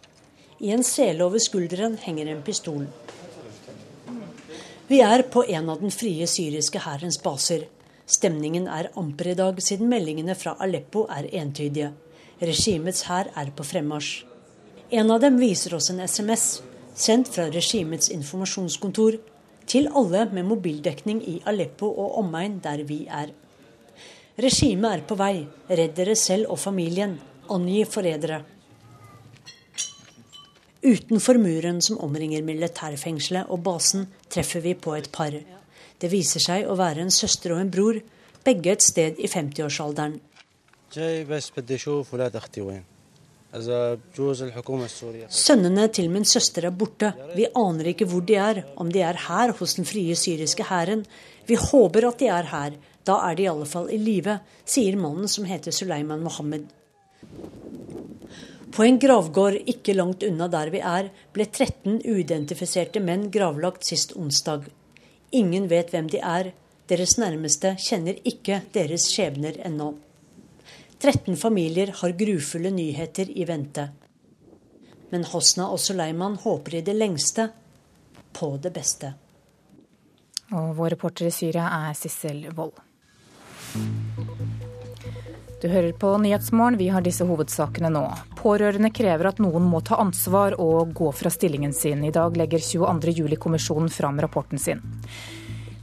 I 0.60 0.76
en 0.76 0.84
sele 0.84 1.24
over 1.24 1.40
skulderen 1.40 1.96
henger 2.04 2.36
en 2.36 2.44
pistol. 2.44 2.90
Vi 4.88 5.02
er 5.04 5.20
på 5.28 5.42
en 5.44 5.66
av 5.68 5.82
den 5.82 5.92
frie 5.92 6.24
syriske 6.24 6.80
hærens 6.80 7.18
baser. 7.20 7.66
Stemningen 8.08 8.64
er 8.72 8.86
amper 8.96 9.28
i 9.28 9.34
dag, 9.36 9.58
siden 9.60 9.90
meldingene 9.90 10.32
fra 10.32 10.54
Aleppo 10.64 11.02
er 11.12 11.28
entydige. 11.42 11.90
Regimets 12.40 13.02
hær 13.04 13.28
er 13.36 13.50
på 13.52 13.66
fremmarsj. 13.68 14.22
En 14.88 15.12
av 15.12 15.20
dem 15.20 15.36
viser 15.36 15.74
oss 15.76 15.90
en 15.92 16.00
SMS 16.00 16.46
sendt 16.96 17.28
fra 17.34 17.50
regimets 17.52 18.08
informasjonskontor 18.14 19.18
til 19.68 19.90
alle 19.92 20.24
med 20.32 20.48
mobildekning 20.48 21.20
i 21.20 21.36
Aleppo 21.52 21.90
og 21.92 22.16
omegn 22.22 22.56
der 22.64 22.80
vi 22.88 23.02
er. 23.04 23.34
Regimet 24.40 24.94
er 24.94 25.04
på 25.04 25.18
vei. 25.20 25.34
Redd 25.68 25.98
dere 26.00 26.16
selv 26.16 26.54
og 26.54 26.62
familien. 26.64 27.18
Angi 27.52 27.84
forrædere. 27.84 28.40
Utenfor 30.88 31.36
muren 31.42 31.82
som 31.84 31.98
omringer 32.00 32.44
militærfengselet 32.46 33.50
og 33.52 33.60
basen, 33.66 34.06
treffer 34.32 34.62
vi 34.64 34.72
på 34.74 34.94
et 34.96 35.10
par. 35.12 35.34
Det 36.00 36.08
viser 36.08 36.40
seg 36.40 36.68
å 36.68 36.76
være 36.78 37.04
en 37.04 37.12
søster 37.12 37.52
og 37.52 37.60
en 37.60 37.72
bror, 37.72 37.98
begge 38.46 38.72
et 38.72 38.84
sted 38.84 39.18
i 39.20 39.28
50-årsalderen. 39.28 40.16
Sønnene 45.42 45.86
til 45.98 46.10
min 46.12 46.26
søster 46.28 46.68
er 46.68 46.76
borte. 46.80 47.12
Vi 47.36 47.48
aner 47.48 47.92
ikke 47.92 48.08
hvor 48.08 48.24
de 48.24 48.36
er, 48.40 48.62
om 48.80 48.92
de 48.92 49.04
er 49.04 49.20
her 49.28 49.52
hos 49.60 49.76
den 49.76 49.88
frie 49.88 50.16
syriske 50.16 50.68
hæren. 50.70 51.04
Vi 51.48 51.56
håper 51.68 52.08
at 52.08 52.20
de 52.20 52.32
er 52.32 52.48
her, 52.54 52.78
Da 53.08 53.14
er 53.24 53.38
de 53.38 53.46
i 53.46 53.48
alle 53.48 53.64
fall 53.64 53.86
i 53.88 53.96
live, 53.96 54.34
sier 54.68 54.96
mannen 55.00 55.30
som 55.32 55.46
heter 55.48 55.72
Suleiman 55.72 56.20
Mohammed. 56.20 56.66
På 58.78 58.84
en 58.84 58.98
gravgård 59.02 59.56
ikke 59.66 59.90
langt 59.96 60.22
unna 60.22 60.46
der 60.46 60.68
vi 60.70 60.78
er, 60.78 61.08
ble 61.34 61.48
13 61.50 61.96
uidentifiserte 62.06 63.00
menn 63.02 63.24
gravlagt 63.34 63.82
sist 63.82 64.12
onsdag. 64.14 64.68
Ingen 65.34 65.66
vet 65.66 65.90
hvem 65.90 66.06
de 66.12 66.20
er. 66.22 66.52
Deres 66.86 67.16
nærmeste 67.18 67.72
kjenner 67.82 68.20
ikke 68.22 68.60
deres 68.76 69.08
skjebner 69.10 69.58
ennå. 69.66 69.88
13 71.02 71.34
familier 71.42 71.90
har 71.98 72.14
grufulle 72.22 72.70
nyheter 72.70 73.34
i 73.34 73.48
vente. 73.50 73.88
Men 75.10 75.26
Hosna 75.26 75.66
og 75.74 75.82
Suleiman 75.82 76.38
håper 76.38 76.78
i 76.78 76.86
det 76.86 76.94
lengste 76.94 77.48
på 78.30 78.54
det 78.62 78.70
beste. 78.78 79.10
Og 80.54 80.76
vår 80.78 80.94
reporter 80.94 81.26
i 81.26 81.34
Syria 81.34 81.66
er 81.82 81.98
Sissel 81.98 82.46
Wold. 82.54 82.78
Du 85.58 85.66
hører 85.68 85.92
på 85.92 86.12
Nyhetsmorgen, 86.22 86.76
vi 86.78 86.86
har 86.88 87.02
disse 87.02 87.24
hovedsakene 87.26 87.88
nå. 87.90 88.04
Pårørende 88.38 88.92
krever 88.94 89.26
at 89.32 89.40
noen 89.42 89.64
må 89.66 89.80
ta 89.82 89.96
ansvar 89.98 90.54
og 90.62 90.92
gå 90.94 91.08
fra 91.18 91.32
stillingen 91.34 91.74
sin. 91.74 92.04
I 92.06 92.12
dag 92.14 92.36
legger 92.38 92.62
22. 92.62 93.16
juli-kommisjonen 93.16 93.90
fram 93.90 94.20
rapporten 94.22 94.62
sin. 94.62 94.84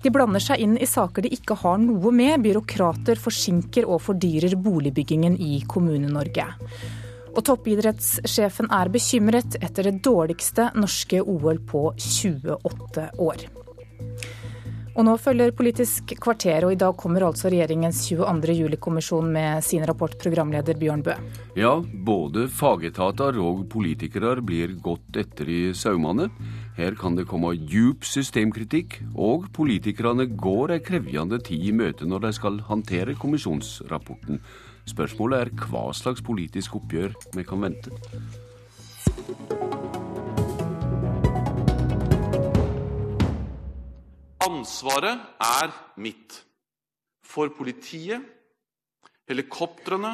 De 0.05 0.13
blander 0.15 0.39
seg 0.39 0.63
inn 0.63 0.77
i 0.79 0.87
saker 0.87 1.25
de 1.25 1.33
ikke 1.35 1.57
har 1.59 1.81
noe 1.83 2.13
med. 2.15 2.37
Byråkrater 2.45 3.19
forsinker 3.19 3.89
og 3.89 3.99
fordyrer 4.05 4.55
boligbyggingen 4.55 5.35
i 5.43 5.59
Kommune-Norge. 5.67 6.47
Og 7.35 7.43
toppidrettssjefen 7.43 8.71
er 8.71 8.93
bekymret 8.95 9.59
etter 9.59 9.89
det 9.89 9.97
dårligste 10.07 10.69
norske 10.79 11.19
OL 11.19 11.59
på 11.67 11.89
28 11.99 13.09
år. 13.27 13.47
Og 14.95 15.03
nå 15.03 15.13
følger 15.19 15.51
Politisk 15.51 16.13
kvarter, 16.23 16.63
og 16.63 16.71
i 16.71 16.79
dag 16.79 16.95
kommer 16.95 17.25
altså 17.27 17.49
regjeringens 17.51 17.99
22. 18.07 18.53
juli-kommisjon 18.55 19.27
med 19.27 19.63
sin 19.67 19.83
rapport, 19.83 20.15
programleder 20.21 20.77
Bjørn 20.79 21.03
Bø. 21.03 21.15
Ja, 21.59 21.73
både 21.83 22.45
fagetater 22.47 23.35
og 23.43 23.65
politikere 23.73 24.37
blir 24.39 24.77
gått 24.79 25.19
etter 25.19 25.51
i 25.51 25.59
saumene. 25.75 26.29
Her 26.79 26.95
kan 26.99 27.19
det 27.19 27.27
komme 27.27 27.51
djup 27.59 28.07
systemkritikk, 28.07 29.01
og 29.19 29.49
politikerne 29.55 30.29
går 30.31 30.77
ei 30.77 30.79
krevjende 30.87 31.41
tid 31.43 31.67
i 31.67 31.75
møte 31.75 32.07
når 32.07 32.29
de 32.29 32.33
skal 32.39 32.63
håndtere 32.69 33.17
kommisjonsrapporten. 33.19 34.39
Spørsmålet 34.87 35.43
er 35.43 35.67
hva 35.67 35.89
slags 35.97 36.23
politisk 36.23 36.79
oppgjør 36.79 37.19
vi 37.35 37.43
kan 37.43 37.67
vente. 37.67 37.91
Ansvaret 44.45 45.21
er 45.41 45.71
mitt. 45.97 46.41
For 47.25 47.49
politiet, 47.49 48.21
helikoptrene, 49.27 50.13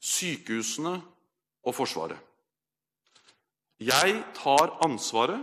sykehusene 0.00 0.94
og 1.64 1.74
Forsvaret. 1.76 2.18
Jeg 3.80 4.16
tar 4.34 4.78
ansvaret 4.84 5.42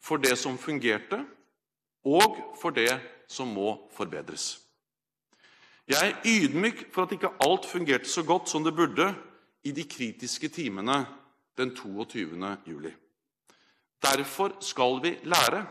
for 0.00 0.22
det 0.22 0.36
som 0.38 0.58
fungerte, 0.58 1.24
og 2.04 2.36
for 2.60 2.70
det 2.70 2.92
som 3.28 3.50
må 3.52 3.74
forbedres. 3.92 4.60
Jeg 5.88 6.10
er 6.10 6.22
ydmyk 6.24 6.86
for 6.94 7.02
at 7.02 7.12
ikke 7.16 7.32
alt 7.42 7.66
fungerte 7.66 8.08
så 8.08 8.22
godt 8.22 8.48
som 8.48 8.64
det 8.64 8.74
burde 8.76 9.08
i 9.64 9.72
de 9.74 9.84
kritiske 9.84 10.48
timene 10.48 11.02
den 11.58 11.74
22. 11.76 12.56
juli. 12.66 12.92
Derfor 14.02 14.54
skal 14.60 15.02
vi 15.02 15.18
lære 15.24 15.66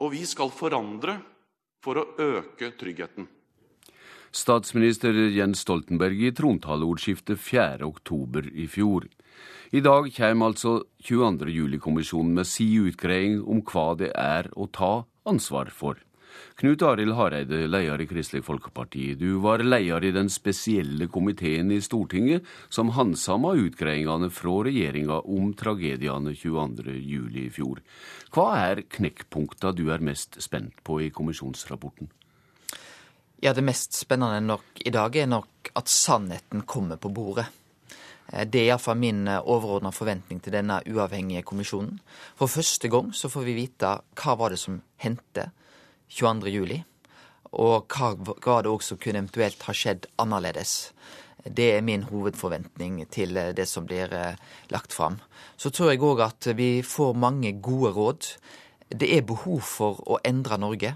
og 0.00 0.14
vi 0.14 0.24
skal 0.28 0.52
forandre 0.52 1.18
for 1.84 2.00
å 2.00 2.08
øke 2.20 2.72
tryggheten. 2.80 3.28
Statsminister 4.30 5.16
Jens 5.34 5.64
Stoltenberg 5.64 6.20
i 6.22 6.30
trontaleordskiftet 6.34 7.40
4.10 7.40 8.52
i 8.54 8.68
fjor. 8.70 9.08
I 9.74 9.82
dag 9.82 10.06
kommer 10.14 10.50
altså 10.50 10.76
22. 11.02 11.50
juli-kommisjonen 11.50 12.36
med 12.38 12.46
si 12.46 12.68
utgreiing 12.78 13.40
om 13.42 13.62
hva 13.66 13.94
det 13.98 14.12
er 14.14 14.50
å 14.54 14.68
ta 14.70 14.92
ansvar 15.26 15.72
for. 15.74 15.98
Knut 16.60 16.82
Arild 16.84 17.14
Hareide, 17.16 17.62
leder 17.72 18.02
i 18.04 18.06
Kristelig 18.06 18.42
Folkeparti. 18.44 19.14
Du 19.16 19.38
var 19.40 19.62
leder 19.64 20.04
i 20.04 20.10
den 20.12 20.28
spesielle 20.28 21.06
komiteen 21.08 21.70
i 21.72 21.78
Stortinget 21.80 22.44
som 22.68 22.90
handsama 22.92 23.54
utgreiingene 23.56 24.28
fra 24.28 24.58
regjeringa 24.66 25.22
om 25.24 25.54
tragediene 25.56 26.34
22.07. 26.36 27.38
i 27.40 27.44
fjor. 27.54 27.80
Hva 28.36 28.44
er 28.58 28.82
knekkpunkta 28.92 29.72
du 29.72 29.86
er 29.88 30.04
mest 30.04 30.36
spent 30.44 30.82
på 30.84 30.98
i 31.00 31.08
kommisjonsrapporten? 31.08 32.10
Ja, 33.40 33.54
Det 33.54 33.64
mest 33.64 33.96
spennende 33.96 34.42
nok 34.44 34.84
i 34.84 34.92
dag 34.92 35.16
er 35.16 35.30
nok 35.32 35.70
at 35.72 35.88
sannheten 35.88 36.66
kommer 36.68 37.00
på 37.00 37.08
bordet. 37.08 37.46
Eh, 38.34 38.44
det 38.44 38.60
er 38.60 38.74
iallfall 38.74 39.00
min 39.00 39.24
eh, 39.28 39.40
overordna 39.40 39.94
forventning 39.96 40.44
til 40.44 40.52
denne 40.52 40.82
uavhengige 40.84 41.42
kommisjonen. 41.42 41.96
For 42.36 42.52
første 42.52 42.92
gang 42.92 43.14
så 43.16 43.32
får 43.32 43.48
vi 43.48 43.56
vite 43.62 43.94
hva 44.12 44.36
var 44.36 44.52
det 44.52 44.60
som 44.60 44.82
hendte 45.00 45.48
22. 46.10 46.50
juli, 46.50 46.82
og 47.50 47.90
hva 47.90 48.14
var 48.18 48.64
det 48.64 48.70
òg 48.70 48.82
som 48.84 48.98
kunne 49.00 49.22
eventuelt 49.22 49.62
ha 49.66 49.74
skjedd 49.74 50.06
annerledes. 50.22 50.90
Det 51.44 51.70
er 51.76 51.84
min 51.84 52.04
hovedforventning 52.04 53.00
til 53.12 53.36
eh, 53.36 53.52
det 53.56 53.66
som 53.68 53.86
blir 53.88 54.12
eh, 54.12 54.40
lagt 54.70 54.92
fram. 54.92 55.20
Så 55.56 55.70
tror 55.72 55.92
jeg 55.92 56.02
òg 56.04 56.20
at 56.26 56.50
vi 56.56 56.82
får 56.84 57.16
mange 57.16 57.54
gode 57.62 57.94
råd. 57.96 58.28
Det 58.90 59.08
er 59.16 59.24
behov 59.24 59.62
for 59.64 60.02
å 60.04 60.18
endre 60.26 60.58
Norge. 60.60 60.92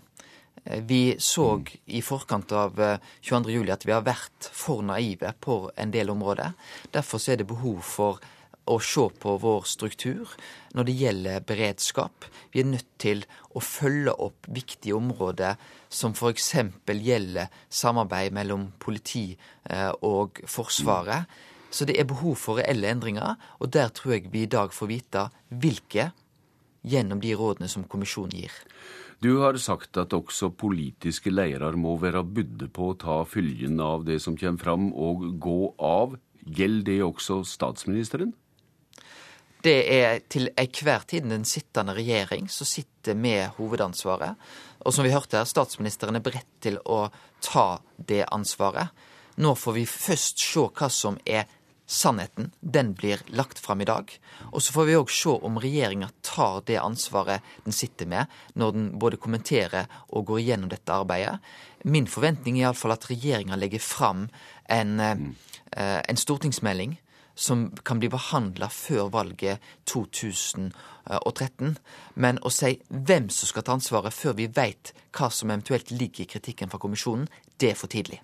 Eh, 0.65 0.83
vi 0.85 1.17
så 1.19 1.63
i 1.87 2.03
forkant 2.05 2.53
av 2.53 2.77
22. 2.77 3.57
juli 3.57 3.73
at 3.73 3.87
vi 3.89 3.97
har 3.97 4.05
vært 4.05 4.51
for 4.53 4.85
naive 4.85 5.33
på 5.41 5.71
en 5.81 5.95
del 5.95 6.13
områder. 6.13 6.53
Derfor 6.93 7.25
er 7.25 7.41
det 7.41 7.49
behov 7.49 7.81
for 7.81 8.21
å 8.71 8.79
se 8.81 9.05
på 9.21 9.37
vår 9.43 9.67
struktur 9.69 10.31
når 10.75 10.89
det 10.89 10.97
gjelder 10.99 11.45
beredskap. 11.47 12.27
Vi 12.53 12.63
er 12.63 12.71
nødt 12.71 12.91
til 13.03 13.25
å 13.55 13.63
følge 13.63 14.15
opp 14.27 14.49
viktige 14.49 14.97
områder 14.97 15.59
som 15.93 16.15
f.eks. 16.17 16.53
gjelder 16.89 17.53
samarbeid 17.69 18.35
mellom 18.35 18.71
politi 18.79 19.33
eh, 19.71 19.93
og 20.03 20.41
Forsvaret. 20.49 21.29
Så 21.75 21.87
det 21.89 21.99
er 21.99 22.07
behov 22.07 22.39
for 22.39 22.61
reelle 22.61 22.93
endringer, 22.93 23.35
og 23.59 23.73
der 23.75 23.91
tror 23.91 24.15
jeg 24.15 24.31
vi 24.31 24.45
i 24.45 24.51
dag 24.51 24.73
får 24.73 24.91
vite 24.91 25.25
hvilke 25.51 26.13
gjennom 26.87 27.19
de 27.21 27.33
rådene 27.35 27.69
som 27.71 27.87
kommisjonen 27.89 28.37
gir. 28.39 28.55
Du 29.25 29.41
har 29.41 29.57
sagt 29.59 29.97
at 29.97 30.13
også 30.13 30.51
politiske 30.53 31.33
ledere 31.33 31.79
må 31.81 31.97
være 31.99 32.23
budde 32.27 32.69
på 32.69 32.91
å 32.93 32.97
ta 33.01 33.23
fylgen 33.27 33.81
av 33.81 34.05
det 34.07 34.21
som 34.23 34.37
kommer 34.37 34.61
fram, 34.61 34.91
og 34.93 35.27
gå 35.41 35.75
av. 35.81 36.19
Gjelder 36.45 36.91
det 36.91 36.99
også 37.07 37.41
statsministeren? 37.49 38.35
Det 39.65 39.79
er 39.89 40.19
til 40.29 40.51
enhver 40.61 41.07
tid 41.09 41.25
den 41.31 41.47
sittende 41.49 41.95
regjering 41.97 42.51
som 42.53 42.69
sitter 42.69 43.17
med 43.17 43.55
hovedansvaret. 43.57 44.37
Og 44.85 44.93
som 44.93 45.07
vi 45.07 45.13
hørte 45.15 45.39
her, 45.39 45.49
statsministeren 45.49 46.19
er 46.19 46.25
beredt 46.25 46.51
til 46.61 46.77
å 46.85 47.07
ta 47.41 47.79
det 47.97 48.27
ansvaret. 48.29 48.93
Nå 49.41 49.55
får 49.57 49.77
vi 49.79 49.87
først 49.89 50.43
se 50.45 50.67
hva 50.69 50.89
som 50.93 51.17
er 51.25 51.47
sannheten. 51.87 52.51
Den 52.61 52.93
blir 52.95 53.23
lagt 53.33 53.59
fram 53.59 53.81
i 53.81 53.89
dag. 53.89 54.13
Og 54.53 54.61
så 54.63 54.75
får 54.77 54.89
vi 54.89 54.99
òg 54.99 55.13
se 55.13 55.33
om 55.33 55.57
regjeringa 55.61 56.11
tar 56.25 56.61
det 56.69 56.77
ansvaret 56.81 57.45
den 57.65 57.77
sitter 57.77 58.09
med, 58.09 58.29
når 58.55 58.77
den 58.77 58.91
både 59.01 59.21
kommenterer 59.21 59.89
og 60.11 60.27
går 60.29 60.43
igjennom 60.43 60.73
dette 60.73 60.93
arbeidet. 60.93 61.39
Min 61.85 62.09
forventning 62.09 62.61
er 62.61 62.69
iallfall 62.69 62.97
at 62.97 63.09
regjeringa 63.09 63.57
legger 63.57 63.81
fram 63.81 64.29
en, 64.69 65.01
eh, 65.01 66.01
en 66.05 66.21
stortingsmelding 66.21 66.99
som 67.35 67.71
kan 67.83 67.99
bli 67.99 68.09
behandla 68.13 68.69
før 68.73 69.11
valget 69.13 69.63
2013. 69.91 71.77
Men 72.15 72.39
å 72.43 72.53
si 72.55 72.77
hvem 72.89 73.29
som 73.33 73.51
skal 73.51 73.67
ta 73.67 73.75
ansvaret 73.77 74.15
før 74.15 74.37
vi 74.39 74.49
veit 74.55 74.95
hva 75.15 75.31
som 75.31 75.51
eventuelt 75.51 75.91
ligger 75.95 76.25
i 76.25 76.31
kritikken 76.31 76.71
fra 76.73 76.81
kommisjonen, 76.83 77.29
det 77.61 77.75
er 77.75 77.79
for 77.79 77.91
tidlig. 77.91 78.21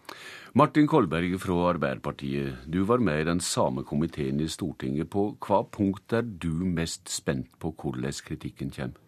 Martin 0.59 0.89
Kolberg 0.91 1.37
fra 1.39 1.59
Arbeiderpartiet, 1.71 2.65
du 2.67 2.83
var 2.87 2.99
med 2.99 3.21
i 3.21 3.29
den 3.29 3.41
samme 3.41 3.85
komiteen 3.87 4.41
i 4.43 4.49
Stortinget. 4.51 5.11
På 5.11 5.31
hva 5.39 5.63
punkt 5.71 6.13
er 6.17 6.27
du 6.27 6.51
mest 6.67 7.11
spent 7.11 7.53
på 7.63 7.71
hvordan 7.71 8.19
kritikken 8.27 8.75
kommer? 8.75 8.99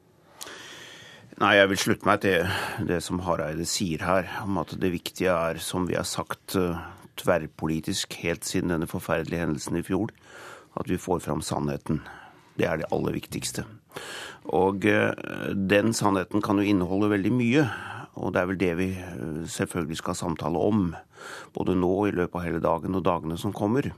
Nei, 1.40 1.56
Jeg 1.56 1.68
vil 1.70 1.78
slutte 1.80 2.06
meg 2.06 2.20
til 2.22 2.44
det 2.86 3.00
som 3.02 3.22
Hareide 3.24 3.64
sier 3.66 4.04
her, 4.04 4.28
om 4.44 4.58
at 4.60 4.74
det 4.78 4.92
viktige 4.92 5.32
er, 5.32 5.58
som 5.58 5.88
vi 5.88 5.96
har 5.96 6.06
sagt 6.06 6.54
tverrpolitisk 7.20 8.14
helt 8.22 8.46
siden 8.48 8.72
denne 8.72 8.88
forferdelige 8.90 9.44
hendelsen 9.44 9.78
i 9.78 9.84
fjor, 9.86 10.12
at 10.78 10.88
vi 10.90 11.00
får 11.00 11.22
fram 11.26 11.42
sannheten. 11.44 12.02
Det 12.58 12.68
er 12.68 12.80
det 12.80 12.90
aller 12.92 13.16
viktigste. 13.16 13.64
Og 14.52 14.86
eh, 14.88 15.12
den 15.54 15.92
sannheten 15.96 16.42
kan 16.42 16.58
jo 16.58 16.66
inneholde 16.66 17.12
veldig 17.12 17.32
mye. 17.32 17.66
Og 18.20 18.32
det 18.34 18.40
er 18.40 18.48
vel 18.50 18.60
det 18.60 18.72
vi 18.80 18.88
eh, 18.96 19.44
selvfølgelig 19.48 20.00
skal 20.00 20.18
samtale 20.18 20.60
om, 20.60 20.90
både 21.54 21.76
nå 21.78 21.92
i 22.08 22.16
løpet 22.16 22.38
av 22.38 22.46
hele 22.46 22.64
dagen 22.64 22.98
og 22.98 23.04
dagene 23.06 23.38
som 23.40 23.54
kommer. 23.56 23.92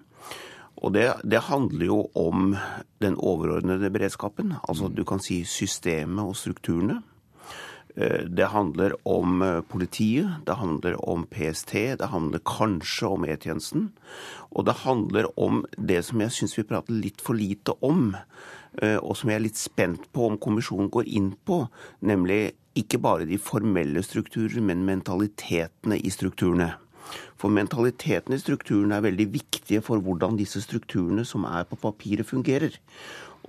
Og 0.84 0.92
det, 0.94 1.06
det, 1.22 1.46
handler 1.48 1.86
jo 1.86 1.98
om 2.18 2.56
den 3.02 3.16
overordnede 3.16 3.90
beredskapen. 3.94 4.56
Altså 4.68 4.90
du 4.90 5.04
kan 5.06 5.22
si 5.22 5.44
systemet 5.48 6.24
og 6.24 6.36
strukturene. 6.36 7.00
Det 7.94 8.48
handler 8.50 8.96
om 9.06 9.42
politiet, 9.70 10.40
det 10.46 10.56
handler 10.58 10.96
om 11.06 11.22
PST, 11.30 11.74
det 12.00 12.08
handler 12.10 12.42
kanskje 12.42 13.10
om 13.14 13.26
E-tjenesten. 13.28 13.84
Og 14.50 14.66
det 14.66 14.80
handler 14.82 15.28
om 15.38 15.62
det 15.78 16.00
som 16.08 16.24
jeg 16.24 16.34
syns 16.34 16.56
vi 16.58 16.66
prater 16.66 16.98
litt 16.98 17.22
for 17.22 17.38
lite 17.38 17.76
om, 17.86 18.16
og 18.82 19.14
som 19.14 19.30
jeg 19.30 19.38
er 19.38 19.44
litt 19.46 19.60
spent 19.60 20.08
på 20.10 20.26
om 20.26 20.40
kommisjonen 20.42 20.90
går 20.90 21.06
inn 21.06 21.36
på, 21.46 21.60
nemlig 22.02 22.56
ikke 22.74 22.98
bare 22.98 23.28
de 23.28 23.38
formelle 23.38 24.02
strukturer, 24.02 24.58
men 24.58 24.82
mentalitetene 24.88 26.00
i 26.02 26.10
strukturene. 26.10 26.72
For 27.38 27.52
mentaliteten 27.52 28.34
i 28.34 28.40
strukturene 28.40 28.98
er 28.98 29.06
veldig 29.06 29.28
viktige 29.34 29.82
for 29.84 30.02
hvordan 30.02 30.38
disse 30.40 30.62
strukturene 30.64 31.26
som 31.28 31.46
er 31.46 31.66
på 31.68 31.78
papiret, 31.78 32.26
fungerer. 32.26 32.74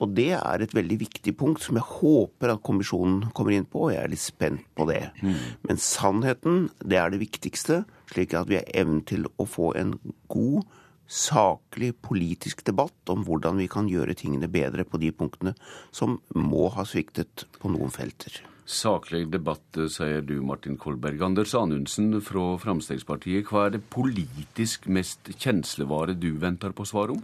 Og 0.03 0.15
det 0.17 0.31
er 0.37 0.63
et 0.63 0.73
veldig 0.75 0.97
viktig 1.05 1.35
punkt 1.39 1.63
som 1.63 1.79
jeg 1.79 1.87
håper 1.87 2.51
at 2.51 2.63
kommisjonen 2.65 3.29
kommer 3.35 3.55
inn 3.55 3.67
på, 3.69 3.87
og 3.87 3.93
jeg 3.93 4.03
er 4.03 4.11
litt 4.11 4.23
spent 4.23 4.65
på 4.75 4.87
det. 4.89 5.03
Mm. 5.23 5.37
Men 5.69 5.81
sannheten, 5.81 6.65
det 6.83 6.99
er 6.99 7.13
det 7.13 7.21
viktigste, 7.23 7.83
slik 8.11 8.35
at 8.35 8.49
vi 8.51 8.59
har 8.59 8.67
evnen 8.75 9.05
til 9.07 9.29
å 9.39 9.47
få 9.49 9.71
en 9.79 9.95
god, 10.31 10.65
saklig 11.05 11.91
politisk 12.01 12.63
debatt 12.65 13.13
om 13.13 13.21
hvordan 13.27 13.59
vi 13.61 13.69
kan 13.69 13.85
gjøre 13.85 14.15
tingene 14.17 14.49
bedre 14.49 14.87
på 14.89 14.97
de 14.97 15.11
punktene 15.13 15.53
som 15.93 16.17
må 16.33 16.71
ha 16.73 16.85
sviktet 16.87 17.45
på 17.61 17.69
noen 17.69 17.93
felter. 17.93 18.41
Saklig 18.65 19.27
debatt, 19.29 19.77
sier 19.93 20.23
du, 20.25 20.39
Martin 20.41 20.79
Kolberg. 20.81 21.21
Anders 21.21 21.53
Anundsen 21.53 22.09
fra 22.25 22.55
Fremskrittspartiet, 22.57 23.45
hva 23.45 23.67
er 23.67 23.75
det 23.75 23.83
politisk 23.93 24.87
mest 24.89 25.29
kjenslevare 25.37 26.17
du 26.17 26.31
venter 26.41 26.73
på 26.73 26.87
svar 26.89 27.13
om? 27.13 27.21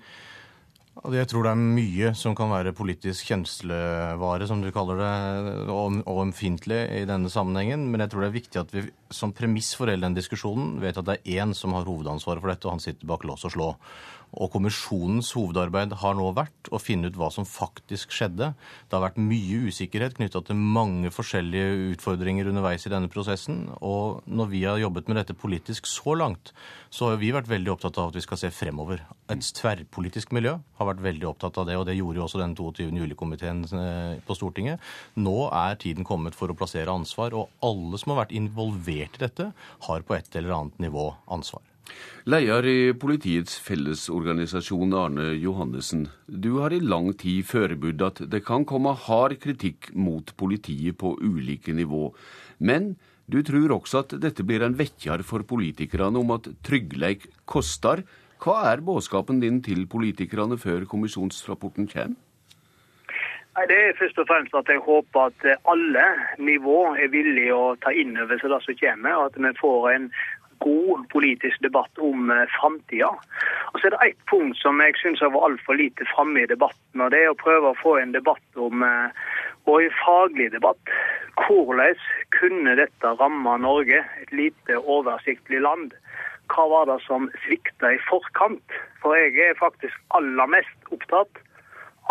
Jeg 1.01 1.31
tror 1.31 1.47
det 1.47 1.51
er 1.55 1.61
mye 1.61 2.09
som 2.13 2.35
kan 2.37 2.51
være 2.51 2.75
politisk 2.77 3.31
kjenslevare, 3.31 4.45
som 4.45 4.59
du 4.61 4.67
kaller 4.73 4.99
det, 5.01 5.13
og 5.73 6.19
ømfintlig 6.27 6.77
i 6.99 7.07
denne 7.09 7.31
sammenhengen. 7.33 7.87
Men 7.89 8.03
jeg 8.03 8.11
tror 8.11 8.21
det 8.21 8.29
er 8.29 8.35
viktig 8.35 8.61
at 8.61 8.75
vi 8.75 8.83
som 9.09 9.33
premiss 9.33 9.73
for 9.73 9.89
hele 9.89 10.05
den 10.05 10.17
diskusjonen 10.19 10.75
vet 10.83 10.99
at 11.01 11.07
det 11.07 11.17
er 11.17 11.41
én 11.41 11.55
som 11.57 11.73
har 11.73 11.89
hovedansvaret 11.89 12.43
for 12.43 12.53
dette, 12.53 12.69
og 12.69 12.77
han 12.77 12.85
sitter 12.85 13.09
bak 13.09 13.25
lås 13.25 13.47
og 13.49 13.55
slå. 13.55 13.71
Og 14.39 14.51
kommisjonens 14.53 15.33
hovedarbeid 15.35 15.97
har 15.99 16.15
nå 16.15 16.29
vært 16.37 16.69
å 16.71 16.79
finne 16.79 17.09
ut 17.11 17.17
hva 17.19 17.27
som 17.33 17.47
faktisk 17.47 18.13
skjedde. 18.15 18.51
Det 18.87 18.95
har 18.95 19.03
vært 19.03 19.19
mye 19.19 19.67
usikkerhet 19.67 20.15
knytta 20.15 20.43
til 20.47 20.59
mange 20.59 21.11
forskjellige 21.11 21.91
utfordringer 21.95 22.47
underveis 22.51 22.87
i 22.87 22.93
denne 22.93 23.11
prosessen. 23.11 23.65
Og 23.83 24.21
når 24.31 24.51
vi 24.53 24.63
har 24.63 24.79
jobbet 24.79 25.09
med 25.11 25.19
dette 25.19 25.35
politisk 25.35 25.89
så 25.89 26.15
langt, 26.15 26.53
så 26.91 27.11
har 27.11 27.19
vi 27.19 27.33
vært 27.35 27.49
veldig 27.51 27.73
opptatt 27.73 27.99
av 27.99 28.11
at 28.11 28.19
vi 28.19 28.23
skal 28.23 28.39
se 28.39 28.51
fremover. 28.55 29.03
Et 29.31 29.51
tverrpolitisk 29.59 30.31
miljø 30.35 30.57
har 30.79 30.89
vært 30.89 31.03
veldig 31.03 31.27
opptatt 31.29 31.59
av 31.59 31.67
det, 31.67 31.75
og 31.79 31.87
det 31.89 31.97
gjorde 31.97 32.21
jo 32.21 32.25
også 32.27 32.41
den 32.41 32.55
22. 32.55 32.87
juli-komiteen 33.01 33.65
eh, 33.79 34.21
på 34.27 34.37
Stortinget. 34.37 34.83
Nå 35.19 35.49
er 35.49 35.79
tiden 35.81 36.07
kommet 36.07 36.37
for 36.37 36.51
å 36.51 36.57
plassere 36.57 36.91
ansvar, 36.91 37.35
og 37.35 37.51
alle 37.65 37.99
som 37.99 38.15
har 38.15 38.23
vært 38.23 38.35
involvert 38.37 39.19
i 39.19 39.25
dette, 39.25 39.51
har 39.87 40.07
på 40.07 40.15
et 40.15 40.39
eller 40.39 40.55
annet 40.57 40.83
nivå 40.87 41.11
ansvar. 41.31 41.63
Leder 42.29 42.67
i 42.69 42.93
Politiets 42.93 43.55
Fellesorganisasjon, 43.65 44.93
Arne 44.93 45.31
Johannessen. 45.41 46.03
Du 46.27 46.59
har 46.59 46.73
i 46.73 46.79
lang 46.79 47.09
tid 47.17 47.47
forberedt 47.49 48.03
at 48.05 48.23
det 48.29 48.43
kan 48.45 48.65
komme 48.69 48.93
hard 49.07 49.39
kritikk 49.41 49.89
mot 49.97 50.29
politiet 50.37 50.99
på 51.01 51.15
ulike 51.17 51.73
nivå. 51.73 52.11
Men 52.59 52.93
du 53.25 53.41
tror 53.47 53.73
også 53.79 54.03
at 54.03 54.17
dette 54.21 54.45
blir 54.45 54.61
en 54.61 54.77
vekker 54.77 55.23
for 55.25 55.47
politikerne 55.47 56.21
om 56.21 56.35
at 56.37 56.51
tryggleik 56.67 57.25
koster. 57.49 58.03
Hva 58.41 58.57
er 58.71 58.83
budskapen 58.85 59.41
din 59.41 59.61
til 59.65 59.87
politikerne 59.89 60.57
før 60.61 60.85
kommisjonsrapporten 60.89 61.89
kommer? 61.89 62.19
Nei, 63.51 63.65
Det 63.67 63.77
er 63.77 63.97
først 63.99 64.19
og 64.21 64.27
fremst 64.29 64.53
at 64.55 64.69
jeg 64.71 64.79
håper 64.79 65.27
at 65.27 65.47
alle 65.67 66.05
nivå 66.39 66.95
er 66.95 67.09
villige 67.11 67.55
å 67.55 67.73
ta 67.83 67.91
inn 67.91 68.15
over 68.15 68.39
seg 68.39 68.53
det 68.53 68.61
som 68.63 68.77
kommer, 68.79 69.17
og 69.17 69.25
at 69.25 69.41
vi 69.43 69.51
får 69.59 69.89
en 69.91 70.05
god 70.63 71.05
politisk 71.09 71.61
debatt 71.65 72.01
om 72.01 72.31
eh, 72.31 72.47
framtida. 72.59 73.11
Og 73.71 73.79
så 73.79 73.87
er 73.87 73.95
det 73.95 74.01
ett 74.07 74.25
punkt 74.31 74.59
som 74.61 74.81
jeg 74.83 74.97
syns 75.01 75.23
har 75.23 75.33
vært 75.33 75.47
altfor 75.49 75.79
lite 75.79 76.07
framme 76.13 76.43
i 76.43 76.49
debatten. 76.49 77.01
og 77.01 77.11
Det 77.13 77.21
er 77.23 77.33
å 77.33 77.39
prøve 77.39 77.71
å 77.71 77.79
få 77.81 77.97
en 78.01 78.13
debatt 78.15 78.61
om, 78.67 78.85
eh, 78.85 79.09
og 79.65 79.83
en 79.83 79.97
faglig 80.01 80.51
debatt. 80.55 80.95
Hvordan 81.41 81.99
kunne 82.37 82.75
dette 82.77 83.13
ramme 83.19 83.57
Norge, 83.61 84.03
et 84.21 84.31
lite 84.35 84.79
oversiktlig 84.81 85.61
land? 85.61 85.93
Hva 86.51 86.67
var 86.69 86.89
det 86.89 86.99
som 87.05 87.29
svikta 87.45 87.93
i 87.95 88.01
forkant? 88.09 88.79
For 89.01 89.15
jeg 89.15 89.37
er 89.39 89.59
faktisk 89.59 89.95
aller 90.17 90.49
mest 90.51 90.91
opptatt 90.91 91.39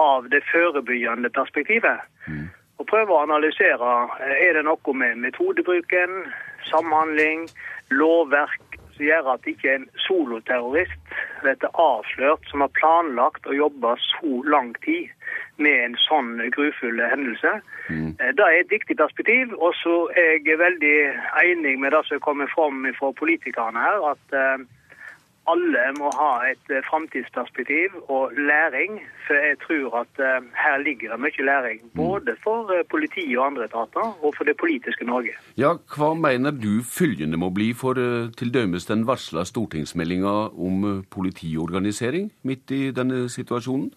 av 0.01 0.31
det 0.33 0.41
forebyggende 0.49 1.29
perspektivet. 1.37 2.01
Mm. 2.27 2.49
Og 2.81 2.87
prøve 2.89 3.13
å 3.13 3.25
analysere 3.27 3.91
er 4.25 4.57
det 4.57 4.65
noe 4.65 4.95
med 4.97 5.21
metodebruken, 5.21 6.23
samhandling, 6.71 7.45
lovverk 7.91 8.79
som 8.97 9.07
gjør 9.07 9.31
at 9.33 9.47
ikke 9.49 9.75
en 9.75 9.87
soloterrorist 10.05 11.15
blir 11.43 11.71
avslørt 11.81 12.45
som 12.51 12.65
har 12.65 12.73
planlagt 12.77 13.49
å 13.49 13.57
jobbe 13.57 13.95
så 14.03 14.43
lang 14.45 14.75
tid 14.85 15.09
med 15.61 15.77
en 15.85 15.97
sånn 16.01 16.35
grufull 16.55 17.01
hendelse. 17.01 17.53
Mm. 17.89 18.13
Eh, 18.19 18.33
det 18.37 18.45
er 18.45 18.59
et 18.59 18.73
viktig 18.73 18.97
perspektiv. 19.01 19.55
Og 19.57 19.75
så 19.81 19.97
er 20.17 20.39
jeg 20.41 20.61
veldig 20.61 20.97
enig 21.45 21.79
med 21.81 21.93
det 21.97 22.03
som 22.09 22.23
kommer 22.25 22.51
fram 22.55 22.87
fra 22.99 23.13
politikerne 23.17 23.85
her, 23.87 24.05
at 24.13 24.37
eh, 24.37 24.67
alle 25.53 25.85
må 25.99 26.11
ha 26.17 26.33
et 26.51 26.73
eh, 26.75 26.83
framtidsperspektiv 26.91 27.97
og 28.09 28.33
læring. 28.51 29.01
For 29.27 29.39
jeg 29.39 29.57
tror 29.65 30.01
at 30.01 30.23
uh, 30.27 30.47
her 30.65 30.77
ligger 30.83 31.13
det 31.13 31.21
mye 31.23 31.47
læring. 31.51 31.81
Mm. 31.85 31.91
Både 32.03 32.35
for 32.45 32.71
uh, 32.73 32.83
politiet 32.91 33.39
og 33.39 33.47
andre 33.47 33.65
etater, 33.69 34.07
og 34.25 34.35
for 34.37 34.45
det 34.45 34.57
politiske 34.57 35.05
Norge. 35.05 35.35
Ja, 35.57 35.77
Hva 35.95 36.15
mener 36.15 36.51
du 36.51 36.83
følgende 36.83 37.37
må 37.37 37.51
bli 37.55 37.73
for 37.75 37.95
til 38.39 38.55
dømes 38.55 38.87
den 38.87 39.07
varsla 39.07 39.45
stortingsmeldinga 39.45 40.35
om 40.67 41.05
politiorganisering 41.11 42.33
midt 42.43 42.71
i 42.71 42.91
denne 42.91 43.29
situasjonen? 43.29 43.91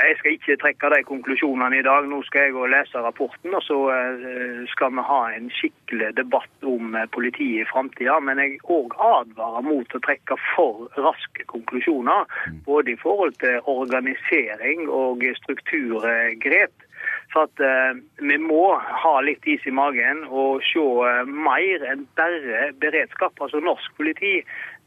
Jeg 0.00 0.14
skal 0.18 0.32
ikke 0.32 0.56
trekke 0.56 0.88
de 0.94 1.02
konklusjonene 1.04 1.78
i 1.78 1.84
dag. 1.84 2.06
Nå 2.08 2.22
skal 2.24 2.48
jeg 2.48 2.70
lese 2.72 3.02
rapporten, 3.04 3.52
og 3.54 3.62
så 3.62 3.78
eh, 3.92 4.62
skal 4.72 4.94
vi 4.96 5.04
ha 5.04 5.20
en 5.36 5.50
skikkelig 5.52 6.14
debatt 6.16 6.66
om 6.66 6.96
eh, 6.96 7.08
politiet 7.12 7.66
i 7.66 7.68
framtida. 7.68 8.16
Men 8.24 8.40
jeg 8.40 8.56
òg 8.72 8.96
advarer 8.96 9.66
mot 9.66 9.92
å 9.94 10.02
trekke 10.06 10.38
for 10.54 10.88
raske 10.96 11.44
konklusjoner. 11.52 12.24
Mm. 12.48 12.62
Både 12.70 12.94
i 12.94 13.00
forhold 13.04 13.36
til 13.44 13.60
organisering 13.68 14.88
og 14.88 15.26
strukturgrep. 15.42 16.88
For 17.32 17.48
at 17.48 17.62
uh, 17.64 17.98
Vi 18.22 18.36
må 18.38 18.76
ha 18.78 19.12
litt 19.24 19.46
is 19.48 19.64
i 19.66 19.72
magen 19.74 20.24
og 20.28 20.62
se 20.68 20.82
mer 21.26 21.86
enn 21.88 22.04
bare 22.18 22.68
beredskap. 22.82 23.40
Altså 23.40 23.62
Norsk 23.64 23.96
politi 23.98 24.40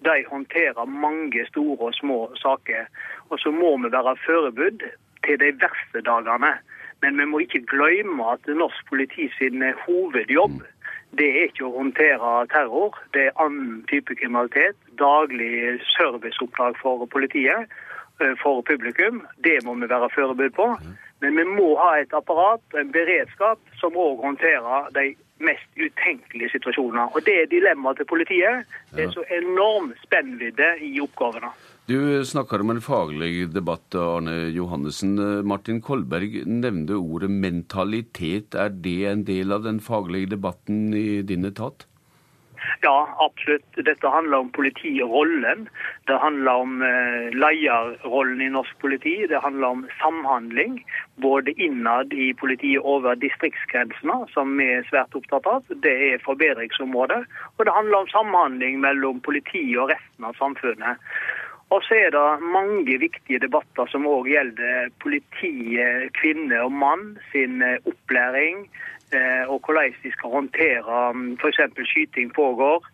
de 0.04 0.24
håndterer 0.30 0.86
mange 0.86 1.46
store 1.48 1.90
og 1.90 1.94
små 1.94 2.20
saker. 2.36 2.86
Og 3.30 3.40
så 3.40 3.52
må 3.52 3.78
vi 3.78 3.92
være 3.92 4.18
forberedt 4.26 4.84
til 5.26 5.40
de 5.40 5.52
verste 5.64 6.02
dagene. 6.06 6.54
Men 7.02 7.18
vi 7.20 7.26
må 7.26 7.40
ikke 7.40 7.66
glemme 7.70 8.32
at 8.32 8.48
norsk 8.48 8.88
politi 8.90 9.30
sin 9.38 9.64
hovedjobb 9.86 10.62
det 11.20 11.28
er 11.32 11.48
ikke 11.48 11.68
å 11.68 11.76
håndtere 11.78 12.32
terror. 12.52 12.98
Det 13.16 13.30
er 13.30 13.42
annen 13.42 13.84
type 13.92 14.18
kriminalitet. 14.20 14.76
Daglig 15.00 15.80
serviceoppdrag 15.94 16.78
for 16.82 17.06
politiet, 17.12 17.72
eh, 18.20 18.36
for 18.42 18.62
publikum. 18.62 19.22
Det 19.44 19.64
må 19.64 19.76
vi 19.76 19.88
være 19.88 20.10
forberedt 20.16 20.56
på. 20.56 20.68
Men 21.22 21.38
vi 21.38 21.44
må 21.44 21.76
ha 21.80 22.00
et 22.00 22.14
apparat, 22.14 22.62
en 22.74 22.92
beredskap, 22.92 23.60
som 23.80 23.96
òg 23.96 24.24
håndterer 24.24 24.92
de 24.92 25.16
mest 25.44 25.68
utenkelige 25.76 26.50
situasjoner. 26.56 27.12
Og 27.16 27.26
Det 27.26 27.36
er 27.42 27.48
dilemmaet 27.52 27.98
til 27.98 28.08
politiet. 28.10 28.66
Det 28.96 29.04
er 29.04 29.12
så 29.12 29.24
enorm 29.36 29.94
spennvidde 30.04 30.70
i 30.82 31.00
oppgavene. 31.04 31.52
Du 31.86 32.24
snakker 32.26 32.64
om 32.64 32.72
en 32.74 32.82
faglig 32.82 33.54
debatt, 33.54 33.94
Arne 33.94 34.50
Johannessen. 34.56 35.20
Martin 35.46 35.82
Kolberg 35.82 36.40
nevnte 36.48 36.98
ordet 36.98 37.30
mentalitet. 37.30 38.56
Er 38.56 38.70
det 38.70 39.06
en 39.06 39.26
del 39.28 39.52
av 39.52 39.68
den 39.68 39.80
faglige 39.80 40.32
debatten 40.34 40.94
i 40.94 41.22
din 41.22 41.46
etat? 41.46 41.86
Ja, 42.82 43.16
absolutt. 43.20 43.68
Dette 43.76 44.08
handler 44.08 44.38
om 44.38 44.52
politirollen. 44.52 45.70
Det 46.08 46.18
handler 46.18 46.52
om 46.52 46.82
eh, 46.82 47.30
lederrollen 47.34 48.42
i 48.42 48.50
norsk 48.50 48.78
politi. 48.80 49.16
Det 49.30 49.42
handler 49.44 49.68
om 49.68 49.86
samhandling, 50.00 50.78
både 51.16 51.52
innad 51.52 52.14
i 52.14 52.34
politiet 52.34 52.84
over 52.84 53.16
distriktsgrensene, 53.16 54.20
som 54.34 54.58
vi 54.60 54.70
er 54.78 54.86
svært 54.90 55.18
opptatt 55.18 55.50
av. 55.50 55.64
Det 55.86 55.96
er 56.12 56.26
forbedringsområdet. 56.26 57.24
Og 57.58 57.66
det 57.66 57.78
handler 57.78 58.04
om 58.04 58.14
samhandling 58.14 58.80
mellom 58.84 59.24
politiet 59.26 59.80
og 59.82 59.92
resten 59.96 60.30
av 60.30 60.38
samfunnet. 60.42 61.02
Og 61.74 61.82
så 61.84 61.98
er 61.98 62.12
det 62.14 62.46
mange 62.54 62.98
viktige 63.02 63.42
debatter 63.42 63.90
som 63.90 64.06
òg 64.06 64.28
gjelder 64.30 64.92
politiet, 65.02 66.12
kvinne 66.20 66.60
og 66.62 66.76
mann 66.84 67.16
sin 67.32 67.64
eh, 67.66 67.82
opplæring, 67.90 68.68
og 69.50 69.62
hvordan 69.66 69.96
de 70.04 70.12
skal 70.14 70.34
håndtere 70.34 71.00
mm, 71.14 71.38
f.eks. 71.42 71.62
skyting 71.92 72.34
pågår. 72.36 72.86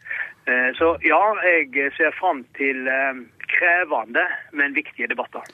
Eh, 0.49 0.71
så 0.77 0.95
ja, 1.05 1.21
jeg 1.45 1.91
ser 1.97 2.13
fram 2.17 2.41
til 2.57 2.87
eh, 2.89 3.19
krevende, 3.51 4.23
men 4.57 4.73
viktige 4.73 5.09
debatter. 5.11 5.45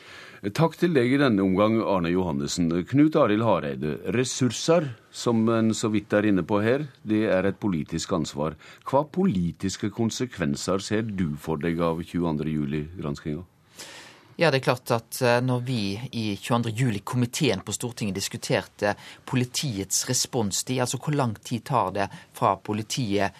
Takk 0.55 0.77
til 0.79 0.93
deg 0.95 1.11
i 1.11 1.19
denne 1.19 1.43
omgang, 1.43 1.79
Arne 1.81 2.11
Johannessen. 2.13 2.69
Knut 2.87 3.17
Arild 3.19 3.43
Hareide, 3.43 3.97
ressurser, 4.15 4.93
som 5.11 5.43
en 5.51 5.73
så 5.75 5.89
vidt 5.91 6.13
er 6.13 6.29
inne 6.29 6.45
på 6.47 6.61
her, 6.63 6.85
det 7.03 7.25
er 7.33 7.49
et 7.49 7.59
politisk 7.59 8.13
ansvar. 8.15 8.55
Hva 8.87 9.03
politiske 9.03 9.89
konsekvenser 9.91 10.83
ser 10.83 11.09
du 11.09 11.33
for 11.41 11.59
deg 11.59 11.81
av 11.83 12.03
22. 12.05 13.43
Ja, 14.39 14.51
det 14.51 14.59
er 14.59 14.67
klart 14.67 14.91
at 14.93 15.17
eh, 15.25 15.39
når 15.41 15.63
vi 15.65 15.79
i 16.11 16.35
22. 16.37 16.69
juli-komiteen 16.69 17.63
på 17.65 17.73
Stortinget 17.73 18.19
diskuterte 18.19 18.91
politiets 19.25 20.03
responstid, 20.05 20.77
altså 20.83 20.99
hvor 21.01 21.17
lang 21.17 21.33
tid 21.41 21.63
tar 21.65 21.89
det 21.95 22.05
fra 22.37 22.51
politiet 22.61 23.33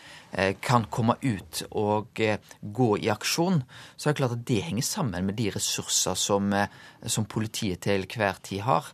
kan 0.62 0.86
komme 0.92 1.16
ut 1.22 1.64
og 1.72 2.20
eh, 2.22 2.38
gå 2.62 2.90
i 3.00 3.10
aksjon, 3.10 3.62
så 3.96 4.10
er 4.10 4.14
det 4.14 4.20
klart 4.20 4.36
at 4.36 4.44
det 4.50 4.60
henger 4.66 4.86
sammen 4.86 5.26
med 5.26 5.38
de 5.40 5.48
ressurser 5.56 6.18
som, 6.20 6.52
eh, 6.54 6.68
som 7.06 7.26
politiet 7.30 7.82
til 7.86 8.06
hver 8.12 8.42
tid 8.44 8.66
har. 8.68 8.90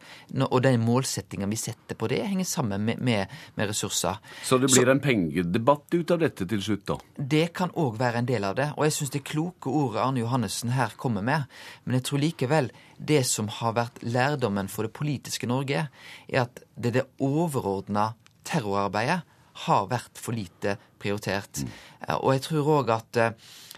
Og 0.45 0.61
den 0.63 0.83
målsettinga 0.85 1.49
vi 1.49 1.59
setter 1.59 1.97
på 1.99 2.09
det, 2.11 2.21
henger 2.29 2.47
sammen 2.47 2.85
med, 2.85 3.01
med, 3.01 3.33
med 3.57 3.71
ressurser. 3.71 4.21
Så 4.43 4.59
det 4.61 4.69
blir 4.71 4.85
så, 4.85 4.93
en 4.93 5.03
pengedebatt 5.03 5.97
ut 5.97 6.15
av 6.15 6.23
dette 6.23 6.47
til 6.49 6.63
slutt, 6.63 6.85
da? 6.93 6.99
Det 7.17 7.47
kan 7.57 7.73
òg 7.79 7.97
være 7.99 8.23
en 8.23 8.29
del 8.29 8.47
av 8.47 8.57
det. 8.59 8.69
Og 8.77 8.87
jeg 8.87 8.97
syns 8.99 9.13
det 9.17 9.25
kloke 9.27 9.73
ordet 9.73 10.03
Arne 10.05 10.23
Johannessen 10.23 10.73
her 10.77 10.95
kommer 10.99 11.25
med. 11.25 11.49
Men 11.83 11.99
jeg 11.99 12.07
tror 12.09 12.23
likevel 12.23 12.71
det 12.97 13.23
som 13.27 13.49
har 13.51 13.75
vært 13.75 14.01
lærdommen 14.05 14.69
for 14.71 14.87
det 14.87 14.93
politiske 14.95 15.49
Norge, 15.49 15.87
er 16.29 16.45
at 16.45 16.63
det 16.77 16.93
er 16.93 16.99
det 17.01 17.07
overordna 17.23 18.13
terrorarbeidet 18.47 19.23
har 19.65 19.87
vært 19.91 20.19
for 20.19 20.35
lite 20.35 20.77
prioritert. 21.01 21.61
Mm. 21.61 21.73
Og 22.19 22.33
jeg 22.33 22.43
tror 22.47 22.71
òg 22.79 22.91
at 22.95 23.19
eh, 23.21 23.35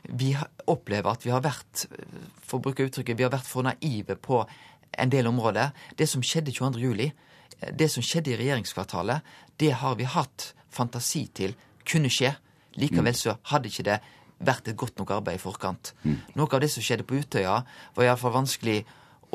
vi 0.10 0.32
opplever 0.72 1.12
at 1.12 1.26
vi 1.26 1.34
har 1.34 1.44
vært, 1.46 1.86
for 2.46 2.60
å 2.60 2.66
bruke 2.68 2.86
uttrykket, 2.86 3.18
vi 3.18 3.26
har 3.26 3.34
vært 3.34 3.50
for 3.50 3.66
naive 3.66 4.18
på 4.22 4.44
en 4.96 5.12
del 5.12 5.28
områder. 5.28 5.74
Det 5.98 6.08
som 6.10 6.24
skjedde 6.24 6.54
22. 6.56 6.82
juli, 6.82 7.12
eh, 7.60 7.72
det 7.74 7.90
som 7.92 8.06
skjedde 8.06 8.34
i 8.34 8.40
regjeringskvartalet, 8.42 9.22
det 9.60 9.74
har 9.82 9.96
vi 10.00 10.10
hatt 10.10 10.54
fantasi 10.70 11.28
til 11.34 11.56
kunne 11.88 12.12
skje. 12.12 12.36
Likevel 12.76 13.14
mm. 13.16 13.22
så 13.22 13.38
hadde 13.52 13.72
ikke 13.72 13.88
det 13.88 14.00
vært 14.46 14.68
et 14.68 14.78
godt 14.78 15.00
nok 15.00 15.14
arbeid 15.16 15.40
i 15.40 15.42
forkant. 15.42 15.94
Mm. 16.04 16.20
Noe 16.36 16.52
av 16.52 16.64
det 16.64 16.70
som 16.74 16.84
skjedde 16.84 17.06
på 17.08 17.22
Utøya, 17.22 17.62
var 17.96 18.08
iallfall 18.08 18.36
vanskelig 18.36 18.82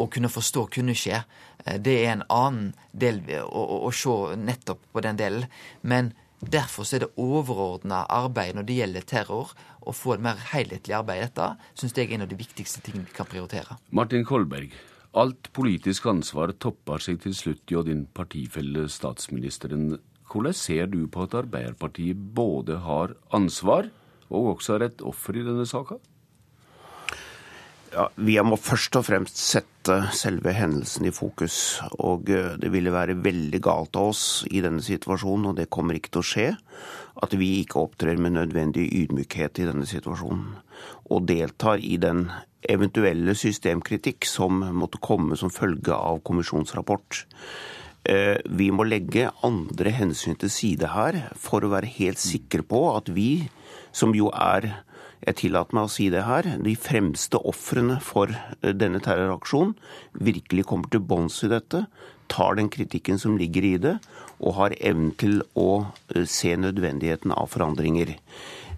å 0.01 0.07
kunne 0.13 0.31
forstå 0.33 0.67
kunne 0.77 0.97
skje. 0.97 1.23
Eh, 1.65 1.79
det 1.81 1.97
er 2.03 2.15
en 2.15 2.27
annen 2.29 2.73
del 2.93 3.23
å, 3.43 3.61
å, 3.61 3.79
å 3.89 3.95
se 3.95 4.37
nettopp 4.41 4.85
på 4.93 5.05
den 5.05 5.21
delen. 5.21 5.49
Men 5.83 6.13
Derfor 6.41 6.89
er 6.89 7.05
det 7.05 7.11
overordna 7.21 8.07
arbeid 8.09 8.57
når 8.57 8.65
det 8.69 8.77
gjelder 8.79 9.05
terror, 9.05 9.53
å 9.81 9.93
få 9.93 10.15
et 10.15 10.23
mer 10.25 10.41
helhetlig 10.53 10.95
arbeid 10.97 11.21
i 11.21 11.27
dette, 11.27 11.49
syns 11.77 11.97
jeg 11.97 12.09
er 12.09 12.17
en 12.17 12.25
av 12.25 12.31
de 12.31 12.39
viktigste 12.41 12.81
tingene 12.85 13.09
vi 13.09 13.17
kan 13.17 13.29
prioritere. 13.29 13.77
Martin 13.93 14.25
Kolberg, 14.25 14.73
alt 15.21 15.51
politisk 15.57 16.09
ansvar 16.09 16.55
topper 16.57 17.03
seg 17.05 17.21
til 17.25 17.37
slutt 17.37 17.73
jo 17.73 17.85
din 17.85 18.07
partifelle 18.17 18.87
statsministeren. 18.89 19.99
Hvordan 20.31 20.57
ser 20.57 20.89
du 20.89 21.03
på 21.11 21.27
at 21.27 21.37
Arbeiderpartiet 21.43 22.17
både 22.37 22.79
har 22.87 23.17
ansvar 23.37 23.91
og 24.31 24.55
også 24.55 24.79
er 24.79 24.87
et 24.89 25.05
offer 25.05 25.37
i 25.37 25.45
denne 25.45 25.67
saka? 25.69 25.99
Ja, 27.91 28.07
Vi 28.15 28.37
må 28.47 28.55
først 28.55 28.95
og 29.01 29.09
fremst 29.09 29.39
sette 29.41 29.97
selve 30.15 30.53
hendelsen 30.55 31.09
i 31.09 31.15
fokus. 31.15 31.81
Og 31.99 32.31
eh, 32.31 32.55
det 32.61 32.71
ville 32.71 32.93
være 32.95 33.19
veldig 33.19 33.61
galt 33.65 33.99
av 33.99 34.13
oss 34.13 34.23
i 34.47 34.63
denne 34.63 34.83
situasjonen, 34.85 35.51
og 35.51 35.57
det 35.59 35.71
kommer 35.75 35.99
ikke 35.99 36.13
til 36.15 36.23
å 36.23 36.29
skje, 36.29 36.47
at 37.25 37.35
vi 37.35 37.57
ikke 37.65 37.83
opptrer 37.83 38.21
med 38.23 38.37
nødvendig 38.37 38.87
ydmykhet 39.03 39.59
i 39.59 39.67
denne 39.73 39.89
situasjonen. 39.91 40.55
Og 41.11 41.27
deltar 41.27 41.83
i 41.83 41.97
den 41.99 42.29
eventuelle 42.71 43.35
systemkritikk 43.35 44.29
som 44.29 44.63
måtte 44.77 45.01
komme 45.03 45.39
som 45.41 45.51
følge 45.51 45.97
av 45.97 46.21
kommisjonsrapport. 46.23 47.25
Eh, 48.07 48.39
vi 48.47 48.71
må 48.71 48.87
legge 48.87 49.33
andre 49.45 49.91
hensyn 49.97 50.39
til 50.39 50.53
side 50.53 50.93
her 50.95 51.25
for 51.35 51.67
å 51.67 51.73
være 51.75 51.91
helt 51.99 52.23
sikre 52.23 52.63
på 52.63 52.85
at 52.95 53.11
vi, 53.13 53.51
som 53.91 54.15
jo 54.15 54.31
er 54.31 54.71
jeg 55.27 55.37
tillater 55.43 55.77
meg 55.77 55.89
å 55.89 55.93
si 55.93 56.09
det 56.13 56.25
her, 56.25 56.47
de 56.65 56.73
fremste 56.81 57.41
ofrene 57.49 57.99
for 58.05 58.33
eh, 58.33 58.73
denne 58.73 59.03
terroraksjonen 59.05 59.75
virkelig 60.17 60.67
kommer 60.71 60.93
til 60.93 61.05
bunns 61.05 61.43
i 61.45 61.51
dette, 61.53 61.85
tar 62.31 62.57
den 62.57 62.71
kritikken 62.73 63.21
som 63.21 63.37
ligger 63.41 63.67
i 63.67 63.77
det, 63.83 63.97
og 64.41 64.57
har 64.57 64.77
evnen 64.81 65.13
til 65.21 65.43
å 65.59 65.71
eh, 66.15 66.25
se 66.25 66.55
nødvendigheten 66.57 67.35
av 67.37 67.51
forandringer. 67.53 68.17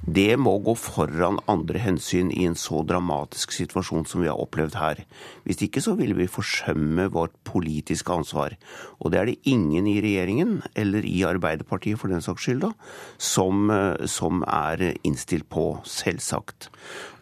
Det 0.02 0.34
må 0.34 0.56
gå 0.66 0.72
foran 0.74 1.38
andre 1.50 1.78
hensyn 1.78 2.32
i 2.34 2.42
en 2.48 2.56
så 2.58 2.80
dramatisk 2.82 3.52
situasjon 3.54 4.02
som 4.10 4.24
vi 4.24 4.30
har 4.30 4.40
opplevd 4.42 4.74
her. 4.80 5.02
Hvis 5.46 5.62
ikke 5.62 5.82
så 5.84 5.94
ville 5.94 6.16
vi 6.18 6.26
forsømme 6.26 7.06
vårt 7.14 7.36
politiske 7.46 8.10
ansvar. 8.10 8.56
Og 8.98 9.12
det 9.12 9.20
er 9.20 9.30
det 9.30 9.38
ingen 9.46 9.86
i 9.86 10.00
regjeringen, 10.02 10.58
eller 10.74 11.06
i 11.06 11.22
Arbeiderpartiet 11.28 12.00
for 12.02 12.10
den 12.10 12.24
saks 12.24 12.48
skyld, 12.48 12.64
da, 12.66 12.72
som, 13.14 13.70
eh, 13.70 14.06
som 14.10 14.42
er 14.42 14.98
innstilt 15.06 15.46
på, 15.48 15.78
selvsagt. 15.86 16.72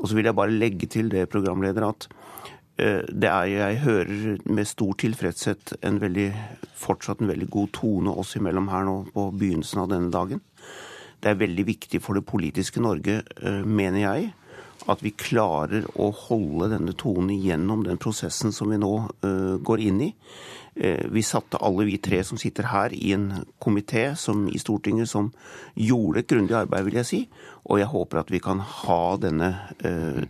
Og 0.01 0.09
så 0.09 0.17
vil 0.17 0.31
jeg 0.31 0.41
bare 0.41 0.57
legge 0.57 0.89
til 0.89 1.13
det, 1.13 1.29
programleder, 1.29 1.85
at 1.85 2.09
eh, 2.79 3.05
det 3.13 3.29
er, 3.29 3.45
jeg 3.45 3.85
hører 3.85 4.39
med 4.49 4.65
stor 4.65 4.97
tilfredshet 4.97 5.77
en 5.85 6.01
veldig, 6.01 6.31
fortsatt 6.81 7.21
en 7.21 7.29
veldig 7.29 7.51
god 7.53 7.75
tone 7.77 8.17
oss 8.17 8.39
imellom 8.41 8.73
her 8.73 8.89
nå 8.89 9.03
på 9.13 9.29
begynnelsen 9.37 9.85
av 9.85 9.93
denne 9.93 10.09
dagen. 10.09 10.41
Det 11.21 11.33
er 11.33 11.41
veldig 11.41 11.67
viktig 11.69 12.01
for 12.03 12.17
det 12.17 12.27
politiske 12.29 12.81
Norge, 12.81 13.23
eh, 13.43 13.65
mener 13.65 14.01
jeg, 14.01 14.31
at 14.89 15.03
vi 15.05 15.13
klarer 15.13 15.85
å 16.01 16.09
holde 16.27 16.71
denne 16.73 16.95
tonen 16.97 17.35
gjennom 17.37 17.85
den 17.85 18.01
prosessen 18.01 18.55
som 18.57 18.71
vi 18.73 18.79
nå 18.81 18.95
uh, 19.21 19.59
går 19.61 19.83
inn 19.85 19.99
i. 20.07 20.09
Uh, 20.73 21.05
vi 21.13 21.21
satte 21.21 21.61
alle 21.61 21.85
vi 21.85 21.99
tre 22.01 22.23
som 22.25 22.41
sitter 22.41 22.71
her 22.73 22.95
i 22.97 23.13
en 23.13 23.45
komité 23.61 24.07
i 24.09 24.63
Stortinget 24.63 25.11
som 25.11 25.29
gjorde 25.77 26.23
et 26.23 26.31
grundig 26.33 26.57
arbeid, 26.57 26.87
vil 26.89 26.97
jeg 27.03 27.11
si. 27.11 27.21
Og 27.69 27.83
jeg 27.83 27.91
håper 27.93 28.23
at 28.23 28.33
vi 28.33 28.41
kan 28.41 28.65
ha 28.65 29.17
denne 29.21 29.51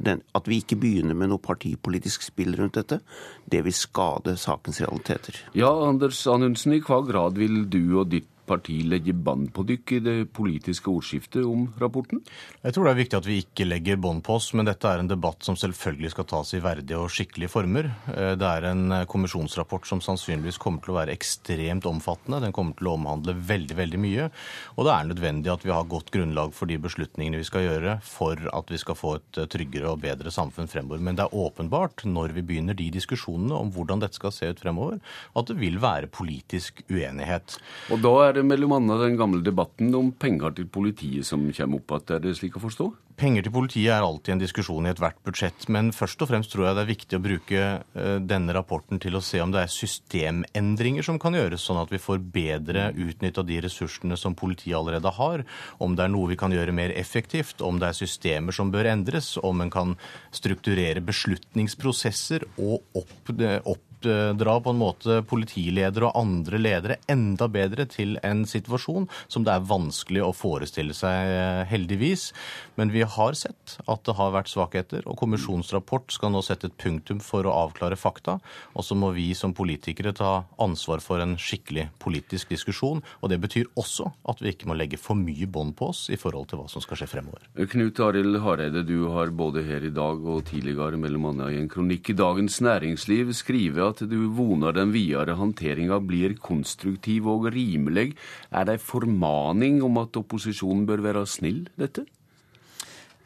den, 0.02 0.24
At 0.34 0.48
vi 0.50 0.58
ikke 0.58 0.80
begynner 0.82 1.14
med 1.14 1.30
noe 1.30 1.38
partipolitisk 1.38 2.26
spill 2.26 2.56
rundt 2.58 2.74
dette. 2.74 3.00
Det 3.46 3.62
vil 3.64 3.72
skade 3.72 4.34
sakens 4.36 4.82
realiteter. 4.82 5.38
Ja, 5.54 5.70
Anders 5.86 6.26
Anundsen, 6.26 6.74
i 6.74 6.82
hva 6.82 7.04
grad 7.06 7.38
vil 7.38 7.70
du 7.70 8.00
og 8.02 8.10
ditt 8.10 8.26
parti 8.50 8.80
legge 8.88 9.14
bånd 9.14 9.52
på 9.54 9.64
dykk 9.68 9.94
i 9.96 10.02
det 10.04 10.16
politiske 10.34 10.90
ordskiftet 10.90 11.46
om 11.46 11.68
rapporten? 11.80 12.22
Jeg 12.64 12.74
tror 12.74 12.88
det 12.88 12.92
er 12.94 13.00
viktig 13.00 13.18
at 13.20 13.28
vi 13.28 13.38
ikke 13.44 13.68
legger 13.68 14.00
bånd 14.02 14.24
på 14.26 14.36
oss, 14.38 14.50
men 14.58 14.68
dette 14.68 14.90
er 14.90 15.02
en 15.02 15.10
debatt 15.10 15.46
som 15.46 15.58
selvfølgelig 15.58 16.12
skal 16.14 16.28
tas 16.30 16.54
i 16.56 16.62
verdige 16.64 16.98
og 16.98 17.12
skikkelige 17.14 17.52
former. 17.52 17.90
Eh, 18.12 18.34
det 18.40 18.48
er 18.48 18.68
en 18.70 18.96
eh, 18.96 19.06
kommisjonsrapport 19.10 19.88
som 19.88 20.02
sannsynligvis 20.04 20.60
kommer 20.62 20.82
til 20.84 20.94
å 20.94 20.98
være 21.00 21.14
ekstremt 21.14 21.86
omfattende. 21.88 22.42
Den 22.44 22.54
kommer 22.56 22.76
til 22.78 22.90
å 22.90 22.96
omhandle 22.98 23.36
veldig, 23.36 23.76
veldig 23.78 24.02
mye. 24.02 24.28
Og 24.76 24.86
det 24.86 24.94
er 24.94 25.10
nødvendig 25.10 25.52
at 25.54 25.66
vi 25.66 25.74
har 25.74 25.88
godt 25.90 26.12
grunnlag 26.14 26.54
for 26.56 26.70
de 26.70 26.78
beslutningene 26.82 27.40
vi 27.40 27.48
skal 27.48 27.66
gjøre 27.66 27.98
for 28.06 28.40
at 28.52 28.72
vi 28.72 28.80
skal 28.80 28.98
få 28.98 29.16
et 29.20 29.42
eh, 29.42 29.50
tryggere 29.50 29.92
og 29.92 30.02
bedre 30.04 30.32
samfunn 30.34 30.70
fremover. 30.70 31.02
Men 31.04 31.18
det 31.18 31.26
er 31.26 31.38
åpenbart, 31.46 32.04
når 32.08 32.36
vi 32.36 32.46
begynner 32.46 32.78
de 32.78 32.90
diskusjonene 32.94 33.56
om 33.56 33.72
hvordan 33.74 34.02
dette 34.02 34.18
skal 34.18 34.34
se 34.34 34.50
ut 34.50 34.62
fremover, 34.62 35.00
at 35.36 35.50
det 35.50 35.58
vil 35.60 35.80
være 35.82 36.10
politisk 36.12 36.82
uenighet. 36.90 37.58
Og 37.94 38.02
da 38.04 38.14
er 38.26 38.38
det 38.38 38.39
det 38.40 38.48
bl.a. 38.48 38.80
den 39.04 39.18
gamle 39.20 39.44
debatten 39.44 39.92
om 39.94 40.10
penger 40.12 40.56
til 40.56 40.68
politiet 40.72 41.26
som 41.28 41.46
kommer 41.54 41.80
opp 41.80 41.94
igjen. 41.94 42.16
Er 42.16 42.24
det 42.24 42.36
slik 42.38 42.56
å 42.58 42.62
forstå? 42.64 42.88
Penger 43.20 43.44
til 43.44 43.52
politiet 43.52 43.92
er 43.92 44.04
alltid 44.04 44.32
en 44.32 44.40
diskusjon 44.40 44.86
i 44.86 44.90
ethvert 44.94 45.18
budsjett. 45.26 45.66
Men 45.68 45.90
først 45.92 46.22
og 46.24 46.30
fremst 46.30 46.52
tror 46.54 46.66
jeg 46.66 46.78
det 46.78 46.84
er 46.84 46.88
viktig 46.88 47.18
å 47.18 47.22
bruke 47.24 47.60
eh, 47.60 48.16
denne 48.24 48.54
rapporten 48.56 49.02
til 49.02 49.18
å 49.18 49.22
se 49.24 49.42
om 49.44 49.52
det 49.52 49.66
er 49.66 49.74
systemendringer 49.74 51.04
som 51.04 51.20
kan 51.20 51.36
gjøres, 51.36 51.66
sånn 51.68 51.82
at 51.82 51.92
vi 51.92 52.00
får 52.00 52.22
bedre 52.32 52.88
utnytta 52.96 53.44
de 53.44 53.60
ressursene 53.66 54.16
som 54.20 54.38
politiet 54.38 54.78
allerede 54.78 55.12
har. 55.18 55.44
Om 55.84 55.98
det 55.98 56.06
er 56.06 56.14
noe 56.14 56.32
vi 56.32 56.40
kan 56.40 56.54
gjøre 56.56 56.74
mer 56.76 56.94
effektivt, 56.96 57.60
om 57.60 57.82
det 57.82 57.90
er 57.90 58.00
systemer 58.00 58.56
som 58.56 58.72
bør 58.72 58.88
endres, 58.94 59.34
om 59.44 59.60
en 59.60 59.74
kan 59.74 59.94
strukturere 60.32 61.04
beslutningsprosesser 61.04 62.48
og 62.56 62.80
opp, 62.96 63.34
opp 63.68 63.89
oppdra 64.00 64.60
på 64.60 64.70
en 64.70 64.80
måte 64.80 65.20
politiledere 65.28 66.08
og 66.08 66.16
andre 66.18 66.58
ledere 66.58 66.96
enda 67.10 67.48
bedre 67.48 67.86
til 67.90 68.18
en 68.24 68.44
situasjon 68.46 69.08
som 69.28 69.44
det 69.44 69.52
er 69.52 69.66
vanskelig 69.66 70.22
å 70.24 70.32
forestille 70.34 70.94
seg, 70.94 71.10
eh, 71.10 71.64
heldigvis. 71.66 72.32
Men 72.76 72.90
vi 72.90 73.02
har 73.02 73.32
sett 73.34 73.78
at 73.86 74.04
det 74.04 74.16
har 74.16 74.32
vært 74.32 74.48
svakheter, 74.48 75.02
og 75.06 75.18
kommisjonsrapport 75.18 76.10
skal 76.10 76.30
nå 76.30 76.42
sette 76.42 76.66
et 76.66 76.76
punktum 76.76 77.20
for 77.20 77.44
å 77.44 77.68
avklare 77.68 77.96
fakta. 77.96 78.40
Og 78.74 78.84
så 78.84 78.94
må 78.96 79.12
vi 79.12 79.34
som 79.34 79.52
politikere 79.52 80.14
ta 80.14 80.44
ansvar 80.58 81.00
for 81.00 81.20
en 81.20 81.36
skikkelig 81.36 81.90
politisk 81.98 82.48
diskusjon. 82.48 83.02
Og 83.22 83.30
det 83.30 83.40
betyr 83.40 83.66
også 83.76 84.12
at 84.28 84.40
vi 84.40 84.52
ikke 84.52 84.68
må 84.68 84.76
legge 84.76 84.98
for 84.98 85.14
mye 85.14 85.46
bånd 85.46 85.76
på 85.76 85.90
oss 85.90 86.08
i 86.10 86.16
forhold 86.16 86.48
til 86.48 86.58
hva 86.58 86.68
som 86.70 86.80
skal 86.80 86.96
skje 86.96 87.08
fremover. 87.08 87.44
Knut 87.70 88.00
Arild 88.00 88.40
Hareide, 88.40 88.84
du 88.86 89.08
har 89.08 89.30
både 89.30 89.62
her 89.62 89.84
i 89.84 89.90
dag 89.90 90.24
og 90.24 90.44
tidligere 90.48 90.96
mellom 90.96 91.26
annet 91.26 91.52
i 91.52 91.60
en 91.60 91.68
kronikk 91.68 92.10
i 92.10 92.16
Dagens 92.16 92.60
Næringsliv 92.60 93.34
skrevet 93.34 93.89
at 93.90 94.02
du 94.08 94.18
voner 94.34 94.74
den 94.76 94.94
videre 94.94 95.36
håndteringa 95.38 96.00
blir 96.06 96.36
konstruktiv 96.40 97.28
og 97.30 97.50
rimelig. 97.54 98.14
Er 98.50 98.66
det 98.66 98.78
ei 98.78 98.82
formaning 98.82 99.82
om 99.86 100.00
at 100.02 100.16
opposisjonen 100.20 100.86
bør 100.88 101.04
være 101.04 101.26
snill, 101.28 101.66
dette? 101.78 102.06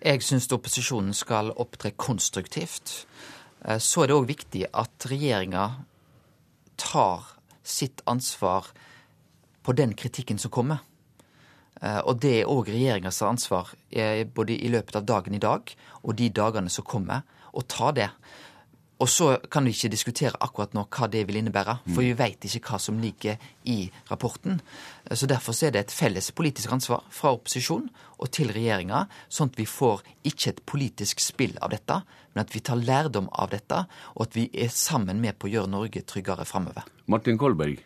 Jeg 0.04 0.20
syns 0.20 0.50
opposisjonen 0.52 1.14
skal 1.16 1.52
opptre 1.56 1.94
konstruktivt. 1.96 3.06
så 3.78 4.02
er 4.02 4.06
det 4.08 4.16
òg 4.16 4.26
viktig 4.28 4.66
at 4.76 5.06
regjeringa 5.08 5.68
tar 6.76 7.22
sitt 7.64 8.02
ansvar 8.04 8.66
på 9.64 9.72
den 9.72 9.94
kritikken 9.96 10.38
som 10.38 10.50
kommer. 10.50 10.82
Og 12.04 12.20
det 12.20 12.34
er 12.42 12.50
òg 12.50 12.68
regjeringas 12.68 13.22
ansvar 13.24 13.72
både 14.36 14.56
i 14.56 14.68
løpet 14.68 14.96
av 15.00 15.06
dagen 15.08 15.34
i 15.34 15.42
dag 15.42 15.72
og 16.02 16.14
de 16.16 16.28
dagene 16.28 16.70
som 16.70 16.84
kommer, 16.84 17.24
å 17.54 17.62
ta 17.62 17.90
det. 17.94 18.10
Og 19.04 19.08
så 19.12 19.26
kan 19.52 19.66
vi 19.66 19.74
ikke 19.74 19.90
diskutere 19.92 20.38
akkurat 20.40 20.72
nå 20.72 20.86
hva 20.88 21.06
det 21.12 21.26
vil 21.28 21.36
innebære, 21.36 21.74
for 21.90 22.00
vi 22.00 22.14
veit 22.16 22.46
ikke 22.48 22.62
hva 22.70 22.78
som 22.80 22.96
ligger 23.02 23.36
i 23.68 23.90
rapporten. 24.08 24.62
Så 25.12 25.28
Derfor 25.28 25.52
er 25.60 25.74
det 25.74 25.82
et 25.82 25.92
felles 25.92 26.30
politisk 26.32 26.72
ansvar 26.72 27.02
fra 27.12 27.34
opposisjon 27.36 27.90
og 28.16 28.30
til 28.32 28.48
regjeringa, 28.54 29.02
sånn 29.28 29.52
at 29.52 29.58
vi 29.60 29.66
får 29.68 30.00
ikke 30.24 30.54
et 30.54 30.62
politisk 30.64 31.20
spill 31.20 31.58
av 31.60 31.74
dette, 31.74 31.98
men 32.32 32.46
at 32.46 32.54
vi 32.54 32.62
tar 32.64 32.80
lærdom 32.80 33.28
av 33.28 33.52
dette, 33.52 33.82
og 34.16 34.24
at 34.24 34.38
vi 34.38 34.46
er 34.56 34.72
sammen 34.72 35.20
med 35.20 35.36
på 35.36 35.50
å 35.50 35.52
gjøre 35.52 35.72
Norge 35.74 36.00
tryggere 36.08 36.48
framover. 36.48 36.88
Martin 37.04 37.36
Kolberg. 37.36 37.84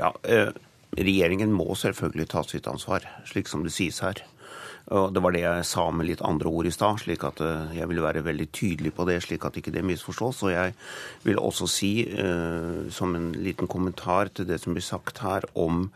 Ja, 0.00 0.14
eh, 0.24 0.54
Regjeringen 0.96 1.52
må 1.52 1.74
selvfølgelig 1.76 2.28
ta 2.32 2.40
sitt 2.46 2.68
ansvar, 2.70 3.04
slik 3.28 3.50
som 3.50 3.64
det 3.66 3.74
sies 3.74 3.98
her. 4.00 4.22
Og 4.94 5.12
Det 5.12 5.22
var 5.22 5.34
det 5.34 5.42
jeg 5.42 5.66
sa 5.66 5.88
med 5.90 6.06
litt 6.06 6.22
andre 6.22 6.46
ord 6.46 6.68
i 6.68 6.70
stad, 6.74 7.00
slik 7.02 7.24
at 7.26 7.40
eh, 7.42 7.72
jeg 7.80 7.88
ville 7.90 8.04
være 8.04 8.22
veldig 8.22 8.46
tydelig 8.54 8.92
på 8.94 9.06
det, 9.08 9.18
slik 9.24 9.42
at 9.48 9.56
ikke 9.58 9.72
det 9.74 9.82
misforstås. 9.82 10.44
Og 10.46 10.52
jeg 10.52 10.76
vil 11.24 11.40
også 11.42 11.66
si, 11.70 11.90
eh, 12.06 12.86
som 12.94 13.16
en 13.18 13.32
liten 13.34 13.66
kommentar 13.66 14.30
til 14.30 14.46
det 14.46 14.60
som 14.62 14.76
blir 14.76 14.86
sagt 14.86 15.24
her 15.24 15.46
om 15.58 15.88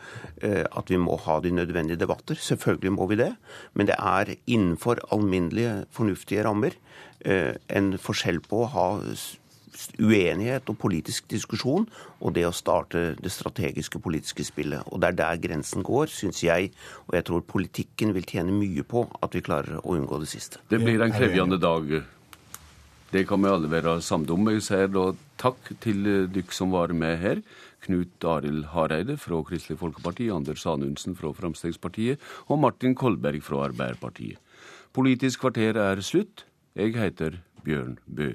eh, 0.43 0.65
at 0.67 0.91
vi 0.91 0.99
må 0.99 1.21
ha 1.23 1.39
de 1.39 1.55
nødvendige 1.55 2.03
debatter. 2.03 2.35
Selvfølgelig 2.35 2.97
må 2.97 3.07
vi 3.13 3.21
det, 3.23 3.31
men 3.79 3.87
det 3.87 3.99
er 3.99 4.35
innenfor 4.51 5.05
alminnelige, 5.15 5.85
fornuftige 5.95 6.47
rammer 6.47 6.75
en 7.21 7.91
forskjell 8.01 8.39
på 8.49 8.63
å 8.63 8.69
ha 8.73 8.85
uenighet 9.99 10.69
og 10.71 10.79
politisk 10.81 11.29
diskusjon 11.31 11.87
og 12.21 12.35
det 12.37 12.47
å 12.49 12.55
starte 12.55 13.15
det 13.21 13.33
strategiske 13.33 14.01
politiske 14.03 14.45
spillet. 14.47 14.85
Og 14.91 15.01
Det 15.01 15.09
er 15.09 15.19
der 15.19 15.43
grensen 15.43 15.83
går, 15.87 16.07
syns 16.13 16.43
jeg. 16.45 16.73
Og 17.09 17.15
jeg 17.15 17.27
tror 17.29 17.41
politikken 17.47 18.15
vil 18.15 18.27
tjene 18.27 18.53
mye 18.53 18.83
på 18.83 19.07
at 19.23 19.35
vi 19.35 19.45
klarer 19.45 19.81
å 19.81 19.97
unngå 19.97 20.21
det 20.21 20.29
siste. 20.29 20.61
Det 20.69 20.81
blir 20.83 21.03
en 21.03 21.13
krevende 21.13 21.61
dag. 21.61 22.03
Det 23.11 23.25
kan 23.27 23.43
vi 23.43 23.51
alle 23.51 23.71
være 23.71 23.97
samde 24.07 24.31
om. 24.31 24.51
Jeg 24.55 24.63
sier 24.63 24.91
da 24.93 25.11
takk 25.41 25.73
til 25.83 26.05
dere 26.31 26.55
som 26.55 26.71
var 26.71 26.93
med 26.95 27.19
her. 27.19 27.41
Knut 27.83 28.27
Arild 28.29 28.69
Hareide 28.75 29.17
fra 29.19 29.41
Kristelig 29.43 29.81
Folkeparti, 29.81 30.29
Anders 30.31 30.67
Anundsen 30.69 31.17
fra 31.17 31.33
Fremskrittspartiet 31.35 32.21
og 32.47 32.61
Martin 32.61 32.95
Kolberg 32.95 33.43
fra 33.43 33.65
Arbeiderpartiet. 33.71 34.39
Politisk 34.93 35.47
kvarter 35.47 35.79
er 35.81 36.03
slutt. 36.05 36.45
Jeg 36.77 36.95
heter 36.99 37.41
Bjørn 37.65 37.99
Bø. 38.07 38.35